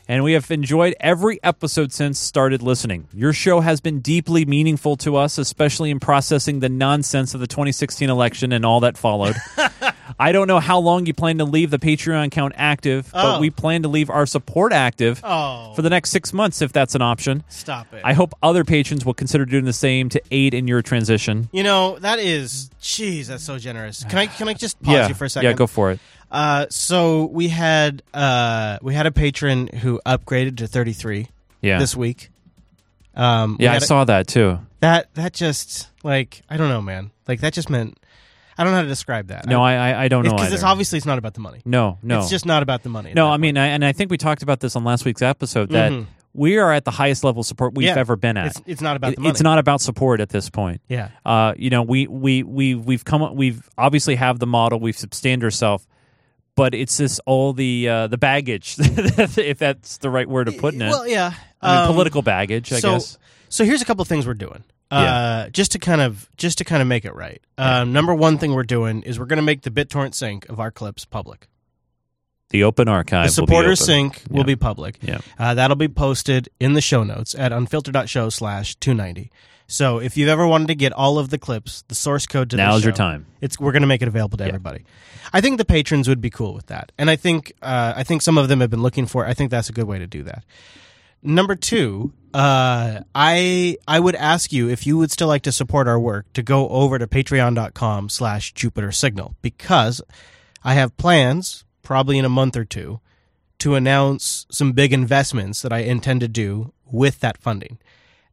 And 0.08 0.22
we 0.22 0.34
have 0.34 0.48
enjoyed 0.52 0.94
every 1.00 1.40
episode 1.42 1.92
since 1.92 2.18
started 2.20 2.62
listening. 2.62 3.08
Your 3.12 3.32
show 3.32 3.58
has 3.60 3.80
been 3.80 3.98
deeply 4.00 4.44
meaningful 4.44 4.96
to 4.98 5.16
us, 5.16 5.36
especially 5.36 5.90
in 5.90 5.98
processing 5.98 6.60
the 6.60 6.68
nonsense 6.68 7.34
of 7.34 7.40
the 7.40 7.48
2016 7.48 8.08
election 8.08 8.52
and 8.52 8.64
all 8.64 8.78
that 8.80 8.96
followed. 8.96 9.34
I 10.18 10.30
don't 10.30 10.46
know 10.46 10.60
how 10.60 10.78
long 10.78 11.06
you 11.06 11.12
plan 11.12 11.38
to 11.38 11.44
leave 11.44 11.70
the 11.70 11.80
Patreon 11.80 12.26
account 12.26 12.52
active, 12.56 13.10
but 13.12 13.36
Oh. 13.38 13.40
we 13.40 13.50
plan 13.50 13.82
to 13.82 13.88
leave 13.88 14.08
our 14.08 14.26
support 14.26 14.72
active 14.72 15.20
Oh. 15.24 15.72
for 15.74 15.82
the 15.82 15.90
next 15.90 16.10
six 16.10 16.32
months 16.32 16.62
if 16.62 16.72
that's 16.72 16.94
an 16.94 17.02
option. 17.02 17.42
Stop 17.48 17.92
it. 17.92 18.02
I 18.04 18.12
hope 18.12 18.32
other 18.44 18.64
patrons 18.64 19.04
will 19.04 19.12
consider 19.14 19.44
doing 19.44 19.64
the 19.64 19.72
same 19.72 20.08
to 20.10 20.22
aid 20.30 20.54
in 20.54 20.68
your 20.68 20.82
transition. 20.82 21.48
You 21.52 21.64
know 21.64 21.98
that 21.98 22.20
is, 22.20 22.70
jeez, 22.80 23.26
that's 23.26 23.42
so 23.42 23.58
generous. 23.58 24.04
Can 24.04 24.18
I 24.18 24.26
can 24.26 24.48
I 24.48 24.54
just 24.54 24.80
pause 24.82 24.94
yeah, 24.94 25.08
you 25.08 25.14
for 25.14 25.24
a 25.24 25.30
second? 25.30 25.50
yeah, 25.50 25.54
go 25.54 25.66
for 25.66 25.90
it. 25.90 25.98
Uh, 26.30 26.66
so 26.70 27.26
we 27.26 27.48
had 27.48 28.02
uh 28.12 28.78
we 28.82 28.94
had 28.94 29.06
a 29.06 29.12
patron 29.12 29.68
who 29.68 30.00
upgraded 30.06 30.56
to 30.58 30.66
33. 30.66 31.28
Yeah. 31.62 31.78
This 31.78 31.96
week. 31.96 32.30
Um, 33.14 33.56
we 33.58 33.64
Yeah, 33.64 33.70
I 33.70 33.74
had 33.74 33.82
saw 33.82 34.04
that 34.04 34.26
too. 34.26 34.58
that. 34.80 35.12
That 35.14 35.32
just 35.32 35.88
like 36.02 36.42
I 36.50 36.56
don't 36.56 36.68
know, 36.68 36.82
man. 36.82 37.10
Like 37.26 37.40
that 37.40 37.52
just 37.52 37.70
meant 37.70 37.98
I 38.58 38.64
don't 38.64 38.72
know 38.72 38.78
how 38.78 38.82
to 38.82 38.88
describe 38.88 39.28
that. 39.28 39.46
No, 39.46 39.62
I 39.62 39.74
I, 39.74 40.04
I 40.04 40.08
don't 40.08 40.24
know 40.24 40.34
because 40.34 40.52
it's 40.52 40.62
obviously 40.62 40.96
it's 40.98 41.06
not 41.06 41.18
about 41.18 41.34
the 41.34 41.40
money. 41.40 41.60
No, 41.64 41.98
no, 42.02 42.18
it's 42.20 42.30
just 42.30 42.46
not 42.46 42.62
about 42.62 42.82
the 42.82 42.88
money. 42.88 43.12
No, 43.14 43.28
I 43.28 43.36
mean, 43.36 43.56
I, 43.58 43.66
and 43.68 43.84
I 43.84 43.92
think 43.92 44.10
we 44.10 44.16
talked 44.16 44.42
about 44.42 44.60
this 44.60 44.76
on 44.76 44.84
last 44.84 45.04
week's 45.04 45.20
episode 45.22 45.70
that 45.70 45.92
Mhm. 45.92 46.06
we 46.34 46.56
are 46.58 46.72
at 46.72 46.84
the 46.86 46.90
highest 46.90 47.22
level 47.22 47.40
of 47.40 47.46
support 47.46 47.74
we've 47.74 47.86
Yeah. 47.88 47.96
ever 47.98 48.16
been 48.16 48.36
at. 48.38 48.46
It's- 48.46 48.62
it's 48.66 48.80
not 48.80 48.96
about 48.96 49.12
It- 49.12 49.18
It's 49.24 49.42
not 49.42 49.58
about 49.58 49.80
support 49.82 50.20
at 50.20 50.30
this 50.30 50.48
point. 50.50 50.80
Yeah. 50.88 51.08
Uh, 51.24 51.52
you 51.56 51.68
know, 51.70 51.82
we 51.82 52.06
we 52.06 52.42
we 52.42 52.74
we've 52.74 53.04
come 53.04 53.22
up- 53.22 53.34
we've 53.34 53.68
obviously 53.76 54.14
have 54.16 54.38
the 54.38 54.46
model. 54.46 54.80
We've 54.80 54.96
sustained 54.96 55.44
ourselves. 55.44 55.86
But 56.56 56.74
it's 56.74 56.96
just 56.96 57.20
all 57.26 57.52
the 57.52 57.88
uh, 57.88 58.06
the 58.06 58.18
baggage, 58.18 58.76
if 58.78 59.58
that's 59.58 59.98
the 59.98 60.10
right 60.10 60.28
word 60.28 60.48
of 60.48 60.56
putting 60.58 60.80
it. 60.80 60.88
Well, 60.88 61.06
yeah. 61.06 61.32
I 61.60 61.76
mean, 61.76 61.86
Um, 61.88 61.92
political 61.94 62.22
baggage, 62.22 62.72
I 62.72 62.80
so, 62.80 62.92
guess. 62.94 63.18
So 63.48 63.64
here's 63.64 63.82
a 63.82 63.84
couple 63.84 64.02
of 64.02 64.08
things 64.08 64.26
we're 64.26 64.34
doing. 64.34 64.64
Yeah. 64.90 64.98
Uh, 64.98 65.48
just 65.50 65.72
to 65.72 65.78
kind 65.78 66.00
of 66.00 66.28
just 66.36 66.58
to 66.58 66.64
kind 66.64 66.80
of 66.80 66.88
make 66.88 67.04
it 67.04 67.14
right. 67.14 67.42
Um, 67.58 67.92
number 67.92 68.14
one 68.14 68.38
thing 68.38 68.54
we're 68.54 68.62
doing 68.62 69.02
is 69.02 69.18
we're 69.18 69.26
going 69.26 69.38
to 69.38 69.42
make 69.42 69.62
the 69.62 69.70
BitTorrent 69.70 70.14
sync 70.14 70.48
of 70.48 70.58
our 70.60 70.70
clips 70.70 71.04
public. 71.04 71.48
The 72.50 72.62
open 72.64 72.88
archive. 72.88 73.26
the 73.26 73.32
supporter 73.32 73.74
sync 73.74 74.22
will 74.30 74.44
be 74.44 74.56
public. 74.56 74.98
Yeah. 75.02 75.18
Uh, 75.38 75.54
that'll 75.54 75.76
be 75.76 75.88
posted 75.88 76.48
in 76.60 76.74
the 76.74 76.80
show 76.80 77.02
notes 77.02 77.34
at 77.34 77.52
unfiltered.show 77.52 78.28
slash 78.30 78.76
290. 78.76 79.30
So 79.68 79.98
if 79.98 80.16
you've 80.16 80.28
ever 80.28 80.46
wanted 80.46 80.68
to 80.68 80.76
get 80.76 80.92
all 80.92 81.18
of 81.18 81.30
the 81.30 81.38
clips, 81.38 81.82
the 81.88 81.96
source 81.96 82.24
code 82.24 82.50
to 82.50 82.56
the 82.56 82.62
Now's 82.62 82.84
your 82.84 82.92
time. 82.92 83.26
It's 83.40 83.58
we're 83.58 83.72
going 83.72 83.82
to 83.82 83.88
make 83.88 84.00
it 84.00 84.06
available 84.06 84.38
to 84.38 84.44
everybody. 84.44 84.84
I 85.32 85.40
think 85.40 85.58
the 85.58 85.64
patrons 85.64 86.08
would 86.08 86.20
be 86.20 86.30
cool 86.30 86.54
with 86.54 86.66
that, 86.66 86.92
and 86.96 87.10
I 87.10 87.16
think 87.16 87.52
uh, 87.62 87.94
I 87.96 88.04
think 88.04 88.22
some 88.22 88.38
of 88.38 88.46
them 88.46 88.60
have 88.60 88.70
been 88.70 88.82
looking 88.82 89.06
for. 89.06 89.26
it. 89.26 89.28
I 89.28 89.34
think 89.34 89.50
that's 89.50 89.68
a 89.68 89.72
good 89.72 89.86
way 89.86 89.98
to 89.98 90.06
do 90.06 90.22
that. 90.22 90.44
Number 91.20 91.56
two, 91.56 92.12
uh, 92.32 93.00
I 93.12 93.76
I 93.88 93.98
would 93.98 94.14
ask 94.14 94.52
you 94.52 94.68
if 94.70 94.86
you 94.86 94.96
would 94.98 95.10
still 95.10 95.26
like 95.26 95.42
to 95.42 95.52
support 95.52 95.88
our 95.88 95.98
work 95.98 96.32
to 96.34 96.44
go 96.44 96.68
over 96.68 96.96
to 97.00 97.08
patreon.com 97.08 98.08
slash 98.08 98.52
Jupiter 98.54 98.92
Signal 98.92 99.34
because 99.42 100.00
I 100.62 100.74
have 100.74 100.96
plans, 100.96 101.64
probably 101.86 102.18
in 102.18 102.24
a 102.24 102.28
month 102.28 102.56
or 102.56 102.64
two, 102.64 102.98
to 103.58 103.76
announce 103.76 104.44
some 104.50 104.72
big 104.72 104.92
investments 104.92 105.62
that 105.62 105.72
I 105.72 105.78
intend 105.78 106.20
to 106.20 106.28
do 106.28 106.72
with 106.84 107.20
that 107.20 107.38
funding. 107.38 107.78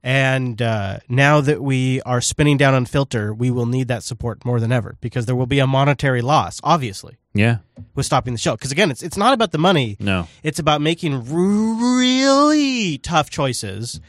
And 0.02 0.60
uh, 0.62 0.98
now 1.08 1.40
that 1.40 1.62
we 1.62 2.02
are 2.02 2.20
spinning 2.20 2.58
down 2.58 2.74
Unfilter, 2.74 3.38
we 3.38 3.52
will 3.52 3.68
need 3.68 3.88
that 3.90 4.02
support 4.04 4.44
more 4.44 4.60
than 4.60 4.72
ever 4.72 4.98
because 5.02 5.28
there 5.28 5.36
will 5.36 5.46
be 5.46 5.60
a 5.60 5.68
monetary 5.68 6.22
loss, 6.22 6.60
obviously, 6.64 7.18
Yeah. 7.34 7.60
with 7.96 8.06
stopping 8.08 8.34
the 8.34 8.40
show. 8.40 8.54
Because 8.56 8.72
again, 8.72 8.90
it's 8.92 9.02
it's 9.04 9.16
not 9.18 9.34
about 9.34 9.52
the 9.52 9.60
money. 9.60 9.96
No. 10.00 10.28
It's 10.42 10.60
about 10.60 10.82
making 10.82 11.24
really 11.32 12.98
tough 12.98 13.30
choices, 13.30 14.02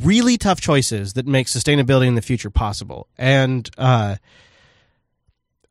really 0.00 0.36
tough 0.36 0.60
choices 0.60 1.14
that 1.14 1.26
make 1.26 1.46
sustainability 1.48 2.06
in 2.06 2.14
the 2.14 2.22
future 2.22 2.50
possible. 2.50 3.08
And 3.18 3.68
uh, 3.78 4.16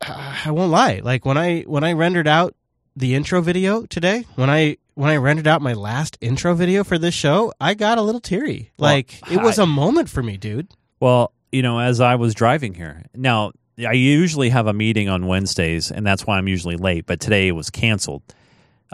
I 0.02 0.50
won't 0.50 0.70
lie, 0.72 1.00
like 1.02 1.24
when 1.24 1.38
I 1.38 1.62
when 1.62 1.84
I 1.84 1.92
rendered 1.94 2.28
out 2.28 2.54
the 2.96 3.14
intro 3.14 3.40
video 3.40 3.86
today, 3.86 4.24
when 4.36 4.50
I 4.50 4.76
when 4.94 5.10
I 5.10 5.16
rendered 5.16 5.46
out 5.46 5.62
my 5.62 5.72
last 5.72 6.18
intro 6.20 6.54
video 6.54 6.84
for 6.84 6.98
this 6.98 7.14
show, 7.14 7.52
I 7.60 7.74
got 7.74 7.96
a 7.98 8.02
little 8.02 8.20
teary. 8.20 8.72
Well, 8.78 8.90
Like 8.90 9.20
it 9.30 9.40
was 9.42 9.58
I- 9.58 9.62
a 9.62 9.66
moment 9.66 10.08
for 10.10 10.22
me, 10.22 10.36
dude. 10.36 10.68
Well, 11.00 11.32
you 11.50 11.62
know, 11.62 11.78
as 11.80 12.00
I 12.00 12.14
was 12.16 12.34
driving 12.34 12.74
here, 12.74 13.02
now 13.14 13.52
I 13.78 13.92
usually 13.92 14.50
have 14.50 14.66
a 14.66 14.72
meeting 14.72 15.08
on 15.08 15.26
Wednesdays, 15.26 15.90
and 15.90 16.06
that's 16.06 16.26
why 16.26 16.38
I'm 16.38 16.46
usually 16.48 16.76
late. 16.76 17.06
But 17.06 17.20
today 17.20 17.48
it 17.48 17.52
was 17.52 17.70
canceled. 17.70 18.22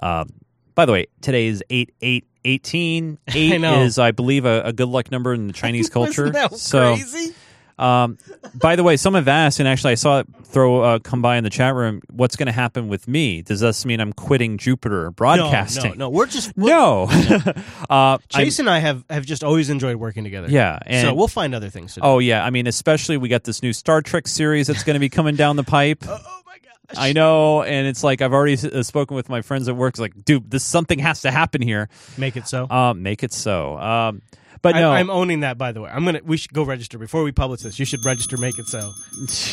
Um, 0.03 0.29
by 0.75 0.87
the 0.87 0.93
way, 0.93 1.07
today 1.21 1.47
is 1.49 1.63
eight 1.71 1.93
eight 2.01 2.25
eighteen. 2.45 3.19
Eight 3.35 3.63
I 3.65 3.81
is, 3.83 3.99
I 3.99 4.13
believe, 4.13 4.45
a, 4.45 4.63
a 4.63 4.73
good 4.73 4.89
luck 4.89 5.11
number 5.11 5.35
in 5.35 5.49
the 5.49 5.53
Chinese 5.53 5.91
culture. 5.99 6.33
So, 6.57 6.95
crazy? 6.95 7.35
Um, 7.79 8.19
by 8.55 8.77
the 8.77 8.83
way, 8.83 8.97
some 8.97 9.15
have 9.15 9.29
asked, 9.29 9.61
and 9.61 9.69
actually, 9.69 9.93
I 9.93 9.97
saw 9.97 10.21
it 10.21 10.27
throw 10.45 10.83
uh, 10.83 10.99
come 10.99 11.23
by 11.23 11.37
in 11.37 11.45
the 11.45 11.51
chat 11.51 11.75
room. 11.75 12.01
What's 12.11 12.37
going 12.37 12.47
to 12.47 12.53
happen 12.53 12.89
with 12.89 13.07
me? 13.07 13.43
Does 13.43 13.61
this 13.61 13.85
mean 13.85 14.01
I'm 14.01 14.13
quitting 14.13 14.59
Jupiter 14.59 15.11
Broadcasting? 15.11 15.85
No, 15.85 15.91
no, 15.91 15.95
no. 16.07 16.11
We're 16.11 16.27
just 16.27 16.57
no. 16.57 17.09
uh, 17.91 18.19
Chase 18.29 18.59
and 18.59 18.69
I 18.69 18.79
have 18.79 19.05
have 19.11 19.25
just 19.25 19.45
always 19.45 19.71
enjoyed 19.71 19.97
working 19.97 20.25
together. 20.25 20.49
Yeah, 20.49 20.79
and- 20.87 21.07
so 21.07 21.15
we'll 21.15 21.29
find 21.29 21.55
other 21.55 21.71
things 21.71 21.95
to 21.95 22.01
do. 22.01 22.07
Oh 22.07 22.19
yeah, 22.19 22.45
I 22.45 22.51
mean, 22.51 22.67
especially 22.67 23.17
we 23.17 23.29
got 23.29 23.45
this 23.45 23.63
new 23.63 23.73
Star 23.73 24.03
Trek 24.03 24.27
series 24.27 24.67
that's 24.67 24.83
going 24.85 24.95
to 24.95 25.01
be 25.01 25.09
coming 25.09 25.37
down 25.37 25.57
the 25.57 25.65
pipe. 25.65 26.05
oh 26.09 26.41
my 26.47 26.59
gosh! 26.59 26.97
I 26.97 27.13
know, 27.13 27.63
and 27.63 27.87
it's 27.87 28.03
like 28.03 28.23
I've 28.23 28.33
already 28.33 28.55
uh, 28.55 28.83
spoken 28.83 29.15
with 29.15 29.29
my 29.29 29.43
friends 29.43 29.69
at 29.69 29.77
work. 29.77 29.93
It's 29.95 30.01
like, 30.01 30.25
dude, 30.25 30.51
this 30.51 30.65
something 30.65 30.99
has 30.99 31.23
to 31.23 31.31
happen 31.31 31.63
here. 31.63 31.89
Make 32.17 32.37
it 32.37 32.49
so. 32.49 32.69
Um, 32.69 33.03
make 33.03 33.23
it 33.23 33.33
so. 33.33 33.79
Um, 33.79 34.23
but 34.63 34.75
I, 34.75 34.81
no, 34.81 34.91
I'm 34.93 35.11
owning 35.11 35.41
that. 35.41 35.59
By 35.59 35.73
the 35.73 35.81
way, 35.83 35.91
I'm 35.91 36.05
gonna. 36.05 36.21
We 36.25 36.37
should 36.37 36.53
go 36.53 36.63
register 36.63 36.99
before 36.99 37.23
we 37.23 37.33
publish 37.33 37.61
this. 37.63 37.79
You 37.79 37.85
should 37.85 38.05
register. 38.05 38.37
Make 38.37 38.59
it 38.59 38.67
so. 38.67 38.93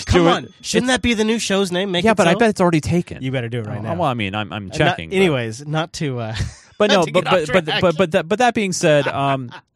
Come 0.06 0.28
on, 0.28 0.54
shouldn't 0.62 0.88
that 0.88 1.02
be 1.02 1.14
the 1.14 1.24
new 1.24 1.40
show's 1.40 1.72
name? 1.72 1.92
Make 1.92 2.04
it. 2.04 2.08
yeah, 2.08 2.12
it 2.12 2.18
but 2.18 2.28
I 2.28 2.36
bet 2.36 2.50
it's 2.50 2.62
already 2.62 2.82
taken. 2.82 3.22
You 3.24 3.32
better 3.32 3.50
do 3.50 3.60
it 3.60 3.66
right 3.68 3.80
Oh, 3.80 3.82
now. 3.82 3.96
Well, 3.96 4.10
I 4.10 4.14
mean, 4.14 4.36
I'm 4.36 4.52
I'm 4.54 4.66
Uh, 4.66 4.68
not- 4.68 4.74
checking. 4.78 5.10
but- 5.10 5.16
anyways, 5.16 5.66
not 5.66 5.94
to. 5.94 6.20
Uh, 6.20 6.36
but 6.78 6.90
no, 6.92 7.06
but 7.06 7.24
but 7.26 7.48
but 7.52 7.66
but 7.82 7.98
but 7.98 8.12
that, 8.12 8.28
but 8.28 8.40
that 8.40 8.54
being 8.54 8.72
said, 8.74 9.08
um, 9.08 9.52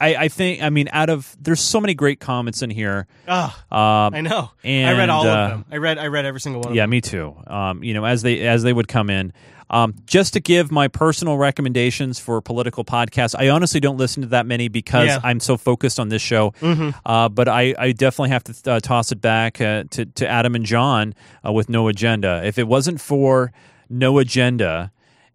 I 0.00 0.14
I 0.16 0.28
think 0.28 0.62
I 0.62 0.70
mean 0.70 0.88
out 0.92 1.10
of 1.10 1.36
there's 1.40 1.60
so 1.60 1.80
many 1.80 1.94
great 1.94 2.20
comments 2.20 2.62
in 2.62 2.70
here. 2.70 3.06
Ah, 3.28 3.54
um, 3.70 4.14
I 4.14 4.20
know. 4.22 4.50
And, 4.64 4.88
I 4.88 4.98
read 4.98 5.08
all 5.10 5.26
uh, 5.26 5.30
of 5.36 5.50
them. 5.50 5.64
I 5.70 5.76
read. 5.76 5.98
I 5.98 6.06
read 6.06 6.24
every 6.24 6.40
single 6.40 6.62
one. 6.62 6.74
Yeah, 6.74 6.82
of 6.84 6.84
them. 6.84 6.90
me 6.90 7.00
too. 7.00 7.36
Um, 7.46 7.84
you 7.84 7.94
know, 7.94 8.04
as 8.04 8.22
they 8.22 8.40
as 8.40 8.62
they 8.62 8.72
would 8.72 8.88
come 8.88 9.10
in. 9.10 9.32
Um, 9.72 9.94
just 10.04 10.32
to 10.32 10.40
give 10.40 10.72
my 10.72 10.88
personal 10.88 11.38
recommendations 11.38 12.18
for 12.18 12.40
political 12.40 12.84
podcasts, 12.84 13.36
I 13.38 13.50
honestly 13.50 13.78
don't 13.78 13.98
listen 13.98 14.22
to 14.22 14.28
that 14.30 14.44
many 14.44 14.66
because 14.66 15.06
Yeah. 15.06 15.20
I'm 15.22 15.38
so 15.38 15.56
focused 15.56 16.00
on 16.00 16.08
this 16.08 16.20
show. 16.20 16.50
Mhm. 16.60 16.92
Uh, 17.06 17.28
but 17.28 17.46
I, 17.46 17.72
I 17.78 17.92
definitely 17.92 18.30
have 18.30 18.42
to 18.44 18.72
uh, 18.72 18.80
toss 18.80 19.12
it 19.12 19.20
back 19.20 19.60
uh, 19.60 19.84
to 19.90 20.06
to 20.06 20.28
Adam 20.28 20.56
and 20.56 20.64
John 20.66 21.14
uh, 21.46 21.52
with 21.52 21.68
No 21.68 21.86
Agenda. 21.86 22.42
If 22.44 22.58
it 22.58 22.66
wasn't 22.66 23.00
for 23.00 23.52
No 23.88 24.18
Agenda 24.18 24.90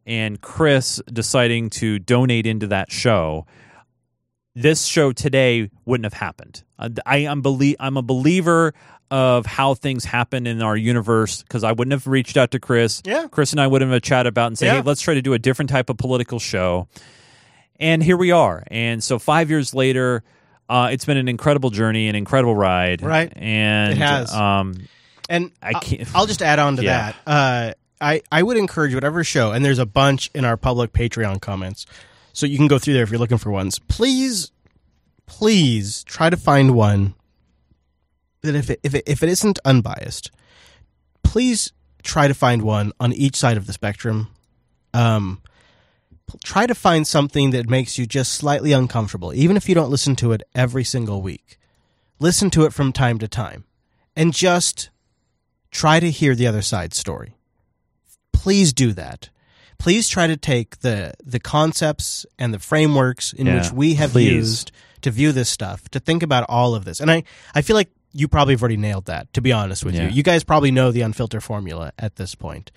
and 0.05 0.41
Chris 0.41 1.01
deciding 1.11 1.69
to 1.69 1.97
donate 1.99 2.45
into 2.45 2.67
that 2.67 2.91
show, 2.91 3.45
this 4.55 4.85
show 4.85 5.11
today 5.11 5.69
wouldn't 5.85 6.05
have 6.05 6.13
happened. 6.13 6.63
Uh, 6.79 6.89
I 7.05 7.17
am 7.19 7.41
belie- 7.41 7.75
I'm 7.79 7.97
a 7.97 8.01
believer 8.01 8.73
of 9.11 9.45
how 9.45 9.73
things 9.75 10.03
happen 10.05 10.47
in 10.47 10.61
our 10.61 10.75
universe 10.75 11.43
because 11.43 11.63
I 11.63 11.71
wouldn't 11.73 11.91
have 11.91 12.07
reached 12.07 12.37
out 12.37 12.51
to 12.51 12.59
Chris. 12.59 13.01
Yeah. 13.05 13.27
Chris 13.29 13.51
and 13.51 13.61
I 13.61 13.67
wouldn't 13.67 13.91
have 13.91 14.01
chatted 14.01 14.27
about 14.29 14.47
and 14.47 14.57
say, 14.57 14.65
Yeah. 14.67 14.75
hey, 14.77 14.81
let's 14.81 15.01
try 15.01 15.13
to 15.13 15.21
do 15.21 15.33
a 15.33 15.39
different 15.39 15.69
type 15.69 15.89
of 15.89 15.97
political 15.97 16.39
show. 16.39 16.87
And 17.79 18.01
here 18.01 18.17
we 18.17 18.31
are. 18.31 18.63
And 18.67 19.03
so 19.03 19.19
five 19.19 19.49
years 19.49 19.73
later, 19.73 20.23
uh, 20.69 20.89
it's 20.91 21.05
been 21.05 21.17
an 21.17 21.27
incredible 21.27 21.69
journey, 21.69 22.07
an 22.07 22.15
incredible 22.15 22.55
ride. 22.55 23.01
Right. 23.03 23.31
And 23.35 23.91
It 23.93 23.97
has. 23.97 24.33
Um, 24.33 24.75
And 25.29 25.51
I 25.61 25.73
can't. 25.73 26.07
I'll 26.15 26.25
just 26.27 26.41
add 26.41 26.59
on 26.59 26.77
to 26.77 26.83
Yeah. 26.85 27.13
that. 27.25 27.31
Uh, 27.31 27.73
I 28.01 28.21
I 28.31 28.43
would 28.43 28.57
encourage 28.57 28.93
whatever 28.93 29.23
show, 29.23 29.51
and 29.51 29.63
there's 29.63 29.79
a 29.79 29.85
bunch 29.85 30.29
in 30.35 30.43
our 30.45 30.57
public 30.57 30.91
Patreon 30.93 31.39
comments, 31.41 31.85
so 32.35 32.45
you 32.45 32.57
can 32.57 32.67
go 32.67 32.77
through 32.77 32.93
there 32.93 33.03
if 33.03 33.09
you're 33.09 33.19
looking 33.19 33.37
for 33.37 33.49
ones. 33.49 33.79
Please, 33.79 34.51
please 35.25 36.03
try 36.03 36.29
to 36.29 36.37
find 36.37 36.75
one 36.75 37.15
that 38.41 38.55
if 38.55 38.69
it, 38.69 38.79
if 38.83 38.93
it, 38.93 39.03
if 39.07 39.23
it 39.23 39.29
isn't 39.29 39.57
unbiased, 39.65 40.29
please 41.23 41.73
try 42.03 42.27
to 42.27 42.33
find 42.35 42.61
one 42.61 42.91
on 42.99 43.11
each 43.13 43.35
side 43.35 43.57
of 43.57 43.65
the 43.65 43.73
spectrum 43.73 44.27
um, 44.95 45.41
try 46.43 46.65
to 46.65 46.73
find 46.73 47.05
something 47.05 47.51
that 47.51 47.69
makes 47.69 47.97
you 47.97 48.05
just 48.05 48.33
slightly 48.33 48.71
uncomfortable, 48.71 49.33
even 49.33 49.57
if 49.57 49.67
you 49.67 49.75
don't 49.75 49.91
listen 49.91 50.15
to 50.17 50.31
it 50.31 50.41
every 50.55 50.83
single 50.83 51.21
week. 51.21 51.57
Listen 52.19 52.49
to 52.51 52.63
it 52.63 52.73
from 52.73 52.93
time 52.93 53.19
to 53.19 53.27
time, 53.27 53.65
and 54.15 54.33
just 54.33 54.89
try 55.69 55.99
to 55.99 56.09
hear 56.09 56.33
the 56.33 56.47
other 56.47 56.61
side's 56.61 56.97
story. 56.97 57.35
Please 58.31 58.71
do 58.71 58.93
that. 58.93 59.29
Please 59.77 60.07
try 60.09 60.27
to 60.27 60.37
take 60.37 60.79
the 60.79 61.13
the 61.23 61.39
concepts 61.39 62.25
and 62.39 62.53
the 62.53 62.59
frameworks 62.59 63.33
in 63.33 63.47
Yeah, 63.47 63.55
which 63.61 63.71
we 63.71 63.93
have 63.95 64.11
please. 64.11 64.31
used 64.31 64.71
to 65.01 65.11
view 65.11 65.31
this 65.31 65.49
stuff, 65.49 65.87
to 65.89 65.99
think 65.99 66.23
about 66.23 66.45
all 66.49 66.73
of 66.75 66.85
this. 66.85 66.99
And 66.99 67.11
I, 67.11 67.23
I 67.53 67.61
feel 67.61 67.75
like 67.75 67.89
you 68.11 68.27
probably 68.27 68.53
have 68.53 68.61
already 68.61 68.77
nailed 68.77 69.05
that, 69.05 69.31
to 69.33 69.41
be 69.41 69.51
honest 69.51 69.83
with 69.85 69.93
Yeah. 69.93 70.03
you. 70.05 70.09
You 70.09 70.23
guys 70.23 70.43
probably 70.43 70.71
know 70.71 70.91
the 70.91 71.01
unfiltered 71.01 71.43
formula 71.43 71.91
at 71.99 72.15
this 72.15 72.33
point. 72.33 72.71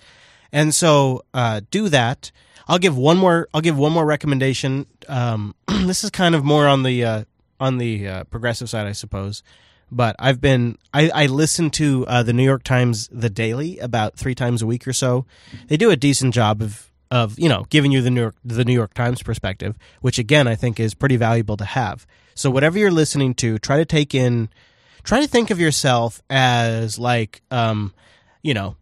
And 0.51 0.75
so 0.75 1.23
uh, 1.33 1.61
do 1.71 1.89
that. 1.89 2.31
I'll 2.67 2.77
give 2.79 2.95
one 2.97 3.17
more 3.17 3.47
I'll 3.53 3.61
give 3.61 3.77
one 3.77 3.91
more 3.93 4.05
recommendation. 4.05 4.85
Um, 5.07 5.55
this 5.67 6.03
is 6.03 6.09
kind 6.11 6.35
of 6.35 6.43
more 6.43 6.67
on 6.67 6.83
the 6.83 7.03
uh, 7.03 7.23
on 7.59 7.77
the 7.77 8.07
uh, 8.07 8.23
progressive 8.25 8.69
side, 8.69 8.85
I 8.85 8.91
suppose. 8.91 9.41
But 9.91 10.15
I've 10.19 10.39
been 10.39 10.77
I, 10.93 11.09
I 11.09 11.25
listen 11.25 11.69
to 11.71 12.05
uh, 12.07 12.23
the 12.23 12.33
New 12.33 12.43
York 12.43 12.63
Times 12.63 13.09
The 13.11 13.29
Daily 13.29 13.79
about 13.79 14.15
three 14.15 14.35
times 14.35 14.61
a 14.61 14.67
week 14.67 14.87
or 14.87 14.93
so. 14.93 15.25
They 15.67 15.77
do 15.77 15.89
a 15.89 15.95
decent 15.95 16.33
job 16.33 16.61
of 16.61 16.89
of 17.11 17.39
you 17.39 17.49
know 17.49 17.65
giving 17.69 17.91
you 17.91 18.01
the 18.01 18.11
New 18.11 18.21
York 18.21 18.35
the 18.43 18.65
New 18.65 18.73
York 18.73 18.93
Times 18.93 19.23
perspective, 19.23 19.77
which 20.01 20.19
again 20.19 20.47
I 20.47 20.55
think 20.55 20.79
is 20.79 20.93
pretty 20.93 21.17
valuable 21.17 21.57
to 21.57 21.65
have. 21.65 22.05
So 22.35 22.49
whatever 22.49 22.77
you're 22.77 22.91
listening 22.91 23.33
to, 23.35 23.57
try 23.59 23.77
to 23.77 23.85
take 23.85 24.15
in, 24.15 24.49
try 25.03 25.21
to 25.21 25.27
think 25.27 25.49
of 25.49 25.59
yourself 25.59 26.21
as 26.29 26.99
like 26.99 27.41
um, 27.51 27.93
you 28.43 28.53
know 28.53 28.75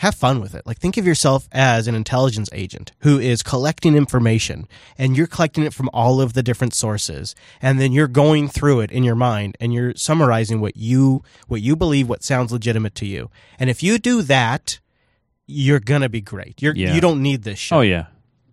have 0.00 0.14
fun 0.14 0.40
with 0.40 0.54
it. 0.54 0.66
Like 0.66 0.78
think 0.78 0.96
of 0.96 1.06
yourself 1.06 1.46
as 1.52 1.86
an 1.86 1.94
intelligence 1.94 2.48
agent 2.54 2.92
who 3.00 3.18
is 3.18 3.42
collecting 3.42 3.94
information 3.94 4.66
and 4.96 5.14
you're 5.14 5.26
collecting 5.26 5.62
it 5.62 5.74
from 5.74 5.90
all 5.92 6.22
of 6.22 6.32
the 6.32 6.42
different 6.42 6.72
sources 6.72 7.34
and 7.60 7.78
then 7.78 7.92
you're 7.92 8.08
going 8.08 8.48
through 8.48 8.80
it 8.80 8.90
in 8.90 9.04
your 9.04 9.14
mind 9.14 9.58
and 9.60 9.74
you're 9.74 9.94
summarizing 9.94 10.58
what 10.58 10.74
you 10.74 11.22
what 11.48 11.60
you 11.60 11.76
believe 11.76 12.08
what 12.08 12.22
sounds 12.22 12.50
legitimate 12.50 12.94
to 12.94 13.04
you. 13.04 13.30
And 13.58 13.68
if 13.68 13.82
you 13.82 13.98
do 13.98 14.22
that, 14.22 14.80
you're 15.46 15.80
going 15.80 16.00
to 16.00 16.08
be 16.08 16.22
great. 16.22 16.62
You're 16.62 16.74
Yeah. 16.74 16.94
you 16.94 17.02
don't 17.02 17.20
need 17.20 17.42
this 17.42 17.58
shit. 17.58 17.76
Oh 17.76 17.82
yeah, 17.82 18.06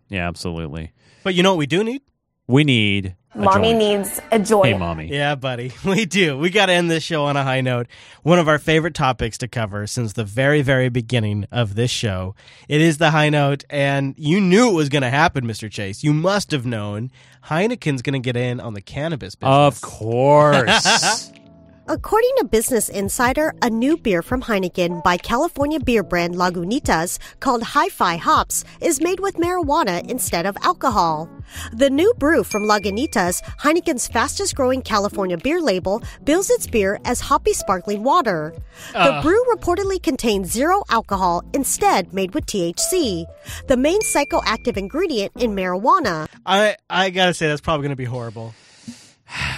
yeah, 0.09 0.27
absolutely. 0.27 0.91
But 1.23 1.33
you 1.33 1.43
know 1.43 1.51
what 1.53 1.59
we 1.59 1.65
do 1.67 1.81
need? 1.81 2.01
We 2.47 2.63
need 2.63 3.15
a 3.35 3.39
Mommy 3.39 3.73
joint. 3.73 3.77
needs 3.77 4.21
a 4.31 4.39
joy. 4.39 4.63
Hey, 4.63 4.77
mommy. 4.77 5.07
Yeah, 5.09 5.35
buddy. 5.35 5.73
We 5.85 6.05
do. 6.05 6.37
We 6.37 6.49
got 6.49 6.67
to 6.67 6.73
end 6.73 6.89
this 6.89 7.03
show 7.03 7.25
on 7.25 7.35
a 7.35 7.43
high 7.43 7.59
note. 7.61 7.87
One 8.23 8.39
of 8.39 8.47
our 8.47 8.57
favorite 8.57 8.93
topics 8.93 9.37
to 9.39 9.47
cover 9.47 9.85
since 9.85 10.13
the 10.13 10.23
very, 10.23 10.61
very 10.61 10.89
beginning 10.89 11.45
of 11.51 11.75
this 11.75 11.91
show. 11.91 12.35
It 12.69 12.79
is 12.81 12.97
the 12.99 13.11
high 13.11 13.29
note, 13.29 13.65
and 13.69 14.15
you 14.17 14.39
knew 14.39 14.69
it 14.69 14.73
was 14.73 14.89
going 14.89 15.01
to 15.03 15.09
happen, 15.09 15.45
Mr. 15.45 15.69
Chase. 15.69 16.03
You 16.03 16.13
must 16.13 16.51
have 16.51 16.65
known 16.65 17.11
Heineken's 17.45 18.01
going 18.01 18.13
to 18.21 18.25
get 18.25 18.37
in 18.37 18.59
on 18.59 18.73
the 18.73 18.81
cannabis 18.81 19.35
business. 19.35 19.53
Of 19.53 19.81
course. 19.81 21.31
According 21.89 22.31
to 22.39 22.43
Business 22.43 22.89
Insider, 22.89 23.53
a 23.61 23.69
new 23.69 23.95
beer 23.95 24.21
from 24.21 24.41
Heineken 24.41 25.01
by 25.03 25.15
California 25.15 25.79
beer 25.79 26.03
brand 26.03 26.35
Lagunitas 26.35 27.17
called 27.39 27.63
Hi-Fi 27.63 28.17
Hops 28.17 28.65
is 28.81 28.99
made 28.99 29.21
with 29.21 29.37
marijuana 29.37 30.05
instead 30.09 30.45
of 30.45 30.57
alcohol. 30.63 31.29
The 31.71 31.89
new 31.89 32.13
brew 32.15 32.43
from 32.43 32.63
Lagunitas, 32.63 33.41
Heineken's 33.61 34.05
fastest 34.05 34.53
growing 34.53 34.81
California 34.81 35.37
beer 35.37 35.61
label, 35.61 36.03
bills 36.25 36.49
its 36.49 36.67
beer 36.67 36.99
as 37.05 37.21
hoppy 37.21 37.53
sparkling 37.53 38.03
water. 38.03 38.53
The 38.91 39.21
brew 39.23 39.41
reportedly 39.55 40.03
contains 40.03 40.51
zero 40.51 40.83
alcohol, 40.89 41.41
instead 41.53 42.13
made 42.13 42.33
with 42.33 42.47
THC, 42.47 43.25
the 43.67 43.77
main 43.77 44.01
psychoactive 44.01 44.75
ingredient 44.75 45.31
in 45.37 45.55
marijuana. 45.55 46.27
I, 46.45 46.75
I 46.89 47.11
got 47.11 47.27
to 47.27 47.33
say, 47.33 47.47
that's 47.47 47.61
probably 47.61 47.87
to 47.87 47.95
be 47.95 48.03
horrible. 48.03 48.53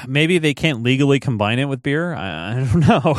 Maybe 0.07 0.37
they 0.39 0.53
can't 0.53 0.81
legally 0.83 1.19
combine 1.19 1.59
it 1.59 1.65
with 1.65 1.83
beer. 1.83 2.13
I, 2.13 2.51
I 2.51 2.53
don't 2.63 2.87
know. 2.87 3.15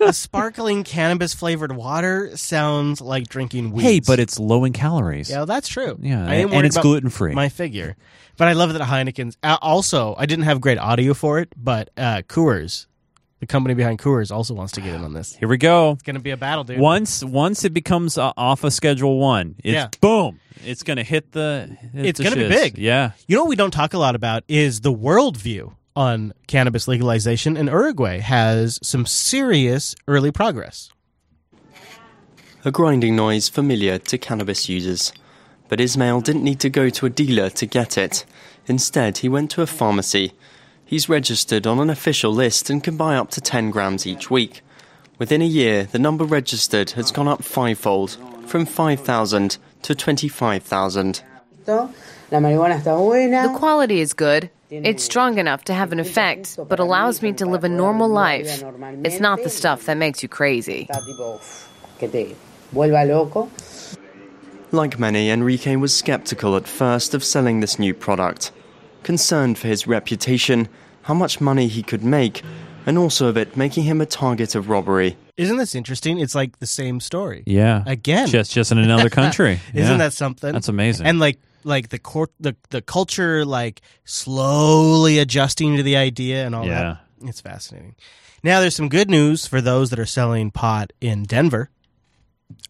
a 0.00 0.12
sparkling 0.12 0.84
cannabis 0.84 1.34
flavored 1.34 1.76
water 1.76 2.36
sounds 2.36 3.00
like 3.00 3.28
drinking 3.28 3.72
weed. 3.72 3.82
hey, 3.82 4.00
but 4.00 4.18
it's 4.18 4.38
low 4.38 4.64
in 4.64 4.72
calories. 4.72 5.30
Yeah, 5.30 5.44
that's 5.44 5.68
true. 5.68 5.98
Yeah, 6.00 6.26
I 6.26 6.36
am 6.36 6.52
and 6.52 6.64
it's 6.66 6.78
gluten-free. 6.78 7.34
My 7.34 7.48
figure, 7.48 7.96
but 8.36 8.48
I 8.48 8.52
love 8.54 8.72
that 8.72 8.82
Heineken's. 8.82 9.36
Uh, 9.42 9.58
also, 9.60 10.14
I 10.16 10.26
didn't 10.26 10.44
have 10.44 10.60
great 10.60 10.78
audio 10.78 11.12
for 11.14 11.38
it, 11.40 11.52
but 11.56 11.90
uh, 11.96 12.22
Coors, 12.28 12.86
the 13.40 13.46
company 13.46 13.74
behind 13.74 13.98
Coors, 13.98 14.30
also 14.34 14.54
wants 14.54 14.72
to 14.72 14.80
get 14.80 14.94
in 14.94 15.04
on 15.04 15.12
this. 15.12 15.34
Here 15.36 15.48
we 15.48 15.58
go. 15.58 15.92
It's 15.92 16.02
going 16.02 16.14
to 16.14 16.20
be 16.22 16.30
a 16.30 16.36
battle, 16.36 16.64
dude. 16.64 16.78
Once 16.80 17.22
once 17.22 17.64
it 17.64 17.74
becomes 17.74 18.16
uh, 18.16 18.32
off 18.36 18.64
of 18.64 18.72
Schedule 18.72 19.18
One, 19.18 19.56
it's 19.58 19.74
Yeah. 19.74 19.88
boom. 20.00 20.40
It's 20.64 20.84
gonna 20.84 21.02
hit 21.02 21.32
the. 21.32 21.76
hit 21.92 22.06
it's 22.06 22.20
going 22.20 22.34
to 22.34 22.38
be 22.38 22.48
big. 22.48 22.78
Yeah. 22.78 23.12
You 23.26 23.36
know 23.36 23.42
what 23.42 23.48
we 23.50 23.56
don't 23.56 23.72
talk 23.72 23.94
a 23.94 23.98
lot 23.98 24.14
about 24.14 24.44
is 24.48 24.80
the 24.80 24.92
worldview 24.92 25.74
on 25.94 26.32
cannabis 26.46 26.88
legalization, 26.88 27.56
and 27.56 27.68
Uruguay 27.68 28.18
has 28.18 28.78
some 28.82 29.06
serious 29.06 29.94
early 30.08 30.30
progress. 30.30 30.90
A 32.64 32.70
grinding 32.70 33.16
noise 33.16 33.48
familiar 33.48 33.98
to 33.98 34.18
cannabis 34.18 34.68
users. 34.68 35.12
But 35.68 35.80
Ismail 35.80 36.20
didn't 36.20 36.44
need 36.44 36.60
to 36.60 36.70
go 36.70 36.90
to 36.90 37.06
a 37.06 37.10
dealer 37.10 37.50
to 37.50 37.66
get 37.66 37.98
it. 37.98 38.24
Instead, 38.66 39.18
he 39.18 39.28
went 39.28 39.50
to 39.52 39.62
a 39.62 39.66
pharmacy. 39.66 40.32
He's 40.84 41.08
registered 41.08 41.66
on 41.66 41.80
an 41.80 41.90
official 41.90 42.32
list 42.32 42.70
and 42.70 42.84
can 42.84 42.96
buy 42.96 43.16
up 43.16 43.30
to 43.30 43.40
10 43.40 43.70
grams 43.70 44.06
each 44.06 44.30
week. 44.30 44.60
Within 45.18 45.42
a 45.42 45.46
year, 45.46 45.84
the 45.84 45.98
number 45.98 46.24
registered 46.24 46.90
has 46.90 47.10
gone 47.10 47.28
up 47.28 47.42
fivefold, 47.42 48.18
from 48.46 48.66
5,000 48.66 49.56
to 49.82 49.94
25,000. 49.94 51.22
La 51.66 52.40
marihuana 52.40 52.76
está 52.76 52.96
buena. 52.96 53.48
The 53.48 53.58
quality 53.58 54.00
is 54.00 54.14
good. 54.14 54.50
It's 54.72 55.04
strong 55.04 55.36
enough 55.38 55.64
to 55.64 55.74
have 55.74 55.92
an 55.92 56.00
effect, 56.00 56.58
but 56.68 56.80
allows 56.80 57.20
me 57.20 57.34
to 57.34 57.44
live 57.46 57.62
a 57.64 57.68
normal 57.68 58.08
life. 58.08 58.62
It's 59.04 59.20
not 59.20 59.42
the 59.42 59.50
stuff 59.50 59.84
that 59.84 59.98
makes 59.98 60.22
you 60.22 60.28
crazy. 60.30 60.88
Que 61.98 62.08
te 62.08 62.34
vuelva 62.74 63.06
loco. 63.06 63.50
Like 64.70 64.98
many, 64.98 65.28
Enrique 65.28 65.76
was 65.76 65.94
skeptical 65.94 66.56
at 66.56 66.66
first 66.66 67.12
of 67.12 67.22
selling 67.22 67.60
this 67.60 67.78
new 67.78 67.92
product, 67.92 68.50
concerned 69.02 69.58
for 69.58 69.68
his 69.68 69.86
reputation, 69.86 70.68
how 71.02 71.12
much 71.12 71.38
money 71.40 71.68
he 71.68 71.82
could 71.82 72.02
make, 72.02 72.40
and 72.86 72.96
also 72.96 73.26
of 73.26 73.36
it 73.36 73.54
making 73.54 73.84
him 73.84 74.00
a 74.00 74.06
target 74.06 74.54
of 74.54 74.70
robbery. 74.70 75.18
Isn't 75.36 75.58
this 75.58 75.74
interesting? 75.74 76.18
It's 76.18 76.34
like 76.34 76.58
the 76.60 76.66
same 76.66 77.00
story. 77.00 77.42
Yeah. 77.46 77.82
Again. 77.86 78.26
Just 78.28 78.52
just 78.52 78.72
in 78.72 78.78
another 78.78 79.10
country. 79.10 79.60
Isn't 79.74 79.92
Yeah. 79.92 79.96
that 79.98 80.14
something? 80.14 80.52
That's 80.52 80.68
amazing. 80.68 81.06
And 81.06 81.18
like 81.18 81.38
like 81.64 81.88
the 81.90 81.98
court 81.98 82.30
the 82.40 82.56
the 82.70 82.80
culture 82.82 83.44
like 83.44 83.80
slowly 84.04 85.18
adjusting 85.18 85.76
to 85.76 85.82
the 85.82 85.96
idea 85.96 86.44
and 86.46 86.54
all 86.54 86.66
Yeah. 86.66 86.96
that. 87.20 87.28
It's 87.28 87.40
fascinating. 87.40 87.94
Now 88.42 88.60
there's 88.60 88.74
some 88.74 88.88
good 88.88 89.08
news 89.10 89.46
for 89.46 89.60
those 89.60 89.90
that 89.90 89.98
are 89.98 90.06
selling 90.06 90.50
pot 90.50 90.92
in 91.00 91.22
Denver. 91.24 91.70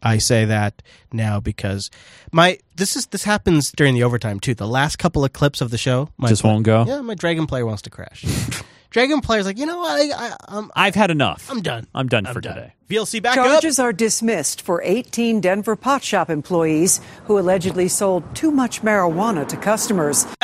I 0.03 0.19
say 0.19 0.45
that 0.45 0.83
now 1.13 1.41
because 1.41 1.91
my 2.33 2.59
this 2.77 2.95
is 2.97 3.07
this 3.07 3.25
happens 3.25 3.73
during 3.73 3.95
the 3.95 4.03
overtime 4.05 4.39
too. 4.41 4.55
The 4.55 4.67
last 4.69 4.97
couple 4.97 5.25
of 5.25 5.33
clips 5.33 5.61
of 5.61 5.71
the 5.71 5.79
show 5.79 6.09
my 6.19 6.29
Just 6.29 6.45
won't 6.45 6.65
go? 6.65 6.85
Yeah, 6.87 7.01
my 7.01 7.15
dragon 7.15 7.47
player 7.47 7.67
wants 7.67 7.83
to 7.83 7.91
crash. 7.91 8.25
dragon 8.93 9.21
player's 9.21 9.47
like, 9.47 9.59
you 9.59 9.67
know 9.67 9.79
what? 9.79 10.01
I, 10.01 10.27
I, 10.27 10.37
I'm 10.49 10.71
I've 10.77 10.95
had 10.95 11.11
enough. 11.11 11.51
I'm 11.51 11.61
done. 11.63 11.87
I'm 11.95 12.07
done 12.09 12.27
I'm 12.27 12.35
for 12.35 12.41
done. 12.41 12.55
today. 12.55 12.73
VLC 12.89 13.21
back 13.23 13.37
up. 13.37 13.47
Charges 13.47 13.79
are 13.79 13.93
dismissed 13.93 14.63
for 14.63 14.81
18 14.85 15.41
Denver 15.41 15.75
pot 15.77 16.05
shop 16.05 16.31
employees 16.31 17.01
who 17.25 17.39
allegedly 17.39 17.89
sold 17.89 18.23
too 18.37 18.51
much 18.51 18.83
marijuana 18.83 19.49
to 19.49 19.57
customers. 19.57 20.27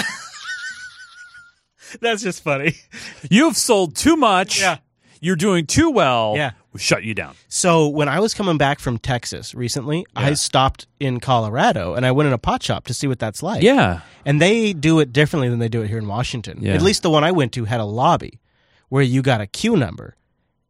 That's 2.00 2.22
just 2.22 2.42
funny. 2.42 2.74
You've 3.30 3.56
sold 3.56 3.96
too 3.96 4.16
much. 4.16 4.60
Yeah. 4.60 4.78
You're 5.20 5.36
doing 5.36 5.66
too 5.66 5.90
well. 5.90 6.34
Yeah. 6.36 6.52
Shut 6.78 7.02
you 7.02 7.14
down. 7.14 7.34
So 7.48 7.88
when 7.88 8.08
I 8.08 8.20
was 8.20 8.34
coming 8.34 8.58
back 8.58 8.78
from 8.78 8.98
Texas 8.98 9.54
recently, 9.54 10.06
I 10.14 10.34
stopped 10.34 10.86
in 11.00 11.20
Colorado 11.20 11.94
and 11.94 12.06
I 12.06 12.12
went 12.12 12.26
in 12.26 12.32
a 12.32 12.38
pot 12.38 12.62
shop 12.62 12.86
to 12.86 12.94
see 12.94 13.06
what 13.06 13.18
that's 13.18 13.42
like. 13.42 13.62
Yeah. 13.62 14.00
And 14.24 14.40
they 14.40 14.72
do 14.72 15.00
it 15.00 15.12
differently 15.12 15.48
than 15.48 15.58
they 15.58 15.68
do 15.68 15.82
it 15.82 15.88
here 15.88 15.98
in 15.98 16.06
Washington. 16.06 16.58
Yeah. 16.60 16.74
At 16.74 16.82
least 16.82 17.02
the 17.02 17.10
one 17.10 17.24
I 17.24 17.32
went 17.32 17.52
to 17.52 17.64
had 17.64 17.80
a 17.80 17.84
lobby 17.84 18.40
where 18.88 19.02
you 19.02 19.22
got 19.22 19.40
a 19.40 19.46
queue 19.46 19.76
number 19.76 20.16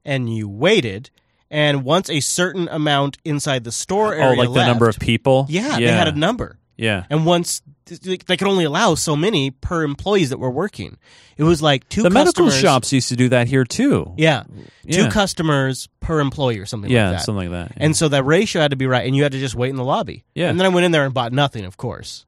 and 0.04 0.34
you 0.34 0.48
waited 0.48 1.10
and 1.50 1.84
once 1.84 2.10
a 2.10 2.20
certain 2.20 2.68
amount 2.68 3.18
inside 3.24 3.64
the 3.64 3.72
store 3.72 4.14
oh, 4.14 4.18
area 4.18 4.42
Oh, 4.42 4.44
like 4.44 4.54
the 4.54 4.66
number 4.66 4.88
of 4.88 4.98
people? 4.98 5.46
Yeah, 5.48 5.78
they 5.78 5.86
had 5.86 6.08
a 6.08 6.12
number. 6.12 6.58
Yeah. 6.78 7.04
And 7.10 7.26
once 7.26 7.60
they 7.86 8.16
could 8.18 8.44
only 8.48 8.64
allow 8.64 8.94
so 8.94 9.16
many 9.16 9.50
per 9.50 9.82
employees 9.82 10.30
that 10.30 10.38
were 10.38 10.50
working. 10.50 10.98
It 11.38 11.42
was 11.44 11.60
like 11.62 11.88
two 11.88 12.02
the 12.02 12.10
medical 12.10 12.50
shops 12.50 12.92
used 12.92 13.08
to 13.08 13.16
do 13.16 13.30
that 13.30 13.48
here 13.48 13.64
too. 13.64 14.12
yeah. 14.16 14.44
Two 14.90 15.08
customers 15.08 15.88
per 16.00 16.20
employee 16.20 16.58
or 16.58 16.66
something 16.66 16.90
Yeah, 16.90 17.08
like 17.10 17.18
that. 17.18 17.24
something 17.24 17.50
like 17.50 17.68
that, 17.70 17.76
And 17.78 17.96
so 17.96 18.08
that 18.08 18.24
ratio 18.24 18.60
had 18.62 18.70
to 18.72 18.76
be 18.76 18.86
right, 18.86 19.06
and 19.06 19.16
you 19.16 19.22
had 19.22 19.32
to 19.32 19.38
just 19.38 19.54
wait 19.54 19.70
in 19.70 19.76
the 19.76 19.84
lobby. 19.84 20.24
Yeah. 20.34 20.48
And 20.50 20.58
then 20.60 20.66
I 20.66 20.68
went 20.70 20.84
in 20.86 20.92
there 20.92 21.04
and 21.04 21.12
bought 21.14 21.32
nothing, 21.32 21.64
of 21.64 21.76
course. 21.76 22.26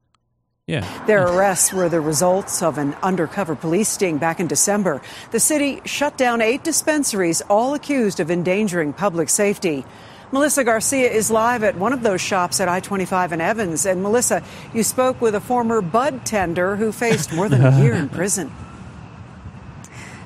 Yeah. 0.66 0.86
Their 1.06 1.26
arrests 1.26 1.72
were 1.72 1.88
the 1.88 2.00
results 2.00 2.62
of 2.62 2.78
an 2.78 2.94
undercover 3.02 3.54
police 3.56 3.88
sting 3.88 4.18
back 4.18 4.40
in 4.40 4.46
December. 4.46 5.02
The 5.32 5.40
city 5.40 5.80
shut 5.84 6.16
down 6.16 6.40
eight 6.40 6.62
dispensaries, 6.64 7.42
all 7.50 7.74
accused 7.74 8.20
of 8.20 8.30
endangering 8.30 8.92
public 8.92 9.28
safety. 9.28 9.84
Melissa 10.32 10.62
Garcia 10.62 11.10
is 11.10 11.30
live 11.30 11.64
at 11.64 11.76
one 11.76 11.92
of 11.92 12.02
those 12.02 12.20
shops 12.20 12.60
at 12.60 12.68
I 12.68 12.78
25 12.78 13.32
and 13.32 13.42
Evans. 13.42 13.84
And 13.84 14.02
Melissa, 14.02 14.42
you 14.72 14.84
spoke 14.84 15.20
with 15.20 15.34
a 15.34 15.40
former 15.40 15.80
bud 15.80 16.24
tender 16.24 16.76
who 16.76 16.92
faced 16.92 17.32
more 17.32 17.48
than 17.48 17.64
a 17.64 17.80
year 17.80 17.94
in 17.94 18.08
prison. 18.20 18.52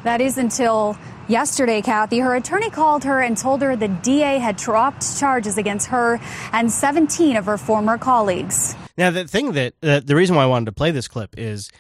That 0.03 0.21
is 0.21 0.37
until 0.37 0.99
yesterday, 1.27 1.81
Kathy. 1.81 2.19
Her 2.19 2.35
attorney 2.35 2.69
called 2.69 3.05
her 3.05 3.23
and 3.23 3.39
told 3.39 3.63
her 3.63 3.77
the 3.77 3.89
DA 3.89 4.39
had 4.39 4.57
dropped 4.57 5.19
charges 5.19 5.57
against 5.57 5.87
her 5.87 6.21
and 6.53 6.71
17 6.71 7.37
of 7.37 7.47
her 7.47 7.57
former 7.57 7.97
colleagues. 7.97 8.77
Now, 8.99 9.11
the 9.11 9.27
thing 9.27 9.53
that 9.53 9.75
uh, 9.83 10.01
the 10.05 10.15
reason 10.15 10.37
why 10.37 10.43
I 10.43 10.47
wanted 10.47 10.67
to 10.67 10.73
play 10.73 10.91
this 10.91 11.09
clip 11.09 11.35
is 11.39 11.71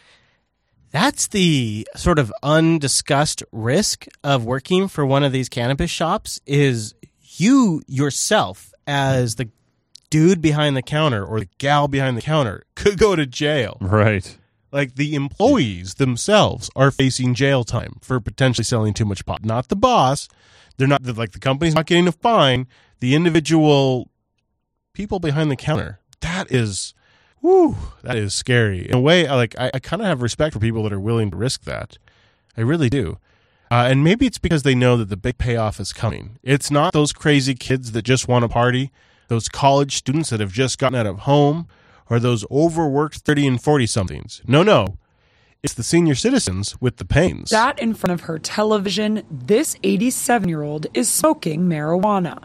that's 0.90 1.26
the 1.26 1.86
sort 1.94 2.18
of 2.18 2.32
undiscussed 2.42 3.42
risk 3.52 4.06
of 4.22 4.44
working 4.46 4.88
for 4.88 5.04
one 5.04 5.24
of 5.24 5.32
these 5.32 5.48
cannabis 5.48 5.90
shops 5.90 6.40
is 6.46 6.94
you 7.40 7.82
yourself 7.86 8.72
as 8.86 9.36
the 9.36 9.48
dude 10.10 10.40
behind 10.40 10.76
the 10.76 10.82
counter 10.82 11.24
or 11.24 11.40
the 11.40 11.48
gal 11.58 11.88
behind 11.88 12.16
the 12.16 12.22
counter 12.22 12.64
could 12.74 12.98
go 12.98 13.16
to 13.16 13.26
jail. 13.26 13.76
Right. 13.80 14.38
Like 14.70 14.96
the 14.96 15.14
employees 15.14 15.94
themselves 15.94 16.70
are 16.74 16.90
facing 16.90 17.34
jail 17.34 17.64
time 17.64 17.98
for 18.00 18.20
potentially 18.20 18.64
selling 18.64 18.94
too 18.94 19.04
much 19.04 19.24
pot. 19.24 19.44
Not 19.44 19.68
the 19.68 19.76
boss. 19.76 20.28
They're 20.76 20.88
not 20.88 21.04
like 21.16 21.32
the 21.32 21.38
company's 21.38 21.74
not 21.74 21.86
getting 21.86 22.08
a 22.08 22.12
fine. 22.12 22.66
The 23.00 23.14
individual 23.14 24.10
people 24.92 25.20
behind 25.20 25.50
the 25.50 25.56
counter. 25.56 26.00
That 26.20 26.50
is 26.50 26.94
whew, 27.40 27.76
that 28.02 28.16
is 28.16 28.34
scary. 28.34 28.88
In 28.88 28.94
a 28.94 29.00
way, 29.00 29.26
I 29.26 29.36
like 29.36 29.54
I, 29.58 29.70
I 29.74 29.78
kind 29.78 30.02
of 30.02 30.08
have 30.08 30.22
respect 30.22 30.54
for 30.54 30.60
people 30.60 30.82
that 30.84 30.92
are 30.92 31.00
willing 31.00 31.30
to 31.30 31.36
risk 31.36 31.64
that. 31.64 31.98
I 32.56 32.62
really 32.62 32.88
do. 32.88 33.18
Uh, 33.70 33.86
and 33.88 34.04
maybe 34.04 34.26
it's 34.26 34.38
because 34.38 34.62
they 34.62 34.74
know 34.74 34.96
that 34.96 35.08
the 35.08 35.16
big 35.16 35.38
payoff 35.38 35.80
is 35.80 35.92
coming. 35.92 36.38
It's 36.42 36.70
not 36.70 36.92
those 36.92 37.12
crazy 37.12 37.54
kids 37.54 37.92
that 37.92 38.02
just 38.02 38.28
want 38.28 38.42
to 38.44 38.48
party, 38.48 38.92
those 39.28 39.48
college 39.48 39.96
students 39.96 40.30
that 40.30 40.40
have 40.40 40.52
just 40.52 40.78
gotten 40.78 40.98
out 40.98 41.06
of 41.06 41.20
home, 41.20 41.66
or 42.08 42.20
those 42.20 42.44
overworked 42.50 43.18
30 43.18 43.46
and 43.46 43.62
40 43.62 43.86
somethings. 43.86 44.42
No, 44.46 44.62
no. 44.62 44.98
It's 45.62 45.72
the 45.72 45.82
senior 45.82 46.14
citizens 46.14 46.78
with 46.80 46.98
the 46.98 47.06
pains. 47.06 47.48
Sat 47.48 47.78
in 47.78 47.94
front 47.94 48.12
of 48.12 48.26
her 48.26 48.38
television, 48.38 49.22
this 49.30 49.76
87 49.82 50.48
year 50.48 50.62
old 50.62 50.86
is 50.92 51.10
smoking 51.10 51.62
marijuana. 51.62 52.44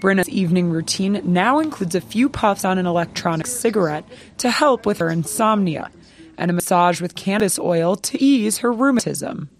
Brenna's 0.00 0.28
evening 0.28 0.70
routine 0.70 1.20
now 1.24 1.58
includes 1.58 1.94
a 1.94 2.00
few 2.00 2.28
puffs 2.28 2.64
on 2.64 2.78
an 2.78 2.86
electronic 2.86 3.46
cigarette 3.46 4.04
to 4.38 4.50
help 4.50 4.86
with 4.86 4.98
her 4.98 5.10
insomnia 5.10 5.90
and 6.36 6.50
a 6.50 6.54
massage 6.54 7.00
with 7.00 7.14
cannabis 7.14 7.58
oil 7.58 7.94
to 7.96 8.22
ease 8.22 8.58
her 8.58 8.72
rheumatism. 8.72 9.50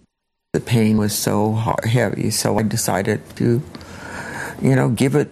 The 0.55 0.60
pain 0.60 0.98
was 0.98 1.12
so 1.12 1.51
hard, 1.51 1.85
heavy, 1.85 2.31
so 2.31 2.60
I 2.60 2.62
decided 2.62 3.20
to, 3.39 3.60
you 4.62 4.76
know, 4.76 4.89
give 4.89 5.16
it 5.16 5.28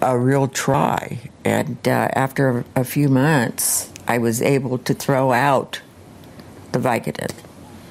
a 0.00 0.16
real 0.16 0.46
try. 0.46 1.18
And 1.44 1.76
uh, 1.88 2.06
after 2.12 2.64
a 2.76 2.84
few 2.84 3.08
months, 3.08 3.92
I 4.06 4.18
was 4.18 4.42
able 4.42 4.78
to 4.78 4.94
throw 4.94 5.32
out 5.32 5.80
the 6.70 6.78
Vicodin. 6.78 7.32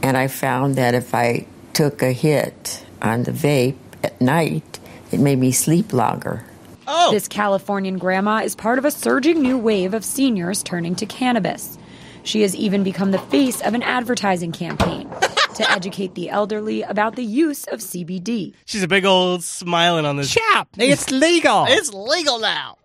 And 0.01 0.15
I 0.15 0.29
found 0.29 0.77
that 0.77 0.95
if 0.95 1.13
I 1.13 1.45
took 1.73 2.01
a 2.01 2.13
hit 2.13 2.85
on 3.01 3.23
the 3.23 3.33
vape 3.33 3.75
at 4.01 4.21
night, 4.21 4.79
it 5.11 5.19
made 5.19 5.39
me 5.39 5.51
sleep 5.51 5.91
longer. 5.91 6.45
Oh. 6.87 7.11
This 7.11 7.27
Californian 7.27 7.97
grandma 7.97 8.37
is 8.37 8.55
part 8.55 8.79
of 8.79 8.85
a 8.85 8.91
surging 8.91 9.41
new 9.41 9.57
wave 9.57 9.93
of 9.93 10.05
seniors 10.05 10.63
turning 10.63 10.95
to 10.95 11.05
cannabis. 11.05 11.77
She 12.23 12.43
has 12.43 12.55
even 12.55 12.85
become 12.85 13.11
the 13.11 13.19
face 13.19 13.59
of 13.59 13.73
an 13.73 13.83
advertising 13.83 14.53
campaign 14.53 15.09
to 15.59 15.71
educate 15.71 16.15
the 16.15 16.29
elderly 16.29 16.81
about 16.81 17.15
the 17.15 17.23
use 17.23 17.65
of 17.65 17.79
CBD. 17.79 18.53
She's 18.65 18.83
a 18.83 18.87
big 18.87 19.05
old 19.05 19.43
smiling 19.43 20.05
on 20.05 20.15
this. 20.17 20.33
Chap, 20.33 20.67
it's 20.77 21.11
legal. 21.27 21.65
It's 21.69 21.93
legal 21.93 22.39
now. 22.39 22.77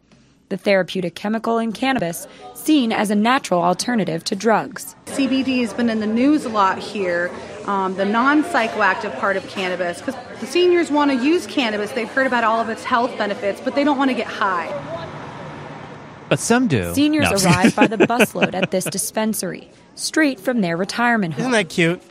The 0.51 0.57
therapeutic 0.59 1.15
chemical 1.15 1.59
in 1.59 1.73
cannabis 1.73 2.27
seen 2.55 2.93
as 2.93 3.11
a 3.11 3.15
natural 3.15 3.63
alternative 3.63 4.23
to 4.25 4.37
drugs. 4.37 4.95
CBD 5.07 5.61
has 5.63 5.73
been 5.73 5.89
in 5.89 6.01
the 6.01 6.07
news 6.07 6.45
a 6.45 6.49
lot 6.51 6.79
here, 6.79 7.31
um, 7.67 7.95
the 7.97 8.05
non 8.05 8.45
psychoactive 8.45 9.19
part 9.19 9.37
of 9.37 9.47
cannabis, 9.49 10.01
because 10.01 10.15
the 10.41 10.47
seniors 10.47 10.91
want 10.91 11.11
to 11.11 11.17
use 11.25 11.47
cannabis. 11.47 11.93
They've 11.93 12.09
heard 12.09 12.27
about 12.27 12.45
all 12.45 12.61
of 12.61 12.69
its 12.69 12.85
health 12.85 13.17
benefits, 13.17 13.61
but 13.61 13.75
they 13.75 13.85
don't 13.85 13.97
want 13.99 14.11
to 14.11 14.15
get 14.17 14.27
high. 14.27 14.69
But 16.29 16.39
some 16.39 16.69
do. 16.69 16.93
Seniors 16.95 17.31
No. 17.31 17.37
arrive 17.51 17.75
by 17.77 17.87
the 17.87 17.97
busload 18.07 18.55
at 18.55 18.71
this 18.71 18.85
dispensary, 18.85 19.71
straight 19.95 20.41
from 20.41 20.61
their 20.61 20.77
retirement 20.77 21.35
home. 21.35 21.41
Isn't 21.41 21.53
that 21.53 21.69
cute? 21.69 22.03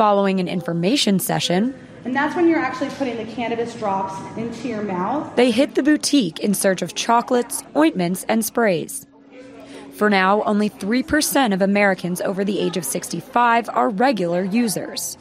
Following 0.00 0.40
an 0.40 0.48
information 0.48 1.18
session, 1.18 1.74
And 2.06 2.16
that's 2.16 2.34
when 2.34 2.48
you're 2.48 2.58
actually 2.58 2.88
putting 2.88 3.18
the 3.18 3.30
cannabis 3.30 3.74
drops 3.74 4.14
into 4.38 4.66
your 4.66 4.80
mouth. 4.80 5.36
they 5.36 5.50
hit 5.50 5.74
the 5.74 5.82
boutique 5.82 6.38
in 6.38 6.54
search 6.54 6.80
of 6.80 6.94
chocolates, 6.94 7.62
ointments, 7.76 8.24
and 8.26 8.42
sprays. 8.42 9.06
For 9.92 10.08
now, 10.08 10.42
only 10.44 10.70
3% 10.70 11.52
of 11.52 11.60
Americans 11.60 12.22
over 12.22 12.46
the 12.46 12.60
age 12.60 12.78
of 12.78 12.86
65 12.86 13.68
are 13.74 13.90
regular 13.90 14.42
users. 14.42 15.18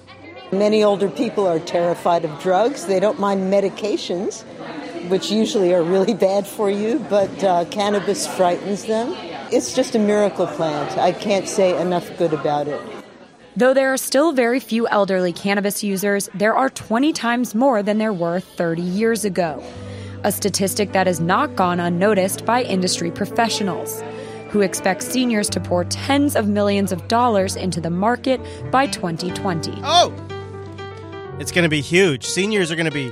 Many 0.54 0.82
older 0.82 1.10
people 1.10 1.46
are 1.46 1.60
terrified 1.60 2.24
of 2.24 2.40
drugs. 2.40 2.86
They 2.86 3.02
don't 3.02 3.20
mind 3.20 3.52
medications, 3.52 4.44
which 5.10 5.30
usually 5.30 5.74
are 5.74 5.84
really 5.84 6.14
bad 6.30 6.48
for 6.48 6.72
you, 6.72 7.06
but 7.10 7.44
uh, 7.44 7.66
cannabis 7.66 8.26
frightens 8.26 8.86
them. 8.86 9.14
It's 9.52 9.76
just 9.76 9.94
a 9.96 10.00
miracle 10.00 10.48
plant. 10.48 10.98
I 10.98 11.12
can't 11.12 11.50
say 11.50 11.78
enough 11.82 12.18
good 12.18 12.32
about 12.32 12.70
it. 12.70 12.99
Though 13.60 13.74
there 13.74 13.92
are 13.92 13.98
still 13.98 14.32
very 14.32 14.62
few 14.62 14.88
elderly 14.88 15.34
cannabis 15.34 15.84
users, 15.84 16.30
there 16.34 16.56
are 16.56 16.70
20 16.70 17.12
times 17.12 17.54
more 17.54 17.84
than 17.84 17.98
there 17.98 18.14
were 18.14 18.40
30 18.40 18.82
years 18.82 19.26
ago. 19.26 19.62
A 20.24 20.32
statistic 20.32 20.94
that 20.94 21.08
has 21.08 21.20
not 21.20 21.58
gone 21.58 21.78
unnoticed 21.82 22.46
by 22.46 22.64
industry 22.64 23.12
professionals, 23.12 24.02
who 24.52 24.62
expect 24.62 25.04
seniors 25.04 25.50
to 25.50 25.60
pour 25.60 25.84
tens 25.84 26.38
of 26.38 26.48
millions 26.48 26.94
of 26.94 27.06
dollars 27.10 27.58
into 27.58 27.82
the 27.82 27.90
market 27.90 28.40
by 28.72 28.88
2020. 28.88 29.74
Oh! 29.84 30.14
It's 31.38 31.52
going 31.52 31.64
to 31.64 31.70
be 31.70 31.82
huge. 31.82 32.24
Seniors 32.24 32.72
are 32.72 32.78
going 32.78 32.90
to 32.90 32.94
be 32.94 33.12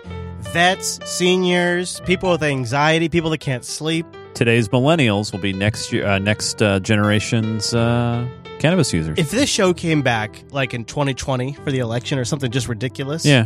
vets, 0.53 1.01
seniors, 1.03 1.99
people 2.05 2.31
with 2.31 2.41
anxiety, 2.41 3.09
people 3.09 3.31
that 3.31 3.39
can't 3.39 3.65
sleep. 3.65 4.05
Today's 4.33 4.69
millennials 4.69 5.33
will 5.33 5.39
be 5.39 5.51
next 5.51 5.91
year, 5.91 6.05
uh, 6.07 6.19
next 6.19 6.61
uh, 6.61 6.79
generation's 6.79 7.73
uh, 7.73 8.25
cannabis 8.59 8.93
users. 8.93 9.17
If 9.17 9.31
this 9.31 9.49
show 9.49 9.73
came 9.73 10.01
back 10.01 10.43
like 10.51 10.73
in 10.73 10.85
2020 10.85 11.53
for 11.53 11.71
the 11.71 11.79
election 11.79 12.19
or 12.19 12.25
something 12.25 12.51
just 12.51 12.67
ridiculous, 12.67 13.25
yeah. 13.25 13.45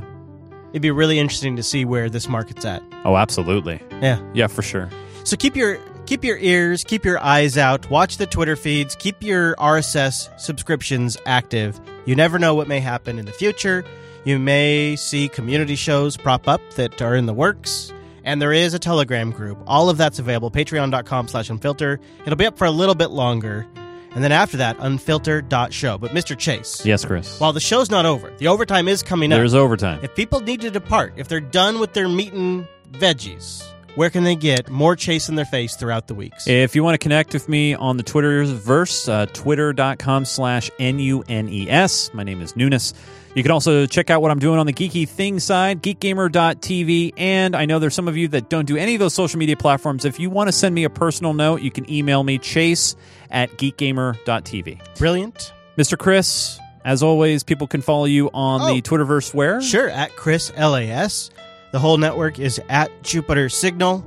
it'd 0.72 0.82
be 0.82 0.92
really 0.92 1.20
interesting 1.20 1.56
to 1.56 1.64
see 1.64 1.86
where 1.86 2.10
this 2.10 2.28
market's 2.28 2.66
at. 2.66 2.84
Oh, 3.06 3.16
absolutely. 3.16 3.82
Yeah. 4.02 4.22
Yeah, 4.34 4.48
for 4.48 4.62
sure. 4.62 4.90
So 5.24 5.38
keep 5.38 5.56
your 5.56 5.80
keep 6.06 6.24
your 6.24 6.38
ears, 6.38 6.84
keep 6.84 7.06
your 7.06 7.20
eyes 7.20 7.58
out, 7.58 7.90
watch 7.90 8.18
the 8.18 8.26
Twitter 8.26 8.56
feeds, 8.56 8.96
keep 8.96 9.22
your 9.22 9.56
RSS 9.56 10.40
subscriptions 10.40 11.18
active. 11.26 11.80
You 12.06 12.16
never 12.16 12.40
know 12.40 12.56
what 12.56 12.68
may 12.68 12.80
happen 12.80 13.20
in 13.20 13.26
the 13.26 13.32
future. 13.32 13.86
You 14.24 14.38
may 14.38 14.96
see 14.96 15.30
community 15.30 15.76
shows 15.76 16.18
prop 16.18 16.48
up 16.48 16.62
that 16.76 17.02
are 17.02 17.16
in 17.16 17.26
the 17.26 17.34
works. 17.34 17.94
And 18.24 18.40
there 18.40 18.54
is 18.54 18.74
a 18.74 18.80
Telegram 18.80 19.32
group. 19.32 19.58
All 19.66 19.90
of 19.90 19.98
that's 19.98 20.20
available. 20.20 20.52
Patreon.com 20.52 21.28
slash 21.28 21.50
unfilter. 21.50 21.98
It'll 22.22 22.36
be 22.36 22.46
up 22.46 22.58
for 22.58 22.66
a 22.66 22.72
little 22.72 22.94
bit 22.94 23.10
longer. 23.10 23.68
And 24.14 24.24
then 24.24 24.32
after 24.32 24.58
that, 24.58 24.78
unfilter.show. 24.78 25.98
But 25.98 26.12
Mr. 26.12 26.38
Chase. 26.38 26.86
Yes, 26.86 27.06
Chris. 27.06 27.40
While 27.40 27.54
the 27.54 27.60
show's 27.60 27.90
not 27.90 28.06
over, 28.06 28.32
the 28.38 28.48
overtime 28.48 28.88
is 28.88 29.04
coming 29.04 29.32
up. 29.32 29.38
There's 29.38 29.54
overtime. 29.54 30.00
If 30.04 30.16
people 30.16 30.42
need 30.42 30.62
to 30.62 30.72
depart, 30.72 31.14
if 31.16 31.28
they're 31.28 31.40
done 31.40 31.80
with 31.80 31.94
their 31.94 32.10
meat 32.10 32.34
and 32.34 32.68
veggies, 32.92 33.64
where 33.96 34.10
can 34.10 34.24
they 34.24 34.36
get 34.36 34.70
more 34.70 34.96
chase 34.96 35.30
in 35.30 35.36
their 35.36 35.46
face 35.46 35.76
throughout 35.76 36.08
the 36.08 36.14
weeks? 36.16 36.48
If 36.48 36.76
you 36.76 36.84
want 36.84 36.96
to 36.96 36.98
connect 36.98 37.34
with 37.34 37.48
me 37.50 37.74
on 37.74 37.98
the 37.98 38.04
Twitterverse, 38.04 39.10
uh, 39.10 39.26
twitter.com 39.28 40.26
slash 40.26 40.70
N-U-N-E-S. 40.80 42.14
My 42.14 42.24
name 42.24 42.42
is 42.42 42.56
Nunes. 42.56 42.94
You 43.34 43.44
can 43.44 43.52
also 43.54 43.86
check 43.86 44.10
out 44.10 44.22
what 44.22 44.30
I'm 44.30 44.40
doing 44.40 44.60
on 44.60 44.66
the 44.66 44.74
Geeky 44.74 45.08
Thing 45.08 45.40
side, 45.40 45.82
geekgamer.tv. 45.82 47.14
And 47.16 47.56
I 47.56 47.66
know 47.66 47.80
there's 47.80 47.96
some 47.96 48.08
of 48.10 48.18
you 48.18 48.28
that 48.30 48.50
don't 48.50 48.66
do 48.66 48.76
any 48.76 48.94
of 48.96 49.00
those 49.00 49.14
social 49.14 49.40
media 49.40 49.56
platforms. 49.56 50.04
If 50.04 50.20
you 50.20 50.30
want 50.30 50.50
to 50.50 50.52
send 50.52 50.76
me 50.76 50.84
a 50.84 50.90
personal 50.90 51.34
note, 51.34 51.62
you 51.62 51.72
can 51.72 51.90
email 51.90 52.24
me, 52.24 52.38
chase 52.40 52.96
at 53.30 53.52
geekgamer.tv. 53.52 54.98
Brilliant. 54.98 55.54
Mr. 55.78 55.98
Chris, 55.98 56.60
as 56.84 57.02
always, 57.02 57.44
people 57.44 57.68
can 57.68 57.82
follow 57.82 58.04
you 58.06 58.30
on 58.34 58.62
Oh. 58.62 58.74
the 58.74 58.82
Twitterverse 58.82 59.34
where? 59.34 59.62
Sure, 59.62 59.90
at 59.90 60.14
Chris 60.18 60.52
LAS. 60.58 61.30
The 61.72 61.80
whole 61.80 61.98
network 61.98 62.40
is 62.40 62.60
at 62.70 62.90
Jupiter 63.04 63.50
Signal. 63.50 64.06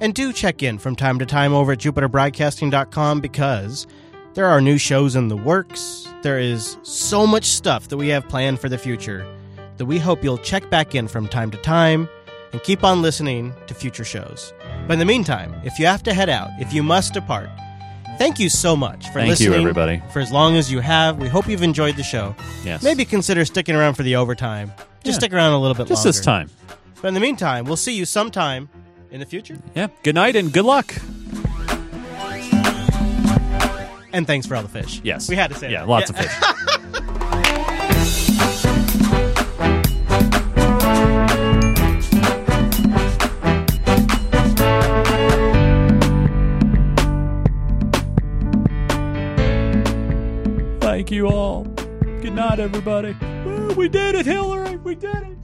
And 0.00 0.14
do 0.14 0.32
check 0.32 0.62
in 0.62 0.78
from 0.78 0.96
time 0.96 1.18
to 1.20 1.26
time 1.26 1.54
over 1.54 1.72
at 1.72 1.78
jupiterbroadcasting.com 1.78 3.20
because 3.20 3.86
there 4.34 4.46
are 4.46 4.60
new 4.60 4.76
shows 4.78 5.14
in 5.16 5.28
the 5.28 5.36
works. 5.36 6.08
There 6.22 6.38
is 6.38 6.76
so 6.82 7.26
much 7.26 7.44
stuff 7.44 7.88
that 7.88 7.96
we 7.96 8.08
have 8.08 8.28
planned 8.28 8.58
for 8.60 8.68
the 8.68 8.78
future 8.78 9.24
that 9.76 9.86
we 9.86 9.98
hope 9.98 10.22
you'll 10.24 10.38
check 10.38 10.68
back 10.70 10.94
in 10.94 11.08
from 11.08 11.28
time 11.28 11.50
to 11.52 11.58
time 11.58 12.08
and 12.52 12.62
keep 12.62 12.82
on 12.84 13.02
listening 13.02 13.52
to 13.66 13.74
future 13.74 14.04
shows. 14.04 14.52
But 14.86 14.94
in 14.94 14.98
the 14.98 15.04
meantime, 15.04 15.54
if 15.64 15.78
you 15.78 15.86
have 15.86 16.02
to 16.04 16.14
head 16.14 16.28
out, 16.28 16.50
if 16.58 16.72
you 16.72 16.82
must 16.82 17.12
depart, 17.14 17.48
thank 18.18 18.38
you 18.38 18.48
so 18.48 18.76
much 18.76 19.06
for 19.08 19.14
Thank 19.14 19.26
you, 19.26 19.30
listening. 19.50 19.60
everybody. 19.60 20.02
For 20.12 20.20
as 20.20 20.30
long 20.32 20.56
as 20.56 20.70
you 20.70 20.80
have, 20.80 21.18
we 21.18 21.28
hope 21.28 21.48
you've 21.48 21.62
enjoyed 21.62 21.96
the 21.96 22.02
show. 22.02 22.34
Yes. 22.64 22.82
Maybe 22.82 23.04
consider 23.04 23.44
sticking 23.44 23.74
around 23.76 23.94
for 23.94 24.02
the 24.02 24.16
overtime. 24.16 24.72
Just 25.04 25.16
Yeah. 25.16 25.26
stick 25.26 25.32
around 25.32 25.52
a 25.52 25.58
little 25.60 25.74
bit 25.74 25.86
Just 25.88 26.04
longer. 26.04 26.08
this 26.16 26.20
time. 26.24 26.50
But 27.04 27.08
in 27.08 27.14
the 27.14 27.20
meantime, 27.20 27.66
we'll 27.66 27.76
see 27.76 27.92
you 27.92 28.06
sometime 28.06 28.70
in 29.10 29.20
the 29.20 29.26
future. 29.26 29.58
Yeah. 29.74 29.88
Good 30.02 30.14
night 30.14 30.36
and 30.36 30.50
good 30.50 30.64
luck. 30.64 30.90
And 34.14 34.26
thanks 34.26 34.46
for 34.46 34.56
all 34.56 34.62
the 34.62 34.70
fish. 34.70 35.02
Yes. 35.04 35.28
We 35.28 35.36
had 35.36 35.50
to 35.50 35.56
say 35.58 35.70
Yeah, 35.70 35.80
that. 35.80 35.88
lots 35.90 36.08
of 36.08 36.16
fish. 36.16 36.32
Thank 50.80 51.10
you 51.10 51.28
all. 51.28 51.64
Good 52.22 52.32
night, 52.32 52.60
everybody. 52.60 53.14
Woo, 53.44 53.74
we 53.74 53.90
did 53.90 54.14
it, 54.14 54.24
Hillary. 54.24 54.78
We 54.78 54.94
did 54.94 55.16
it. 55.16 55.43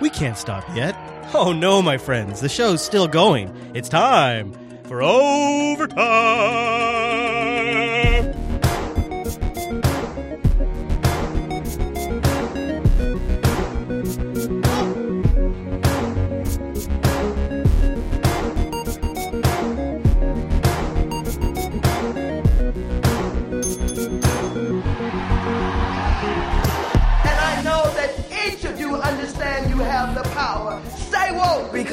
We 0.00 0.10
can't 0.10 0.36
stop 0.36 0.64
yet. 0.74 0.96
Oh 1.32 1.52
no, 1.52 1.80
my 1.82 1.98
friends, 1.98 2.40
the 2.40 2.48
show's 2.48 2.84
still 2.84 3.08
going. 3.08 3.50
It's 3.74 3.88
time 3.88 4.52
for 4.84 5.02
overtime. 5.02 6.04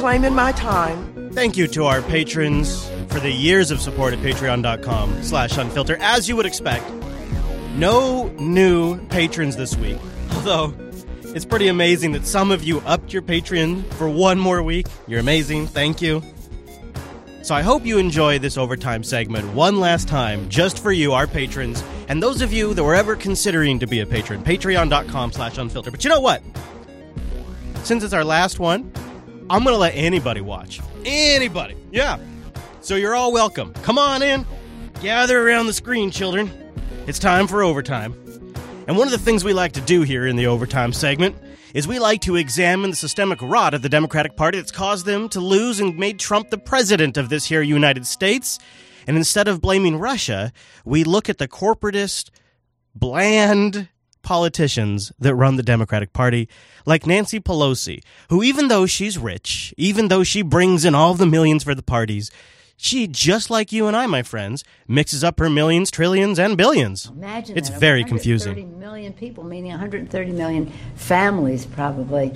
Woke. 0.01 0.11
Reclaiming 0.13 0.35
my 0.35 0.51
time. 0.53 1.31
Thank 1.31 1.57
you 1.57 1.67
to 1.67 1.85
our 1.85 2.01
patrons 2.01 2.89
for 3.07 3.19
the 3.19 3.31
years 3.31 3.71
of 3.71 3.79
support 3.79 4.13
at 4.13 4.19
patreon.com 4.19 5.23
slash 5.23 5.51
unfilter. 5.53 5.97
As 5.99 6.27
you 6.27 6.35
would 6.35 6.45
expect, 6.45 6.89
no 7.75 8.27
new 8.39 9.05
patrons 9.07 9.55
this 9.55 9.75
week. 9.77 9.97
Although, 10.33 10.73
it's 11.33 11.45
pretty 11.45 11.67
amazing 11.69 12.11
that 12.13 12.25
some 12.25 12.51
of 12.51 12.63
you 12.63 12.79
upped 12.81 13.13
your 13.13 13.21
Patreon 13.21 13.85
for 13.93 14.09
one 14.09 14.37
more 14.37 14.61
week. 14.61 14.87
You're 15.07 15.21
amazing. 15.21 15.67
Thank 15.67 16.01
you. 16.01 16.21
So 17.41 17.55
I 17.55 17.61
hope 17.61 17.85
you 17.85 17.97
enjoy 17.97 18.37
this 18.37 18.57
overtime 18.57 19.03
segment 19.03 19.53
one 19.53 19.79
last 19.79 20.07
time, 20.07 20.47
just 20.49 20.77
for 20.77 20.91
you, 20.91 21.13
our 21.13 21.27
patrons, 21.27 21.83
and 22.07 22.21
those 22.21 22.41
of 22.41 22.53
you 22.53 22.73
that 22.73 22.83
were 22.83 22.93
ever 22.93 23.15
considering 23.15 23.79
to 23.79 23.87
be 23.87 24.01
a 24.01 24.05
patron. 24.05 24.43
Patreon.com 24.43 25.31
slash 25.31 25.55
unfilter. 25.55 25.89
But 25.89 26.03
you 26.03 26.09
know 26.09 26.19
what? 26.19 26.43
Since 27.83 28.03
it's 28.03 28.13
our 28.13 28.25
last 28.25 28.59
one, 28.59 28.91
I'm 29.51 29.65
going 29.65 29.73
to 29.73 29.79
let 29.79 29.95
anybody 29.97 30.39
watch. 30.39 30.79
Anybody. 31.03 31.75
Yeah. 31.91 32.19
So 32.79 32.95
you're 32.95 33.13
all 33.13 33.33
welcome. 33.33 33.73
Come 33.83 33.99
on 33.99 34.23
in. 34.23 34.45
Gather 35.01 35.45
around 35.45 35.65
the 35.65 35.73
screen, 35.73 36.09
children. 36.09 36.49
It's 37.05 37.19
time 37.19 37.47
for 37.47 37.61
overtime. 37.61 38.13
And 38.87 38.97
one 38.97 39.07
of 39.07 39.11
the 39.11 39.17
things 39.17 39.43
we 39.43 39.51
like 39.51 39.73
to 39.73 39.81
do 39.81 40.03
here 40.03 40.25
in 40.25 40.37
the 40.37 40.47
overtime 40.47 40.93
segment 40.93 41.35
is 41.73 41.85
we 41.85 41.99
like 41.99 42.21
to 42.21 42.37
examine 42.37 42.91
the 42.91 42.95
systemic 42.95 43.41
rot 43.41 43.73
of 43.73 43.81
the 43.81 43.89
Democratic 43.89 44.37
Party 44.37 44.57
that's 44.57 44.71
caused 44.71 45.05
them 45.05 45.27
to 45.27 45.41
lose 45.41 45.81
and 45.81 45.97
made 45.97 46.17
Trump 46.17 46.49
the 46.49 46.57
president 46.57 47.17
of 47.17 47.27
this 47.27 47.43
here 47.43 47.61
United 47.61 48.07
States. 48.07 48.57
And 49.05 49.17
instead 49.17 49.49
of 49.49 49.59
blaming 49.59 49.97
Russia, 49.97 50.53
we 50.85 51.03
look 51.03 51.27
at 51.27 51.39
the 51.39 51.49
corporatist, 51.49 52.29
bland 52.95 53.89
politicians 54.21 55.11
that 55.19 55.35
run 55.35 55.55
the 55.55 55.63
Democratic 55.63 56.13
Party, 56.13 56.47
like 56.85 57.05
Nancy 57.05 57.39
Pelosi, 57.39 58.03
who, 58.29 58.43
even 58.43 58.67
though 58.67 58.85
she's 58.85 59.17
rich, 59.17 59.73
even 59.77 60.07
though 60.07 60.23
she 60.23 60.41
brings 60.41 60.85
in 60.85 60.95
all 60.95 61.13
the 61.13 61.25
millions 61.25 61.63
for 61.63 61.75
the 61.75 61.83
parties, 61.83 62.31
she, 62.77 63.05
just 63.05 63.51
like 63.51 63.71
you 63.71 63.85
and 63.85 63.95
I, 63.95 64.07
my 64.07 64.23
friends, 64.23 64.63
mixes 64.87 65.23
up 65.23 65.37
her 65.37 65.51
millions, 65.51 65.91
trillions, 65.91 66.39
and 66.39 66.57
billions. 66.57 67.05
Imagine 67.07 67.55
it's 67.55 67.69
that, 67.69 67.79
very 67.79 68.03
confusing. 68.03 68.79
million 68.79 69.13
people, 69.13 69.43
meaning 69.43 69.69
130 69.69 70.31
million 70.31 70.71
families, 70.95 71.67
probably. 71.67 72.35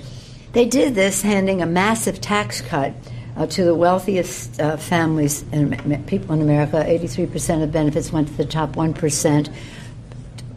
They 0.52 0.64
did 0.64 0.94
this 0.94 1.20
handing 1.22 1.62
a 1.62 1.66
massive 1.66 2.20
tax 2.20 2.60
cut 2.60 2.94
uh, 3.36 3.46
to 3.46 3.64
the 3.64 3.74
wealthiest 3.74 4.60
uh, 4.60 4.76
families 4.76 5.44
and 5.52 6.06
people 6.06 6.32
in 6.34 6.40
America. 6.40 6.76
83% 6.76 7.62
of 7.62 7.72
benefits 7.72 8.12
went 8.12 8.28
to 8.28 8.34
the 8.34 8.46
top 8.46 8.76
1%, 8.76 9.48
a 9.48 9.50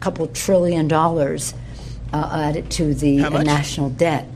couple 0.00 0.26
trillion 0.28 0.88
dollars 0.88 1.54
uh, 2.12 2.30
added 2.32 2.70
to 2.72 2.94
the 2.94 3.18
national 3.44 3.90
debt. 3.90 4.26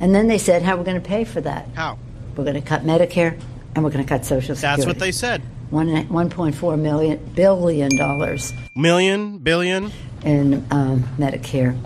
And 0.00 0.14
then 0.14 0.28
they 0.28 0.38
said, 0.38 0.62
how 0.62 0.74
are 0.74 0.78
we 0.78 0.84
going 0.84 1.00
to 1.00 1.06
pay 1.06 1.24
for 1.24 1.40
that? 1.40 1.68
How? 1.74 1.98
We're 2.36 2.44
going 2.44 2.54
to 2.54 2.60
cut 2.66 2.84
Medicare 2.84 3.38
and 3.74 3.84
we're 3.84 3.90
going 3.90 4.04
to 4.04 4.08
cut 4.08 4.24
Social 4.24 4.54
Security. 4.54 4.82
That's 4.82 4.86
what 4.86 4.98
they 4.98 5.10
said. 5.12 5.42
One, 5.70 5.88
1.4 5.88 6.78
million 6.80 7.18
billion 7.34 7.94
dollars 7.96 8.52
Million, 8.74 9.38
billion. 9.38 9.90
in 10.24 10.64
um, 10.70 11.02
Medicare. 11.18 11.78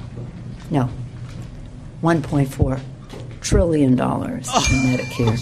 No, 0.71 0.89
1.4 2.03 2.81
trillion 3.41 3.97
dollars 3.97 4.47
in 4.49 4.53
Medicare, 4.97 5.39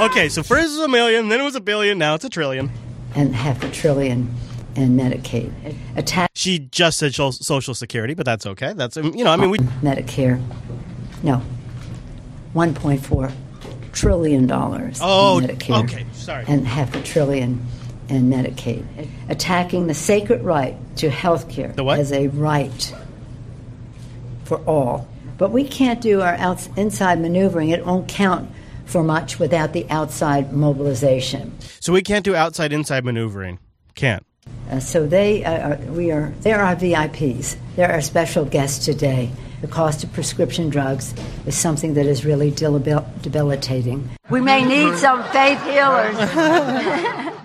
Okay, 0.00 0.28
so 0.28 0.42
first 0.42 0.64
it 0.64 0.78
was 0.78 0.80
a 0.80 0.88
million, 0.88 1.28
then 1.28 1.38
it 1.40 1.44
was 1.44 1.54
a 1.54 1.60
billion, 1.60 1.98
now 1.98 2.14
it's 2.16 2.24
a 2.24 2.28
trillion. 2.28 2.70
and 3.14 3.34
half 3.34 3.62
a 3.62 3.70
trillion 3.70 4.28
in 4.76 4.96
Medicaid. 4.96 5.52
Attack 5.96 6.30
She 6.34 6.58
just 6.58 6.98
said 6.98 7.14
Social 7.14 7.74
Security, 7.74 8.14
but 8.14 8.26
that's 8.26 8.46
okay. 8.46 8.72
That's 8.72 8.96
you 8.96 9.24
know, 9.24 9.30
I 9.30 9.36
mean, 9.36 9.50
we 9.50 9.58
Medicare. 9.58 10.42
No, 11.22 11.40
1.4 12.54 13.32
trillion 13.92 14.46
dollars 14.46 14.98
Oh, 15.02 15.38
in 15.38 15.44
Medicare. 15.46 15.84
okay, 15.84 16.06
sorry. 16.12 16.44
And 16.48 16.66
half 16.66 16.94
a 16.94 17.02
trillion 17.02 17.64
in 18.08 18.28
Medicaid. 18.30 18.84
Attacking 19.28 19.86
the 19.86 19.94
sacred 19.94 20.42
right 20.42 20.76
to 20.96 21.10
health 21.10 21.48
care 21.48 21.74
as 21.90 22.12
a 22.12 22.28
right 22.28 22.94
for 24.44 24.58
all. 24.66 25.08
But 25.38 25.50
we 25.50 25.64
can't 25.64 26.00
do 26.00 26.20
our 26.20 26.34
outs- 26.34 26.68
inside 26.76 27.20
maneuvering. 27.20 27.70
It 27.70 27.84
won't 27.86 28.06
count 28.08 28.50
for 28.84 29.02
much 29.02 29.38
without 29.38 29.72
the 29.72 29.88
outside 29.90 30.52
mobilization. 30.52 31.54
so 31.80 31.92
we 31.92 32.02
can't 32.02 32.24
do 32.24 32.34
outside 32.36 32.72
inside 32.72 33.04
maneuvering. 33.04 33.58
Can't. 33.94 34.24
Uh, 34.70 34.80
so 34.80 35.06
they, 35.06 35.44
uh, 35.44 35.70
are, 35.70 35.76
we 35.92 36.10
are, 36.10 36.32
they're 36.40 36.60
our 36.60 36.76
VIPs. 36.76 37.56
They're 37.76 37.90
our 37.90 38.00
special 38.00 38.44
guests 38.44 38.84
today. 38.84 39.30
The 39.60 39.68
cost 39.68 40.04
of 40.04 40.12
prescription 40.12 40.68
drugs 40.68 41.14
is 41.46 41.56
something 41.56 41.94
that 41.94 42.06
is 42.06 42.24
really 42.24 42.50
debil- 42.50 43.06
debilitating. 43.22 44.08
We 44.30 44.40
may 44.40 44.64
need 44.64 44.96
some 44.98 45.22
faith 45.30 45.62
healers. 45.62 46.16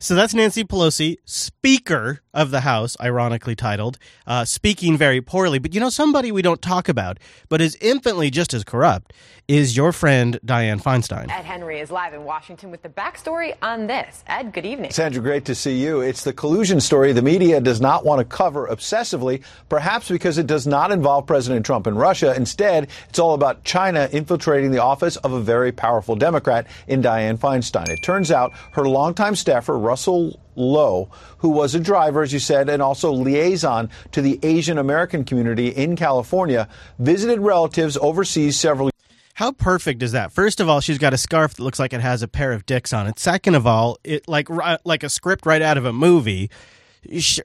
So 0.00 0.14
that's 0.14 0.34
Nancy 0.34 0.64
Pelosi, 0.64 1.16
Speaker 1.24 2.22
of 2.34 2.50
the 2.50 2.60
House, 2.60 2.96
ironically 3.00 3.54
titled, 3.54 3.98
uh, 4.26 4.44
speaking 4.44 4.96
very 4.96 5.20
poorly. 5.20 5.58
But 5.58 5.74
you 5.74 5.80
know, 5.80 5.90
somebody 5.90 6.32
we 6.32 6.42
don't 6.42 6.62
talk 6.62 6.88
about, 6.88 7.18
but 7.48 7.60
is 7.60 7.76
infinitely 7.80 8.30
just 8.30 8.52
as 8.52 8.64
corrupt, 8.64 9.12
is 9.48 9.74
your 9.74 9.92
friend 9.92 10.38
Dianne 10.44 10.82
Feinstein. 10.82 11.30
Ed 11.30 11.46
Henry 11.46 11.80
is 11.80 11.90
live 11.90 12.12
in 12.12 12.24
Washington 12.24 12.70
with 12.70 12.82
the 12.82 12.88
backstory 12.90 13.56
on 13.62 13.86
this. 13.86 14.22
Ed, 14.26 14.52
good 14.52 14.66
evening. 14.66 14.90
Sandra, 14.90 15.22
great 15.22 15.46
to 15.46 15.54
see 15.54 15.82
you. 15.82 16.02
It's 16.02 16.22
the 16.22 16.34
collusion 16.34 16.82
story 16.82 17.14
the 17.14 17.22
media 17.22 17.58
does 17.58 17.80
not 17.80 18.04
want 18.04 18.18
to 18.18 18.26
cover 18.26 18.68
obsessively, 18.68 19.42
perhaps 19.70 20.10
because 20.10 20.36
it 20.36 20.46
does 20.46 20.66
not 20.66 20.92
involve 20.92 21.26
President 21.26 21.64
Trump 21.64 21.86
and 21.86 21.98
Russia. 21.98 22.34
Instead, 22.36 22.88
it's 23.08 23.18
all 23.18 23.32
about 23.32 23.64
China 23.64 24.06
infiltrating 24.12 24.70
the 24.70 24.82
office 24.82 25.16
of 25.16 25.32
a 25.32 25.40
very 25.40 25.72
powerful 25.72 26.14
Democrat 26.14 26.66
in 26.86 27.02
Dianne 27.02 27.38
Feinstein. 27.38 27.88
It 27.88 28.02
turns 28.02 28.30
out 28.30 28.52
her 28.72 28.86
longtime 28.86 29.34
staffer, 29.34 29.78
Russell 29.78 30.38
Lowe, 30.56 31.08
who 31.38 31.48
was 31.48 31.74
a 31.74 31.80
driver, 31.80 32.20
as 32.20 32.34
you 32.34 32.38
said, 32.38 32.68
and 32.68 32.82
also 32.82 33.12
liaison 33.12 33.88
to 34.12 34.20
the 34.20 34.38
Asian 34.42 34.76
American 34.76 35.24
community 35.24 35.68
in 35.68 35.96
California, 35.96 36.68
visited 36.98 37.40
relatives 37.40 37.96
overseas 37.96 38.58
several 38.58 38.90
How 39.38 39.52
perfect 39.52 40.02
is 40.02 40.10
that? 40.10 40.32
First 40.32 40.58
of 40.58 40.68
all, 40.68 40.80
she's 40.80 40.98
got 40.98 41.14
a 41.14 41.16
scarf 41.16 41.54
that 41.54 41.62
looks 41.62 41.78
like 41.78 41.92
it 41.92 42.00
has 42.00 42.24
a 42.24 42.26
pair 42.26 42.50
of 42.50 42.66
dicks 42.66 42.92
on 42.92 43.06
it. 43.06 43.20
Second 43.20 43.54
of 43.54 43.68
all, 43.68 43.96
it 44.02 44.26
like 44.26 44.50
uh, 44.50 44.78
like 44.84 45.04
a 45.04 45.08
script 45.08 45.46
right 45.46 45.62
out 45.62 45.78
of 45.78 45.84
a 45.84 45.92
movie. 45.92 46.50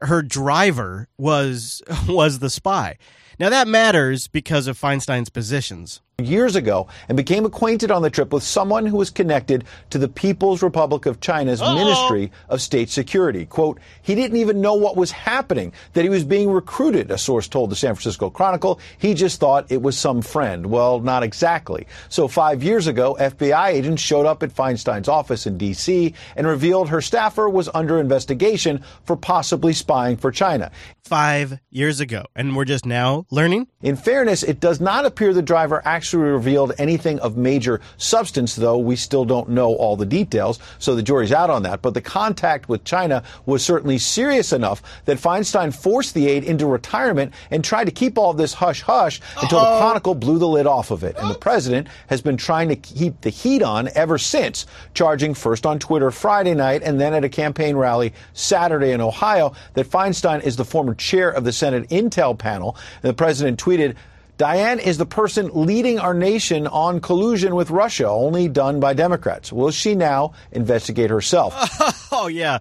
Her 0.01 0.23
driver 0.23 1.07
was 1.19 1.83
was 2.07 2.39
the 2.39 2.49
spy. 2.49 2.97
Now 3.37 3.51
that 3.51 3.67
matters 3.67 4.27
because 4.27 4.65
of 4.65 4.75
Feinstein's 4.75 5.29
positions. 5.29 6.01
Years 6.19 6.55
ago 6.55 6.87
and 7.09 7.17
became 7.17 7.43
acquainted 7.43 7.89
on 7.89 8.03
the 8.03 8.09
trip 8.09 8.31
with 8.31 8.43
someone 8.43 8.85
who 8.85 8.97
was 8.97 9.09
connected 9.09 9.63
to 9.89 9.97
the 9.97 10.07
People's 10.07 10.61
Republic 10.61 11.07
of 11.07 11.19
China's 11.19 11.59
Uh-oh. 11.59 11.73
Ministry 11.73 12.31
of 12.49 12.61
State 12.61 12.89
Security. 12.89 13.45
Quote, 13.47 13.79
he 14.03 14.13
didn't 14.13 14.37
even 14.37 14.61
know 14.61 14.75
what 14.75 14.95
was 14.95 15.09
happening, 15.09 15.73
that 15.93 16.03
he 16.03 16.09
was 16.09 16.23
being 16.23 16.51
recruited, 16.51 17.09
a 17.09 17.17
source 17.17 17.47
told 17.47 17.71
the 17.71 17.75
San 17.75 17.95
Francisco 17.95 18.29
Chronicle. 18.29 18.79
He 18.99 19.15
just 19.15 19.39
thought 19.39 19.71
it 19.71 19.81
was 19.81 19.97
some 19.97 20.21
friend. 20.21 20.67
Well, 20.67 20.99
not 20.99 21.23
exactly. 21.23 21.87
So 22.09 22.27
five 22.27 22.61
years 22.61 22.85
ago, 22.85 23.17
FBI 23.19 23.69
agents 23.69 24.01
showed 24.01 24.27
up 24.27 24.43
at 24.43 24.51
Feinstein's 24.51 25.07
office 25.07 25.47
in 25.47 25.57
D.C. 25.57 26.13
and 26.35 26.45
revealed 26.45 26.89
her 26.89 27.01
staffer 27.01 27.49
was 27.49 27.69
under 27.73 27.99
investigation 27.99 28.83
for 29.05 29.15
possibly 29.15 29.73
spying 29.73 30.17
for 30.17 30.31
China. 30.31 30.71
Five 31.03 31.59
years 31.71 31.99
ago. 31.99 32.25
And 32.35 32.55
we're 32.55 32.65
just 32.65 32.85
now 32.85 33.25
learning? 33.31 33.67
In 33.81 33.95
fairness, 33.95 34.43
it 34.43 34.59
does 34.59 34.79
not 34.79 35.05
appear 35.05 35.33
the 35.33 35.41
driver 35.41 35.81
actually 35.83 36.02
revealed 36.11 36.73
anything 36.79 37.19
of 37.19 37.37
major 37.37 37.79
substance, 37.97 38.55
though 38.55 38.79
we 38.79 38.95
still 38.95 39.25
don't 39.25 39.49
know 39.49 39.75
all 39.75 39.95
the 39.95 40.05
details, 40.05 40.57
so 40.79 40.95
the 40.95 41.03
jury's 41.03 41.31
out 41.31 41.51
on 41.51 41.61
that. 41.63 41.83
But 41.83 41.93
the 41.93 42.01
contact 42.01 42.67
with 42.67 42.83
China 42.83 43.23
was 43.45 43.63
certainly 43.63 43.99
serious 43.99 44.51
enough 44.51 44.81
that 45.05 45.17
Feinstein 45.17 45.73
forced 45.73 46.13
the 46.13 46.27
aide 46.27 46.43
into 46.43 46.65
retirement 46.65 47.33
and 47.51 47.63
tried 47.63 47.85
to 47.85 47.91
keep 47.91 48.17
all 48.17 48.31
of 48.31 48.37
this 48.37 48.53
hush 48.53 48.81
hush 48.81 49.21
until 49.41 49.59
the 49.59 49.77
Chronicle 49.77 50.15
blew 50.15 50.39
the 50.39 50.47
lid 50.47 50.65
off 50.65 50.89
of 50.89 51.03
it. 51.03 51.15
And 51.17 51.29
the 51.29 51.35
president 51.35 51.87
has 52.07 52.21
been 52.21 52.37
trying 52.37 52.69
to 52.69 52.75
keep 52.75 53.21
the 53.21 53.29
heat 53.29 53.61
on 53.61 53.89
ever 53.95 54.17
since, 54.17 54.65
charging 54.93 55.33
first 55.33 55.65
on 55.65 55.77
Twitter 55.79 56.09
Friday 56.09 56.55
night 56.55 56.81
and 56.83 56.99
then 56.99 57.13
at 57.13 57.23
a 57.23 57.29
campaign 57.29 57.75
rally 57.75 58.13
Saturday 58.33 58.91
in 58.91 59.01
Ohio 59.01 59.53
that 59.73 59.89
Feinstein 59.89 60.43
is 60.43 60.55
the 60.55 60.65
former 60.65 60.95
chair 60.95 61.29
of 61.29 61.43
the 61.43 61.51
Senate 61.51 61.87
Intel 61.89 62.37
panel. 62.37 62.75
And 63.01 63.09
the 63.09 63.13
president 63.13 63.59
tweeted, 63.59 63.95
Dianne 64.37 64.79
is 64.79 64.97
the 64.97 65.05
person 65.05 65.51
leading 65.53 65.99
our 65.99 66.13
nation 66.13 66.65
on 66.65 66.99
collusion 67.01 67.53
with 67.55 67.69
Russia, 67.69 68.09
only 68.09 68.47
done 68.47 68.79
by 68.79 68.93
Democrats. 68.93 69.53
Will 69.53 69.69
she 69.69 69.93
now 69.95 70.33
investigate 70.51 71.09
herself? 71.09 71.53
Oh 72.15 72.27
yeah, 72.27 72.59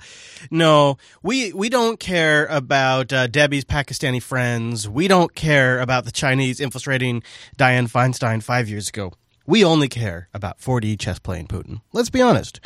no, 0.50 0.96
we 1.22 1.52
we 1.52 1.68
don't 1.68 2.00
care 2.00 2.46
about 2.46 3.12
uh, 3.12 3.26
Debbie's 3.26 3.66
Pakistani 3.66 4.20
friends. 4.20 4.88
We 4.88 5.08
don't 5.08 5.34
care 5.34 5.78
about 5.78 6.06
the 6.06 6.10
Chinese 6.10 6.58
infiltrating 6.58 7.22
Dianne 7.58 7.90
Feinstein 7.92 8.42
five 8.42 8.70
years 8.70 8.88
ago. 8.88 9.12
We 9.46 9.62
only 9.62 9.88
care 9.88 10.30
about 10.32 10.58
4D 10.58 10.98
chess 10.98 11.18
playing 11.18 11.48
Putin. 11.48 11.82
Let's 11.92 12.08
be 12.08 12.22
honest. 12.22 12.60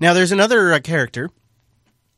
Now, 0.00 0.14
there's 0.14 0.32
another 0.32 0.72
uh, 0.72 0.80
character 0.80 1.30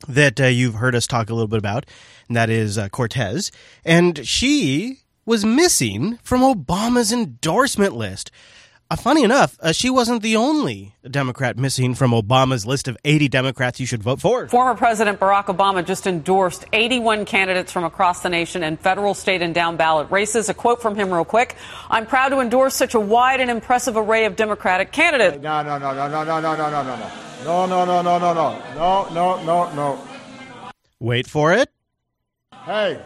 that 0.08 0.40
uh, 0.40 0.46
you've 0.46 0.76
heard 0.76 0.94
us 0.94 1.06
talk 1.06 1.28
a 1.28 1.34
little 1.34 1.48
bit 1.48 1.58
about, 1.58 1.84
and 2.28 2.36
that 2.36 2.48
is 2.48 2.78
uh, 2.78 2.88
Cortez, 2.88 3.52
and 3.84 4.26
she 4.26 5.00
was 5.26 5.44
missing 5.44 6.18
from 6.22 6.42
Obama's 6.42 7.12
endorsement 7.12 7.94
list. 7.94 8.30
Uh, 8.90 8.96
funny 8.96 9.24
enough, 9.24 9.56
uh, 9.60 9.72
she 9.72 9.88
wasn't 9.88 10.22
the 10.22 10.36
only 10.36 10.94
Democrat 11.10 11.56
missing 11.56 11.94
from 11.94 12.10
Obama's 12.10 12.66
list 12.66 12.86
of 12.86 12.98
80 13.05 13.28
Democrats 13.28 13.80
you 13.80 13.86
should 13.86 14.02
vote 14.02 14.20
for. 14.20 14.46
Former 14.48 14.74
President 14.74 15.18
Barack 15.18 15.46
Obama 15.46 15.84
just 15.84 16.06
endorsed 16.06 16.66
81 16.72 17.24
candidates 17.24 17.72
from 17.72 17.84
across 17.84 18.20
the 18.20 18.28
nation 18.28 18.62
in 18.62 18.76
federal, 18.76 19.14
state, 19.14 19.40
and 19.40 19.55
down 19.55 19.78
ballot 19.78 20.10
races. 20.10 20.51
A 20.51 20.55
quote 20.55 20.82
from 20.82 20.94
him, 20.96 21.12
real 21.12 21.24
quick 21.24 21.56
I'm 21.88 22.05
proud 22.06 22.28
to 22.28 22.40
endorse 22.40 22.74
such 22.74 22.94
a 22.94 23.01
wide 23.01 23.40
and 23.40 23.51
impressive 23.51 23.96
array 23.96 24.26
of 24.26 24.36
Democratic 24.36 24.92
candidates. 24.92 25.42
No, 25.42 25.62
no, 25.62 25.78
no, 25.78 25.94
no, 25.94 26.09
no, 26.09 26.24
no, 26.24 26.40
no, 26.40 26.55
no, 26.55 26.70
no, 26.70 26.82
no, 26.82 26.96
no. 26.96 27.10
No, 27.44 27.66
no, 27.66 27.84
no, 27.84 28.02
no, 28.02 28.18
no, 28.18 28.34
no. 28.34 28.74
No, 28.74 29.09
no, 29.14 29.42
no, 29.44 29.72
no. 29.74 30.05
Wait 31.01 31.26
for 31.26 31.52
it. 31.52 31.70
Hey. 32.64 33.01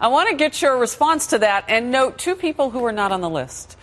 I 0.00 0.08
want 0.08 0.30
to 0.30 0.36
get 0.36 0.60
your 0.60 0.76
response 0.78 1.28
to 1.28 1.38
that 1.38 1.64
and 1.68 1.90
note 1.90 2.18
two 2.18 2.34
people 2.34 2.70
who 2.70 2.84
are 2.84 2.92
not 2.92 3.12
on 3.12 3.20
the 3.20 3.30
list. 3.30 3.76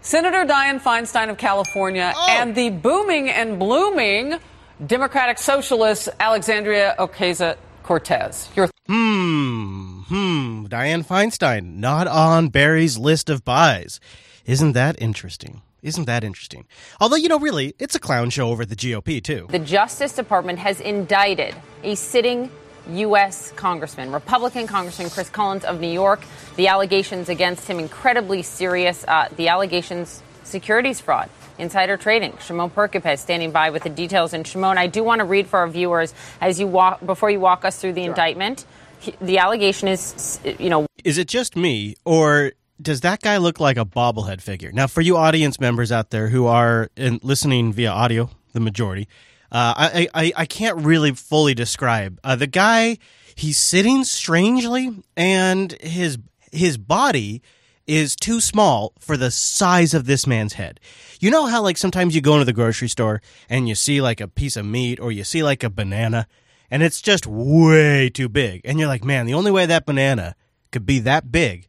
Senator 0.00 0.44
Dianne 0.44 0.80
Feinstein 0.80 1.30
of 1.30 1.38
California 1.38 2.12
and 2.28 2.54
the 2.54 2.70
booming 2.70 3.28
and 3.30 3.58
blooming 3.58 4.38
Democratic 4.84 5.38
Socialist 5.38 6.08
Alexandria 6.18 6.96
Ocasio 6.98 7.56
Cortez. 7.84 8.48
Your 8.56 8.68
Hmm, 8.88 10.00
hmm. 10.08 10.66
Dianne 10.66 11.06
Feinstein, 11.06 11.76
not 11.76 12.08
on 12.08 12.48
Barry's 12.48 12.98
list 12.98 13.30
of 13.30 13.44
buys. 13.44 14.00
Isn't 14.44 14.72
that 14.72 15.00
interesting? 15.00 15.62
Isn't 15.82 16.04
that 16.06 16.24
interesting? 16.24 16.66
Although, 17.00 17.16
you 17.16 17.28
know, 17.28 17.38
really, 17.38 17.74
it's 17.78 17.94
a 17.94 18.00
clown 18.00 18.30
show 18.30 18.48
over 18.50 18.62
at 18.62 18.68
the 18.68 18.76
GOP, 18.76 19.22
too. 19.22 19.46
The 19.50 19.58
Justice 19.58 20.14
Department 20.14 20.58
has 20.60 20.80
indicted 20.80 21.54
a 21.82 21.94
sitting 21.94 22.50
U.S. 22.90 23.52
Congressman, 23.56 24.12
Republican 24.12 24.66
Congressman 24.66 25.10
Chris 25.10 25.30
Collins 25.30 25.64
of 25.64 25.80
New 25.80 25.90
York. 25.90 26.22
The 26.56 26.68
allegations 26.68 27.28
against 27.28 27.68
him 27.68 27.78
incredibly 27.78 28.42
serious. 28.42 29.04
Uh, 29.06 29.28
the 29.36 29.48
allegations 29.48 30.22
securities 30.44 31.00
fraud, 31.00 31.30
insider 31.58 31.96
trading. 31.96 32.36
Shimon 32.38 32.70
Prokupecz 32.70 33.18
standing 33.18 33.50
by 33.50 33.70
with 33.70 33.82
the 33.82 33.90
details. 33.90 34.32
And 34.32 34.46
Shimon, 34.46 34.78
I 34.78 34.86
do 34.86 35.02
want 35.02 35.20
to 35.20 35.24
read 35.24 35.46
for 35.46 35.60
our 35.60 35.68
viewers 35.68 36.14
as 36.40 36.60
you 36.60 36.66
walk 36.66 37.04
before 37.04 37.30
you 37.30 37.40
walk 37.40 37.64
us 37.64 37.78
through 37.80 37.94
the 37.94 38.04
indictment. 38.04 38.64
He, 38.98 39.14
the 39.20 39.38
allegation 39.38 39.88
is, 39.88 40.38
you 40.58 40.70
know, 40.70 40.86
Is 41.04 41.18
it 41.18 41.28
just 41.28 41.56
me, 41.56 41.96
or 42.04 42.52
does 42.80 43.00
that 43.00 43.20
guy 43.20 43.36
look 43.38 43.60
like 43.60 43.76
a 43.76 43.84
bobblehead 43.84 44.40
figure? 44.40 44.70
Now, 44.72 44.86
for 44.86 45.00
you 45.00 45.16
audience 45.16 45.58
members 45.60 45.90
out 45.90 46.10
there 46.10 46.28
who 46.28 46.46
are 46.46 46.90
in, 46.96 47.18
listening 47.22 47.72
via 47.72 47.90
audio, 47.90 48.30
the 48.52 48.60
majority, 48.60 49.08
uh, 49.52 49.74
I, 49.76 50.08
I 50.14 50.32
I 50.34 50.46
can't 50.46 50.78
really 50.78 51.12
fully 51.12 51.52
describe 51.54 52.18
uh, 52.24 52.36
the 52.36 52.46
guy. 52.46 52.96
He's 53.34 53.58
sitting 53.58 54.02
strangely, 54.04 54.90
and 55.14 55.72
his 55.80 56.18
his 56.50 56.78
body 56.78 57.42
is 57.86 58.16
too 58.16 58.40
small 58.40 58.94
for 58.98 59.16
the 59.16 59.30
size 59.30 59.92
of 59.92 60.06
this 60.06 60.26
man's 60.26 60.54
head. 60.54 60.80
You 61.20 61.30
know 61.30 61.46
how 61.46 61.62
like 61.62 61.76
sometimes 61.76 62.14
you 62.14 62.22
go 62.22 62.34
into 62.34 62.46
the 62.46 62.52
grocery 62.54 62.88
store 62.88 63.20
and 63.50 63.68
you 63.68 63.74
see 63.74 64.00
like 64.00 64.20
a 64.20 64.28
piece 64.28 64.56
of 64.56 64.64
meat 64.64 64.98
or 65.00 65.12
you 65.12 65.24
see 65.24 65.42
like 65.42 65.62
a 65.62 65.70
banana 65.70 66.26
and 66.70 66.82
it's 66.82 67.02
just 67.02 67.26
way 67.26 68.08
too 68.08 68.30
big 68.30 68.62
and 68.64 68.78
you're 68.78 68.88
like, 68.88 69.04
"Man, 69.04 69.26
the 69.26 69.34
only 69.34 69.50
way 69.50 69.66
that 69.66 69.84
banana 69.84 70.34
could 70.70 70.86
be 70.86 71.00
that 71.00 71.30
big 71.30 71.68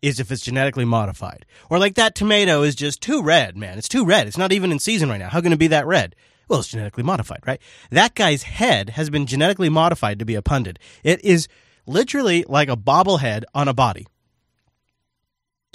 is 0.00 0.18
if 0.18 0.32
it's 0.32 0.42
genetically 0.42 0.86
modified." 0.86 1.44
Or 1.68 1.78
like 1.78 1.96
that 1.96 2.14
tomato 2.14 2.62
is 2.62 2.74
just 2.74 3.02
too 3.02 3.22
red, 3.22 3.54
man. 3.54 3.76
It's 3.76 3.88
too 3.88 4.06
red. 4.06 4.26
It's 4.26 4.38
not 4.38 4.52
even 4.52 4.72
in 4.72 4.78
season 4.78 5.10
right 5.10 5.18
now. 5.18 5.28
How 5.28 5.42
can 5.42 5.52
it 5.52 5.58
be 5.58 5.66
that 5.68 5.86
red? 5.86 6.14
Well, 6.48 6.60
it's 6.60 6.68
genetically 6.68 7.04
modified, 7.04 7.40
right? 7.46 7.60
That 7.90 8.14
guy's 8.14 8.42
head 8.44 8.90
has 8.90 9.10
been 9.10 9.26
genetically 9.26 9.68
modified 9.68 10.18
to 10.18 10.24
be 10.24 10.34
a 10.34 10.42
pundit. 10.42 10.78
It 11.04 11.22
is 11.24 11.46
literally 11.86 12.44
like 12.48 12.68
a 12.68 12.76
bobblehead 12.76 13.44
on 13.54 13.68
a 13.68 13.74
body. 13.74 14.06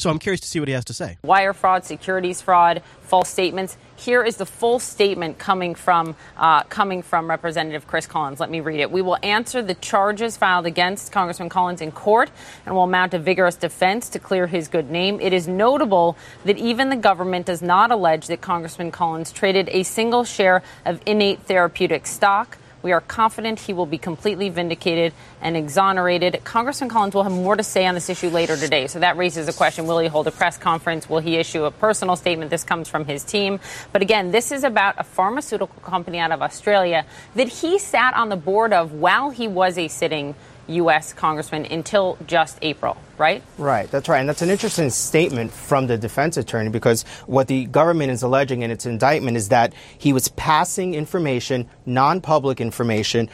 So 0.04 0.10
I'm 0.10 0.20
curious 0.20 0.42
to 0.42 0.48
see 0.48 0.60
what 0.60 0.68
he 0.68 0.74
has 0.74 0.84
to 0.86 0.94
say. 0.94 1.18
wire 1.24 1.54
fraud, 1.54 1.86
securities 1.86 2.42
fraud, 2.42 2.84
false 3.04 3.30
statements. 3.30 3.78
Here 3.96 4.22
is 4.22 4.36
the 4.36 4.46
full 4.46 4.80
statement 4.80 5.38
coming 5.38 5.76
from 5.76 6.18
uh, 6.36 6.64
coming 6.64 7.04
from 7.04 7.30
Representative 7.30 7.88
Chris 7.88 8.06
Collins. 8.06 8.42
Let 8.42 8.52
me 8.52 8.60
read 8.60 8.82
it. 8.82 8.92
We 8.92 9.02
will 9.02 9.18
answer 9.24 9.62
the 9.62 9.76
charges 9.76 10.36
filed 10.36 10.66
against 10.66 11.14
Congressman 11.14 11.48
Collins 11.48 11.80
in 11.80 11.94
court 11.94 12.32
and 12.66 12.76
will 12.76 12.86
mount 12.86 13.14
a 13.14 13.20
vigorous 13.20 13.56
defense 13.56 14.10
to 14.10 14.20
clear 14.20 14.46
his 14.46 14.68
good 14.68 14.92
name. 14.92 15.22
It 15.22 15.32
is 15.32 15.48
notable 15.48 16.18
that 16.44 16.58
even 16.58 16.90
the 16.90 16.98
government 16.98 17.46
does 17.46 17.62
not 17.62 17.90
allege 17.90 18.28
that 18.28 18.42
Congressman 18.42 18.92
Collins 18.92 19.32
traded 19.32 19.70
a 19.70 19.84
single 19.84 20.26
share 20.26 20.64
of 20.84 21.00
innate 21.06 21.44
therapeutic 21.44 22.08
stock. 22.08 22.58
We 22.84 22.92
are 22.92 23.00
confident 23.00 23.62
he 23.62 23.72
will 23.72 23.86
be 23.86 23.98
completely 23.98 24.50
vindicated 24.50 25.14
and 25.42 25.56
exonerated. 25.56 26.42
Congressman 26.44 26.90
Collins 26.90 27.16
will 27.16 27.24
have 27.24 27.32
more 27.32 27.56
to 27.56 27.64
say 27.64 27.86
on 27.86 27.96
this 27.96 28.10
issue 28.10 28.28
later 28.28 28.58
today. 28.58 28.88
So 28.88 29.00
that 29.00 29.16
raises 29.16 29.48
a 29.48 29.54
question 29.54 29.88
will 29.88 30.00
he 30.00 30.10
hold 30.10 30.28
a 30.28 30.32
press 30.32 30.58
conference? 30.58 31.10
Will 31.10 31.20
he 31.20 31.38
issue 31.38 31.64
a 31.64 31.72
personal 31.72 32.18
statement? 32.18 32.52
This 32.52 32.66
comes 32.66 32.90
from 32.90 33.06
his 33.06 33.24
team. 33.24 33.62
But 33.94 34.02
again, 34.02 34.32
this 34.32 34.52
is 34.52 34.66
about 34.66 34.96
a 34.98 35.04
pharmaceutical 35.04 35.82
company 35.82 36.20
out 36.20 36.32
of 36.32 36.42
Australia 36.42 37.06
that 37.36 37.48
he 37.48 37.80
sat 37.80 38.14
on 38.16 38.28
the 38.28 38.36
board 38.36 38.74
of 38.74 38.92
while 38.92 39.30
he 39.30 39.48
was 39.48 39.78
a 39.78 39.88
sitting 39.88 40.36
U.S. 40.68 41.14
congressman 41.14 41.66
until 41.66 42.18
just 42.28 42.58
April, 42.62 42.98
right? 43.18 43.44
Right, 43.58 43.90
that's 43.92 44.08
right. 44.08 44.20
And 44.20 44.30
that's 44.30 44.42
an 44.42 44.50
interesting 44.50 44.90
statement 44.90 45.52
from 45.52 45.88
the 45.88 45.98
defense 45.98 46.38
attorney 46.38 46.70
because 46.70 47.04
what 47.28 47.48
the 47.48 47.66
government 47.66 48.12
is 48.12 48.24
alleging 48.24 48.62
in 48.62 48.72
its 48.72 48.86
indictment 48.86 49.38
is 49.38 49.50
that 49.50 49.74
he 49.98 50.14
was 50.14 50.28
passing 50.30 50.94
information, 50.94 51.70
non 51.86 52.22
public 52.22 52.62
information, 52.62 53.30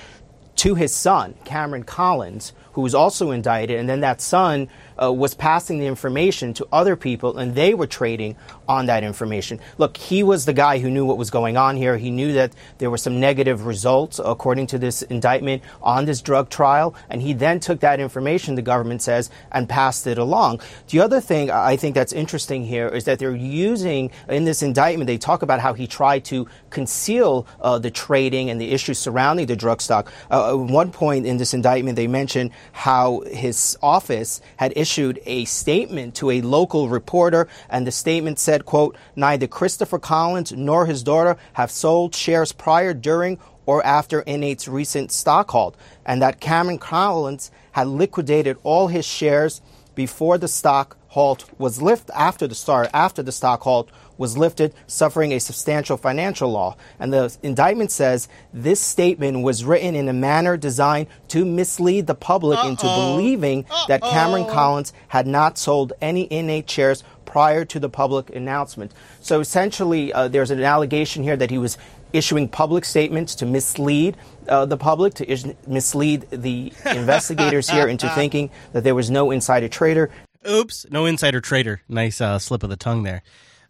to 0.57 0.75
his 0.75 0.93
son, 0.93 1.35
Cameron 1.45 1.83
Collins, 1.83 2.51
who 2.73 2.81
was 2.81 2.93
also 2.93 3.31
indicted. 3.31 3.79
And 3.79 3.87
then 3.87 4.01
that 4.01 4.19
son 4.19 4.67
uh, 5.01 5.11
was 5.11 5.33
passing 5.33 5.79
the 5.79 5.87
information 5.87 6.53
to 6.53 6.67
other 6.71 6.95
people, 6.95 7.37
and 7.37 7.55
they 7.55 7.73
were 7.73 7.87
trading 7.87 8.35
on 8.67 8.85
that 8.87 9.03
information. 9.03 9.59
Look, 9.77 9.97
he 9.97 10.23
was 10.23 10.45
the 10.45 10.53
guy 10.53 10.79
who 10.79 10.89
knew 10.89 11.05
what 11.05 11.17
was 11.17 11.29
going 11.29 11.57
on 11.57 11.77
here. 11.77 11.97
He 11.97 12.11
knew 12.11 12.33
that 12.33 12.53
there 12.77 12.89
were 12.89 12.97
some 12.97 13.19
negative 13.19 13.65
results, 13.65 14.19
according 14.23 14.67
to 14.67 14.77
this 14.77 15.01
indictment, 15.03 15.63
on 15.81 16.05
this 16.05 16.21
drug 16.21 16.49
trial, 16.49 16.93
and 17.09 17.21
he 17.21 17.33
then 17.33 17.59
took 17.59 17.79
that 17.79 17.99
information, 17.99 18.55
the 18.55 18.61
government 18.61 19.01
says, 19.01 19.29
and 19.51 19.69
passed 19.69 20.05
it 20.05 20.17
along. 20.17 20.59
The 20.89 20.99
other 20.99 21.21
thing 21.21 21.49
I 21.49 21.77
think 21.77 21.95
that's 21.95 22.13
interesting 22.13 22.65
here 22.65 22.87
is 22.87 23.05
that 23.05 23.19
they're 23.19 23.35
using, 23.35 24.11
in 24.27 24.43
this 24.43 24.61
indictment, 24.61 25.07
they 25.07 25.17
talk 25.17 25.41
about 25.41 25.59
how 25.59 25.73
he 25.73 25.87
tried 25.87 26.25
to 26.25 26.47
conceal 26.69 27.47
uh, 27.61 27.79
the 27.79 27.91
trading 27.91 28.49
and 28.49 28.59
the 28.59 28.71
issues 28.71 28.99
surrounding 28.99 29.45
the 29.47 29.55
drug 29.55 29.81
stock. 29.81 30.11
Uh, 30.29 30.49
at 30.49 30.59
one 30.59 30.91
point 30.91 31.25
in 31.25 31.37
this 31.37 31.53
indictment, 31.53 31.95
they 31.95 32.07
mentioned 32.07 32.51
how 32.71 33.21
his 33.21 33.77
office 33.81 34.41
had 34.57 34.73
issued 34.75 34.88
a 34.97 35.45
statement 35.45 36.15
to 36.15 36.31
a 36.31 36.41
local 36.41 36.89
reporter, 36.89 37.47
and 37.69 37.85
the 37.85 37.91
statement 37.91 38.39
said, 38.39 38.65
quote, 38.65 38.97
neither 39.15 39.47
Christopher 39.47 39.99
Collins 39.99 40.51
nor 40.51 40.85
his 40.85 41.03
daughter 41.03 41.37
have 41.53 41.71
sold 41.71 42.15
shares 42.15 42.51
prior, 42.51 42.93
during, 42.93 43.37
or 43.65 43.85
after 43.85 44.23
Innate's 44.25 44.67
recent 44.67 45.11
stock 45.11 45.51
halt, 45.51 45.77
and 46.05 46.21
that 46.21 46.39
Cameron 46.39 46.79
Collins 46.79 47.51
had 47.73 47.87
liquidated 47.87 48.57
all 48.63 48.87
his 48.87 49.05
shares 49.05 49.61
before 49.93 50.37
the 50.37 50.47
stock 50.47 50.97
halt 51.09 51.45
was 51.59 51.81
lifted 51.81 52.15
after 52.15 52.47
the 52.47 52.55
start 52.55 52.89
after 52.93 53.21
the 53.21 53.31
stock 53.31 53.61
halt 53.61 53.89
was 54.19 54.37
lifted, 54.37 54.75
suffering 54.85 55.31
a 55.31 55.39
substantial 55.39 55.97
financial 55.97 56.51
loss. 56.51 56.75
And 56.99 57.11
the 57.11 57.35
indictment 57.41 57.89
says 57.89 58.27
this 58.53 58.79
statement 58.79 59.41
was 59.41 59.65
written 59.65 59.95
in 59.95 60.07
a 60.09 60.13
manner 60.13 60.57
designed 60.57 61.07
to 61.29 61.45
mislead 61.45 62.05
the 62.05 62.13
public 62.13 62.59
Uh-oh. 62.59 62.69
into 62.69 62.83
believing 62.83 63.65
Uh-oh. 63.71 63.85
that 63.87 64.01
Cameron 64.01 64.45
Collins 64.45 64.93
had 65.07 65.25
not 65.25 65.57
sold 65.57 65.93
any 66.01 66.27
Innate 66.29 66.69
shares 66.69 67.03
prior 67.25 67.63
to 67.63 67.79
the 67.79 67.89
public 67.89 68.35
announcement. 68.35 68.91
So 69.21 69.39
essentially, 69.39 70.11
uh, 70.11 70.27
there's 70.27 70.51
an 70.51 70.61
allegation 70.61 71.23
here 71.23 71.37
that 71.37 71.49
he 71.49 71.57
was 71.57 71.77
issuing 72.11 72.49
public 72.49 72.83
statements 72.83 73.35
to 73.35 73.45
mislead 73.45 74.17
uh, 74.47 74.65
the 74.65 74.77
public, 74.77 75.13
to 75.13 75.31
is- 75.31 75.53
mislead 75.65 76.27
the 76.31 76.73
investigators 76.85 77.69
here 77.69 77.87
into 77.87 78.09
thinking 78.09 78.49
that 78.73 78.83
there 78.83 78.95
was 78.95 79.09
no 79.09 79.31
insider 79.31 79.69
trader. 79.69 80.09
Oops, 80.49 80.87
no 80.89 81.05
insider 81.05 81.39
trader. 81.39 81.81
Nice 81.87 82.19
uh, 82.19 82.39
slip 82.39 82.63
of 82.63 82.69
the 82.69 82.77
tongue 82.77 83.03
there 83.03 83.21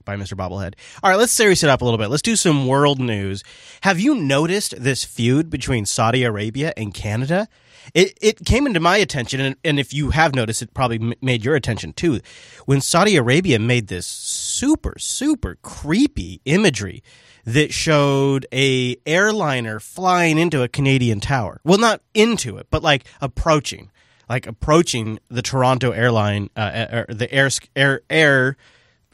by 0.05 0.15
Mr. 0.15 0.35
Bobblehead. 0.35 0.75
All 1.03 1.09
right, 1.09 1.17
let's 1.17 1.31
serious 1.31 1.63
it 1.63 1.69
up 1.69 1.81
a 1.81 1.85
little 1.85 1.97
bit. 1.97 2.09
Let's 2.09 2.21
do 2.21 2.35
some 2.35 2.67
world 2.67 2.99
news. 2.99 3.43
Have 3.81 3.99
you 3.99 4.15
noticed 4.15 4.81
this 4.81 5.03
feud 5.03 5.49
between 5.49 5.85
Saudi 5.85 6.23
Arabia 6.23 6.73
and 6.75 6.93
Canada? 6.93 7.47
It, 7.93 8.17
it 8.21 8.45
came 8.45 8.67
into 8.67 8.79
my 8.79 8.97
attention, 8.97 9.39
and, 9.39 9.55
and 9.63 9.79
if 9.79 9.93
you 9.93 10.11
have 10.11 10.35
noticed, 10.35 10.61
it 10.61 10.73
probably 10.73 11.15
made 11.21 11.43
your 11.43 11.55
attention 11.55 11.93
too. 11.93 12.19
When 12.65 12.81
Saudi 12.81 13.15
Arabia 13.15 13.59
made 13.59 13.87
this 13.87 14.05
super, 14.05 14.95
super 14.99 15.57
creepy 15.61 16.41
imagery 16.45 17.03
that 17.45 17.73
showed 17.73 18.45
a 18.53 18.97
airliner 19.05 19.79
flying 19.79 20.37
into 20.37 20.61
a 20.61 20.67
Canadian 20.67 21.19
tower. 21.19 21.59
Well, 21.63 21.79
not 21.79 22.01
into 22.13 22.57
it, 22.57 22.67
but 22.69 22.83
like 22.83 23.05
approaching, 23.21 23.89
like 24.27 24.45
approaching 24.45 25.19
the 25.29 25.41
Toronto 25.41 25.91
airline, 25.91 26.49
uh, 26.55 27.05
the 27.09 27.27
air, 27.31 27.49
air, 27.75 28.01
air, 28.09 28.57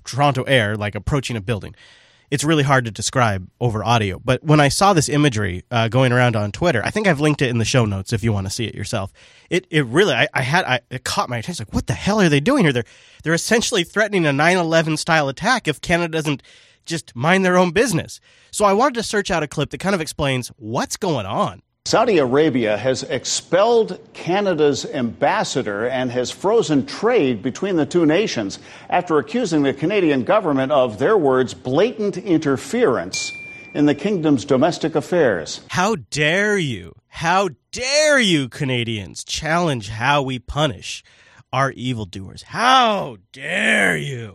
Toronto 0.06 0.44
air, 0.44 0.76
like 0.76 0.96
approaching 0.96 1.36
a 1.36 1.42
building. 1.42 1.76
It's 2.32 2.44
really 2.44 2.64
hard 2.64 2.86
to 2.86 2.92
describe 2.92 3.48
over 3.60 3.84
audio. 3.84 4.20
But 4.24 4.44
when 4.44 4.60
I 4.60 4.70
saw 4.70 4.94
this 4.94 5.10
imagery 5.10 5.64
uh, 5.70 5.90
going 5.90 6.12
around 6.12 6.36
on 6.36 6.52
Twitter, 6.52 6.82
I 6.84 6.90
think 6.90 7.08
I've 7.08 7.20
linked 7.20 7.42
it 7.42 7.50
in 7.50 7.60
the 7.60 7.66
show 7.66 7.86
notes 7.86 8.14
if 8.14 8.24
you 8.24 8.34
want 8.34 8.48
to 8.48 8.54
see 8.54 8.66
it 8.66 8.74
yourself. 8.74 9.14
It 9.50 9.68
it 9.70 9.86
really 9.86 10.14
I, 10.14 10.28
I 10.34 10.42
had 10.42 10.66
I, 10.66 10.80
it 10.90 11.04
caught 11.04 11.30
my 11.30 11.38
attention. 11.38 11.66
Like, 11.68 11.76
what 11.76 11.88
the 11.88 11.94
hell 11.94 12.20
are 12.20 12.30
they 12.30 12.40
doing 12.40 12.64
here? 12.64 12.74
They're 12.74 12.86
they're 13.24 13.34
essentially 13.34 13.84
threatening 13.84 14.26
a 14.26 14.32
9/11 14.32 14.98
style 14.98 15.30
attack 15.30 15.68
if 15.68 15.82
Canada 15.82 16.18
doesn't 16.18 16.42
just 16.86 17.16
mind 17.16 17.46
their 17.46 17.58
own 17.58 17.72
business. 17.72 18.20
So 18.52 18.66
I 18.66 18.74
wanted 18.74 18.96
to 18.96 19.04
search 19.04 19.30
out 19.32 19.44
a 19.44 19.48
clip 19.48 19.70
that 19.72 19.80
kind 19.80 19.96
of 19.96 20.02
explains 20.02 20.50
what's 20.58 20.98
going 20.98 21.26
on. 21.26 21.62
Saudi 21.88 22.18
Arabia 22.18 22.78
has 22.78 23.04
expelled 23.04 24.00
Canada's 24.14 24.88
ambassador 24.88 25.86
and 25.88 26.10
has 26.10 26.32
frozen 26.32 26.84
trade 26.84 27.44
between 27.44 27.76
the 27.76 27.86
two 27.86 28.08
nations 28.08 28.58
after 28.90 29.20
accusing 29.20 29.62
the 29.62 29.72
Canadian 29.72 30.24
government 30.24 30.72
of 30.72 30.98
their 30.98 31.16
words 31.16 31.54
blatant 31.54 32.18
interference 32.18 33.32
in 33.76 33.86
the 33.86 33.94
kingdom's 33.94 34.46
domestic 34.46 34.96
affairs. 34.96 35.62
How 35.70 35.98
dare 36.10 36.58
you? 36.58 36.96
How 37.08 37.50
dare 37.72 38.20
you, 38.20 38.50
Canadians, 38.50 39.24
challenge 39.24 39.90
how 39.90 40.24
we 40.24 40.40
punish 40.40 41.04
our 41.54 41.72
evildoers? 41.74 42.42
How 42.42 43.18
dare 43.32 43.96
you? 43.96 44.34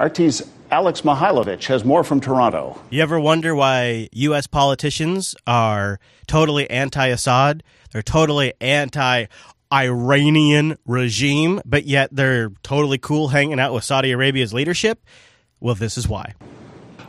RT's 0.00 0.48
Alex 0.70 1.02
Mihailovich 1.02 1.66
has 1.66 1.84
more 1.84 2.02
from 2.02 2.20
Toronto. 2.20 2.80
You 2.90 3.02
ever 3.02 3.20
wonder 3.20 3.54
why 3.54 4.08
U.S. 4.12 4.46
politicians 4.46 5.34
are 5.46 6.00
totally 6.26 6.68
anti 6.68 7.06
Assad? 7.06 7.62
They're 7.92 8.02
totally 8.02 8.52
anti 8.60 9.26
Iranian 9.72 10.76
regime, 10.84 11.60
but 11.64 11.84
yet 11.84 12.10
they're 12.12 12.50
totally 12.62 12.98
cool 12.98 13.28
hanging 13.28 13.60
out 13.60 13.74
with 13.74 13.84
Saudi 13.84 14.10
Arabia's 14.10 14.52
leadership? 14.52 15.04
Well, 15.60 15.76
this 15.76 15.96
is 15.96 16.08
why. 16.08 16.34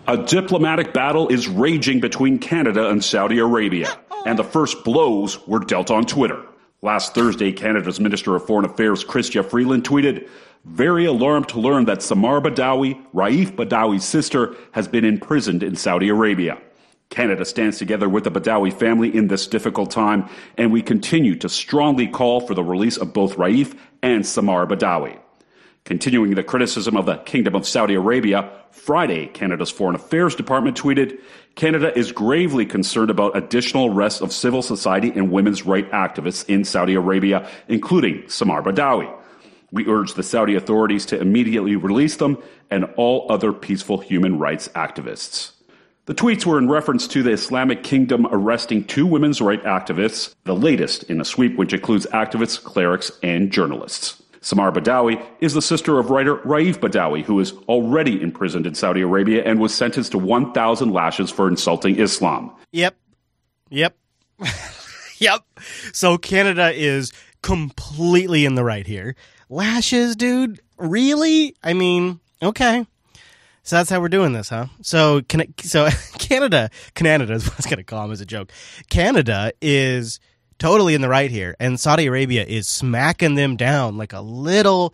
A 0.07 0.17
diplomatic 0.17 0.93
battle 0.93 1.27
is 1.27 1.47
raging 1.47 1.99
between 1.99 2.39
Canada 2.39 2.89
and 2.89 3.03
Saudi 3.03 3.39
Arabia, 3.39 3.89
and 4.25 4.37
the 4.37 4.43
first 4.43 4.83
blows 4.83 5.45
were 5.47 5.59
dealt 5.59 5.91
on 5.91 6.05
Twitter. 6.05 6.41
Last 6.83 7.15
Thursday, 7.15 7.51
Canada's 7.51 7.99
Minister 7.99 8.35
of 8.35 8.45
Foreign 8.45 8.65
Affairs, 8.65 9.03
Chrystia 9.03 9.43
Freeland, 9.43 9.83
tweeted, 9.83 10.29
very 10.67 11.05
alarmed 11.05 11.47
to 11.49 11.59
learn 11.59 11.85
that 11.85 12.03
Samar 12.03 12.41
Badawi, 12.41 13.01
Raif 13.13 13.55
Badawi's 13.55 14.03
sister, 14.03 14.55
has 14.73 14.87
been 14.87 15.05
imprisoned 15.05 15.63
in 15.63 15.75
Saudi 15.75 16.09
Arabia. 16.09 16.57
Canada 17.09 17.45
stands 17.45 17.77
together 17.77 18.09
with 18.09 18.25
the 18.25 18.31
Badawi 18.31 18.71
family 18.71 19.15
in 19.15 19.27
this 19.27 19.47
difficult 19.47 19.91
time, 19.91 20.29
and 20.57 20.71
we 20.71 20.81
continue 20.81 21.35
to 21.35 21.47
strongly 21.47 22.05
call 22.05 22.41
for 22.41 22.53
the 22.53 22.63
release 22.63 22.97
of 22.97 23.13
both 23.13 23.37
Raif 23.37 23.77
and 24.01 24.25
Samar 24.25 24.67
Badawi. 24.67 25.17
Continuing 25.85 26.35
the 26.35 26.43
criticism 26.43 26.97
of 26.97 27.05
the 27.05 27.15
Kingdom 27.19 27.55
of 27.55 27.65
Saudi 27.65 27.93
Arabia, 27.93 28.51
Friday, 28.71 29.27
Canada's 29.27 29.71
Foreign 29.71 29.95
Affairs 29.95 30.35
Department 30.35 30.75
tweeted 30.77 31.17
Canada 31.55 31.97
is 31.97 32.11
gravely 32.11 32.65
concerned 32.65 33.09
about 33.09 33.37
additional 33.37 33.93
arrests 33.93 34.19
of 34.19 34.33
civil 34.33 34.61
society 34.61 35.09
and 35.15 35.31
women's 35.31 35.65
rights 35.65 35.89
activists 35.91 36.47
in 36.49 36.65
Saudi 36.65 36.93
Arabia, 36.93 37.49
including 37.69 38.27
Samar 38.27 38.61
Badawi. 38.61 39.09
We 39.71 39.87
urge 39.87 40.13
the 40.13 40.23
Saudi 40.23 40.55
authorities 40.55 41.05
to 41.07 41.19
immediately 41.19 41.75
release 41.75 42.17
them 42.17 42.41
and 42.71 42.85
all 42.95 43.25
other 43.29 43.51
peaceful 43.51 43.97
human 43.99 44.39
rights 44.39 44.69
activists. 44.69 45.51
The 46.05 46.15
tweets 46.15 46.45
were 46.45 46.57
in 46.57 46.69
reference 46.69 47.05
to 47.09 47.21
the 47.21 47.31
Islamic 47.31 47.83
Kingdom 47.83 48.27
arresting 48.31 48.85
two 48.85 49.05
women's 49.05 49.41
rights 49.41 49.65
activists, 49.65 50.33
the 50.45 50.55
latest 50.55 51.03
in 51.03 51.19
a 51.19 51.25
sweep 51.25 51.57
which 51.57 51.73
includes 51.73 52.07
activists, 52.13 52.63
clerics, 52.63 53.11
and 53.23 53.51
journalists. 53.51 54.23
Samar 54.39 54.71
Badawi 54.71 55.21
is 55.41 55.53
the 55.53 55.61
sister 55.61 55.99
of 55.99 56.09
writer 56.09 56.37
Raif 56.37 56.75
Badawi, 56.77 57.23
who 57.23 57.37
is 57.41 57.51
already 57.67 58.21
imprisoned 58.21 58.65
in 58.65 58.73
Saudi 58.73 59.01
Arabia 59.01 59.43
and 59.43 59.59
was 59.59 59.75
sentenced 59.75 60.13
to 60.13 60.17
1,000 60.17 60.93
lashes 60.93 61.29
for 61.29 61.49
insulting 61.49 61.99
Islam. 61.99 62.55
Yep. 62.71 62.95
Yep. 63.69 63.97
yep. 65.17 65.41
So 65.91 66.17
Canada 66.17 66.71
is 66.73 67.11
completely 67.41 68.45
in 68.45 68.55
the 68.55 68.63
right 68.63 68.87
here 68.87 69.17
lashes, 69.49 70.15
dude. 70.15 70.59
Really? 70.77 71.55
I 71.63 71.73
mean, 71.73 72.19
okay. 72.41 72.85
So 73.63 73.75
that's 73.75 73.89
how 73.89 73.99
we're 73.99 74.07
doing 74.07 74.31
this, 74.31 74.49
huh? 74.49 74.67
So, 74.81 75.21
can, 75.23 75.53
so 75.61 75.89
Canada, 76.19 76.69
Canada 76.93 77.33
is 77.33 77.43
what 77.45 77.53
I 77.53 77.57
was 77.57 77.65
going 77.65 77.77
to 77.77 77.83
call 77.83 78.05
him 78.05 78.11
as 78.11 78.21
a 78.21 78.25
joke. 78.25 78.51
Canada 78.89 79.51
is 79.61 80.19
totally 80.57 80.93
in 80.93 81.01
the 81.01 81.09
right 81.09 81.29
here, 81.29 81.55
and 81.59 81.79
Saudi 81.79 82.05
Arabia 82.05 82.45
is 82.45 82.67
smacking 82.67 83.35
them 83.35 83.57
down 83.57 83.97
like 83.97 84.13
a 84.13 84.21
little 84.21 84.93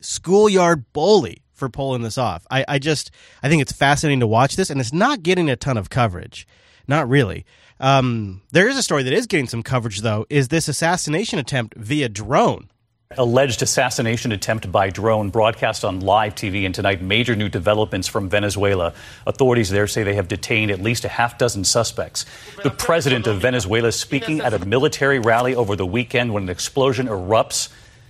schoolyard 0.00 0.84
bully 0.92 1.42
for 1.54 1.68
pulling 1.68 2.02
this 2.02 2.18
off. 2.18 2.46
I, 2.50 2.64
I 2.66 2.78
just, 2.78 3.10
I 3.42 3.48
think 3.48 3.62
it's 3.62 3.72
fascinating 3.72 4.20
to 4.20 4.26
watch 4.26 4.56
this, 4.56 4.68
and 4.68 4.80
it's 4.80 4.92
not 4.92 5.22
getting 5.22 5.48
a 5.48 5.56
ton 5.56 5.76
of 5.76 5.88
coverage. 5.88 6.46
Not 6.88 7.08
really. 7.08 7.46
Um, 7.80 8.42
there 8.52 8.68
is 8.68 8.76
a 8.76 8.82
story 8.82 9.02
that 9.04 9.12
is 9.12 9.26
getting 9.26 9.48
some 9.48 9.62
coverage, 9.62 10.00
though, 10.00 10.26
is 10.28 10.48
this 10.48 10.68
assassination 10.68 11.38
attempt 11.38 11.76
via 11.76 12.08
drone 12.08 12.68
Alleged 13.12 13.62
assassination 13.62 14.32
attempt 14.32 14.72
by 14.72 14.90
drone 14.90 15.30
broadcast 15.30 15.84
on 15.84 16.00
live 16.00 16.34
TV. 16.34 16.66
And 16.66 16.74
tonight, 16.74 17.00
major 17.00 17.36
new 17.36 17.48
developments 17.48 18.08
from 18.08 18.28
Venezuela. 18.28 18.94
Authorities 19.28 19.70
there 19.70 19.86
say 19.86 20.02
they 20.02 20.16
have 20.16 20.26
detained 20.26 20.72
at 20.72 20.80
least 20.80 21.04
a 21.04 21.08
half 21.08 21.38
dozen 21.38 21.62
suspects. 21.62 22.26
The 22.64 22.70
president 22.70 23.28
of 23.28 23.40
Venezuela 23.40 23.92
speaking 23.92 24.40
at 24.40 24.52
a 24.52 24.66
military 24.66 25.20
rally 25.20 25.54
over 25.54 25.76
the 25.76 25.86
weekend 25.86 26.34
when 26.34 26.42
an 26.42 26.48
explosion 26.48 27.06
erupts. 27.06 27.68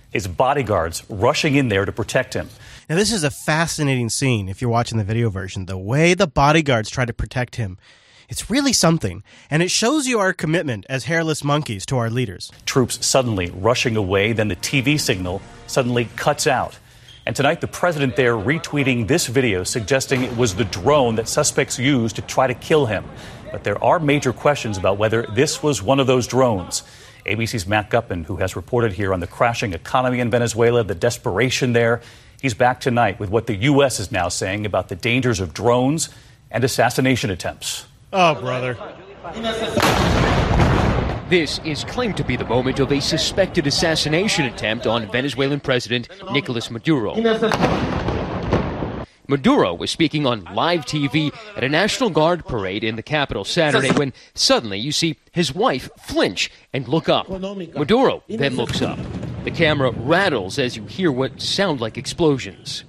His 0.09 0.27
bodyguards 0.27 1.03
rushing 1.09 1.53
in 1.53 1.69
there 1.69 1.85
to 1.85 1.91
protect 1.91 2.33
him. 2.33 2.49
Now, 2.89 2.95
this 2.95 3.11
is 3.11 3.23
a 3.23 3.29
fascinating 3.29 4.09
scene 4.09 4.49
if 4.49 4.61
you're 4.61 4.71
watching 4.71 4.97
the 4.97 5.03
video 5.03 5.29
version. 5.29 5.67
The 5.67 5.77
way 5.77 6.15
the 6.15 6.27
bodyguards 6.27 6.89
try 6.89 7.05
to 7.05 7.13
protect 7.13 7.57
him 7.57 7.77
it's 8.29 8.49
really 8.49 8.73
something, 8.73 9.23
and 9.49 9.63
it 9.63 9.71
shows 9.71 10.05
you 10.05 10.19
our 10.19 10.33
commitment 10.33 10.85
as 10.89 11.05
hairless 11.05 11.43
monkeys 11.43 11.85
to 11.85 11.97
our 11.97 12.09
leaders. 12.09 12.51
Troops 12.65 13.05
suddenly 13.05 13.51
rushing 13.51 13.95
away, 13.95 14.33
then 14.33 14.49
the 14.49 14.55
TV 14.57 14.99
signal 14.99 15.41
suddenly 15.67 16.05
cuts 16.15 16.45
out. 16.45 16.77
And 17.25 17.35
tonight, 17.35 17.61
the 17.61 17.67
president 17.67 18.15
there 18.15 18.35
retweeting 18.35 19.07
this 19.07 19.27
video 19.27 19.63
suggesting 19.63 20.23
it 20.23 20.35
was 20.37 20.55
the 20.55 20.65
drone 20.65 21.15
that 21.15 21.27
suspects 21.27 21.77
used 21.79 22.15
to 22.17 22.21
try 22.21 22.47
to 22.47 22.53
kill 22.53 22.85
him. 22.85 23.05
But 23.51 23.63
there 23.63 23.81
are 23.83 23.99
major 23.99 24.33
questions 24.33 24.77
about 24.77 24.97
whether 24.97 25.23
this 25.23 25.63
was 25.63 25.81
one 25.81 25.99
of 25.99 26.07
those 26.07 26.27
drones. 26.27 26.83
ABC's 27.25 27.67
Matt 27.67 27.89
Gutman, 27.89 28.25
who 28.25 28.37
has 28.37 28.55
reported 28.55 28.93
here 28.93 29.13
on 29.13 29.19
the 29.19 29.27
crashing 29.27 29.73
economy 29.73 30.19
in 30.19 30.29
Venezuela, 30.29 30.83
the 30.83 30.95
desperation 30.95 31.73
there, 31.73 32.01
he's 32.41 32.53
back 32.53 32.79
tonight 32.79 33.19
with 33.19 33.29
what 33.29 33.47
the 33.47 33.55
U.S. 33.55 33.99
is 33.99 34.11
now 34.11 34.29
saying 34.29 34.65
about 34.65 34.89
the 34.89 34.95
dangers 34.95 35.39
of 35.39 35.53
drones 35.53 36.09
and 36.49 36.63
assassination 36.63 37.29
attempts. 37.29 37.85
Oh, 38.13 38.35
brother. 38.35 38.77
This 41.29 41.59
is 41.65 41.83
claimed 41.83 42.15
to 42.17 42.23
be 42.23 42.37
the 42.37 42.45
moment 42.45 42.79
of 42.79 42.91
a 42.91 43.01
suspected 43.01 43.67
assassination 43.67 44.45
attempt 44.45 44.87
on 44.87 45.11
Venezuelan 45.11 45.59
President 45.59 46.07
Nicolas 46.31 46.71
Maduro. 46.71 47.15
Maduro 49.27 49.73
was 49.73 49.91
speaking 49.91 50.25
on 50.25 50.45
live 50.53 50.85
TV 50.85 51.35
at 51.57 51.65
a 51.65 51.69
National 51.69 52.09
Guard 52.09 52.45
parade 52.45 52.85
in 52.85 52.95
the 52.95 53.03
capital 53.03 53.43
Saturday 53.43 53.91
when 53.91 54.13
suddenly 54.33 54.79
you 54.79 54.93
see 54.93 55.17
his 55.33 55.53
wife 55.53 55.89
flinch 55.99 56.49
and 56.71 56.87
look 56.87 57.09
up. 57.09 57.27
Maduro 57.29 58.23
then 58.29 58.55
looks 58.55 58.81
up. 58.81 58.97
The 59.43 59.51
camera 59.51 59.91
rattles 59.91 60.57
as 60.57 60.77
you 60.77 60.85
hear 60.85 61.11
what 61.11 61.41
sound 61.41 61.81
like 61.81 61.97
explosions. 61.97 62.85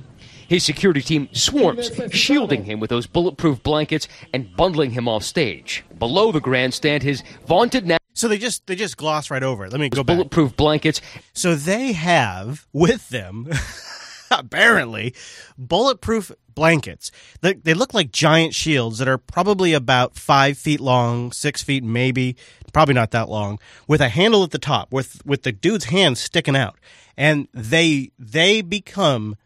His 0.49 0.65
security 0.65 1.03
team 1.03 1.29
swarms, 1.33 1.91
shielding 2.11 2.65
him 2.65 2.81
with 2.81 2.91
those 2.91 3.07
bulletproof 3.07 3.63
blankets 3.63 4.09
and 4.33 4.57
bundling 4.57 4.91
him 4.93 5.07
off 5.07 5.23
stage. 5.23 5.85
Below 5.99 6.33
the 6.33 6.41
grandstand, 6.41 7.03
his 7.03 7.23
vaunted 7.47 7.87
na- 7.87 7.99
So 8.15 8.29
they 8.29 8.39
just 8.39 8.67
they 8.67 8.75
just 8.75 8.97
gloss 8.97 9.31
right 9.31 9.43
over 9.43 9.67
it. 9.67 9.73
Let 9.73 9.81
me 9.81 9.91
go 9.91 10.03
back. 10.03 10.17
bulletproof 10.17 10.57
blankets. 10.57 11.01
So 11.35 11.55
they 11.55 11.93
have 11.93 12.67
with 12.73 13.11
them 13.11 13.49
apparently 14.31 15.15
bulletproof 15.57 16.33
blankets. 16.55 17.11
They, 17.41 17.55
they 17.55 17.75
look 17.75 17.95
like 17.95 18.11
giant 18.11 18.55
shields 18.55 18.99
that 18.99 19.09
are 19.09 19.19
probably 19.19 19.73
about 19.75 20.17
five 20.17 20.59
feet 20.59 20.81
long, 20.81 21.31
six 21.33 21.63
feet 21.63 21.85
maybe, 21.85 22.37
probably 22.73 22.95
not 22.95 23.11
that 23.13 23.29
long, 23.29 23.59
with 23.87 24.01
a 24.01 24.09
handle 24.09 24.43
at 24.43 24.51
the 24.51 24.59
top, 24.59 24.93
with 24.93 25.25
with 25.27 25.43
the 25.43 25.53
dude's 25.53 25.87
hand 25.87 26.19
sticking 26.19 26.57
out, 26.57 26.79
and 27.17 27.49
they 27.53 28.11
they 28.19 28.61
become 28.63 29.37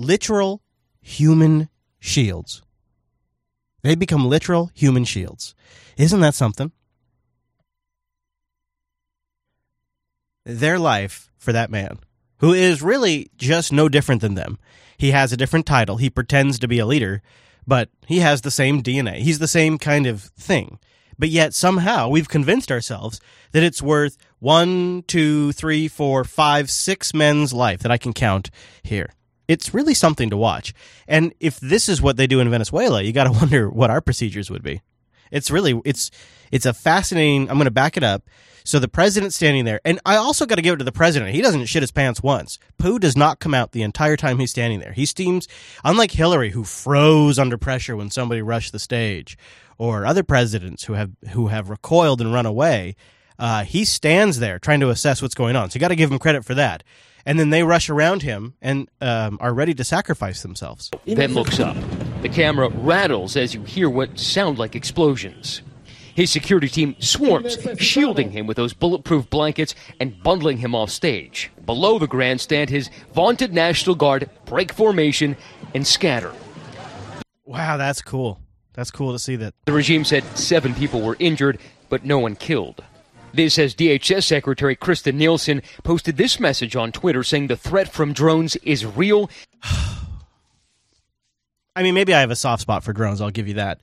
literal 0.00 0.62
human 1.00 1.68
shields. 1.98 2.62
They 3.82 3.94
become 3.94 4.26
literal 4.26 4.70
human 4.74 5.04
shields. 5.04 5.54
Isn't 5.96 6.20
that 6.20 6.34
something? 6.34 6.72
Their 10.44 10.78
life 10.78 11.30
for 11.38 11.52
that 11.52 11.70
man, 11.70 11.98
who 12.38 12.52
is 12.52 12.82
really 12.82 13.30
just 13.36 13.72
no 13.72 13.88
different 13.88 14.20
than 14.20 14.34
them. 14.34 14.58
He 14.96 15.12
has 15.12 15.32
a 15.32 15.36
different 15.36 15.66
title. 15.66 15.96
He 15.96 16.10
pretends 16.10 16.58
to 16.58 16.68
be 16.68 16.78
a 16.78 16.86
leader, 16.86 17.22
but 17.66 17.88
he 18.06 18.20
has 18.20 18.40
the 18.40 18.50
same 18.50 18.82
DNA. 18.82 19.18
He's 19.18 19.38
the 19.38 19.48
same 19.48 19.78
kind 19.78 20.06
of 20.06 20.22
thing. 20.22 20.78
But 21.18 21.28
yet 21.28 21.52
somehow 21.52 22.08
we've 22.08 22.28
convinced 22.28 22.72
ourselves 22.72 23.20
that 23.52 23.62
it's 23.62 23.82
worth 23.82 24.16
one, 24.38 25.04
two, 25.06 25.52
three, 25.52 25.86
four, 25.86 26.24
five, 26.24 26.70
six 26.70 27.12
men's 27.12 27.52
life 27.52 27.80
that 27.80 27.92
I 27.92 27.98
can 27.98 28.14
count 28.14 28.50
here. 28.82 29.10
It's 29.50 29.74
really 29.74 29.94
something 29.94 30.30
to 30.30 30.36
watch. 30.36 30.72
And 31.08 31.34
if 31.40 31.58
this 31.58 31.88
is 31.88 32.00
what 32.00 32.16
they 32.16 32.28
do 32.28 32.38
in 32.38 32.48
Venezuela, 32.48 33.02
you 33.02 33.12
got 33.12 33.24
to 33.24 33.32
wonder 33.40 33.68
what 33.68 33.90
our 33.90 34.00
procedures 34.00 34.48
would 34.48 34.62
be. 34.62 34.80
It's 35.32 35.50
really 35.50 35.80
it's 35.84 36.12
it's 36.52 36.66
a 36.66 36.72
fascinating. 36.72 37.50
I'm 37.50 37.56
going 37.56 37.64
to 37.64 37.72
back 37.72 37.96
it 37.96 38.04
up. 38.04 38.22
So 38.62 38.78
the 38.78 38.88
president's 38.88 39.34
standing 39.34 39.64
there, 39.64 39.80
and 39.84 39.98
I 40.04 40.16
also 40.16 40.46
got 40.46 40.56
to 40.56 40.62
give 40.62 40.74
it 40.74 40.78
to 40.78 40.84
the 40.84 40.92
president. 40.92 41.34
He 41.34 41.40
doesn't 41.40 41.66
shit 41.66 41.82
his 41.82 41.90
pants 41.90 42.22
once. 42.22 42.58
Pooh 42.78 42.98
does 43.00 43.16
not 43.16 43.40
come 43.40 43.54
out 43.54 43.72
the 43.72 43.82
entire 43.82 44.16
time 44.16 44.38
he's 44.38 44.50
standing 44.50 44.78
there. 44.78 44.92
He 44.92 45.06
steams, 45.06 45.48
unlike 45.82 46.12
Hillary, 46.12 46.50
who 46.50 46.62
froze 46.62 47.38
under 47.38 47.58
pressure 47.58 47.96
when 47.96 48.10
somebody 48.10 48.42
rushed 48.42 48.70
the 48.70 48.78
stage, 48.78 49.36
or 49.78 50.06
other 50.06 50.22
presidents 50.22 50.84
who 50.84 50.92
have 50.92 51.10
who 51.30 51.48
have 51.48 51.70
recoiled 51.70 52.20
and 52.20 52.32
run 52.32 52.46
away. 52.46 52.94
Uh, 53.36 53.64
he 53.64 53.84
stands 53.86 54.38
there 54.38 54.58
trying 54.58 54.80
to 54.80 54.90
assess 54.90 55.22
what's 55.22 55.34
going 55.34 55.56
on. 55.56 55.70
So 55.70 55.76
you 55.76 55.80
got 55.80 55.88
to 55.88 55.96
give 55.96 56.12
him 56.12 56.18
credit 56.18 56.44
for 56.44 56.54
that. 56.54 56.84
And 57.26 57.38
then 57.38 57.50
they 57.50 57.62
rush 57.62 57.88
around 57.88 58.22
him 58.22 58.54
and 58.62 58.88
um, 59.00 59.38
are 59.40 59.52
ready 59.52 59.74
to 59.74 59.84
sacrifice 59.84 60.42
themselves. 60.42 60.90
Then 61.06 61.34
looks 61.34 61.60
up. 61.60 61.76
The 62.22 62.28
camera 62.28 62.68
rattles 62.68 63.36
as 63.36 63.54
you 63.54 63.62
hear 63.62 63.88
what 63.88 64.18
sound 64.18 64.58
like 64.58 64.74
explosions. 64.74 65.62
His 66.14 66.30
security 66.30 66.68
team 66.68 66.96
swarms, 66.98 67.56
shielding 67.78 68.32
him 68.32 68.46
with 68.46 68.56
those 68.56 68.72
bulletproof 68.74 69.30
blankets 69.30 69.74
and 70.00 70.20
bundling 70.22 70.58
him 70.58 70.74
off 70.74 70.90
stage. 70.90 71.50
Below 71.64 71.98
the 71.98 72.06
grandstand, 72.06 72.68
his 72.68 72.90
vaunted 73.14 73.54
National 73.54 73.94
Guard 73.94 74.28
break 74.44 74.72
formation 74.72 75.36
and 75.72 75.86
scatter. 75.86 76.32
Wow, 77.44 77.76
that's 77.76 78.02
cool. 78.02 78.40
That's 78.74 78.90
cool 78.90 79.12
to 79.12 79.18
see 79.18 79.36
that. 79.36 79.54
The 79.66 79.72
regime 79.72 80.04
said 80.04 80.24
seven 80.36 80.74
people 80.74 81.00
were 81.00 81.16
injured, 81.18 81.58
but 81.88 82.04
no 82.04 82.18
one 82.18 82.36
killed. 82.36 82.84
This 83.32 83.58
as 83.58 83.74
DHS 83.74 84.24
Secretary 84.24 84.74
Kirstjen 84.76 85.14
Nielsen 85.14 85.62
posted 85.84 86.16
this 86.16 86.40
message 86.40 86.74
on 86.76 86.92
Twitter 86.92 87.22
saying 87.22 87.46
the 87.46 87.56
threat 87.56 87.92
from 87.92 88.12
drones 88.12 88.56
is 88.56 88.84
real. 88.84 89.30
I 91.76 91.82
mean, 91.82 91.94
maybe 91.94 92.12
I 92.12 92.20
have 92.20 92.30
a 92.30 92.36
soft 92.36 92.62
spot 92.62 92.82
for 92.82 92.92
drones. 92.92 93.20
I'll 93.20 93.30
give 93.30 93.48
you 93.48 93.54
that. 93.54 93.80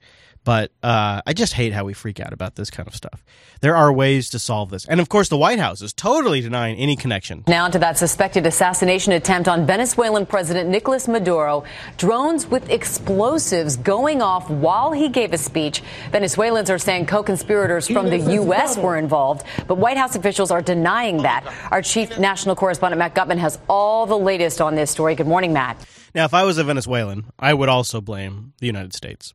But 0.48 0.72
uh, 0.82 1.22
I 1.28 1.34
just 1.34 1.52
hate 1.52 1.74
how 1.74 1.84
we 1.84 1.91
freak 1.91 2.22
out 2.22 2.32
about 2.32 2.56
this 2.56 2.69
kind 2.69 2.88
of 2.88 2.95
stuff. 2.95 3.22
There 3.60 3.76
are 3.76 3.91
ways 3.91 4.30
to 4.30 4.40
solve 4.40 4.69
this. 4.69 4.86
And 4.86 5.02
of 5.02 5.10
course, 5.10 5.28
the 5.28 5.36
White 5.36 5.60
House 5.60 5.82
is 5.82 5.91
totally 5.91 6.40
denying 6.40 6.78
any 6.78 6.95
connection. 6.95 7.44
Now 7.48 7.68
to 7.68 7.78
that 7.80 7.98
suspected 7.98 8.45
assassination 8.45 9.11
attempt 9.11 9.49
on 9.49 9.65
Venezuelan 9.65 10.26
President 10.26 10.69
Nicolas 10.69 11.06
Maduro. 11.06 11.65
Drones 11.98 12.48
with 12.48 12.69
explosives 12.69 13.76
going 13.76 14.22
off 14.22 14.49
while 14.49 14.94
he 14.94 15.10
gave 15.10 15.34
a 15.34 15.38
speech. 15.38 15.84
Venezuelans 16.14 16.69
are 16.69 16.80
saying 16.80 17.07
co 17.07 17.24
conspirators 17.24 17.90
from 17.90 18.10
the 18.10 18.19
U.S. 18.36 18.78
were 18.78 18.95
involved, 18.95 19.45
but 19.68 19.76
White 19.76 19.98
House 19.98 20.15
officials 20.15 20.49
are 20.49 20.61
denying 20.61 21.24
that. 21.24 21.44
Our 21.72 21.82
chief 21.82 22.18
national 22.19 22.56
correspondent, 22.56 22.99
Matt 22.99 23.15
Gutman, 23.15 23.40
has 23.40 23.60
all 23.68 24.06
the 24.06 24.18
latest 24.18 24.61
on 24.61 24.76
this 24.76 24.91
story. 24.91 25.14
Good 25.14 25.28
morning, 25.28 25.52
Matt. 25.52 25.86
Now, 26.15 26.24
if 26.24 26.34
I 26.34 26.45
was 26.45 26.57
a 26.57 26.64
Venezuelan, 26.64 27.26
I 27.38 27.53
would 27.53 27.68
also 27.68 27.99
blame 27.99 28.53
the 28.60 28.68
United 28.68 28.94
States. 28.94 29.34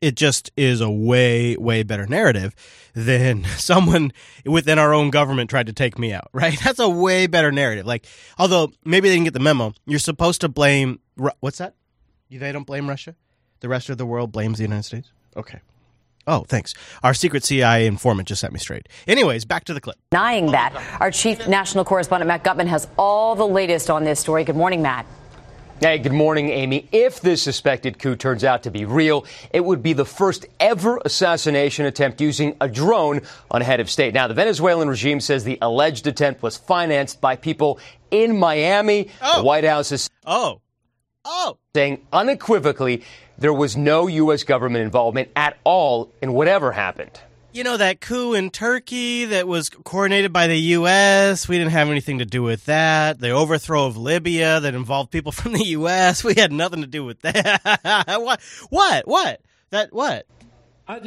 It 0.00 0.16
just 0.16 0.50
is 0.56 0.80
a 0.80 0.90
way, 0.90 1.56
way 1.56 1.82
better 1.82 2.06
narrative 2.06 2.54
than 2.94 3.44
someone 3.56 4.12
within 4.46 4.78
our 4.78 4.94
own 4.94 5.10
government 5.10 5.50
tried 5.50 5.66
to 5.66 5.72
take 5.72 5.98
me 5.98 6.12
out, 6.12 6.28
right? 6.32 6.58
That's 6.64 6.78
a 6.78 6.88
way 6.88 7.26
better 7.26 7.52
narrative. 7.52 7.86
Like, 7.86 8.06
although 8.38 8.72
maybe 8.84 9.08
they 9.08 9.16
didn't 9.16 9.24
get 9.24 9.34
the 9.34 9.40
memo, 9.40 9.72
you're 9.86 9.98
supposed 9.98 10.40
to 10.40 10.48
blame, 10.48 11.00
what's 11.40 11.58
that? 11.58 11.74
They 12.30 12.52
don't 12.52 12.66
blame 12.66 12.88
Russia? 12.88 13.14
The 13.60 13.68
rest 13.68 13.90
of 13.90 13.98
the 13.98 14.06
world 14.06 14.32
blames 14.32 14.58
the 14.58 14.64
United 14.64 14.84
States? 14.84 15.12
Okay. 15.36 15.60
Oh, 16.26 16.44
thanks. 16.48 16.74
Our 17.02 17.12
secret 17.12 17.44
CIA 17.44 17.86
informant 17.86 18.28
just 18.28 18.40
set 18.40 18.52
me 18.52 18.58
straight. 18.58 18.88
Anyways, 19.06 19.44
back 19.44 19.64
to 19.64 19.74
the 19.74 19.80
clip. 19.80 19.96
Denying 20.10 20.52
that. 20.52 20.72
Our 21.00 21.10
chief 21.10 21.46
national 21.48 21.84
correspondent, 21.84 22.28
Matt 22.28 22.44
Gutman, 22.44 22.68
has 22.68 22.86
all 22.98 23.34
the 23.34 23.46
latest 23.46 23.90
on 23.90 24.04
this 24.04 24.20
story. 24.20 24.44
Good 24.44 24.56
morning, 24.56 24.80
Matt. 24.80 25.06
Hey, 25.80 25.96
good 25.96 26.12
morning, 26.12 26.50
Amy. 26.50 26.86
If 26.92 27.22
this 27.22 27.42
suspected 27.42 27.98
coup 27.98 28.14
turns 28.14 28.44
out 28.44 28.64
to 28.64 28.70
be 28.70 28.84
real, 28.84 29.24
it 29.50 29.64
would 29.64 29.82
be 29.82 29.94
the 29.94 30.04
first 30.04 30.44
ever 30.60 31.00
assassination 31.06 31.86
attempt 31.86 32.20
using 32.20 32.54
a 32.60 32.68
drone 32.68 33.22
on 33.50 33.62
a 33.62 33.64
head 33.64 33.80
of 33.80 33.88
state. 33.88 34.12
Now, 34.12 34.28
the 34.28 34.34
Venezuelan 34.34 34.88
regime 34.88 35.20
says 35.20 35.42
the 35.42 35.56
alleged 35.62 36.06
attempt 36.06 36.42
was 36.42 36.58
financed 36.58 37.22
by 37.22 37.34
people 37.34 37.80
in 38.10 38.38
Miami. 38.38 39.04
The 39.04 39.10
oh. 39.22 39.42
White 39.42 39.64
House 39.64 39.90
is 39.90 40.10
oh. 40.26 40.60
Oh. 41.24 41.56
saying 41.74 42.06
unequivocally 42.12 43.02
there 43.38 43.54
was 43.54 43.74
no 43.74 44.06
U.S. 44.06 44.42
government 44.42 44.84
involvement 44.84 45.30
at 45.34 45.56
all 45.64 46.12
in 46.20 46.34
whatever 46.34 46.72
happened. 46.72 47.18
You 47.52 47.64
know, 47.64 47.76
that 47.76 48.00
coup 48.00 48.34
in 48.34 48.50
Turkey 48.50 49.24
that 49.24 49.48
was 49.48 49.70
coordinated 49.70 50.32
by 50.32 50.46
the 50.46 50.56
U.S., 50.56 51.48
we 51.48 51.58
didn't 51.58 51.72
have 51.72 51.90
anything 51.90 52.20
to 52.20 52.24
do 52.24 52.44
with 52.44 52.66
that. 52.66 53.18
The 53.18 53.30
overthrow 53.30 53.86
of 53.86 53.96
Libya 53.96 54.60
that 54.60 54.76
involved 54.76 55.10
people 55.10 55.32
from 55.32 55.54
the 55.54 55.64
U.S., 55.64 56.22
we 56.22 56.34
had 56.34 56.52
nothing 56.52 56.82
to 56.82 56.86
do 56.86 57.04
with 57.04 57.20
that. 57.22 58.04
what? 58.20 58.40
What? 58.68 59.08
What? 59.08 59.40
That 59.70 59.92
what? 59.92 60.26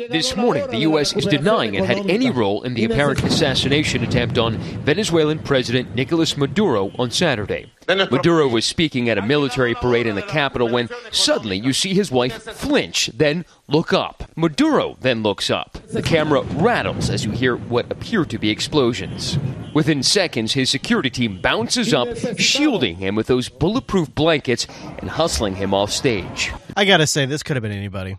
This 0.09 0.35
morning, 0.37 0.65
the 0.69 0.77
U.S. 0.79 1.13
is 1.13 1.25
denying 1.25 1.73
it 1.73 1.83
had 1.83 2.09
any 2.09 2.29
role 2.29 2.63
in 2.63 2.73
the 2.73 2.85
apparent 2.85 3.21
assassination 3.21 4.01
attempt 4.01 4.37
on 4.37 4.57
Venezuelan 4.57 5.39
President 5.39 5.93
Nicolas 5.93 6.37
Maduro 6.37 6.91
on 6.97 7.11
Saturday. 7.11 7.69
Maduro 7.89 8.47
was 8.47 8.65
speaking 8.65 9.09
at 9.09 9.17
a 9.17 9.21
military 9.21 9.75
parade 9.75 10.07
in 10.07 10.15
the 10.15 10.21
capital 10.21 10.69
when 10.69 10.87
suddenly 11.11 11.57
you 11.57 11.73
see 11.73 11.93
his 11.93 12.11
wife 12.11 12.43
flinch, 12.43 13.07
then 13.13 13.43
look 13.67 13.91
up. 13.91 14.23
Maduro 14.37 14.95
then 15.01 15.21
looks 15.21 15.49
up. 15.49 15.73
The 15.91 16.01
camera 16.01 16.41
rattles 16.41 17.09
as 17.09 17.25
you 17.25 17.31
hear 17.31 17.57
what 17.57 17.91
appear 17.91 18.23
to 18.23 18.37
be 18.37 18.49
explosions. 18.49 19.37
Within 19.73 20.01
seconds, 20.01 20.53
his 20.53 20.69
security 20.69 21.09
team 21.09 21.41
bounces 21.41 21.93
up, 21.93 22.07
shielding 22.37 22.95
him 22.95 23.15
with 23.15 23.27
those 23.27 23.49
bulletproof 23.49 24.15
blankets 24.15 24.65
and 24.99 25.09
hustling 25.09 25.55
him 25.55 25.73
off 25.73 25.91
stage. 25.91 26.53
I 26.77 26.85
gotta 26.85 27.05
say, 27.07 27.25
this 27.25 27.43
could 27.43 27.57
have 27.57 27.63
been 27.63 27.71
anybody. 27.73 28.17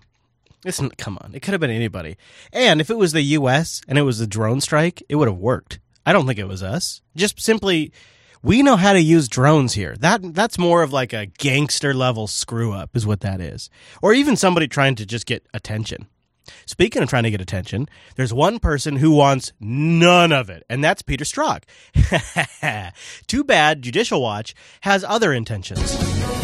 It's, 0.64 0.80
come 0.96 1.18
on, 1.20 1.32
it 1.34 1.40
could 1.40 1.52
have 1.52 1.60
been 1.60 1.70
anybody. 1.70 2.16
And 2.52 2.80
if 2.80 2.90
it 2.90 2.96
was 2.96 3.12
the 3.12 3.22
U.S. 3.22 3.82
and 3.86 3.98
it 3.98 4.02
was 4.02 4.20
a 4.20 4.26
drone 4.26 4.60
strike, 4.60 5.02
it 5.08 5.16
would 5.16 5.28
have 5.28 5.38
worked. 5.38 5.78
I 6.06 6.12
don't 6.12 6.26
think 6.26 6.38
it 6.38 6.48
was 6.48 6.62
us. 6.62 7.02
Just 7.16 7.40
simply, 7.40 7.92
we 8.42 8.62
know 8.62 8.76
how 8.76 8.92
to 8.92 9.00
use 9.00 9.28
drones 9.28 9.74
here. 9.74 9.96
That 9.98 10.34
that's 10.34 10.58
more 10.58 10.82
of 10.82 10.92
like 10.92 11.12
a 11.12 11.26
gangster 11.26 11.94
level 11.94 12.26
screw 12.26 12.72
up, 12.72 12.94
is 12.94 13.06
what 13.06 13.20
that 13.20 13.40
is, 13.40 13.70
or 14.02 14.12
even 14.12 14.36
somebody 14.36 14.68
trying 14.68 14.94
to 14.96 15.06
just 15.06 15.26
get 15.26 15.46
attention. 15.54 16.06
Speaking 16.66 17.02
of 17.02 17.08
trying 17.08 17.22
to 17.22 17.30
get 17.30 17.40
attention, 17.40 17.88
there's 18.16 18.34
one 18.34 18.58
person 18.58 18.96
who 18.96 19.12
wants 19.12 19.52
none 19.60 20.30
of 20.30 20.50
it, 20.50 20.62
and 20.68 20.84
that's 20.84 21.00
Peter 21.00 21.24
Strzok. 21.24 21.62
Too 23.26 23.44
bad 23.44 23.80
Judicial 23.80 24.20
Watch 24.20 24.54
has 24.82 25.04
other 25.04 25.32
intentions. 25.32 26.43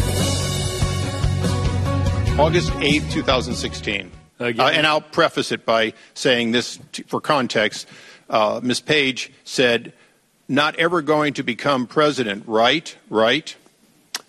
August 2.39 2.71
8th, 2.73 3.11
2016. 3.11 4.11
Uh, 4.39 4.45
and 4.45 4.87
I'll 4.87 5.01
preface 5.01 5.51
it 5.51 5.65
by 5.65 5.93
saying 6.13 6.51
this 6.51 6.79
t- 6.91 7.03
for 7.03 7.21
context. 7.21 7.87
Uh, 8.29 8.59
Ms. 8.63 8.79
Page 8.79 9.31
said, 9.43 9.93
not 10.47 10.75
ever 10.77 11.01
going 11.01 11.33
to 11.35 11.43
become 11.43 11.87
president, 11.87 12.43
right? 12.47 12.95
Right? 13.09 13.55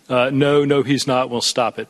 Uh, 0.07 0.29
no, 0.31 0.63
no, 0.65 0.83
he's 0.83 1.07
not. 1.07 1.29
We'll 1.29 1.41
stop 1.41 1.79
it. 1.79 1.87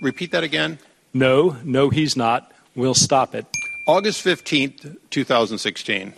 Repeat 0.00 0.32
that 0.32 0.42
again. 0.42 0.78
No, 1.14 1.56
no, 1.64 1.90
he's 1.90 2.16
not. 2.16 2.50
We'll 2.74 2.94
stop 2.94 3.34
it. 3.34 3.46
August 3.86 4.24
15th, 4.24 4.96
2016. 5.10 6.12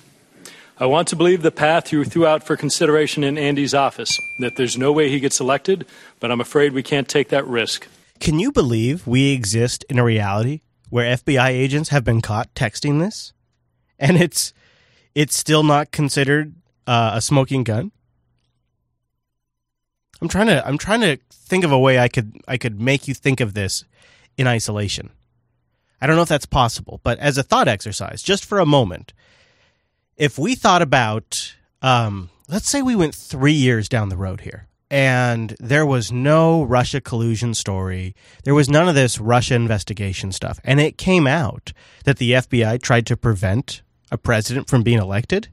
I 0.81 0.87
want 0.87 1.09
to 1.09 1.17
believe 1.17 1.43
the 1.43 1.51
path 1.51 1.93
you 1.93 2.05
threw 2.05 2.25
out 2.25 2.45
for 2.45 2.57
consideration 2.57 3.25
in 3.25 3.37
Andy's 3.37 3.75
office, 3.75 4.19
that 4.39 4.57
there's 4.57 4.79
no 4.79 4.93
way 4.93 5.11
he 5.11 5.21
gets 5.21 5.41
elected, 5.41 5.87
but 6.21 6.31
I'm 6.31 6.41
afraid 6.41 6.73
we 6.73 6.83
can't 6.83 7.09
take 7.09 7.29
that 7.29 7.47
risk. 7.47 7.89
Can 8.21 8.39
you 8.39 8.53
believe 8.53 9.07
we 9.07 9.33
exist 9.33 9.85
in 9.89 9.99
a 9.99 10.05
reality 10.05 10.61
where 10.91 11.17
FBI 11.17 11.49
agents 11.49 11.91
have 11.91 12.05
been 12.05 12.21
caught 12.21 12.55
texting 12.55 13.01
this, 13.01 13.33
and 13.99 14.17
it's 14.17 14.53
it's 15.15 15.37
still 15.37 15.63
not 15.63 15.91
considered 15.91 16.55
uh, 16.87 17.13
a 17.15 17.21
smoking 17.21 17.65
gun? 17.65 17.93
I'm 20.21 20.29
trying 20.29 20.47
to 20.49 20.67
I'm 20.67 20.79
trying 20.79 21.01
to 21.01 21.19
think 21.31 21.65
of 21.65 21.73
a 21.73 21.79
way 21.79 21.99
I 21.99 22.09
could 22.09 22.41
I 22.49 22.57
could 22.57 22.81
make 22.81 23.07
you 23.09 23.15
think 23.15 23.41
of 23.41 23.55
this 23.55 23.85
in 24.37 24.47
isolation. 24.47 25.11
I 26.01 26.07
don't 26.07 26.17
know 26.17 26.23
if 26.23 26.29
that's 26.29 26.47
possible, 26.47 27.01
but 27.03 27.19
as 27.19 27.39
a 27.39 27.43
thought 27.43 27.69
exercise, 27.69 28.23
just 28.23 28.45
for 28.45 28.59
a 28.61 28.67
moment, 28.67 29.13
if 30.17 30.39
we 30.39 30.55
thought 30.55 30.83
about, 30.83 31.57
um, 31.83 32.31
let's 32.49 32.69
say 32.69 32.83
we 32.83 32.95
went 32.95 33.15
three 33.15 33.53
years 33.53 33.89
down 33.89 34.09
the 34.09 34.17
road 34.17 34.43
here, 34.43 34.69
and 34.91 35.55
there 35.61 35.85
was 35.85 36.11
no 36.11 36.63
Russia 36.63 37.01
collusion 37.01 37.53
story. 37.55 38.15
There 38.45 38.55
was 38.55 38.69
none 38.69 38.89
of 38.89 38.95
this 38.95 39.21
Russia 39.21 39.55
investigation 39.55 40.33
stuff. 40.33 40.61
And 40.65 40.81
it 40.81 40.97
came 40.97 41.27
out 41.27 41.73
that 42.05 42.17
the 42.19 42.33
FBI 42.33 42.81
tried 42.81 43.07
to 43.07 43.17
prevent 43.17 43.83
a 44.11 44.17
president 44.17 44.69
from 44.69 44.83
being 44.83 44.99
elected. 44.99 45.49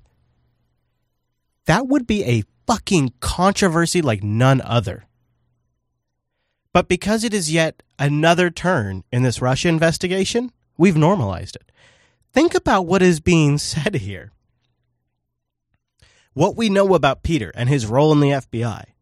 That 1.66 1.88
would 1.88 2.08
be 2.08 2.24
a 2.24 2.44
fucking 2.66 3.14
controversy 3.20 4.02
like 4.02 4.24
none 4.24 4.62
other. 4.62 5.06
But 6.72 6.88
because 6.88 7.24
it 7.24 7.34
is 7.34 7.52
yet 7.52 7.84
another 8.00 8.50
turn 8.50 9.04
in 9.12 9.24
this 9.24 9.42
Russia 9.42 9.68
investigation, 9.68 10.52
we've 10.78 10.98
normalized 10.98 11.56
it. 11.56 11.72
Think 12.32 12.56
about 12.56 12.86
what 12.86 13.02
is 13.02 13.20
being 13.20 13.58
said 13.58 13.96
here. 13.96 14.32
What 16.34 16.58
we 16.58 16.70
know 16.70 16.94
about 16.96 17.24
Peter 17.24 17.52
and 17.56 17.70
his 17.70 17.86
role 17.86 18.12
in 18.12 18.20
the 18.20 18.30
FBI 18.30 18.95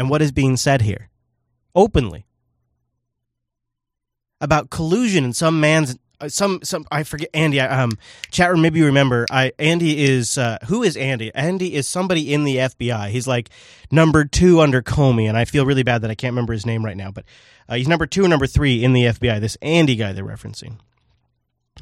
and 0.00 0.08
what 0.08 0.22
is 0.22 0.32
being 0.32 0.56
said 0.56 0.80
here 0.80 1.10
openly 1.74 2.24
about 4.40 4.70
collusion 4.70 5.24
and 5.24 5.36
some 5.36 5.60
man's 5.60 5.94
uh, 6.22 6.28
some 6.30 6.58
some 6.62 6.86
I 6.90 7.02
forget 7.02 7.28
Andy 7.34 7.60
um 7.60 7.98
chat 8.30 8.50
room 8.50 8.62
maybe 8.62 8.78
you 8.78 8.86
remember 8.86 9.26
I 9.30 9.52
Andy 9.58 10.02
is 10.02 10.38
uh, 10.38 10.56
who 10.68 10.82
is 10.82 10.96
Andy? 10.96 11.30
Andy 11.34 11.74
is 11.74 11.86
somebody 11.86 12.32
in 12.32 12.44
the 12.44 12.56
FBI 12.56 13.10
he's 13.10 13.28
like 13.28 13.50
number 13.90 14.24
2 14.24 14.62
under 14.62 14.80
Comey 14.80 15.28
and 15.28 15.36
I 15.36 15.44
feel 15.44 15.66
really 15.66 15.82
bad 15.82 16.00
that 16.00 16.10
I 16.10 16.14
can't 16.14 16.32
remember 16.32 16.54
his 16.54 16.64
name 16.64 16.82
right 16.82 16.96
now 16.96 17.10
but 17.10 17.26
uh, 17.68 17.74
he's 17.74 17.86
number 17.86 18.06
2 18.06 18.22
and 18.22 18.30
number 18.30 18.46
3 18.46 18.82
in 18.82 18.94
the 18.94 19.02
FBI 19.02 19.38
this 19.38 19.58
Andy 19.60 19.96
guy 19.96 20.14
they're 20.14 20.24
referencing. 20.24 20.78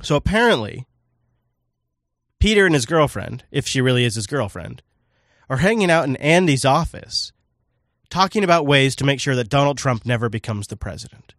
So 0.03 0.17
apparently 0.17 0.89
Peter 2.41 2.67
and 2.67 2.75
his 2.75 2.85
girlfriend 2.85 3.45
if 3.53 3.69
she 3.69 3.81
really 3.81 4.05
is 4.05 4.17
his 4.17 4.27
girlfriend 4.27 4.83
are 5.49 5.59
hanging 5.59 5.89
out 5.89 6.09
in 6.09 6.17
Andy's 6.17 6.65
office 6.65 7.33
talking 8.11 8.45
about 8.45 8.67
ways 8.67 8.97
to 8.97 9.05
make 9.05 9.21
sure 9.21 9.35
that 9.35 9.49
Donald 9.49 9.79
Trump 9.79 10.07
never 10.07 10.29
becomes 10.29 10.67
the 10.67 10.77
president. 10.77 11.35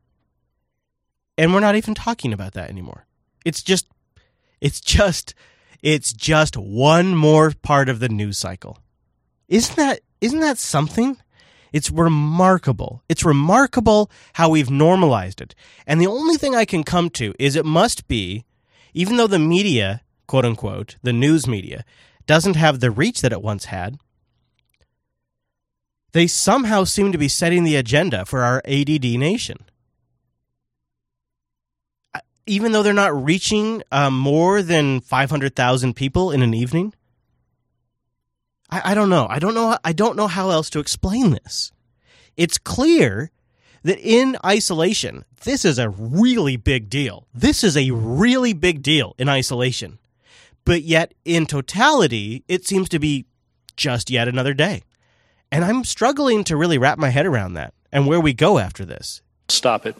And 1.37 1.53
we're 1.53 1.59
not 1.61 1.75
even 1.75 1.95
talking 1.95 2.33
about 2.33 2.53
that 2.53 2.69
anymore. 2.69 3.05
It's 3.45 3.63
just 3.63 3.87
it's 4.61 4.81
just 4.81 5.33
it's 5.81 6.11
just 6.11 6.57
one 6.57 7.15
more 7.15 7.53
part 7.61 7.87
of 7.89 7.99
the 7.99 8.09
news 8.09 8.37
cycle. 8.37 8.79
Isn't 9.47 9.75
that 9.77 10.01
isn't 10.21 10.41
that 10.41 10.57
something? 10.57 11.17
It's 11.71 11.91
remarkable. 11.91 13.03
It's 13.07 13.23
remarkable 13.23 14.09
how 14.33 14.49
we've 14.49 14.71
normalized 14.71 15.39
it. 15.39 15.55
And 15.85 16.01
the 16.01 16.07
only 16.07 16.35
thing 16.35 16.55
I 16.55 16.65
can 16.65 16.83
come 16.83 17.09
to 17.11 17.33
is 17.39 17.55
it 17.55 17.65
must 17.65 18.07
be 18.07 18.43
even 18.93 19.17
though 19.17 19.27
the 19.27 19.39
media, 19.39 20.01
quote 20.27 20.45
unquote, 20.45 20.97
the 21.03 21.13
news 21.13 21.47
media 21.47 21.85
doesn't 22.25 22.55
have 22.55 22.79
the 22.79 22.91
reach 22.91 23.21
that 23.21 23.31
it 23.31 23.41
once 23.41 23.65
had, 23.65 23.97
they 26.11 26.27
somehow 26.27 26.83
seem 26.83 27.11
to 27.11 27.17
be 27.17 27.27
setting 27.27 27.63
the 27.63 27.75
agenda 27.75 28.25
for 28.25 28.41
our 28.41 28.61
ADD 28.65 29.03
nation. 29.03 29.57
Even 32.45 32.71
though 32.71 32.81
they're 32.81 32.93
not 32.93 33.23
reaching 33.23 33.83
um, 33.91 34.17
more 34.17 34.63
than 34.63 35.01
500,000 35.01 35.95
people 35.95 36.31
in 36.31 36.41
an 36.41 36.53
evening, 36.53 36.93
I, 38.71 38.91
I 38.91 38.93
don't 38.95 39.09
know. 39.09 39.27
I 39.29 39.37
don't 39.37 39.53
know. 39.53 39.77
I 39.83 39.93
don't 39.93 40.15
know 40.15 40.27
how 40.27 40.49
else 40.49 40.69
to 40.71 40.79
explain 40.79 41.31
this. 41.31 41.71
It's 42.37 42.57
clear 42.57 43.31
that 43.83 43.99
in 43.99 44.37
isolation, 44.45 45.25
this 45.43 45.63
is 45.63 45.77
a 45.77 45.89
really 45.89 46.57
big 46.57 46.89
deal. 46.89 47.27
This 47.33 47.63
is 47.63 47.77
a 47.77 47.91
really 47.91 48.53
big 48.53 48.81
deal 48.81 49.13
in 49.17 49.29
isolation. 49.29 49.99
But 50.65 50.83
yet, 50.83 51.13
in 51.25 51.45
totality, 51.45 52.43
it 52.47 52.65
seems 52.65 52.89
to 52.89 52.99
be 52.99 53.25
just 53.75 54.09
yet 54.09 54.27
another 54.27 54.53
day. 54.53 54.83
And 55.51 55.65
I'm 55.65 55.83
struggling 55.83 56.43
to 56.45 56.55
really 56.55 56.77
wrap 56.77 56.97
my 56.97 57.09
head 57.09 57.25
around 57.25 57.55
that 57.55 57.73
and 57.91 58.05
where 58.05 58.19
we 58.19 58.33
go 58.33 58.59
after 58.59 58.85
this. 58.85 59.21
Stop 59.47 59.85
it. 59.85 59.95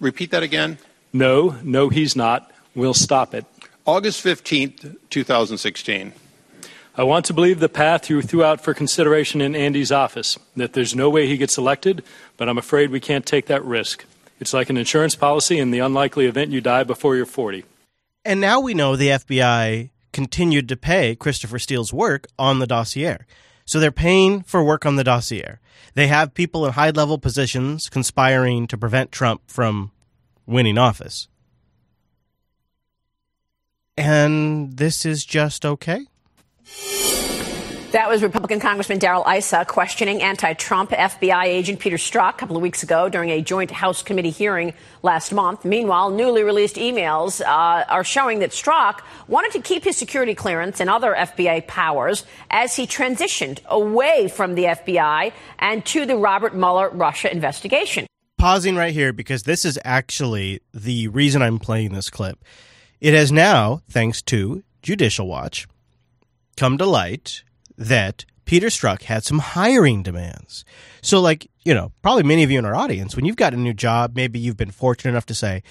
Repeat 0.00 0.32
that 0.32 0.42
again. 0.42 0.78
No, 1.12 1.56
no, 1.62 1.88
he's 1.88 2.16
not. 2.16 2.50
We'll 2.74 2.94
stop 2.94 3.34
it. 3.34 3.44
August 3.86 4.24
15th, 4.24 4.96
2016. 5.10 6.12
I 6.96 7.02
want 7.02 7.26
to 7.26 7.34
believe 7.34 7.60
the 7.60 7.68
path 7.68 8.08
you 8.08 8.22
threw 8.22 8.44
out 8.44 8.60
for 8.60 8.72
consideration 8.72 9.40
in 9.40 9.54
Andy's 9.54 9.92
office, 9.92 10.38
that 10.56 10.72
there's 10.74 10.94
no 10.94 11.10
way 11.10 11.26
he 11.26 11.36
gets 11.36 11.58
elected, 11.58 12.04
but 12.36 12.48
I'm 12.48 12.58
afraid 12.58 12.90
we 12.90 13.00
can't 13.00 13.26
take 13.26 13.46
that 13.46 13.64
risk. 13.64 14.04
It's 14.40 14.54
like 14.54 14.70
an 14.70 14.76
insurance 14.76 15.14
policy 15.14 15.58
in 15.58 15.70
the 15.70 15.80
unlikely 15.80 16.26
event 16.26 16.50
you 16.50 16.60
die 16.60 16.84
before 16.84 17.16
you're 17.16 17.26
40. 17.26 17.64
And 18.24 18.40
now 18.40 18.60
we 18.60 18.74
know 18.74 18.96
the 18.96 19.08
FBI 19.08 19.90
continued 20.12 20.68
to 20.68 20.76
pay 20.76 21.14
Christopher 21.14 21.58
Steele's 21.58 21.92
work 21.92 22.26
on 22.38 22.58
the 22.58 22.66
dossier. 22.66 23.18
So 23.64 23.80
they're 23.80 23.90
paying 23.90 24.42
for 24.42 24.62
work 24.62 24.84
on 24.84 24.96
the 24.96 25.04
dossier. 25.04 25.58
They 25.94 26.06
have 26.08 26.34
people 26.34 26.66
in 26.66 26.72
high 26.72 26.90
level 26.90 27.18
positions 27.18 27.88
conspiring 27.88 28.66
to 28.68 28.78
prevent 28.78 29.12
Trump 29.12 29.42
from 29.46 29.92
winning 30.46 30.78
office. 30.78 31.28
And 33.96 34.76
this 34.76 35.06
is 35.06 35.24
just 35.24 35.64
okay? 35.64 36.06
That 37.94 38.08
was 38.08 38.24
Republican 38.24 38.58
Congressman 38.58 38.98
Darrell 38.98 39.24
Issa 39.24 39.66
questioning 39.66 40.20
anti-Trump 40.20 40.90
FBI 40.90 41.44
agent 41.44 41.78
Peter 41.78 41.96
Strzok 41.96 42.30
a 42.30 42.32
couple 42.32 42.56
of 42.56 42.62
weeks 42.62 42.82
ago 42.82 43.08
during 43.08 43.30
a 43.30 43.40
joint 43.40 43.70
House 43.70 44.02
committee 44.02 44.30
hearing 44.30 44.74
last 45.04 45.32
month. 45.32 45.64
Meanwhile, 45.64 46.10
newly 46.10 46.42
released 46.42 46.74
emails 46.74 47.40
uh, 47.40 47.84
are 47.88 48.02
showing 48.02 48.40
that 48.40 48.50
Strzok 48.50 48.98
wanted 49.28 49.52
to 49.52 49.60
keep 49.60 49.84
his 49.84 49.96
security 49.96 50.34
clearance 50.34 50.80
and 50.80 50.90
other 50.90 51.14
FBI 51.14 51.68
powers 51.68 52.24
as 52.50 52.74
he 52.74 52.84
transitioned 52.84 53.64
away 53.66 54.26
from 54.26 54.56
the 54.56 54.64
FBI 54.64 55.32
and 55.60 55.86
to 55.86 56.04
the 56.04 56.16
Robert 56.16 56.52
Mueller 56.52 56.90
Russia 56.90 57.30
investigation. 57.30 58.08
Pausing 58.38 58.74
right 58.74 58.92
here 58.92 59.12
because 59.12 59.44
this 59.44 59.64
is 59.64 59.78
actually 59.84 60.60
the 60.72 61.06
reason 61.06 61.42
I'm 61.42 61.60
playing 61.60 61.92
this 61.92 62.10
clip. 62.10 62.44
It 63.00 63.14
has 63.14 63.30
now, 63.30 63.82
thanks 63.88 64.20
to 64.22 64.64
Judicial 64.82 65.28
Watch, 65.28 65.68
come 66.56 66.76
to 66.78 66.86
light 66.86 67.44
that 67.76 68.24
Peter 68.44 68.66
Strzok 68.68 69.02
had 69.02 69.24
some 69.24 69.38
hiring 69.38 70.02
demands. 70.02 70.64
So, 71.00 71.20
like, 71.20 71.50
you 71.64 71.74
know, 71.74 71.92
probably 72.02 72.22
many 72.22 72.42
of 72.42 72.50
you 72.50 72.58
in 72.58 72.64
our 72.64 72.74
audience, 72.74 73.16
when 73.16 73.24
you've 73.24 73.36
got 73.36 73.54
a 73.54 73.58
new 73.58 73.74
job, 73.74 74.14
maybe 74.14 74.38
you've 74.38 74.56
been 74.56 74.70
fortunate 74.70 75.12
enough 75.12 75.26
to 75.26 75.34
say, 75.34 75.62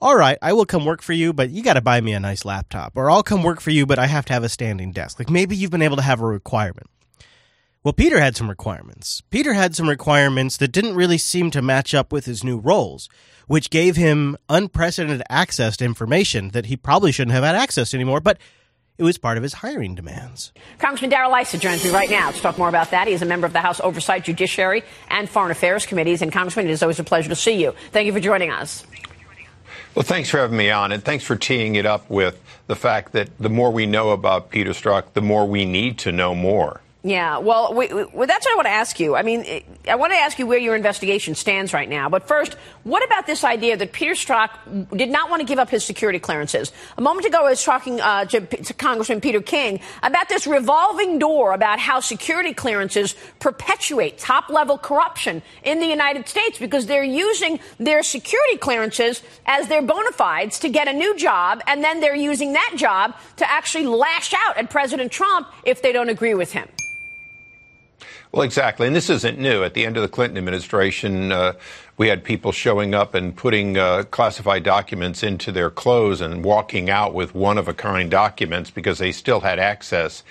all 0.00 0.16
right, 0.16 0.38
I 0.42 0.52
will 0.52 0.66
come 0.66 0.84
work 0.84 1.02
for 1.02 1.12
you, 1.12 1.32
but 1.32 1.50
you 1.50 1.62
got 1.62 1.74
to 1.74 1.80
buy 1.80 2.00
me 2.00 2.12
a 2.12 2.20
nice 2.20 2.44
laptop. 2.44 2.94
Or 2.96 3.10
I'll 3.10 3.22
come 3.22 3.42
work 3.42 3.60
for 3.60 3.70
you, 3.70 3.86
but 3.86 3.98
I 3.98 4.06
have 4.06 4.24
to 4.26 4.32
have 4.32 4.42
a 4.42 4.48
standing 4.48 4.90
desk. 4.90 5.18
Like 5.18 5.30
maybe 5.30 5.54
you've 5.54 5.70
been 5.70 5.82
able 5.82 5.96
to 5.96 6.02
have 6.02 6.20
a 6.20 6.26
requirement. 6.26 6.88
Well, 7.84 7.92
Peter 7.92 8.20
had 8.20 8.36
some 8.36 8.48
requirements. 8.48 9.22
Peter 9.30 9.54
had 9.54 9.74
some 9.74 9.88
requirements 9.88 10.56
that 10.56 10.72
didn't 10.72 10.94
really 10.94 11.18
seem 11.18 11.50
to 11.50 11.62
match 11.62 11.94
up 11.94 12.12
with 12.12 12.26
his 12.26 12.44
new 12.44 12.58
roles, 12.58 13.08
which 13.46 13.70
gave 13.70 13.96
him 13.96 14.36
unprecedented 14.48 15.22
access 15.28 15.76
to 15.76 15.84
information 15.84 16.50
that 16.50 16.66
he 16.66 16.76
probably 16.76 17.12
shouldn't 17.12 17.34
have 17.34 17.44
had 17.44 17.56
access 17.56 17.90
to 17.90 17.96
anymore. 17.96 18.20
But 18.20 18.38
it 18.98 19.02
was 19.04 19.18
part 19.18 19.36
of 19.36 19.42
his 19.42 19.54
hiring 19.54 19.94
demands. 19.94 20.52
Congressman 20.78 21.10
Darrell 21.10 21.34
Issa 21.34 21.58
joins 21.58 21.84
me 21.84 21.90
right 21.90 22.10
now 22.10 22.30
to 22.30 22.40
talk 22.40 22.58
more 22.58 22.68
about 22.68 22.90
that. 22.90 23.08
He 23.08 23.14
is 23.14 23.22
a 23.22 23.26
member 23.26 23.46
of 23.46 23.52
the 23.52 23.60
House 23.60 23.80
Oversight, 23.80 24.24
Judiciary, 24.24 24.84
and 25.08 25.28
Foreign 25.28 25.50
Affairs 25.50 25.86
Committees. 25.86 26.22
And 26.22 26.32
Congressman, 26.32 26.66
it 26.66 26.70
is 26.70 26.82
always 26.82 26.98
a 26.98 27.04
pleasure 27.04 27.28
to 27.28 27.36
see 27.36 27.60
you. 27.60 27.74
Thank 27.90 28.06
you 28.06 28.12
for 28.12 28.20
joining 28.20 28.50
us. 28.50 28.84
Well, 29.94 30.02
thanks 30.04 30.30
for 30.30 30.38
having 30.38 30.56
me 30.56 30.70
on, 30.70 30.92
and 30.92 31.04
thanks 31.04 31.24
for 31.24 31.36
teeing 31.36 31.74
it 31.74 31.84
up 31.84 32.08
with 32.08 32.42
the 32.66 32.76
fact 32.76 33.12
that 33.12 33.36
the 33.38 33.50
more 33.50 33.70
we 33.70 33.84
know 33.84 34.10
about 34.10 34.50
Peter 34.50 34.70
Strzok, 34.70 35.12
the 35.12 35.20
more 35.20 35.46
we 35.46 35.66
need 35.66 35.98
to 35.98 36.12
know 36.12 36.34
more. 36.34 36.80
Yeah, 37.04 37.38
well, 37.38 37.74
we, 37.74 37.88
we, 37.92 38.26
that's 38.26 38.46
what 38.46 38.52
I 38.52 38.54
want 38.54 38.66
to 38.66 38.72
ask 38.72 39.00
you. 39.00 39.16
I 39.16 39.22
mean, 39.22 39.44
I 39.88 39.96
want 39.96 40.12
to 40.12 40.16
ask 40.16 40.38
you 40.38 40.46
where 40.46 40.58
your 40.58 40.76
investigation 40.76 41.34
stands 41.34 41.74
right 41.74 41.88
now. 41.88 42.08
But 42.08 42.28
first, 42.28 42.54
what 42.84 43.04
about 43.04 43.26
this 43.26 43.42
idea 43.42 43.76
that 43.76 43.90
Peter 43.90 44.12
Strzok 44.12 44.96
did 44.96 45.10
not 45.10 45.28
want 45.28 45.40
to 45.40 45.46
give 45.46 45.58
up 45.58 45.68
his 45.68 45.84
security 45.84 46.20
clearances? 46.20 46.70
A 46.96 47.00
moment 47.00 47.26
ago, 47.26 47.40
I 47.40 47.50
was 47.50 47.64
talking 47.64 48.00
uh, 48.00 48.26
to, 48.26 48.40
to 48.42 48.72
Congressman 48.74 49.20
Peter 49.20 49.42
King 49.42 49.80
about 50.04 50.28
this 50.28 50.46
revolving 50.46 51.18
door 51.18 51.54
about 51.54 51.80
how 51.80 51.98
security 51.98 52.54
clearances 52.54 53.16
perpetuate 53.40 54.18
top 54.18 54.48
level 54.48 54.78
corruption 54.78 55.42
in 55.64 55.80
the 55.80 55.86
United 55.86 56.28
States 56.28 56.60
because 56.60 56.86
they're 56.86 57.02
using 57.02 57.58
their 57.80 58.04
security 58.04 58.58
clearances 58.58 59.22
as 59.44 59.66
their 59.66 59.82
bona 59.82 60.12
fides 60.12 60.60
to 60.60 60.68
get 60.68 60.86
a 60.86 60.92
new 60.92 61.16
job, 61.16 61.62
and 61.66 61.82
then 61.82 61.98
they're 61.98 62.14
using 62.14 62.52
that 62.52 62.74
job 62.76 63.16
to 63.38 63.50
actually 63.50 63.86
lash 63.86 64.32
out 64.34 64.56
at 64.56 64.70
President 64.70 65.10
Trump 65.10 65.48
if 65.64 65.82
they 65.82 65.92
don't 65.92 66.08
agree 66.08 66.34
with 66.34 66.52
him. 66.52 66.68
Well, 68.32 68.42
exactly. 68.42 68.86
And 68.86 68.96
this 68.96 69.10
isn't 69.10 69.38
new. 69.38 69.62
At 69.62 69.74
the 69.74 69.84
end 69.84 69.98
of 69.98 70.02
the 70.02 70.08
Clinton 70.08 70.38
administration, 70.38 71.32
uh, 71.32 71.52
we 71.98 72.08
had 72.08 72.24
people 72.24 72.50
showing 72.50 72.94
up 72.94 73.14
and 73.14 73.36
putting 73.36 73.76
uh, 73.76 74.04
classified 74.04 74.62
documents 74.62 75.22
into 75.22 75.52
their 75.52 75.68
clothes 75.68 76.22
and 76.22 76.42
walking 76.42 76.88
out 76.88 77.12
with 77.12 77.34
one 77.34 77.58
of 77.58 77.68
a 77.68 77.74
kind 77.74 78.10
documents 78.10 78.70
because 78.70 78.98
they 78.98 79.12
still 79.12 79.40
had 79.40 79.58
access. 79.58 80.24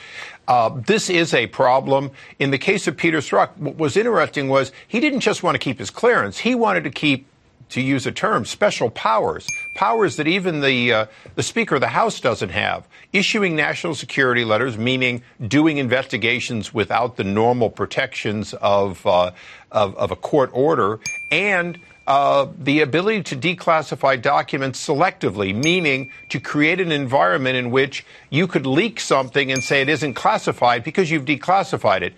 Uh, 0.48 0.70
this 0.70 1.12
is 1.12 1.32
a 1.36 1.46
problem. 1.48 2.10
In 2.40 2.50
the 2.50 2.58
case 2.58 2.88
of 2.88 2.98
Peter 2.98 3.20
Strzok, 3.20 3.56
what 3.58 3.78
was 3.78 3.96
interesting 3.96 4.50
was 4.50 4.72
he 4.88 5.00
didn't 5.00 5.20
just 5.20 5.44
want 5.44 5.54
to 5.54 5.60
keep 5.60 5.78
his 5.78 5.92
clearance, 5.92 6.40
he 6.40 6.56
wanted 6.56 6.84
to 6.86 6.92
keep 6.92 7.28
to 7.72 7.82
use 7.82 8.06
a 8.06 8.12
term, 8.12 8.46
special 8.46 8.90
powers, 8.90 9.48
powers 9.74 10.18
that 10.18 10.28
even 10.28 10.62
the 10.62 10.94
uh, 10.94 11.06
the 11.36 11.44
Speaker 11.44 11.76
of 11.76 11.82
the 11.82 11.88
House 11.88 12.20
doesn't 12.20 12.50
have. 12.50 12.88
Issuing 13.14 13.56
national 13.56 13.96
security 13.96 14.46
letters, 14.46 14.78
meaning 14.78 15.24
doing 15.48 15.78
investigations 15.78 16.74
without 16.74 17.18
the 17.18 17.24
normal 17.24 17.70
protections 17.70 18.54
of 18.56 19.06
uh, 19.06 19.32
of, 19.72 19.96
of, 19.96 20.12
a 20.12 20.16
court 20.16 20.50
order, 20.54 21.00
and 21.32 21.80
uh, 22.08 22.48
the 22.60 22.82
ability 22.82 23.24
to 23.24 23.38
declassify 23.38 24.22
documents 24.22 24.86
selectively, 24.86 25.56
meaning 25.56 26.10
to 26.30 26.40
create 26.40 26.82
an 26.82 26.92
environment 26.92 27.56
in 27.56 27.72
which 27.72 28.06
you 28.30 28.48
could 28.48 28.66
leak 28.66 29.00
something 29.00 29.52
and 29.52 29.64
say 29.64 29.82
it 29.82 29.88
isn't 29.88 30.14
classified 30.14 30.84
because 30.84 31.10
you've 31.10 31.26
declassified 31.26 32.02
it. 32.02 32.14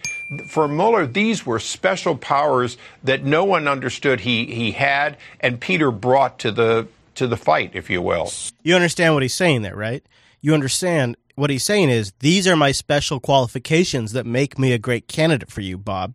For 0.47 0.67
Mueller, 0.67 1.05
these 1.05 1.45
were 1.45 1.59
special 1.59 2.15
powers 2.15 2.77
that 3.03 3.23
no 3.23 3.43
one 3.43 3.67
understood 3.67 4.21
he, 4.21 4.45
he 4.45 4.71
had, 4.71 5.17
and 5.39 5.59
Peter 5.59 5.91
brought 5.91 6.39
to 6.39 6.51
the 6.51 6.87
to 7.15 7.27
the 7.27 7.37
fight, 7.37 7.71
if 7.73 7.89
you 7.89 8.01
will. 8.01 8.31
You 8.63 8.75
understand 8.75 9.13
what 9.13 9.23
he's 9.23 9.35
saying 9.35 9.61
there, 9.61 9.75
right? 9.75 10.03
You 10.41 10.53
understand 10.53 11.15
what 11.35 11.49
he's 11.49 11.63
saying 11.63 11.89
is 11.89 12.13
these 12.19 12.47
are 12.47 12.55
my 12.55 12.71
special 12.71 13.19
qualifications 13.19 14.13
that 14.13 14.25
make 14.25 14.57
me 14.57 14.73
a 14.73 14.79
great 14.79 15.07
candidate 15.07 15.51
for 15.51 15.61
you, 15.61 15.77
Bob. 15.77 16.13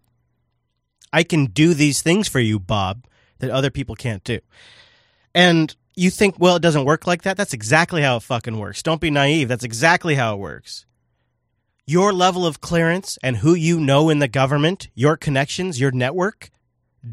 I 1.12 1.23
can 1.23 1.47
do 1.47 1.74
these 1.74 2.03
things 2.03 2.28
for 2.28 2.40
you, 2.40 2.59
Bob, 2.59 3.07
that 3.39 3.51
other 3.51 3.70
people 3.70 3.95
can't 3.95 4.24
do. 4.24 4.40
And 5.35 5.74
you 5.95 6.11
think, 6.11 6.36
well, 6.39 6.57
it 6.57 6.62
doesn't 6.62 6.85
work 6.85 7.07
like 7.07 7.23
that? 7.23 7.36
That's 7.36 7.53
exactly 7.53 8.03
how 8.03 8.16
it 8.16 8.23
fucking 8.23 8.59
works. 8.59 8.82
Don't 8.82 9.01
be 9.01 9.11
naive. 9.11 9.49
That's 9.49 9.65
exactly 9.65 10.15
how 10.15 10.35
it 10.35 10.39
works. 10.39 10.86
Your 11.90 12.12
level 12.12 12.44
of 12.44 12.60
clearance 12.60 13.16
and 13.23 13.39
who 13.39 13.55
you 13.55 13.81
know 13.81 14.10
in 14.10 14.19
the 14.19 14.28
government, 14.28 14.89
your 14.94 15.16
connections, 15.16 15.81
your 15.81 15.90
network, 15.90 16.51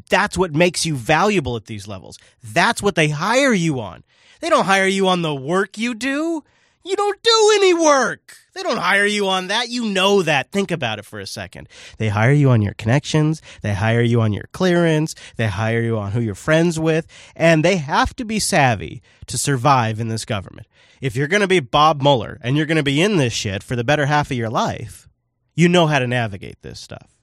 that's 0.10 0.38
what 0.38 0.54
makes 0.54 0.86
you 0.86 0.98
valuable 0.98 1.56
at 1.56 1.68
these 1.68 1.88
levels. 1.88 2.20
That's 2.44 2.84
what 2.84 2.96
they 2.96 3.08
hire 3.08 3.54
you 3.54 3.80
on. 3.80 4.04
They 4.42 4.50
don't 4.50 4.66
hire 4.66 4.86
you 4.86 5.08
on 5.08 5.22
the 5.22 5.34
work 5.34 5.78
you 5.78 5.96
do. 5.96 6.44
You 6.84 6.96
don't 6.98 7.24
do 7.24 7.52
any 7.56 7.74
work. 7.74 8.36
They 8.56 8.64
don't 8.64 8.78
hire 8.78 9.06
you 9.06 9.28
on 9.28 9.48
that. 9.48 9.68
You 9.68 9.86
know 9.86 10.22
that. 10.22 10.52
Think 10.52 10.72
about 10.72 10.98
it 10.98 11.06
for 11.06 11.20
a 11.20 11.28
second. 11.28 11.68
They 11.98 12.08
hire 12.08 12.32
you 12.32 12.50
on 12.50 12.62
your 12.62 12.74
connections. 12.74 13.42
They 13.62 13.74
hire 13.74 14.02
you 14.02 14.22
on 14.22 14.32
your 14.32 14.46
clearance. 14.54 15.14
They 15.36 15.48
hire 15.48 15.82
you 15.82 15.98
on 15.98 16.14
who 16.14 16.22
you're 16.22 16.36
friends 16.36 16.80
with. 16.80 17.06
And 17.36 17.66
they 17.66 17.76
have 17.76 18.16
to 18.16 18.24
be 18.24 18.40
savvy 18.40 19.02
to 19.28 19.38
survive 19.38 20.00
in 20.00 20.08
this 20.08 20.24
government. 20.24 20.68
If 21.02 21.18
you're 21.18 21.28
going 21.28 21.42
to 21.42 21.48
be 21.48 21.60
Bob 21.60 22.02
Mueller 22.02 22.40
and 22.42 22.56
you're 22.56 22.66
going 22.66 22.78
to 22.78 22.84
be 22.84 23.02
in 23.02 23.18
this 23.18 23.34
shit 23.34 23.62
for 23.62 23.76
the 23.76 23.84
better 23.84 24.06
half 24.06 24.32
of 24.32 24.38
your 24.38 24.50
life, 24.50 25.10
you 25.54 25.68
know 25.68 25.88
how 25.88 26.00
to 26.00 26.08
navigate 26.08 26.62
this 26.62 26.80
stuff. 26.80 27.18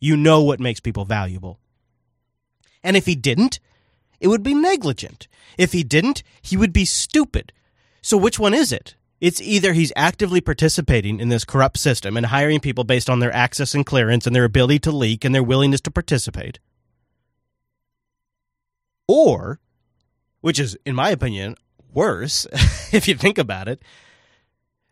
You 0.00 0.16
know 0.16 0.42
what 0.42 0.58
makes 0.58 0.80
people 0.80 1.04
valuable. 1.04 1.60
And 2.82 2.96
if 2.96 3.06
he 3.06 3.14
didn't, 3.14 3.60
it 4.18 4.26
would 4.26 4.42
be 4.42 4.54
negligent. 4.54 5.28
If 5.56 5.72
he 5.72 5.84
didn't, 5.84 6.24
he 6.42 6.56
would 6.56 6.72
be 6.72 6.84
stupid 6.84 7.52
so 8.04 8.18
which 8.18 8.38
one 8.38 8.52
is 8.52 8.70
it? 8.70 8.96
It's 9.20 9.40
either 9.40 9.72
he's 9.72 9.92
actively 9.96 10.40
participating 10.40 11.20
in 11.20 11.28
this 11.28 11.44
corrupt 11.44 11.78
system 11.78 12.16
and 12.16 12.26
hiring 12.26 12.60
people 12.60 12.84
based 12.84 13.08
on 13.08 13.20
their 13.20 13.32
access 13.32 13.74
and 13.74 13.86
clearance 13.86 14.26
and 14.26 14.34
their 14.34 14.44
ability 14.44 14.80
to 14.80 14.92
leak 14.92 15.24
and 15.24 15.34
their 15.34 15.42
willingness 15.42 15.80
to 15.82 15.90
participate. 15.90 16.58
Or, 19.06 19.60
which 20.40 20.58
is, 20.58 20.76
in 20.84 20.94
my 20.94 21.10
opinion, 21.10 21.56
worse, 21.92 22.46
if 22.92 23.06
you 23.08 23.14
think 23.14 23.38
about 23.38 23.68
it, 23.68 23.82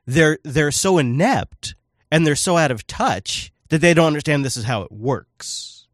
they're, 0.06 0.38
they're 0.44 0.70
so 0.70 0.98
inept 0.98 1.74
and 2.10 2.26
they're 2.26 2.36
so 2.36 2.56
out 2.56 2.70
of 2.70 2.86
touch 2.86 3.52
that 3.70 3.80
they 3.80 3.94
don't 3.94 4.06
understand 4.06 4.44
this 4.44 4.56
is 4.56 4.64
how 4.64 4.82
it 4.82 4.92
works. 4.92 5.86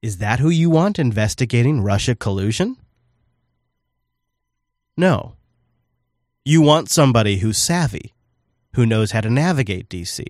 Is 0.00 0.18
that 0.18 0.40
who 0.40 0.48
you 0.48 0.68
want 0.68 0.98
investigating 0.98 1.80
Russia 1.80 2.16
collusion? 2.16 2.76
No. 5.02 5.34
You 6.44 6.62
want 6.62 6.88
somebody 6.88 7.38
who's 7.38 7.58
savvy, 7.58 8.14
who 8.74 8.86
knows 8.86 9.10
how 9.10 9.20
to 9.20 9.28
navigate 9.28 9.88
DC, 9.88 10.24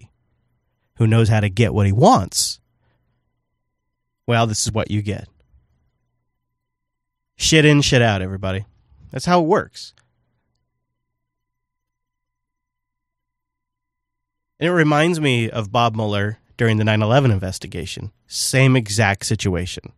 who 0.96 1.06
knows 1.06 1.28
how 1.28 1.40
to 1.40 1.50
get 1.50 1.74
what 1.74 1.84
he 1.84 1.92
wants. 1.92 2.58
Well, 4.26 4.46
this 4.46 4.62
is 4.62 4.72
what 4.72 4.90
you 4.90 5.02
get. 5.02 5.28
Shit 7.36 7.66
in, 7.66 7.82
shit 7.82 8.00
out, 8.00 8.22
everybody. 8.22 8.64
That's 9.10 9.26
how 9.26 9.42
it 9.42 9.46
works. 9.46 9.92
And 14.58 14.70
it 14.70 14.72
reminds 14.72 15.20
me 15.20 15.50
of 15.50 15.70
Bob 15.70 15.94
Mueller 15.94 16.38
during 16.56 16.78
the 16.78 16.84
9 16.84 17.02
11 17.02 17.30
investigation. 17.30 18.10
Same 18.26 18.74
exact 18.74 19.26
situation. 19.26 19.92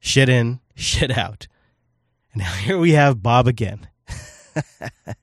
Shit 0.00 0.28
in, 0.28 0.58
shit 0.74 1.16
out. 1.16 1.46
And 2.32 2.42
now 2.42 2.50
here 2.54 2.78
we 2.78 2.94
have 2.94 3.22
Bob 3.22 3.46
again. 3.46 3.86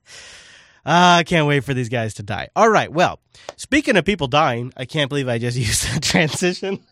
Ah, 0.86 1.18
I 1.18 1.24
can't 1.24 1.48
wait 1.48 1.64
for 1.64 1.74
these 1.74 1.90
guys 1.90 2.14
to 2.16 2.24
die. 2.24 2.50
All 2.56 2.70
right. 2.70 2.92
Well, 2.92 3.20
speaking 3.56 3.98
of 3.98 4.06
people 4.06 4.28
dying, 4.28 4.72
I 4.78 4.86
can't 4.86 5.10
believe 5.10 5.28
I 5.28 5.40
just 5.40 5.58
used 5.68 5.92
that 5.92 6.04
transition. 6.04 6.80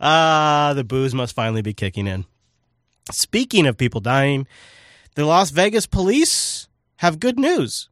Ah, 0.00 0.68
uh, 0.68 0.74
the 0.74 0.84
booze 0.84 1.14
must 1.14 1.34
finally 1.34 1.62
be 1.62 1.74
kicking 1.74 2.06
in. 2.06 2.24
Speaking 3.10 3.66
of 3.66 3.76
people 3.76 4.00
dying, 4.00 4.46
the 5.16 5.24
Las 5.24 5.50
Vegas 5.50 5.86
police 5.86 6.68
have 6.98 7.18
good 7.18 7.38
news. 7.38 7.88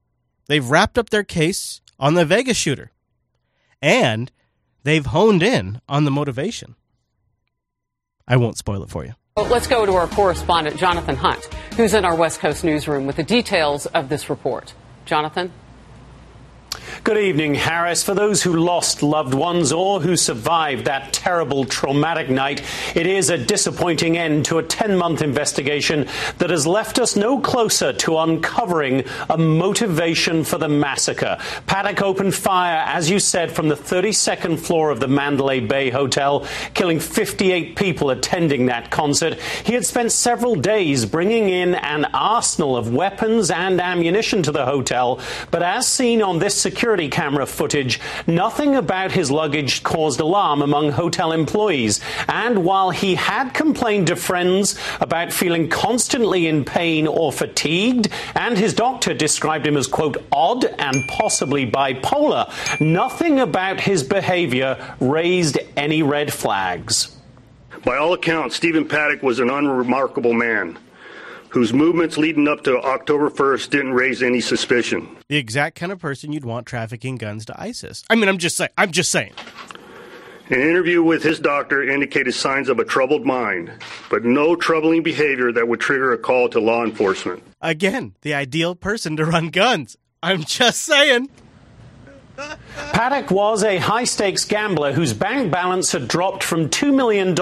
They've 0.47 0.69
wrapped 0.69 0.97
up 0.97 1.11
their 1.11 1.25
case 1.25 1.81
on 1.99 2.15
the 2.15 2.25
Vegas 2.25 2.57
shooter, 2.57 2.93
and 3.83 4.31
they've 4.85 5.07
honed 5.07 5.43
in 5.43 5.81
on 5.89 6.05
the 6.05 6.13
motivation. 6.13 6.77
I 8.29 8.37
won't 8.37 8.59
spoil 8.59 8.85
it 8.85 8.91
for 8.91 9.05
you. 9.05 9.15
Let's 9.47 9.69
go 9.69 9.87
to 9.87 9.93
our 9.95 10.09
correspondent, 10.09 10.77
Jonathan 10.77 11.15
Hunt, 11.15 11.45
who's 11.77 11.95
in 11.95 12.05
our 12.05 12.15
West 12.15 12.41
Coast 12.41 12.65
newsroom 12.65 13.07
with 13.07 13.17
the 13.17 13.23
details 13.23 13.87
of 13.87 14.09
this 14.09 14.29
report. 14.29 14.75
Jonathan? 15.05 15.53
Good 17.05 17.17
evening, 17.17 17.55
Harris. 17.55 18.03
For 18.03 18.13
those 18.13 18.43
who 18.43 18.53
lost 18.55 19.03
loved 19.03 19.33
ones 19.33 19.73
or 19.73 20.01
who 20.01 20.17
survived 20.17 20.85
that 20.85 21.13
terrible 21.13 21.65
traumatic 21.65 22.29
night, 22.29 22.63
it 22.95 23.07
is 23.07 23.31
a 23.31 23.39
disappointing 23.39 24.19
end 24.19 24.45
to 24.47 24.59
a 24.59 24.63
10 24.63 24.99
month 24.99 25.23
investigation 25.23 26.07
that 26.37 26.51
has 26.51 26.67
left 26.67 26.99
us 26.99 27.17
no 27.17 27.41
closer 27.41 27.95
to 27.95 28.19
uncovering 28.19 29.05
a 29.31 29.39
motivation 29.39 30.45
for 30.45 30.59
the 30.59 30.69
massacre. 30.69 31.39
Paddock 31.67 32.03
opened 32.03 32.35
fire, 32.35 32.85
as 32.87 33.09
you 33.09 33.19
said, 33.19 33.53
from 33.53 33.69
the 33.69 33.77
32nd 33.77 34.59
floor 34.59 34.91
of 34.91 35.01
the 35.01 35.09
Mandalay 35.09 35.61
Bay 35.61 35.89
Hotel, 35.89 36.47
killing 36.75 37.01
58 37.01 37.77
people 37.77 38.11
attending 38.11 38.67
that 38.67 38.91
concert. 38.91 39.41
He 39.65 39.73
had 39.73 39.87
spent 39.87 40.13
several 40.13 40.57
days 40.57 41.07
bringing 41.07 41.49
in 41.49 41.75
an 41.77 42.05
arsenal 42.07 42.77
of 42.77 42.93
weapons 42.93 43.51
and 43.51 43.81
ammunition 43.81 44.43
to 44.43 44.53
the 44.53 44.67
hotel, 44.67 45.21
but 45.51 45.63
as 45.63 45.87
seen 45.87 46.21
on 46.21 46.39
this 46.39 46.58
security 46.59 47.09
camera 47.09 47.47
footage, 47.47 48.01
nothing 48.27 48.77
about 48.77 49.13
his 49.13 49.31
luggage 49.31 49.83
caused 49.83 50.21
alarm 50.21 50.63
among 50.63 50.93
hotel 50.93 51.33
employees. 51.33 52.01
And 52.29 52.65
while 52.65 52.91
he 52.91 53.15
had 53.15 53.51
complained 53.51 54.09
to 54.09 54.17
friends 54.17 54.79
about 55.01 55.33
feeling 55.33 55.69
constantly 55.69 56.47
in 56.47 56.65
pain 56.65 57.07
or 57.07 57.33
fatigued, 57.33 58.09
and 58.35 58.59
his 58.59 58.75
doctor 58.75 59.15
described 59.15 59.67
him 59.67 59.77
as, 59.77 59.87
quote, 59.87 60.17
odd 60.33 60.65
and 60.65 61.07
possibly 61.09 61.71
bipolar, 61.71 62.51
nothing 62.81 63.41
about 63.41 63.81
his 63.81 64.03
behavior 64.03 64.97
raised 65.01 65.59
any 65.77 66.03
red 66.03 66.33
flags. 66.33 67.17
By 67.85 67.97
all 67.97 68.13
accounts, 68.13 68.57
Stephen 68.57 68.87
Paddock 68.87 69.23
was 69.23 69.39
an 69.39 69.51
unremarkable 69.51 70.33
man. 70.33 70.79
Whose 71.51 71.73
movements 71.73 72.19
leading 72.19 72.49
up 72.49 72.65
to 72.65 72.79
October 72.81 73.31
1st 73.31 73.71
didn't 73.71 73.93
raise 73.93 74.23
any 74.23 74.41
suspicion. 74.41 75.17
The 75.29 75.37
exact 75.37 75.77
kind 75.77 75.93
of 75.93 75.99
person 75.99 76.33
you'd 76.33 76.45
want 76.45 76.67
trafficking 76.67 77.17
guns 77.17 77.45
to 77.47 77.61
ISIS. 77.61 78.05
I 78.11 78.15
mean, 78.15 78.29
I'm 78.29 78.39
just 78.39 78.57
saying. 78.57 78.71
I'm 78.77 78.91
just 78.93 79.11
saying. 79.11 79.33
An 80.51 80.61
interview 80.61 81.03
with 81.03 81.23
his 81.23 81.39
doctor 81.39 81.83
indicated 81.83 82.33
signs 82.33 82.71
of 82.71 82.79
a 82.79 82.85
troubled 82.85 83.27
mind, 83.27 83.71
but 84.09 84.25
no 84.25 84.57
troubling 84.57 85.03
behavior 85.03 85.53
that 85.53 85.69
would 85.69 85.81
trigger 85.81 86.13
a 86.13 86.19
call 86.19 86.49
to 86.49 86.59
law 86.59 86.85
enforcement. 86.85 87.43
Again, 87.61 88.15
the 88.23 88.33
ideal 88.33 88.75
person 88.75 89.17
to 89.17 89.27
run 89.27 89.49
guns. 89.49 89.99
I'm 90.23 90.45
just 90.45 90.81
saying. 90.83 91.29
Paddock 92.93 93.31
was 93.31 93.65
a 93.65 93.79
high 93.79 94.05
stakes 94.05 94.45
gambler 94.45 94.93
whose 94.93 95.13
bank 95.13 95.51
balance 95.51 95.93
had 95.93 96.09
dropped 96.09 96.45
from 96.45 96.69
$2 96.69 96.95
million 96.95 97.29
in 97.29 97.35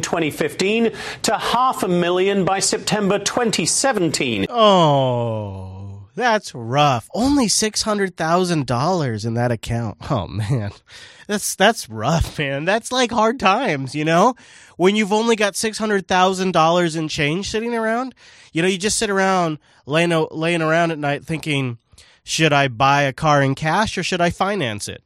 2015 0.00 0.92
to 1.22 1.38
half 1.38 1.82
a 1.82 1.88
million 1.88 2.44
by 2.44 2.58
September 2.58 3.18
2017. 3.18 4.46
Oh, 4.50 6.02
that's 6.14 6.54
rough. 6.54 7.08
Only 7.14 7.46
$600,000 7.46 9.26
in 9.26 9.34
that 9.34 9.52
account. 9.52 9.98
Oh, 10.10 10.26
man. 10.26 10.72
That's 11.26 11.54
that's 11.54 11.88
rough, 11.88 12.38
man. 12.40 12.64
That's 12.64 12.90
like 12.90 13.12
hard 13.12 13.38
times, 13.38 13.94
you 13.94 14.04
know? 14.04 14.34
When 14.76 14.96
you've 14.96 15.12
only 15.12 15.36
got 15.36 15.54
$600,000 15.54 16.96
in 16.96 17.08
change 17.08 17.50
sitting 17.50 17.72
around, 17.72 18.16
you 18.52 18.62
know, 18.62 18.68
you 18.68 18.78
just 18.78 18.98
sit 18.98 19.10
around 19.10 19.58
laying 19.86 20.10
laying 20.32 20.60
around 20.60 20.90
at 20.90 20.98
night 20.98 21.24
thinking, 21.24 21.78
should 22.30 22.52
I 22.52 22.68
buy 22.68 23.02
a 23.02 23.12
car 23.12 23.42
in 23.42 23.56
cash 23.56 23.98
or 23.98 24.04
should 24.04 24.20
I 24.20 24.30
finance 24.30 24.86
it? 24.86 25.02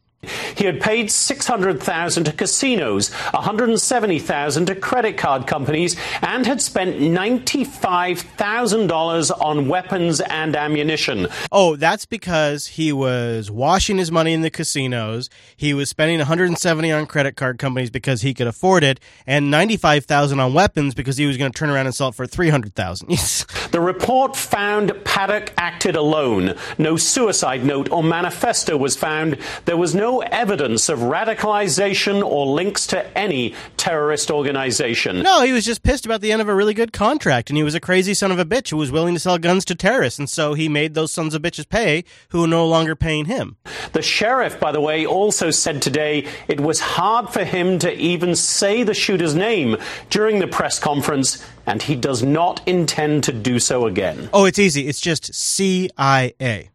He 0.57 0.65
had 0.65 0.81
paid 0.81 1.11
600,000 1.11 2.25
to 2.25 2.33
casinos, 2.33 3.13
170,000 3.13 4.67
to 4.67 4.75
credit 4.75 5.17
card 5.17 5.47
companies, 5.47 5.97
and 6.23 6.47
had 6.47 6.61
spent 6.61 6.99
$95,000 6.99 9.43
on 9.43 9.69
weapons 9.69 10.21
and 10.21 10.57
ammunition. 10.57 11.29
Oh, 11.53 11.77
that's 11.77 12.07
because 12.07 12.67
he 12.69 12.93
was 12.93 13.51
washing 13.51 13.99
his 13.99 14.11
money 14.11 14.33
in 14.33 14.41
the 14.43 14.51
casinos. 14.51 15.29
He 15.57 15.75
was 15.75 15.89
spending 15.89 16.19
170 16.19 16.93
on 16.93 17.07
credit 17.07 17.37
card 17.37 17.59
companies 17.59 17.91
because 17.91 18.23
he 18.23 18.35
could 18.35 18.47
afford 18.47 18.85
it, 18.85 19.01
and 19.27 19.51
95,000 19.51 20.41
on 20.41 20.55
weapons 20.55 20.95
because 20.95 21.17
he 21.17 21.27
was 21.27 21.37
going 21.37 21.53
to 21.53 21.59
turn 21.59 21.71
around 21.71 21.87
and 21.87 21.95
sell 21.95 22.09
it 22.09 22.15
for 22.15 22.27
300,000. 22.27 23.09
the 23.71 23.81
report 23.81 24.37
found 24.37 24.93
Paddock 25.05 25.53
acted 25.59 25.97
alone. 25.97 26.55
No 26.79 26.97
suicide 26.97 27.65
note 27.65 27.91
or 27.91 28.03
manifesto 28.03 28.77
was 28.77 28.97
found. 28.97 29.39
There 29.65 29.77
was 29.77 29.95
no 29.95 30.14
evidence 30.23 30.89
of 30.89 31.01
radicalization 31.01 32.25
or 32.25 32.47
links 32.47 32.87
to 32.89 33.19
any 33.19 33.55
terrorist 33.77 34.31
organization. 34.31 35.23
No, 35.23 35.43
he 35.43 35.53
was 35.53 35.65
just 35.65 35.83
pissed 35.83 36.07
about 36.07 36.21
the 36.21 36.33
end 36.33 36.41
of 36.41 36.49
a 36.49 36.55
really 36.55 36.75
good 36.75 36.93
contract, 36.93 37.51
and 37.51 37.57
he 37.57 37.63
was 37.63 37.75
a 37.75 37.81
crazy 37.81 38.15
son 38.15 38.31
of 38.31 38.39
a 38.39 38.45
bitch 38.45 38.71
who 38.71 38.77
was 38.77 38.91
willing 38.91 39.15
to 39.15 39.21
sell 39.21 39.39
guns 39.39 39.65
to 39.67 39.75
terrorists, 39.75 40.19
and 40.19 40.29
so 40.29 40.55
he 40.55 40.69
made 40.69 40.95
those 40.95 41.13
sons 41.13 41.35
of 41.35 41.43
bitches 41.43 41.69
pay 41.69 42.05
who 42.31 42.45
are 42.45 42.49
no 42.49 42.67
longer 42.67 42.97
paying 42.97 43.27
him. 43.27 43.57
The 43.93 44.03
sheriff, 44.03 44.59
by 44.59 44.73
the 44.73 44.81
way, 44.81 45.07
also 45.07 45.51
said 45.51 45.83
today 45.83 46.27
it 46.49 46.61
was 46.61 46.81
hard 46.81 47.31
for 47.31 47.45
him 47.45 47.79
to 47.81 47.93
even 47.95 48.35
say 48.35 48.83
the 48.83 48.95
shooter's 48.95 49.35
name 49.35 49.77
during 50.11 50.39
the 50.39 50.47
press 50.47 50.79
conference, 50.79 51.45
and 51.67 51.83
he 51.83 51.97
does 51.97 52.23
not 52.23 52.67
intend 52.67 53.25
to 53.25 53.33
do 53.33 53.59
so 53.59 53.87
again. 53.87 54.29
Oh, 54.33 54.45
it's 54.45 54.59
easy. 54.59 54.87
It's 54.87 55.01
just 55.01 55.35
CIA. 55.35 56.71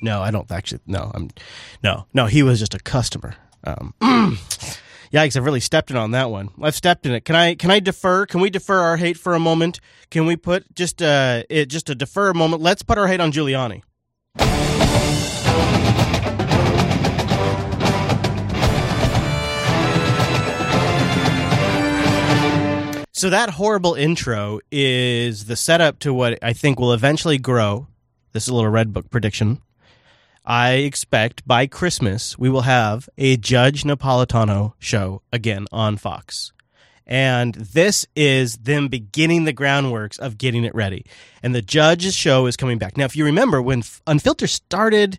No, 0.00 0.22
I 0.22 0.30
don't 0.30 0.50
actually. 0.50 0.80
No, 0.86 1.10
I'm. 1.14 1.30
No, 1.82 2.06
no, 2.14 2.26
he 2.26 2.42
was 2.42 2.58
just 2.58 2.74
a 2.74 2.78
customer. 2.78 3.34
Um, 3.64 3.94
yikes! 5.12 5.36
I've 5.36 5.44
really 5.44 5.60
stepped 5.60 5.90
in 5.90 5.96
on 5.96 6.12
that 6.12 6.30
one. 6.30 6.50
I've 6.62 6.76
stepped 6.76 7.06
in 7.06 7.12
it. 7.12 7.24
Can 7.24 7.34
I? 7.34 7.54
Can 7.54 7.70
I 7.70 7.80
defer? 7.80 8.26
Can 8.26 8.40
we 8.40 8.50
defer 8.50 8.78
our 8.78 8.96
hate 8.96 9.16
for 9.16 9.34
a 9.34 9.40
moment? 9.40 9.80
Can 10.10 10.26
we 10.26 10.36
put 10.36 10.72
just 10.74 11.02
uh, 11.02 11.42
it 11.50 11.66
just 11.66 11.86
to 11.86 11.94
defer 11.94 12.30
a 12.30 12.34
moment? 12.34 12.62
Let's 12.62 12.82
put 12.82 12.98
our 12.98 13.08
hate 13.08 13.20
on 13.20 13.32
Giuliani. 13.32 13.82
So 23.12 23.30
that 23.30 23.50
horrible 23.50 23.94
intro 23.94 24.60
is 24.70 25.46
the 25.46 25.56
setup 25.56 25.98
to 26.00 26.14
what 26.14 26.38
I 26.40 26.52
think 26.52 26.78
will 26.78 26.92
eventually 26.92 27.36
grow. 27.36 27.88
This 28.30 28.44
is 28.44 28.50
a 28.50 28.54
little 28.54 28.70
red 28.70 28.92
book 28.92 29.10
prediction 29.10 29.60
I 30.48 30.76
expect 30.76 31.46
by 31.46 31.66
Christmas 31.66 32.38
we 32.38 32.48
will 32.48 32.62
have 32.62 33.06
a 33.18 33.36
Judge 33.36 33.82
Napolitano 33.82 34.72
show 34.78 35.20
again 35.30 35.66
on 35.70 35.98
Fox. 35.98 36.54
And 37.06 37.54
this 37.54 38.06
is 38.16 38.56
them 38.56 38.88
beginning 38.88 39.44
the 39.44 39.52
groundworks 39.52 40.18
of 40.18 40.38
getting 40.38 40.64
it 40.64 40.74
ready. 40.74 41.04
And 41.42 41.54
the 41.54 41.60
Judge's 41.60 42.14
show 42.14 42.46
is 42.46 42.56
coming 42.56 42.78
back. 42.78 42.96
Now, 42.96 43.04
if 43.04 43.14
you 43.14 43.26
remember, 43.26 43.60
when 43.60 43.82
Unfilter 43.82 44.48
started 44.48 45.18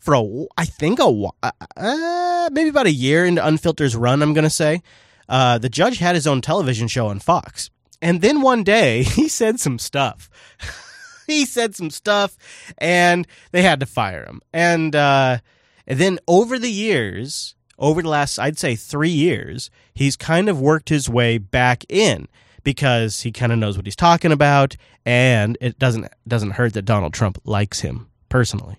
for 0.00 0.14
a, 0.14 0.46
I 0.58 0.64
think 0.64 0.98
a, 0.98 1.28
uh, 1.76 2.50
maybe 2.50 2.68
about 2.68 2.86
a 2.86 2.92
year 2.92 3.24
into 3.24 3.42
Unfilter's 3.42 3.94
run, 3.94 4.22
I'm 4.22 4.34
going 4.34 4.42
to 4.42 4.50
say, 4.50 4.82
uh, 5.28 5.58
the 5.58 5.68
Judge 5.68 5.98
had 5.98 6.16
his 6.16 6.26
own 6.26 6.40
television 6.40 6.88
show 6.88 7.06
on 7.06 7.20
Fox. 7.20 7.70
And 8.02 8.22
then 8.22 8.42
one 8.42 8.64
day 8.64 9.02
he 9.04 9.28
said 9.28 9.60
some 9.60 9.78
stuff. 9.78 10.28
he 11.26 11.44
said 11.44 11.74
some 11.74 11.90
stuff 11.90 12.36
and 12.78 13.26
they 13.52 13.62
had 13.62 13.80
to 13.80 13.86
fire 13.86 14.24
him. 14.24 14.40
And, 14.52 14.94
uh, 14.94 15.38
and 15.86 15.98
then 15.98 16.18
over 16.26 16.58
the 16.58 16.70
years, 16.70 17.54
over 17.78 18.02
the 18.02 18.08
last, 18.08 18.38
I'd 18.38 18.58
say 18.58 18.76
three 18.76 19.10
years, 19.10 19.70
he's 19.94 20.16
kind 20.16 20.48
of 20.48 20.60
worked 20.60 20.88
his 20.88 21.08
way 21.08 21.38
back 21.38 21.84
in 21.88 22.28
because 22.62 23.22
he 23.22 23.32
kind 23.32 23.52
of 23.52 23.58
knows 23.58 23.76
what 23.76 23.86
he's 23.86 23.96
talking 23.96 24.32
about 24.32 24.76
and 25.04 25.58
it 25.60 25.78
doesn't, 25.78 26.06
doesn't 26.26 26.52
hurt 26.52 26.72
that 26.74 26.84
Donald 26.84 27.12
Trump 27.12 27.38
likes 27.44 27.80
him 27.80 28.08
personally. 28.28 28.78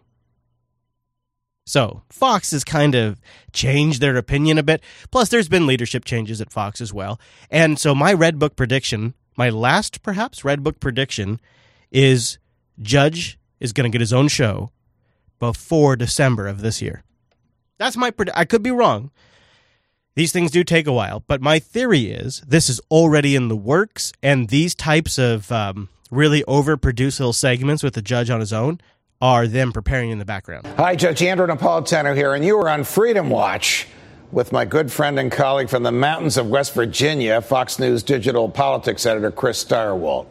So 1.66 2.04
Fox 2.10 2.52
has 2.52 2.64
kind 2.64 2.94
of 2.94 3.20
changed 3.52 4.00
their 4.00 4.16
opinion 4.18 4.58
a 4.58 4.64
bit. 4.64 4.82
Plus, 5.12 5.30
there's 5.30 5.50
been 5.50 5.66
leadership 5.66 6.06
changes 6.06 6.40
at 6.40 6.52
Fox 6.52 6.80
as 6.80 6.94
well. 6.94 7.20
And 7.50 7.80
so 7.80 7.96
my 7.96 8.14
Red 8.14 8.38
Book 8.38 8.56
prediction, 8.56 9.16
my 9.36 9.50
last 9.50 10.04
perhaps 10.04 10.46
Red 10.46 10.64
Book 10.64 10.80
prediction, 10.80 11.40
is 11.92 12.38
Judge 12.82 13.38
is 13.60 13.74
going 13.74 13.90
to 13.90 13.94
get 13.94 14.02
his 14.02 14.14
own 14.14 14.28
show 14.28 14.72
before 15.40 15.96
December 15.96 16.48
of 16.48 16.62
this 16.62 16.82
year. 16.82 17.04
That's 17.78 17.98
my 17.98 18.12
prediction. 18.12 18.40
I 18.40 18.46
could 18.46 18.64
be 18.64 18.72
wrong. 18.72 19.12
These 20.16 20.32
things 20.32 20.52
do 20.52 20.64
take 20.64 20.88
a 20.88 20.94
while, 20.94 21.24
but 21.28 21.42
my 21.42 21.60
theory 21.60 22.06
is 22.06 22.42
this 22.48 22.70
is 22.70 22.80
already 22.90 23.36
in 23.36 23.50
the 23.50 23.56
works, 23.56 24.14
and 24.24 24.48
these 24.48 24.74
types 24.74 25.18
of 25.18 25.52
um, 25.52 25.90
really 26.10 26.42
overproduced 26.44 27.20
little 27.20 27.34
segments 27.34 27.84
with 27.84 27.96
the 27.96 28.02
judge 28.02 28.30
on 28.30 28.40
his 28.40 28.54
own 28.54 28.80
are 29.22 29.46
them 29.46 29.74
preparing 29.74 30.12
in 30.12 30.20
the 30.20 30.26
background. 30.26 30.68
Hi, 30.78 30.96
Judge 30.96 31.22
Andrew 31.22 31.48
Napolitano 31.48 32.16
here, 32.16 32.34
and 32.34 32.46
you 32.46 32.58
are 32.60 32.70
on 32.70 32.86
Freedom 32.86 33.30
Watch 33.30 33.88
with 34.32 34.52
my 34.52 34.66
good 34.66 34.92
friend 34.92 35.20
and 35.20 35.32
colleague 35.32 35.70
from 35.70 35.84
the 35.84 35.92
mountains 35.92 36.38
of 36.38 36.48
West 36.48 36.74
Virginia, 36.74 37.42
Fox 37.42 37.78
News 37.78 38.02
digital 38.02 38.50
politics 38.50 39.06
editor 39.06 39.32
Chris 39.32 39.64
Stirewalt. 39.64 40.28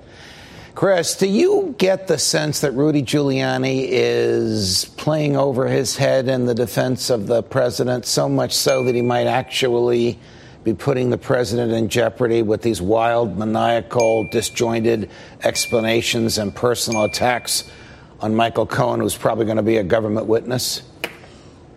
Chris, 0.74 1.14
do 1.14 1.28
you 1.28 1.72
get 1.78 2.08
the 2.08 2.18
sense 2.18 2.60
that 2.62 2.72
Rudy 2.72 3.00
Giuliani 3.00 3.86
is 3.88 4.86
playing 4.96 5.36
over 5.36 5.68
his 5.68 5.96
head 5.96 6.28
in 6.28 6.46
the 6.46 6.54
defense 6.54 7.10
of 7.10 7.28
the 7.28 7.44
president, 7.44 8.06
so 8.06 8.28
much 8.28 8.52
so 8.52 8.82
that 8.82 8.92
he 8.92 9.00
might 9.00 9.28
actually 9.28 10.18
be 10.64 10.74
putting 10.74 11.10
the 11.10 11.18
president 11.18 11.70
in 11.70 11.88
jeopardy 11.88 12.42
with 12.42 12.62
these 12.62 12.82
wild, 12.82 13.38
maniacal, 13.38 14.26
disjointed 14.32 15.10
explanations 15.44 16.38
and 16.38 16.52
personal 16.52 17.04
attacks 17.04 17.70
on 18.18 18.34
Michael 18.34 18.66
Cohen, 18.66 18.98
who's 18.98 19.16
probably 19.16 19.44
going 19.44 19.58
to 19.58 19.62
be 19.62 19.76
a 19.76 19.84
government 19.84 20.26
witness? 20.26 20.82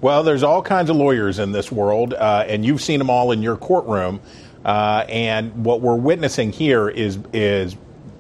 Well, 0.02 0.24
there's 0.24 0.41
all 0.41 0.64
kinds 0.64 0.90
of 0.90 0.95
lawyers 0.95 1.38
in 1.38 1.52
this 1.52 1.72
world, 1.72 2.15
uh, 2.15 2.45
and 2.48 2.65
you've 2.65 2.82
seen 2.82 2.98
them 2.98 3.11
all 3.11 3.32
in 3.32 3.44
your 3.44 3.57
courtroom. 3.57 4.22
Uh, 4.65 5.06
and 5.07 5.64
what 5.64 5.82
we're 5.82 5.95
witnessing 5.95 6.52
here 6.52 6.90
is 6.90 7.19
is 7.32 7.76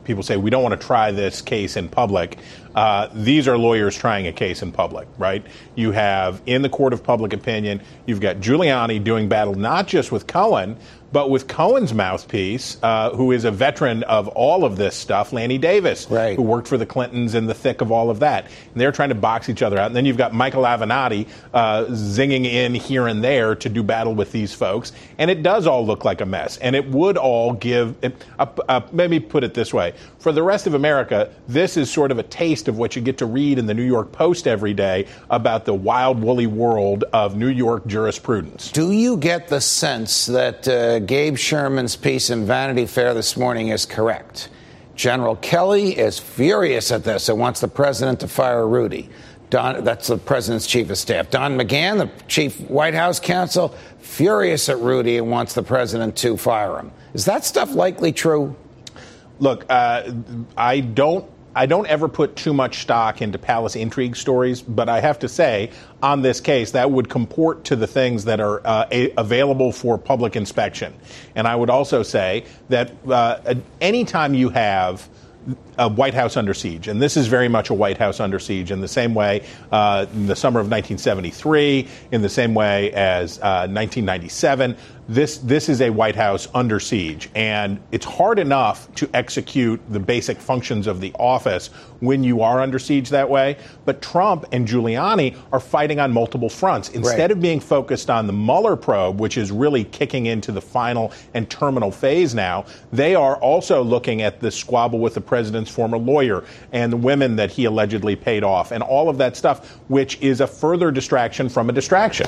people 0.07 0.23
say 0.23 0.37
we 0.37 0.49
don't 0.49 0.63
want 0.63 0.79
to 0.79 0.87
try 0.87 1.11
this 1.11 1.41
case 1.41 1.75
in 1.75 1.89
public. 1.89 2.39
Uh, 2.73 3.09
these 3.13 3.47
are 3.47 3.57
lawyers 3.57 3.95
trying 3.95 4.25
a 4.25 4.31
case 4.31 4.61
in 4.61 4.71
public, 4.71 5.07
right? 5.17 5.45
You 5.75 5.91
have 5.91 6.41
in 6.45 6.61
the 6.61 6.69
court 6.69 6.93
of 6.93 7.03
public 7.03 7.33
opinion, 7.33 7.81
you've 8.05 8.21
got 8.21 8.37
Giuliani 8.37 9.03
doing 9.03 9.27
battle 9.27 9.53
not 9.53 9.85
just 9.87 10.11
with 10.11 10.25
Cohen, 10.25 10.77
but 11.11 11.29
with 11.29 11.47
Cohen's 11.47 11.93
mouthpiece, 11.93 12.77
uh, 12.83 13.11
who 13.11 13.31
is 13.31 13.45
a 13.45 13.51
veteran 13.51 14.03
of 14.03 14.27
all 14.29 14.65
of 14.65 14.75
this 14.75 14.95
stuff, 14.95 15.31
Lanny 15.31 15.57
Davis, 15.57 16.09
right. 16.09 16.35
who 16.35 16.41
worked 16.41 16.67
for 16.67 16.77
the 16.77 16.85
Clintons 16.85 17.33
in 17.33 17.45
the 17.45 17.53
thick 17.53 17.81
of 17.81 17.91
all 17.91 18.09
of 18.09 18.19
that. 18.19 18.45
And 18.45 18.81
they're 18.81 18.91
trying 18.91 19.09
to 19.09 19.15
box 19.15 19.49
each 19.49 19.61
other 19.61 19.77
out. 19.77 19.87
And 19.87 19.95
then 19.95 20.05
you've 20.05 20.17
got 20.17 20.33
Michael 20.33 20.63
Avenatti 20.63 21.27
uh, 21.53 21.85
zinging 21.85 22.45
in 22.45 22.75
here 22.75 23.07
and 23.07 23.23
there 23.23 23.55
to 23.55 23.69
do 23.69 23.83
battle 23.83 24.15
with 24.15 24.31
these 24.31 24.53
folks. 24.53 24.91
And 25.17 25.31
it 25.31 25.43
does 25.43 25.65
all 25.65 25.85
look 25.85 26.03
like 26.03 26.21
a 26.21 26.25
mess. 26.25 26.57
And 26.57 26.75
it 26.75 26.87
would 26.89 27.17
all 27.17 27.53
give, 27.53 27.95
it, 28.01 28.25
uh, 28.37 28.47
uh, 28.67 28.81
maybe 28.91 29.19
put 29.19 29.43
it 29.43 29.53
this 29.53 29.73
way 29.73 29.93
for 30.27 30.33
the 30.33 30.43
rest 30.43 30.67
of 30.67 30.73
America, 30.73 31.33
this 31.47 31.77
is 31.77 31.89
sort 31.89 32.11
of 32.11 32.19
a 32.19 32.23
taste 32.23 32.67
of 32.67 32.77
what 32.77 32.97
you 32.97 33.01
get 33.01 33.19
to 33.19 33.25
read 33.25 33.57
in 33.57 33.65
the 33.65 33.73
New 33.73 33.83
York 33.83 34.11
Post 34.11 34.45
every 34.45 34.73
day 34.73 35.07
about 35.29 35.63
the 35.63 35.73
wild, 35.73 36.21
woolly 36.21 36.47
world 36.47 37.05
of 37.13 37.37
New 37.37 37.47
York 37.47 37.87
jurisprudence. 37.87 38.69
Do 38.69 38.91
you 38.91 39.15
get 39.15 39.47
the 39.47 39.61
sense 39.61 40.25
that 40.25 40.67
Gabe 40.99 41.37
Sherman's 41.37 41.95
piece 41.95 42.29
in 42.29 42.45
Vanity 42.45 42.85
Fair 42.85 43.13
this 43.13 43.37
morning 43.37 43.69
is 43.69 43.85
correct. 43.85 44.49
General 44.95 45.35
Kelly 45.35 45.97
is 45.97 46.17
furious 46.17 46.91
at 46.91 47.03
this 47.03 47.29
and 47.29 47.39
wants 47.39 47.59
the 47.59 47.67
president 47.67 48.19
to 48.21 48.27
fire 48.27 48.67
Rudy. 48.67 49.09
Don, 49.49 49.83
that's 49.83 50.07
the 50.07 50.17
president's 50.17 50.67
chief 50.67 50.89
of 50.89 50.97
staff. 50.97 51.29
Don 51.29 51.57
McGahn, 51.57 51.99
the 51.99 52.09
chief 52.27 52.59
White 52.61 52.93
House 52.93 53.19
counsel, 53.19 53.75
furious 53.99 54.67
at 54.67 54.79
Rudy 54.79 55.17
and 55.17 55.31
wants 55.31 55.53
the 55.53 55.63
president 55.63 56.17
to 56.17 56.35
fire 56.35 56.77
him. 56.79 56.91
Is 57.13 57.25
that 57.25 57.45
stuff 57.45 57.73
likely 57.73 58.11
true? 58.11 58.55
Look, 59.39 59.65
uh, 59.69 60.11
I 60.57 60.81
don't. 60.81 61.29
I 61.57 61.65
don't 61.65 61.87
ever 61.87 62.07
put 62.07 62.35
too 62.35 62.53
much 62.53 62.83
stock 62.83 63.19
into 63.19 63.39
palace 63.39 63.75
intrigue 63.75 64.15
stories, 64.15 64.61
but 64.61 64.89
I 64.89 65.01
have 65.01 65.17
to 65.19 65.27
say, 65.27 65.71
on 66.03 66.21
this 66.21 66.39
case, 66.39 66.71
that 66.71 66.91
would 66.91 67.09
comport 67.09 67.63
to 67.65 67.75
the 67.75 67.87
things 67.87 68.25
that 68.25 68.39
are 68.39 68.61
uh, 68.63 68.87
a- 68.91 69.11
available 69.17 69.71
for 69.71 69.97
public 69.97 70.35
inspection. 70.35 70.93
And 71.35 71.47
I 71.47 71.55
would 71.55 71.71
also 71.71 72.03
say 72.03 72.45
that 72.69 72.91
uh, 73.09 73.55
anytime 73.81 74.35
you 74.35 74.49
have 74.49 75.09
a 75.79 75.89
White 75.89 76.13
House 76.13 76.37
under 76.37 76.53
siege, 76.53 76.87
and 76.87 77.01
this 77.01 77.17
is 77.17 77.25
very 77.25 77.47
much 77.47 77.71
a 77.71 77.73
White 77.73 77.97
House 77.97 78.19
under 78.19 78.37
siege 78.37 78.69
in 78.69 78.81
the 78.81 78.87
same 78.87 79.15
way 79.15 79.43
uh, 79.71 80.05
in 80.13 80.27
the 80.27 80.35
summer 80.35 80.59
of 80.59 80.65
1973, 80.65 81.87
in 82.11 82.21
the 82.21 82.29
same 82.29 82.53
way 82.53 82.91
as 82.93 83.39
uh, 83.39 83.65
1997. 83.65 84.77
This 85.09 85.37
this 85.37 85.69
is 85.69 85.79
a 85.79 85.89
White 85.89 86.17
House 86.17 86.49
under 86.53 86.81
siege, 86.81 87.29
and 87.33 87.79
it's 87.93 88.05
hard 88.05 88.39
enough 88.39 88.93
to 88.95 89.09
execute 89.13 89.79
the 89.89 90.01
basic 90.01 90.37
functions 90.37 90.85
of 90.85 90.99
the 90.99 91.13
office 91.17 91.67
when 92.01 92.25
you 92.25 92.41
are 92.41 92.59
under 92.59 92.77
siege 92.77 93.09
that 93.11 93.29
way. 93.29 93.55
But 93.85 94.01
Trump 94.01 94.43
and 94.51 94.67
Giuliani 94.67 95.37
are 95.53 95.61
fighting 95.61 96.01
on 96.01 96.11
multiple 96.11 96.49
fronts 96.49 96.89
instead 96.89 97.19
Right. 97.19 97.31
of 97.31 97.39
being 97.39 97.61
focused 97.61 98.09
on 98.09 98.27
the 98.27 98.33
Mueller 98.33 98.75
probe, 98.75 99.21
which 99.21 99.37
is 99.37 99.49
really 99.49 99.85
kicking 99.85 100.25
into 100.25 100.51
the 100.51 100.59
final 100.61 101.13
and 101.33 101.49
terminal 101.49 101.89
phase 101.89 102.35
now. 102.35 102.65
They 102.91 103.15
are 103.15 103.37
also 103.37 103.81
looking 103.83 104.21
at 104.21 104.41
the 104.41 104.51
squabble 104.51 104.99
with 104.99 105.13
the 105.13 105.21
president's 105.21 105.71
former 105.71 105.97
lawyer 105.97 106.43
and 106.73 106.91
the 106.91 106.97
women 106.97 107.37
that 107.37 107.49
he 107.51 107.63
allegedly 107.63 108.17
paid 108.17 108.43
off, 108.43 108.71
and 108.73 108.83
all 108.83 109.07
of 109.07 109.17
that 109.19 109.37
stuff, 109.37 109.77
which 109.87 110.19
is 110.21 110.41
a 110.41 110.47
further 110.47 110.91
distraction 110.91 111.47
from 111.47 111.69
a 111.69 111.73
distraction. 111.73 112.27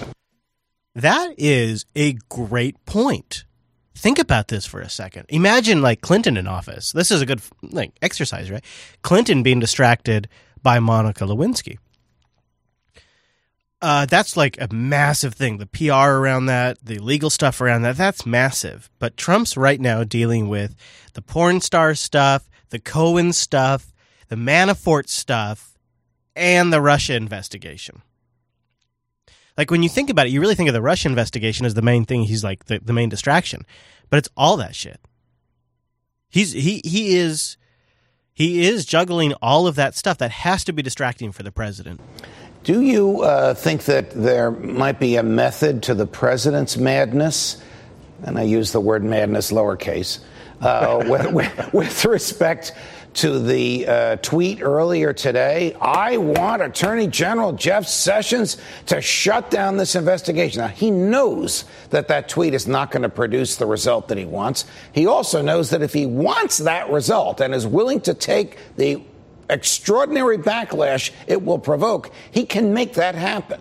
That 0.99 1.35
is 1.37 1.85
a 1.95 2.13
great 2.27 2.83
point. 2.85 3.45
Think 3.95 4.19
about 4.19 4.49
this 4.49 4.65
for 4.65 4.81
a 4.81 4.89
second. 4.89 5.25
Imagine 5.29 5.81
like 5.81 6.01
Clinton 6.01 6.35
in 6.35 6.47
office. 6.47 6.91
This 6.91 7.09
is 7.09 7.21
a 7.21 7.25
good 7.25 7.41
like 7.61 7.93
exercise, 8.01 8.51
right? 8.51 8.63
Clinton 9.01 9.41
being 9.41 9.59
distracted 9.59 10.27
by 10.61 10.79
Monica 10.79 11.23
Lewinsky. 11.23 11.77
Uh, 13.81 14.05
that's 14.05 14.35
like 14.35 14.59
a 14.59 14.67
massive 14.73 15.35
thing. 15.35 15.57
The 15.57 15.65
PR 15.65 16.11
around 16.11 16.47
that, 16.47 16.77
the 16.83 16.99
legal 16.99 17.29
stuff 17.29 17.61
around 17.61 17.83
that, 17.83 17.95
that's 17.95 18.25
massive. 18.25 18.89
But 18.99 19.15
Trump's 19.15 19.55
right 19.55 19.79
now 19.79 20.03
dealing 20.03 20.49
with 20.49 20.75
the 21.13 21.21
porn 21.21 21.61
star 21.61 21.95
stuff, 21.95 22.49
the 22.71 22.79
Cohen 22.79 23.31
stuff, 23.31 23.93
the 24.27 24.35
Manafort 24.35 25.07
stuff, 25.07 25.77
and 26.35 26.73
the 26.73 26.81
Russia 26.81 27.15
investigation. 27.15 28.01
Like 29.59 29.71
when 29.71 29.83
you 29.83 29.89
think 29.89 30.09
about 30.09 30.25
it, 30.25 30.29
you 30.29 30.39
really 30.39 30.55
think 30.55 30.69
of 30.69 30.73
the 30.73 30.81
Russia 30.81 31.09
investigation 31.09 31.65
as 31.65 31.73
the 31.73 31.81
main 31.81 32.05
thing. 32.05 32.23
He's 32.23 32.45
like 32.45 32.63
the, 32.65 32.79
the 32.79 32.93
main 32.93 33.09
distraction, 33.09 33.65
but 34.09 34.15
it's 34.15 34.29
all 34.37 34.55
that 34.55 34.73
shit. 34.73 35.01
He's 36.29 36.53
he 36.53 36.81
he 36.85 37.17
is 37.17 37.57
he 38.33 38.65
is 38.65 38.85
juggling 38.85 39.33
all 39.41 39.67
of 39.67 39.75
that 39.75 39.95
stuff 39.95 40.17
that 40.19 40.31
has 40.31 40.63
to 40.63 40.71
be 40.71 40.81
distracting 40.81 41.33
for 41.33 41.43
the 41.43 41.51
president. 41.51 41.99
Do 42.63 42.79
you 42.79 43.23
uh, 43.23 43.53
think 43.53 43.83
that 43.83 44.11
there 44.11 44.49
might 44.49 44.97
be 44.97 45.17
a 45.17 45.23
method 45.23 45.83
to 45.83 45.93
the 45.93 46.07
president's 46.07 46.77
madness? 46.77 47.61
And 48.23 48.39
I 48.39 48.43
use 48.43 48.71
the 48.71 48.79
word 48.79 49.03
madness 49.03 49.51
lowercase. 49.51 50.19
Uh, 50.61 51.03
with, 51.09 51.33
with, 51.33 51.73
with 51.73 52.05
respect 52.05 52.71
to 53.15 53.39
the 53.39 53.87
uh, 53.87 54.15
tweet 54.17 54.61
earlier 54.61 55.13
today, 55.13 55.73
I 55.81 56.17
want 56.17 56.61
Attorney 56.61 57.07
General 57.07 57.53
Jeff 57.53 57.87
Sessions 57.87 58.57
to 58.87 59.01
shut 59.01 59.49
down 59.49 59.77
this 59.77 59.95
investigation. 59.95 60.61
Now, 60.61 60.67
he 60.67 60.91
knows 60.91 61.65
that 61.89 62.07
that 62.09 62.29
tweet 62.29 62.53
is 62.53 62.67
not 62.67 62.91
going 62.91 63.01
to 63.03 63.09
produce 63.09 63.55
the 63.57 63.65
result 63.65 64.07
that 64.09 64.17
he 64.17 64.25
wants. 64.25 64.65
He 64.93 65.07
also 65.07 65.41
knows 65.41 65.71
that 65.71 65.81
if 65.81 65.93
he 65.93 66.05
wants 66.05 66.59
that 66.59 66.89
result 66.89 67.41
and 67.41 67.53
is 67.53 67.65
willing 67.65 68.01
to 68.01 68.13
take 68.13 68.57
the 68.77 69.01
extraordinary 69.49 70.37
backlash 70.37 71.11
it 71.25 71.43
will 71.43 71.59
provoke, 71.59 72.11
he 72.31 72.45
can 72.45 72.73
make 72.73 72.93
that 72.93 73.15
happen. 73.15 73.59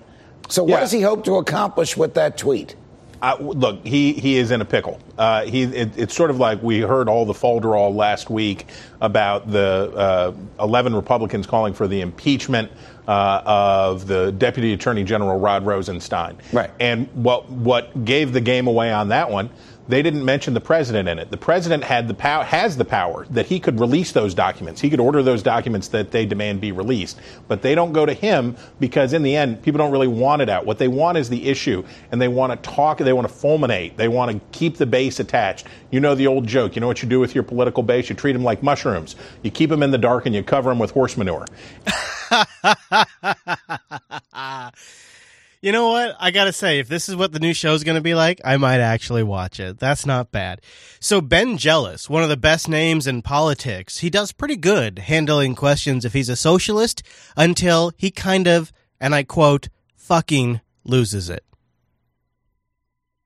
So, 0.49 0.63
what 0.63 0.71
Yeah. 0.71 0.81
does 0.81 0.93
he 0.93 1.01
hope 1.01 1.25
to 1.25 1.37
accomplish 1.37 1.97
with 1.97 2.15
that 2.15 2.37
tweet? 2.39 2.75
Uh, 3.21 3.37
look, 3.41 3.85
he, 3.85 4.13
he 4.13 4.37
is 4.37 4.51
in 4.51 4.61
a 4.61 4.65
pickle. 4.65 5.01
Uh, 5.17 5.45
he 5.45 5.65
it, 5.65 5.97
it's 5.99 6.15
sort 6.15 6.31
of 6.31 6.39
like 6.39 6.63
we 6.63 6.81
heard 6.81 7.09
all 7.09 7.25
the 7.25 7.33
folderol 7.33 7.95
last 7.95 8.31
week 8.31 8.67
about 9.01 9.51
the 9.51 9.93
uh, 10.59 10.65
11 10.65 10.95
Republicans 10.95 11.47
calling 11.47 11.75
for 11.75 11.89
the 11.89 12.01
impeachment 12.01 12.71
uh, 13.09 13.43
of 13.45 14.07
the 14.07 14.31
Deputy 14.33 14.73
Attorney 14.73 15.03
General 15.03 15.39
Rod 15.39 15.67
Rosenstein. 15.67 16.37
Right. 16.53 16.71
And 16.79 17.09
what 17.15 17.49
what 17.51 18.05
gave 18.05 18.33
the 18.33 18.41
game 18.41 18.67
away 18.67 18.93
on 18.93 19.09
that 19.09 19.31
one? 19.31 19.51
They 19.89 20.03
didn't 20.03 20.25
mention 20.25 20.53
the 20.53 20.61
president 20.61 21.09
in 21.09 21.19
it. 21.19 21.31
The 21.31 21.39
president 21.39 21.83
had 21.83 22.09
the 22.09 22.15
power, 22.15 22.45
has 22.45 22.77
the 22.77 22.85
power 22.85 23.27
that 23.31 23.47
he 23.47 23.59
could 23.59 23.81
release 23.81 24.13
those 24.13 24.35
documents. 24.35 24.83
He 24.83 24.91
could 24.91 25.01
order 25.01 25.23
those 25.23 25.43
documents 25.43 25.89
that 25.89 26.11
they 26.11 26.27
demand 26.27 26.61
be 26.61 26.73
released. 26.73 27.19
But 27.49 27.63
they 27.63 27.75
don't 27.75 27.93
go 27.93 28.05
to 28.05 28.13
him 28.13 28.57
because 28.79 29.15
in 29.15 29.23
the 29.23 29.35
end, 29.35 29.63
people 29.63 29.79
don't 29.79 29.91
really 29.91 30.07
want 30.07 30.43
it 30.43 30.51
out. 30.51 30.67
What 30.67 30.79
they 30.79 30.89
want 30.89 31.17
is 31.17 31.31
the 31.31 31.49
issue, 31.49 31.85
and 32.13 32.21
they 32.21 32.29
want 32.29 32.53
to 32.53 32.71
talk. 32.71 32.99
They 32.99 33.15
want 33.15 33.29
to 33.29 33.35
fulminate. 33.35 33.97
They 33.97 34.09
want 34.09 34.33
to 34.33 34.59
keep 34.59 34.77
the 34.77 34.87
base 34.87 35.21
attached. 35.21 35.67
You 35.91 36.01
know 36.01 36.15
the 36.15 36.27
old 36.27 36.47
joke. 36.47 36.77
You 36.77 36.81
know 36.81 36.87
what 36.87 37.03
you 37.03 37.09
do 37.09 37.19
with 37.19 37.35
your 37.35 37.45
political 37.45 37.83
base? 37.83 38.11
You 38.11 38.15
treat 38.15 38.33
them 38.33 38.45
like 38.45 38.63
mushrooms. 38.63 39.17
You 39.43 39.51
keep 39.51 39.71
them 39.71 39.83
in 39.83 39.91
the 39.91 39.99
dark 39.99 40.27
and 40.27 40.35
you 40.35 40.43
cover 40.43 40.71
them 40.71 40.79
with 40.79 40.91
horse 40.91 41.17
manure. 41.17 41.47
You 45.61 45.73
know 45.73 45.89
what? 45.89 46.17
I 46.21 46.31
gotta 46.31 46.53
say, 46.53 46.79
if 46.79 46.87
this 46.87 47.09
is 47.09 47.17
what 47.17 47.33
the 47.33 47.41
new 47.41 47.53
show 47.53 47.75
is 47.75 47.83
gonna 47.83 48.01
be 48.01 48.15
like, 48.15 48.41
I 48.45 48.57
might 48.59 48.79
actually 48.79 49.25
watch 49.25 49.59
it. 49.59 49.79
That's 49.81 50.07
not 50.07 50.31
bad. 50.31 50.61
So 51.01 51.21
Ben 51.21 51.59
Jealous, 51.59 52.09
one 52.09 52.23
of 52.23 52.29
the 52.29 52.37
best 52.37 52.69
names 52.69 53.09
in 53.09 53.23
politics, 53.23 53.99
he 53.99 54.09
does 54.09 54.31
pretty 54.31 54.55
good 54.55 55.01
handling 55.01 55.57
questions 55.57 56.05
if 56.05 56.13
he's 56.13 56.29
a 56.29 56.37
socialist 56.37 57.03
until 57.37 57.93
he 57.97 58.13
kind 58.13 58.47
of, 58.47 58.73
and 59.01 59.17
I 59.17 59.25
quote, 59.25 59.69
fucking 59.97 60.61
loses 60.85 61.29
it. 61.29 61.45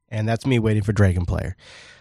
And 0.09 0.27
that's 0.27 0.47
me 0.47 0.59
waiting 0.59 0.83
for 0.83 0.93
Dragon 0.93 1.27
Player. 1.27 1.55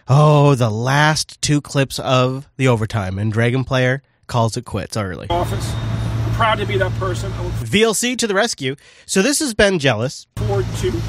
Oh, 0.08 0.54
the 0.54 0.70
last 0.70 1.40
two 1.42 1.60
clips 1.60 1.98
of 1.98 2.48
the 2.56 2.68
overtime, 2.68 3.18
and 3.18 3.32
Dragon 3.32 3.64
Player 3.64 4.02
calls 4.26 4.56
it 4.56 4.64
quits 4.64 4.96
early. 4.96 5.28
office. 5.30 5.91
I'm 6.32 6.38
proud 6.38 6.58
to 6.60 6.66
be 6.66 6.78
that 6.78 6.92
person. 6.92 7.30
VLC 7.30 8.16
to 8.16 8.26
the 8.26 8.34
rescue. 8.34 8.74
So 9.04 9.20
this 9.20 9.38
has 9.40 9.52
been 9.52 9.78
jealous. 9.78 10.26
forward 10.36 10.64
to 10.78 11.02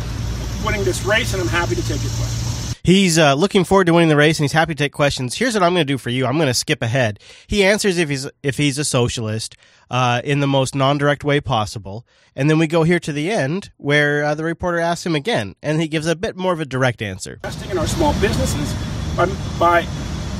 winning 0.65 0.83
this 0.83 1.05
race, 1.05 1.33
and 1.33 1.41
I'm 1.41 1.47
happy 1.47 1.75
to 1.75 1.81
take 1.81 2.01
your 2.03 2.11
question. 2.11 2.75
He's 2.83 3.17
uh, 3.17 3.33
looking 3.33 3.63
forward 3.63 3.87
to 3.87 3.93
winning 3.93 4.09
the 4.09 4.17
race, 4.17 4.37
and 4.37 4.43
he's 4.43 4.51
happy 4.51 4.75
to 4.75 4.83
take 4.83 4.91
questions. 4.91 5.35
Here's 5.35 5.53
what 5.53 5.63
I'm 5.63 5.73
going 5.73 5.87
to 5.87 5.93
do 5.93 5.97
for 5.97 6.09
you. 6.09 6.25
I'm 6.25 6.35
going 6.35 6.47
to 6.47 6.53
skip 6.53 6.81
ahead. 6.81 7.21
He 7.47 7.63
answers 7.63 7.97
if 7.97 8.09
he's 8.09 8.29
if 8.43 8.57
he's 8.57 8.77
a 8.77 8.83
socialist 8.83 9.55
uh, 9.89 10.21
in 10.25 10.41
the 10.41 10.47
most 10.47 10.75
non-direct 10.75 11.23
way 11.23 11.39
possible, 11.39 12.05
and 12.35 12.49
then 12.49 12.59
we 12.59 12.67
go 12.67 12.83
here 12.83 12.99
to 12.99 13.13
the 13.13 13.31
end 13.31 13.71
where 13.77 14.25
uh, 14.25 14.35
the 14.35 14.43
reporter 14.43 14.79
asks 14.79 15.05
him 15.05 15.15
again, 15.15 15.55
and 15.63 15.79
he 15.79 15.87
gives 15.87 16.05
a 16.05 16.17
bit 16.17 16.35
more 16.35 16.51
of 16.51 16.59
a 16.59 16.65
direct 16.65 17.01
answer. 17.01 17.35
Investing 17.45 17.71
in 17.71 17.77
our 17.77 17.87
small 17.87 18.11
businesses 18.19 18.73
by, 19.15 19.27
by 19.57 19.87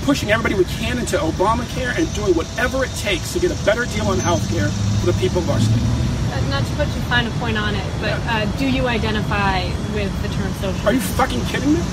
pushing 0.04 0.32
everybody 0.32 0.56
we 0.56 0.66
can 0.66 1.00
into 1.00 1.18
Obamacare 1.18 1.98
and 1.98 2.14
doing 2.14 2.34
whatever 2.36 2.84
it 2.84 2.92
takes 2.92 3.34
to 3.34 3.40
get 3.40 3.52
a 3.52 3.66
better 3.66 3.86
deal 3.86 4.08
on 4.08 4.20
health 4.20 4.48
care 4.52 4.70
for 5.00 5.08
the 5.08 5.14
people 5.20 5.40
of 5.40 5.50
our 5.50 5.60
state. 5.60 5.82
Uh, 5.82 6.42
not 6.50 6.66
to 6.66 6.74
put 6.76 6.86
too 6.94 7.02
fine 7.08 7.28
a 7.28 7.32
point 7.32 7.58
on 7.58 7.76
it, 7.76 7.86
but 8.02 8.14
uh, 8.28 8.46
do 8.58 8.68
you 8.70 8.88
identify 8.88 9.64
with 9.94 10.12
the 10.22 10.30
term 10.30 10.52
social? 10.54 10.88
Are 10.88 10.94
you 10.94 11.00
fucking 11.00 11.42
kidding 11.46 11.74
me? 11.74 11.80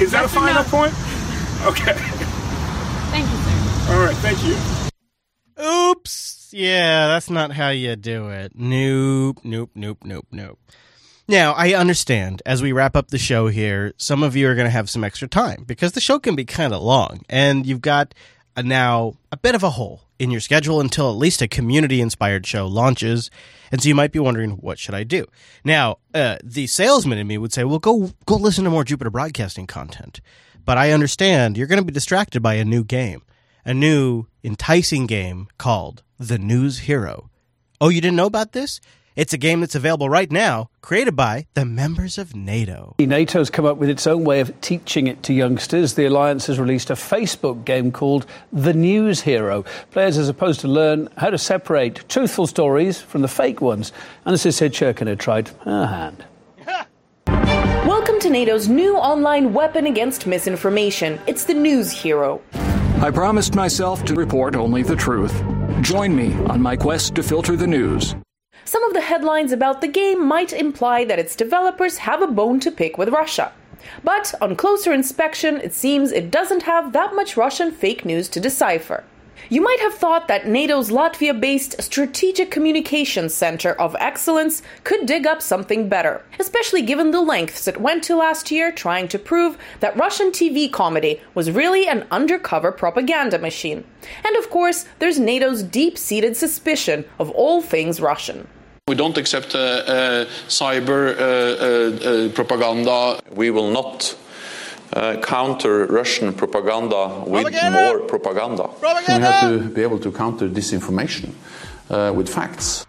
Is 0.00 0.10
that 0.12 0.24
a 0.24 0.28
Yes 0.28 0.36
or 0.36 0.40
fine 0.40 0.54
no? 0.54 0.62
point? 0.64 0.94
Okay. 1.66 1.94
Thank 3.10 3.28
you, 3.30 3.36
sir. 3.36 3.92
All 3.92 4.04
right. 4.04 4.16
Thank 4.16 4.44
you. 4.44 4.56
Oops. 5.62 6.48
Yeah, 6.52 7.08
that's 7.08 7.30
not 7.30 7.52
how 7.52 7.68
you 7.68 7.94
do 7.96 8.30
it. 8.30 8.52
Nope, 8.54 9.40
nope, 9.44 9.70
nope, 9.74 9.98
nope, 10.04 10.26
nope. 10.32 10.58
Now, 11.30 11.52
I 11.52 11.74
understand 11.74 12.42
as 12.44 12.60
we 12.60 12.72
wrap 12.72 12.96
up 12.96 13.12
the 13.12 13.16
show 13.16 13.46
here, 13.46 13.92
some 13.98 14.24
of 14.24 14.34
you 14.34 14.48
are 14.48 14.56
going 14.56 14.66
to 14.66 14.70
have 14.72 14.90
some 14.90 15.04
extra 15.04 15.28
time 15.28 15.62
because 15.64 15.92
the 15.92 16.00
show 16.00 16.18
can 16.18 16.34
be 16.34 16.44
kind 16.44 16.74
of 16.74 16.82
long 16.82 17.20
and 17.28 17.64
you've 17.64 17.82
got 17.82 18.16
a, 18.56 18.64
now 18.64 19.14
a 19.30 19.36
bit 19.36 19.54
of 19.54 19.62
a 19.62 19.70
hole 19.70 20.00
in 20.18 20.32
your 20.32 20.40
schedule 20.40 20.80
until 20.80 21.08
at 21.08 21.16
least 21.16 21.40
a 21.40 21.46
community 21.46 22.00
inspired 22.00 22.48
show 22.48 22.66
launches. 22.66 23.30
And 23.70 23.80
so 23.80 23.88
you 23.88 23.94
might 23.94 24.10
be 24.10 24.18
wondering, 24.18 24.54
what 24.56 24.80
should 24.80 24.96
I 24.96 25.04
do? 25.04 25.24
Now, 25.62 25.98
uh, 26.12 26.38
the 26.42 26.66
salesman 26.66 27.18
in 27.18 27.28
me 27.28 27.38
would 27.38 27.52
say, 27.52 27.62
well, 27.62 27.78
go, 27.78 28.10
go 28.26 28.34
listen 28.34 28.64
to 28.64 28.70
more 28.70 28.82
Jupiter 28.82 29.10
Broadcasting 29.10 29.68
content. 29.68 30.20
But 30.64 30.78
I 30.78 30.90
understand 30.90 31.56
you're 31.56 31.68
going 31.68 31.80
to 31.80 31.86
be 31.86 31.92
distracted 31.92 32.42
by 32.42 32.54
a 32.54 32.64
new 32.64 32.82
game, 32.82 33.22
a 33.64 33.72
new 33.72 34.26
enticing 34.42 35.06
game 35.06 35.46
called 35.58 36.02
The 36.18 36.38
News 36.38 36.80
Hero. 36.80 37.30
Oh, 37.80 37.88
you 37.88 38.00
didn't 38.00 38.16
know 38.16 38.26
about 38.26 38.50
this? 38.50 38.80
It's 39.20 39.34
a 39.34 39.36
game 39.36 39.60
that's 39.60 39.74
available 39.74 40.08
right 40.08 40.32
now, 40.32 40.70
created 40.80 41.14
by 41.14 41.46
the 41.52 41.66
members 41.66 42.16
of 42.16 42.34
NATO. 42.34 42.94
NATO's 42.98 43.50
come 43.50 43.66
up 43.66 43.76
with 43.76 43.90
its 43.90 44.06
own 44.06 44.24
way 44.24 44.40
of 44.40 44.58
teaching 44.62 45.08
it 45.08 45.22
to 45.24 45.34
youngsters. 45.34 45.92
The 45.92 46.06
alliance 46.06 46.46
has 46.46 46.58
released 46.58 46.88
a 46.88 46.94
Facebook 46.94 47.66
game 47.66 47.92
called 47.92 48.24
The 48.50 48.72
News 48.72 49.20
Hero. 49.20 49.66
Players 49.90 50.16
are 50.16 50.24
supposed 50.24 50.60
to 50.60 50.68
learn 50.68 51.10
how 51.18 51.28
to 51.28 51.36
separate 51.36 52.08
truthful 52.08 52.46
stories 52.46 52.98
from 52.98 53.20
the 53.20 53.28
fake 53.28 53.60
ones. 53.60 53.92
And 54.24 54.32
this 54.32 54.46
is 54.46 54.56
Sid 54.56 54.72
Shirkin 54.72 55.06
had 55.06 55.20
tried 55.20 55.50
her 55.66 55.84
hand. 55.84 56.24
Welcome 57.86 58.20
to 58.20 58.30
NATO's 58.30 58.68
new 58.68 58.96
online 58.96 59.52
weapon 59.52 59.84
against 59.86 60.26
misinformation. 60.26 61.20
It's 61.26 61.44
the 61.44 61.52
News 61.52 61.90
Hero. 61.90 62.40
I 63.02 63.10
promised 63.10 63.54
myself 63.54 64.02
to 64.06 64.14
report 64.14 64.56
only 64.56 64.82
the 64.82 64.96
truth. 64.96 65.34
Join 65.82 66.16
me 66.16 66.32
on 66.44 66.62
my 66.62 66.74
quest 66.74 67.14
to 67.16 67.22
filter 67.22 67.54
the 67.54 67.66
news. 67.66 68.14
Some 68.70 68.84
of 68.84 68.92
the 68.92 69.00
headlines 69.00 69.50
about 69.50 69.80
the 69.80 69.88
game 69.88 70.24
might 70.24 70.52
imply 70.52 71.04
that 71.04 71.18
its 71.18 71.34
developers 71.34 72.06
have 72.06 72.22
a 72.22 72.28
bone 72.28 72.60
to 72.60 72.70
pick 72.70 72.96
with 72.96 73.08
Russia. 73.08 73.50
But 74.04 74.32
on 74.40 74.54
closer 74.54 74.92
inspection, 74.92 75.56
it 75.56 75.74
seems 75.74 76.12
it 76.12 76.30
doesn't 76.30 76.62
have 76.62 76.92
that 76.92 77.12
much 77.12 77.36
Russian 77.36 77.72
fake 77.72 78.04
news 78.04 78.28
to 78.28 78.38
decipher. 78.38 79.02
You 79.48 79.60
might 79.60 79.80
have 79.80 79.94
thought 79.94 80.28
that 80.28 80.46
NATO's 80.46 80.90
Latvia 80.90 81.40
based 81.40 81.82
Strategic 81.82 82.52
Communications 82.52 83.34
Center 83.34 83.72
of 83.72 83.96
Excellence 83.98 84.62
could 84.84 85.04
dig 85.04 85.26
up 85.26 85.42
something 85.42 85.88
better, 85.88 86.24
especially 86.38 86.82
given 86.82 87.10
the 87.10 87.20
lengths 87.20 87.66
it 87.66 87.80
went 87.80 88.04
to 88.04 88.14
last 88.14 88.52
year 88.52 88.70
trying 88.70 89.08
to 89.08 89.18
prove 89.18 89.58
that 89.80 89.96
Russian 89.96 90.30
TV 90.30 90.70
comedy 90.70 91.20
was 91.34 91.50
really 91.50 91.88
an 91.88 92.06
undercover 92.12 92.70
propaganda 92.70 93.40
machine. 93.40 93.82
And 94.24 94.36
of 94.36 94.48
course, 94.48 94.84
there's 95.00 95.18
NATO's 95.18 95.64
deep 95.64 95.98
seated 95.98 96.36
suspicion 96.36 97.04
of 97.18 97.30
all 97.30 97.60
things 97.60 98.00
Russian. 98.00 98.46
We 98.90 98.96
don't 98.96 99.16
accept 99.18 99.54
uh, 99.54 99.58
uh, 99.58 100.24
cyber 100.48 101.14
uh, 101.14 102.32
propaganda. 102.34 103.20
We 103.32 103.52
will 103.52 103.70
not 103.70 104.16
uh, 104.92 105.16
counter 105.22 105.86
Russian 105.86 106.34
propaganda 106.34 107.22
with 107.24 107.44
propaganda. 107.44 107.70
more 107.70 108.00
propaganda. 108.00 108.66
propaganda. 108.80 109.16
We 109.16 109.22
have 109.22 109.40
to 109.42 109.74
be 109.76 109.82
able 109.82 110.00
to 110.00 110.10
counter 110.10 110.48
disinformation 110.48 111.30
uh, 111.88 112.12
with 112.12 112.28
facts. 112.28 112.84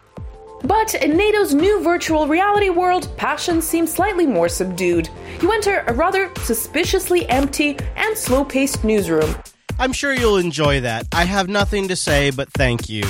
But 0.63 0.95
in 0.95 1.15
NATO's 1.17 1.53
new 1.53 1.83
virtual 1.83 2.27
reality 2.27 2.69
world, 2.69 3.07
passion 3.15 3.61
seems 3.61 3.93
slightly 3.93 4.25
more 4.25 4.49
subdued. 4.49 5.07
You 5.39 5.51
enter 5.51 5.83
a 5.85 5.93
rather 5.93 6.31
suspiciously 6.39 7.29
empty 7.29 7.77
and 7.95 8.17
slow 8.17 8.43
paced 8.43 8.83
newsroom. 8.83 9.35
I'm 9.77 9.93
sure 9.93 10.13
you'll 10.13 10.37
enjoy 10.37 10.81
that. 10.81 11.05
I 11.11 11.25
have 11.25 11.47
nothing 11.47 11.89
to 11.89 11.95
say 11.95 12.31
but 12.31 12.49
thank 12.53 12.89
you. 12.89 13.03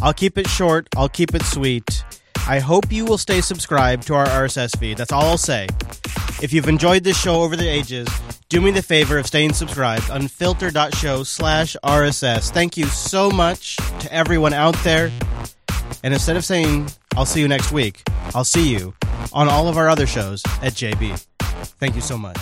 I'll 0.00 0.14
keep 0.14 0.38
it 0.38 0.48
short, 0.48 0.88
I'll 0.96 1.10
keep 1.10 1.34
it 1.34 1.42
sweet. 1.42 2.04
I 2.48 2.60
hope 2.60 2.90
you 2.90 3.04
will 3.04 3.18
stay 3.18 3.42
subscribed 3.42 4.06
to 4.06 4.14
our 4.14 4.26
RSS 4.26 4.78
feed. 4.78 4.96
That's 4.96 5.12
all 5.12 5.26
I'll 5.26 5.36
say. 5.36 5.66
If 6.42 6.52
you've 6.52 6.68
enjoyed 6.68 7.04
this 7.04 7.20
show 7.20 7.42
over 7.42 7.56
the 7.56 7.68
ages, 7.68 8.08
do 8.48 8.62
me 8.62 8.70
the 8.70 8.80
favor 8.80 9.18
of 9.18 9.26
staying 9.26 9.52
subscribed 9.52 10.10
on 10.10 10.28
filter.show 10.28 11.24
slash 11.24 11.76
RSS. 11.84 12.50
Thank 12.50 12.78
you 12.78 12.86
so 12.86 13.30
much 13.30 13.76
to 13.76 14.10
everyone 14.10 14.54
out 14.54 14.76
there. 14.82 15.10
And 16.02 16.14
instead 16.14 16.36
of 16.36 16.44
saying, 16.44 16.88
I'll 17.16 17.26
see 17.26 17.40
you 17.40 17.48
next 17.48 17.70
week, 17.70 18.02
I'll 18.34 18.44
see 18.44 18.72
you 18.72 18.94
on 19.32 19.48
all 19.48 19.68
of 19.68 19.76
our 19.76 19.88
other 19.88 20.06
shows 20.06 20.42
at 20.62 20.72
JB. 20.72 21.22
Thank 21.78 21.96
you 21.96 22.00
so 22.00 22.16
much. 22.16 22.38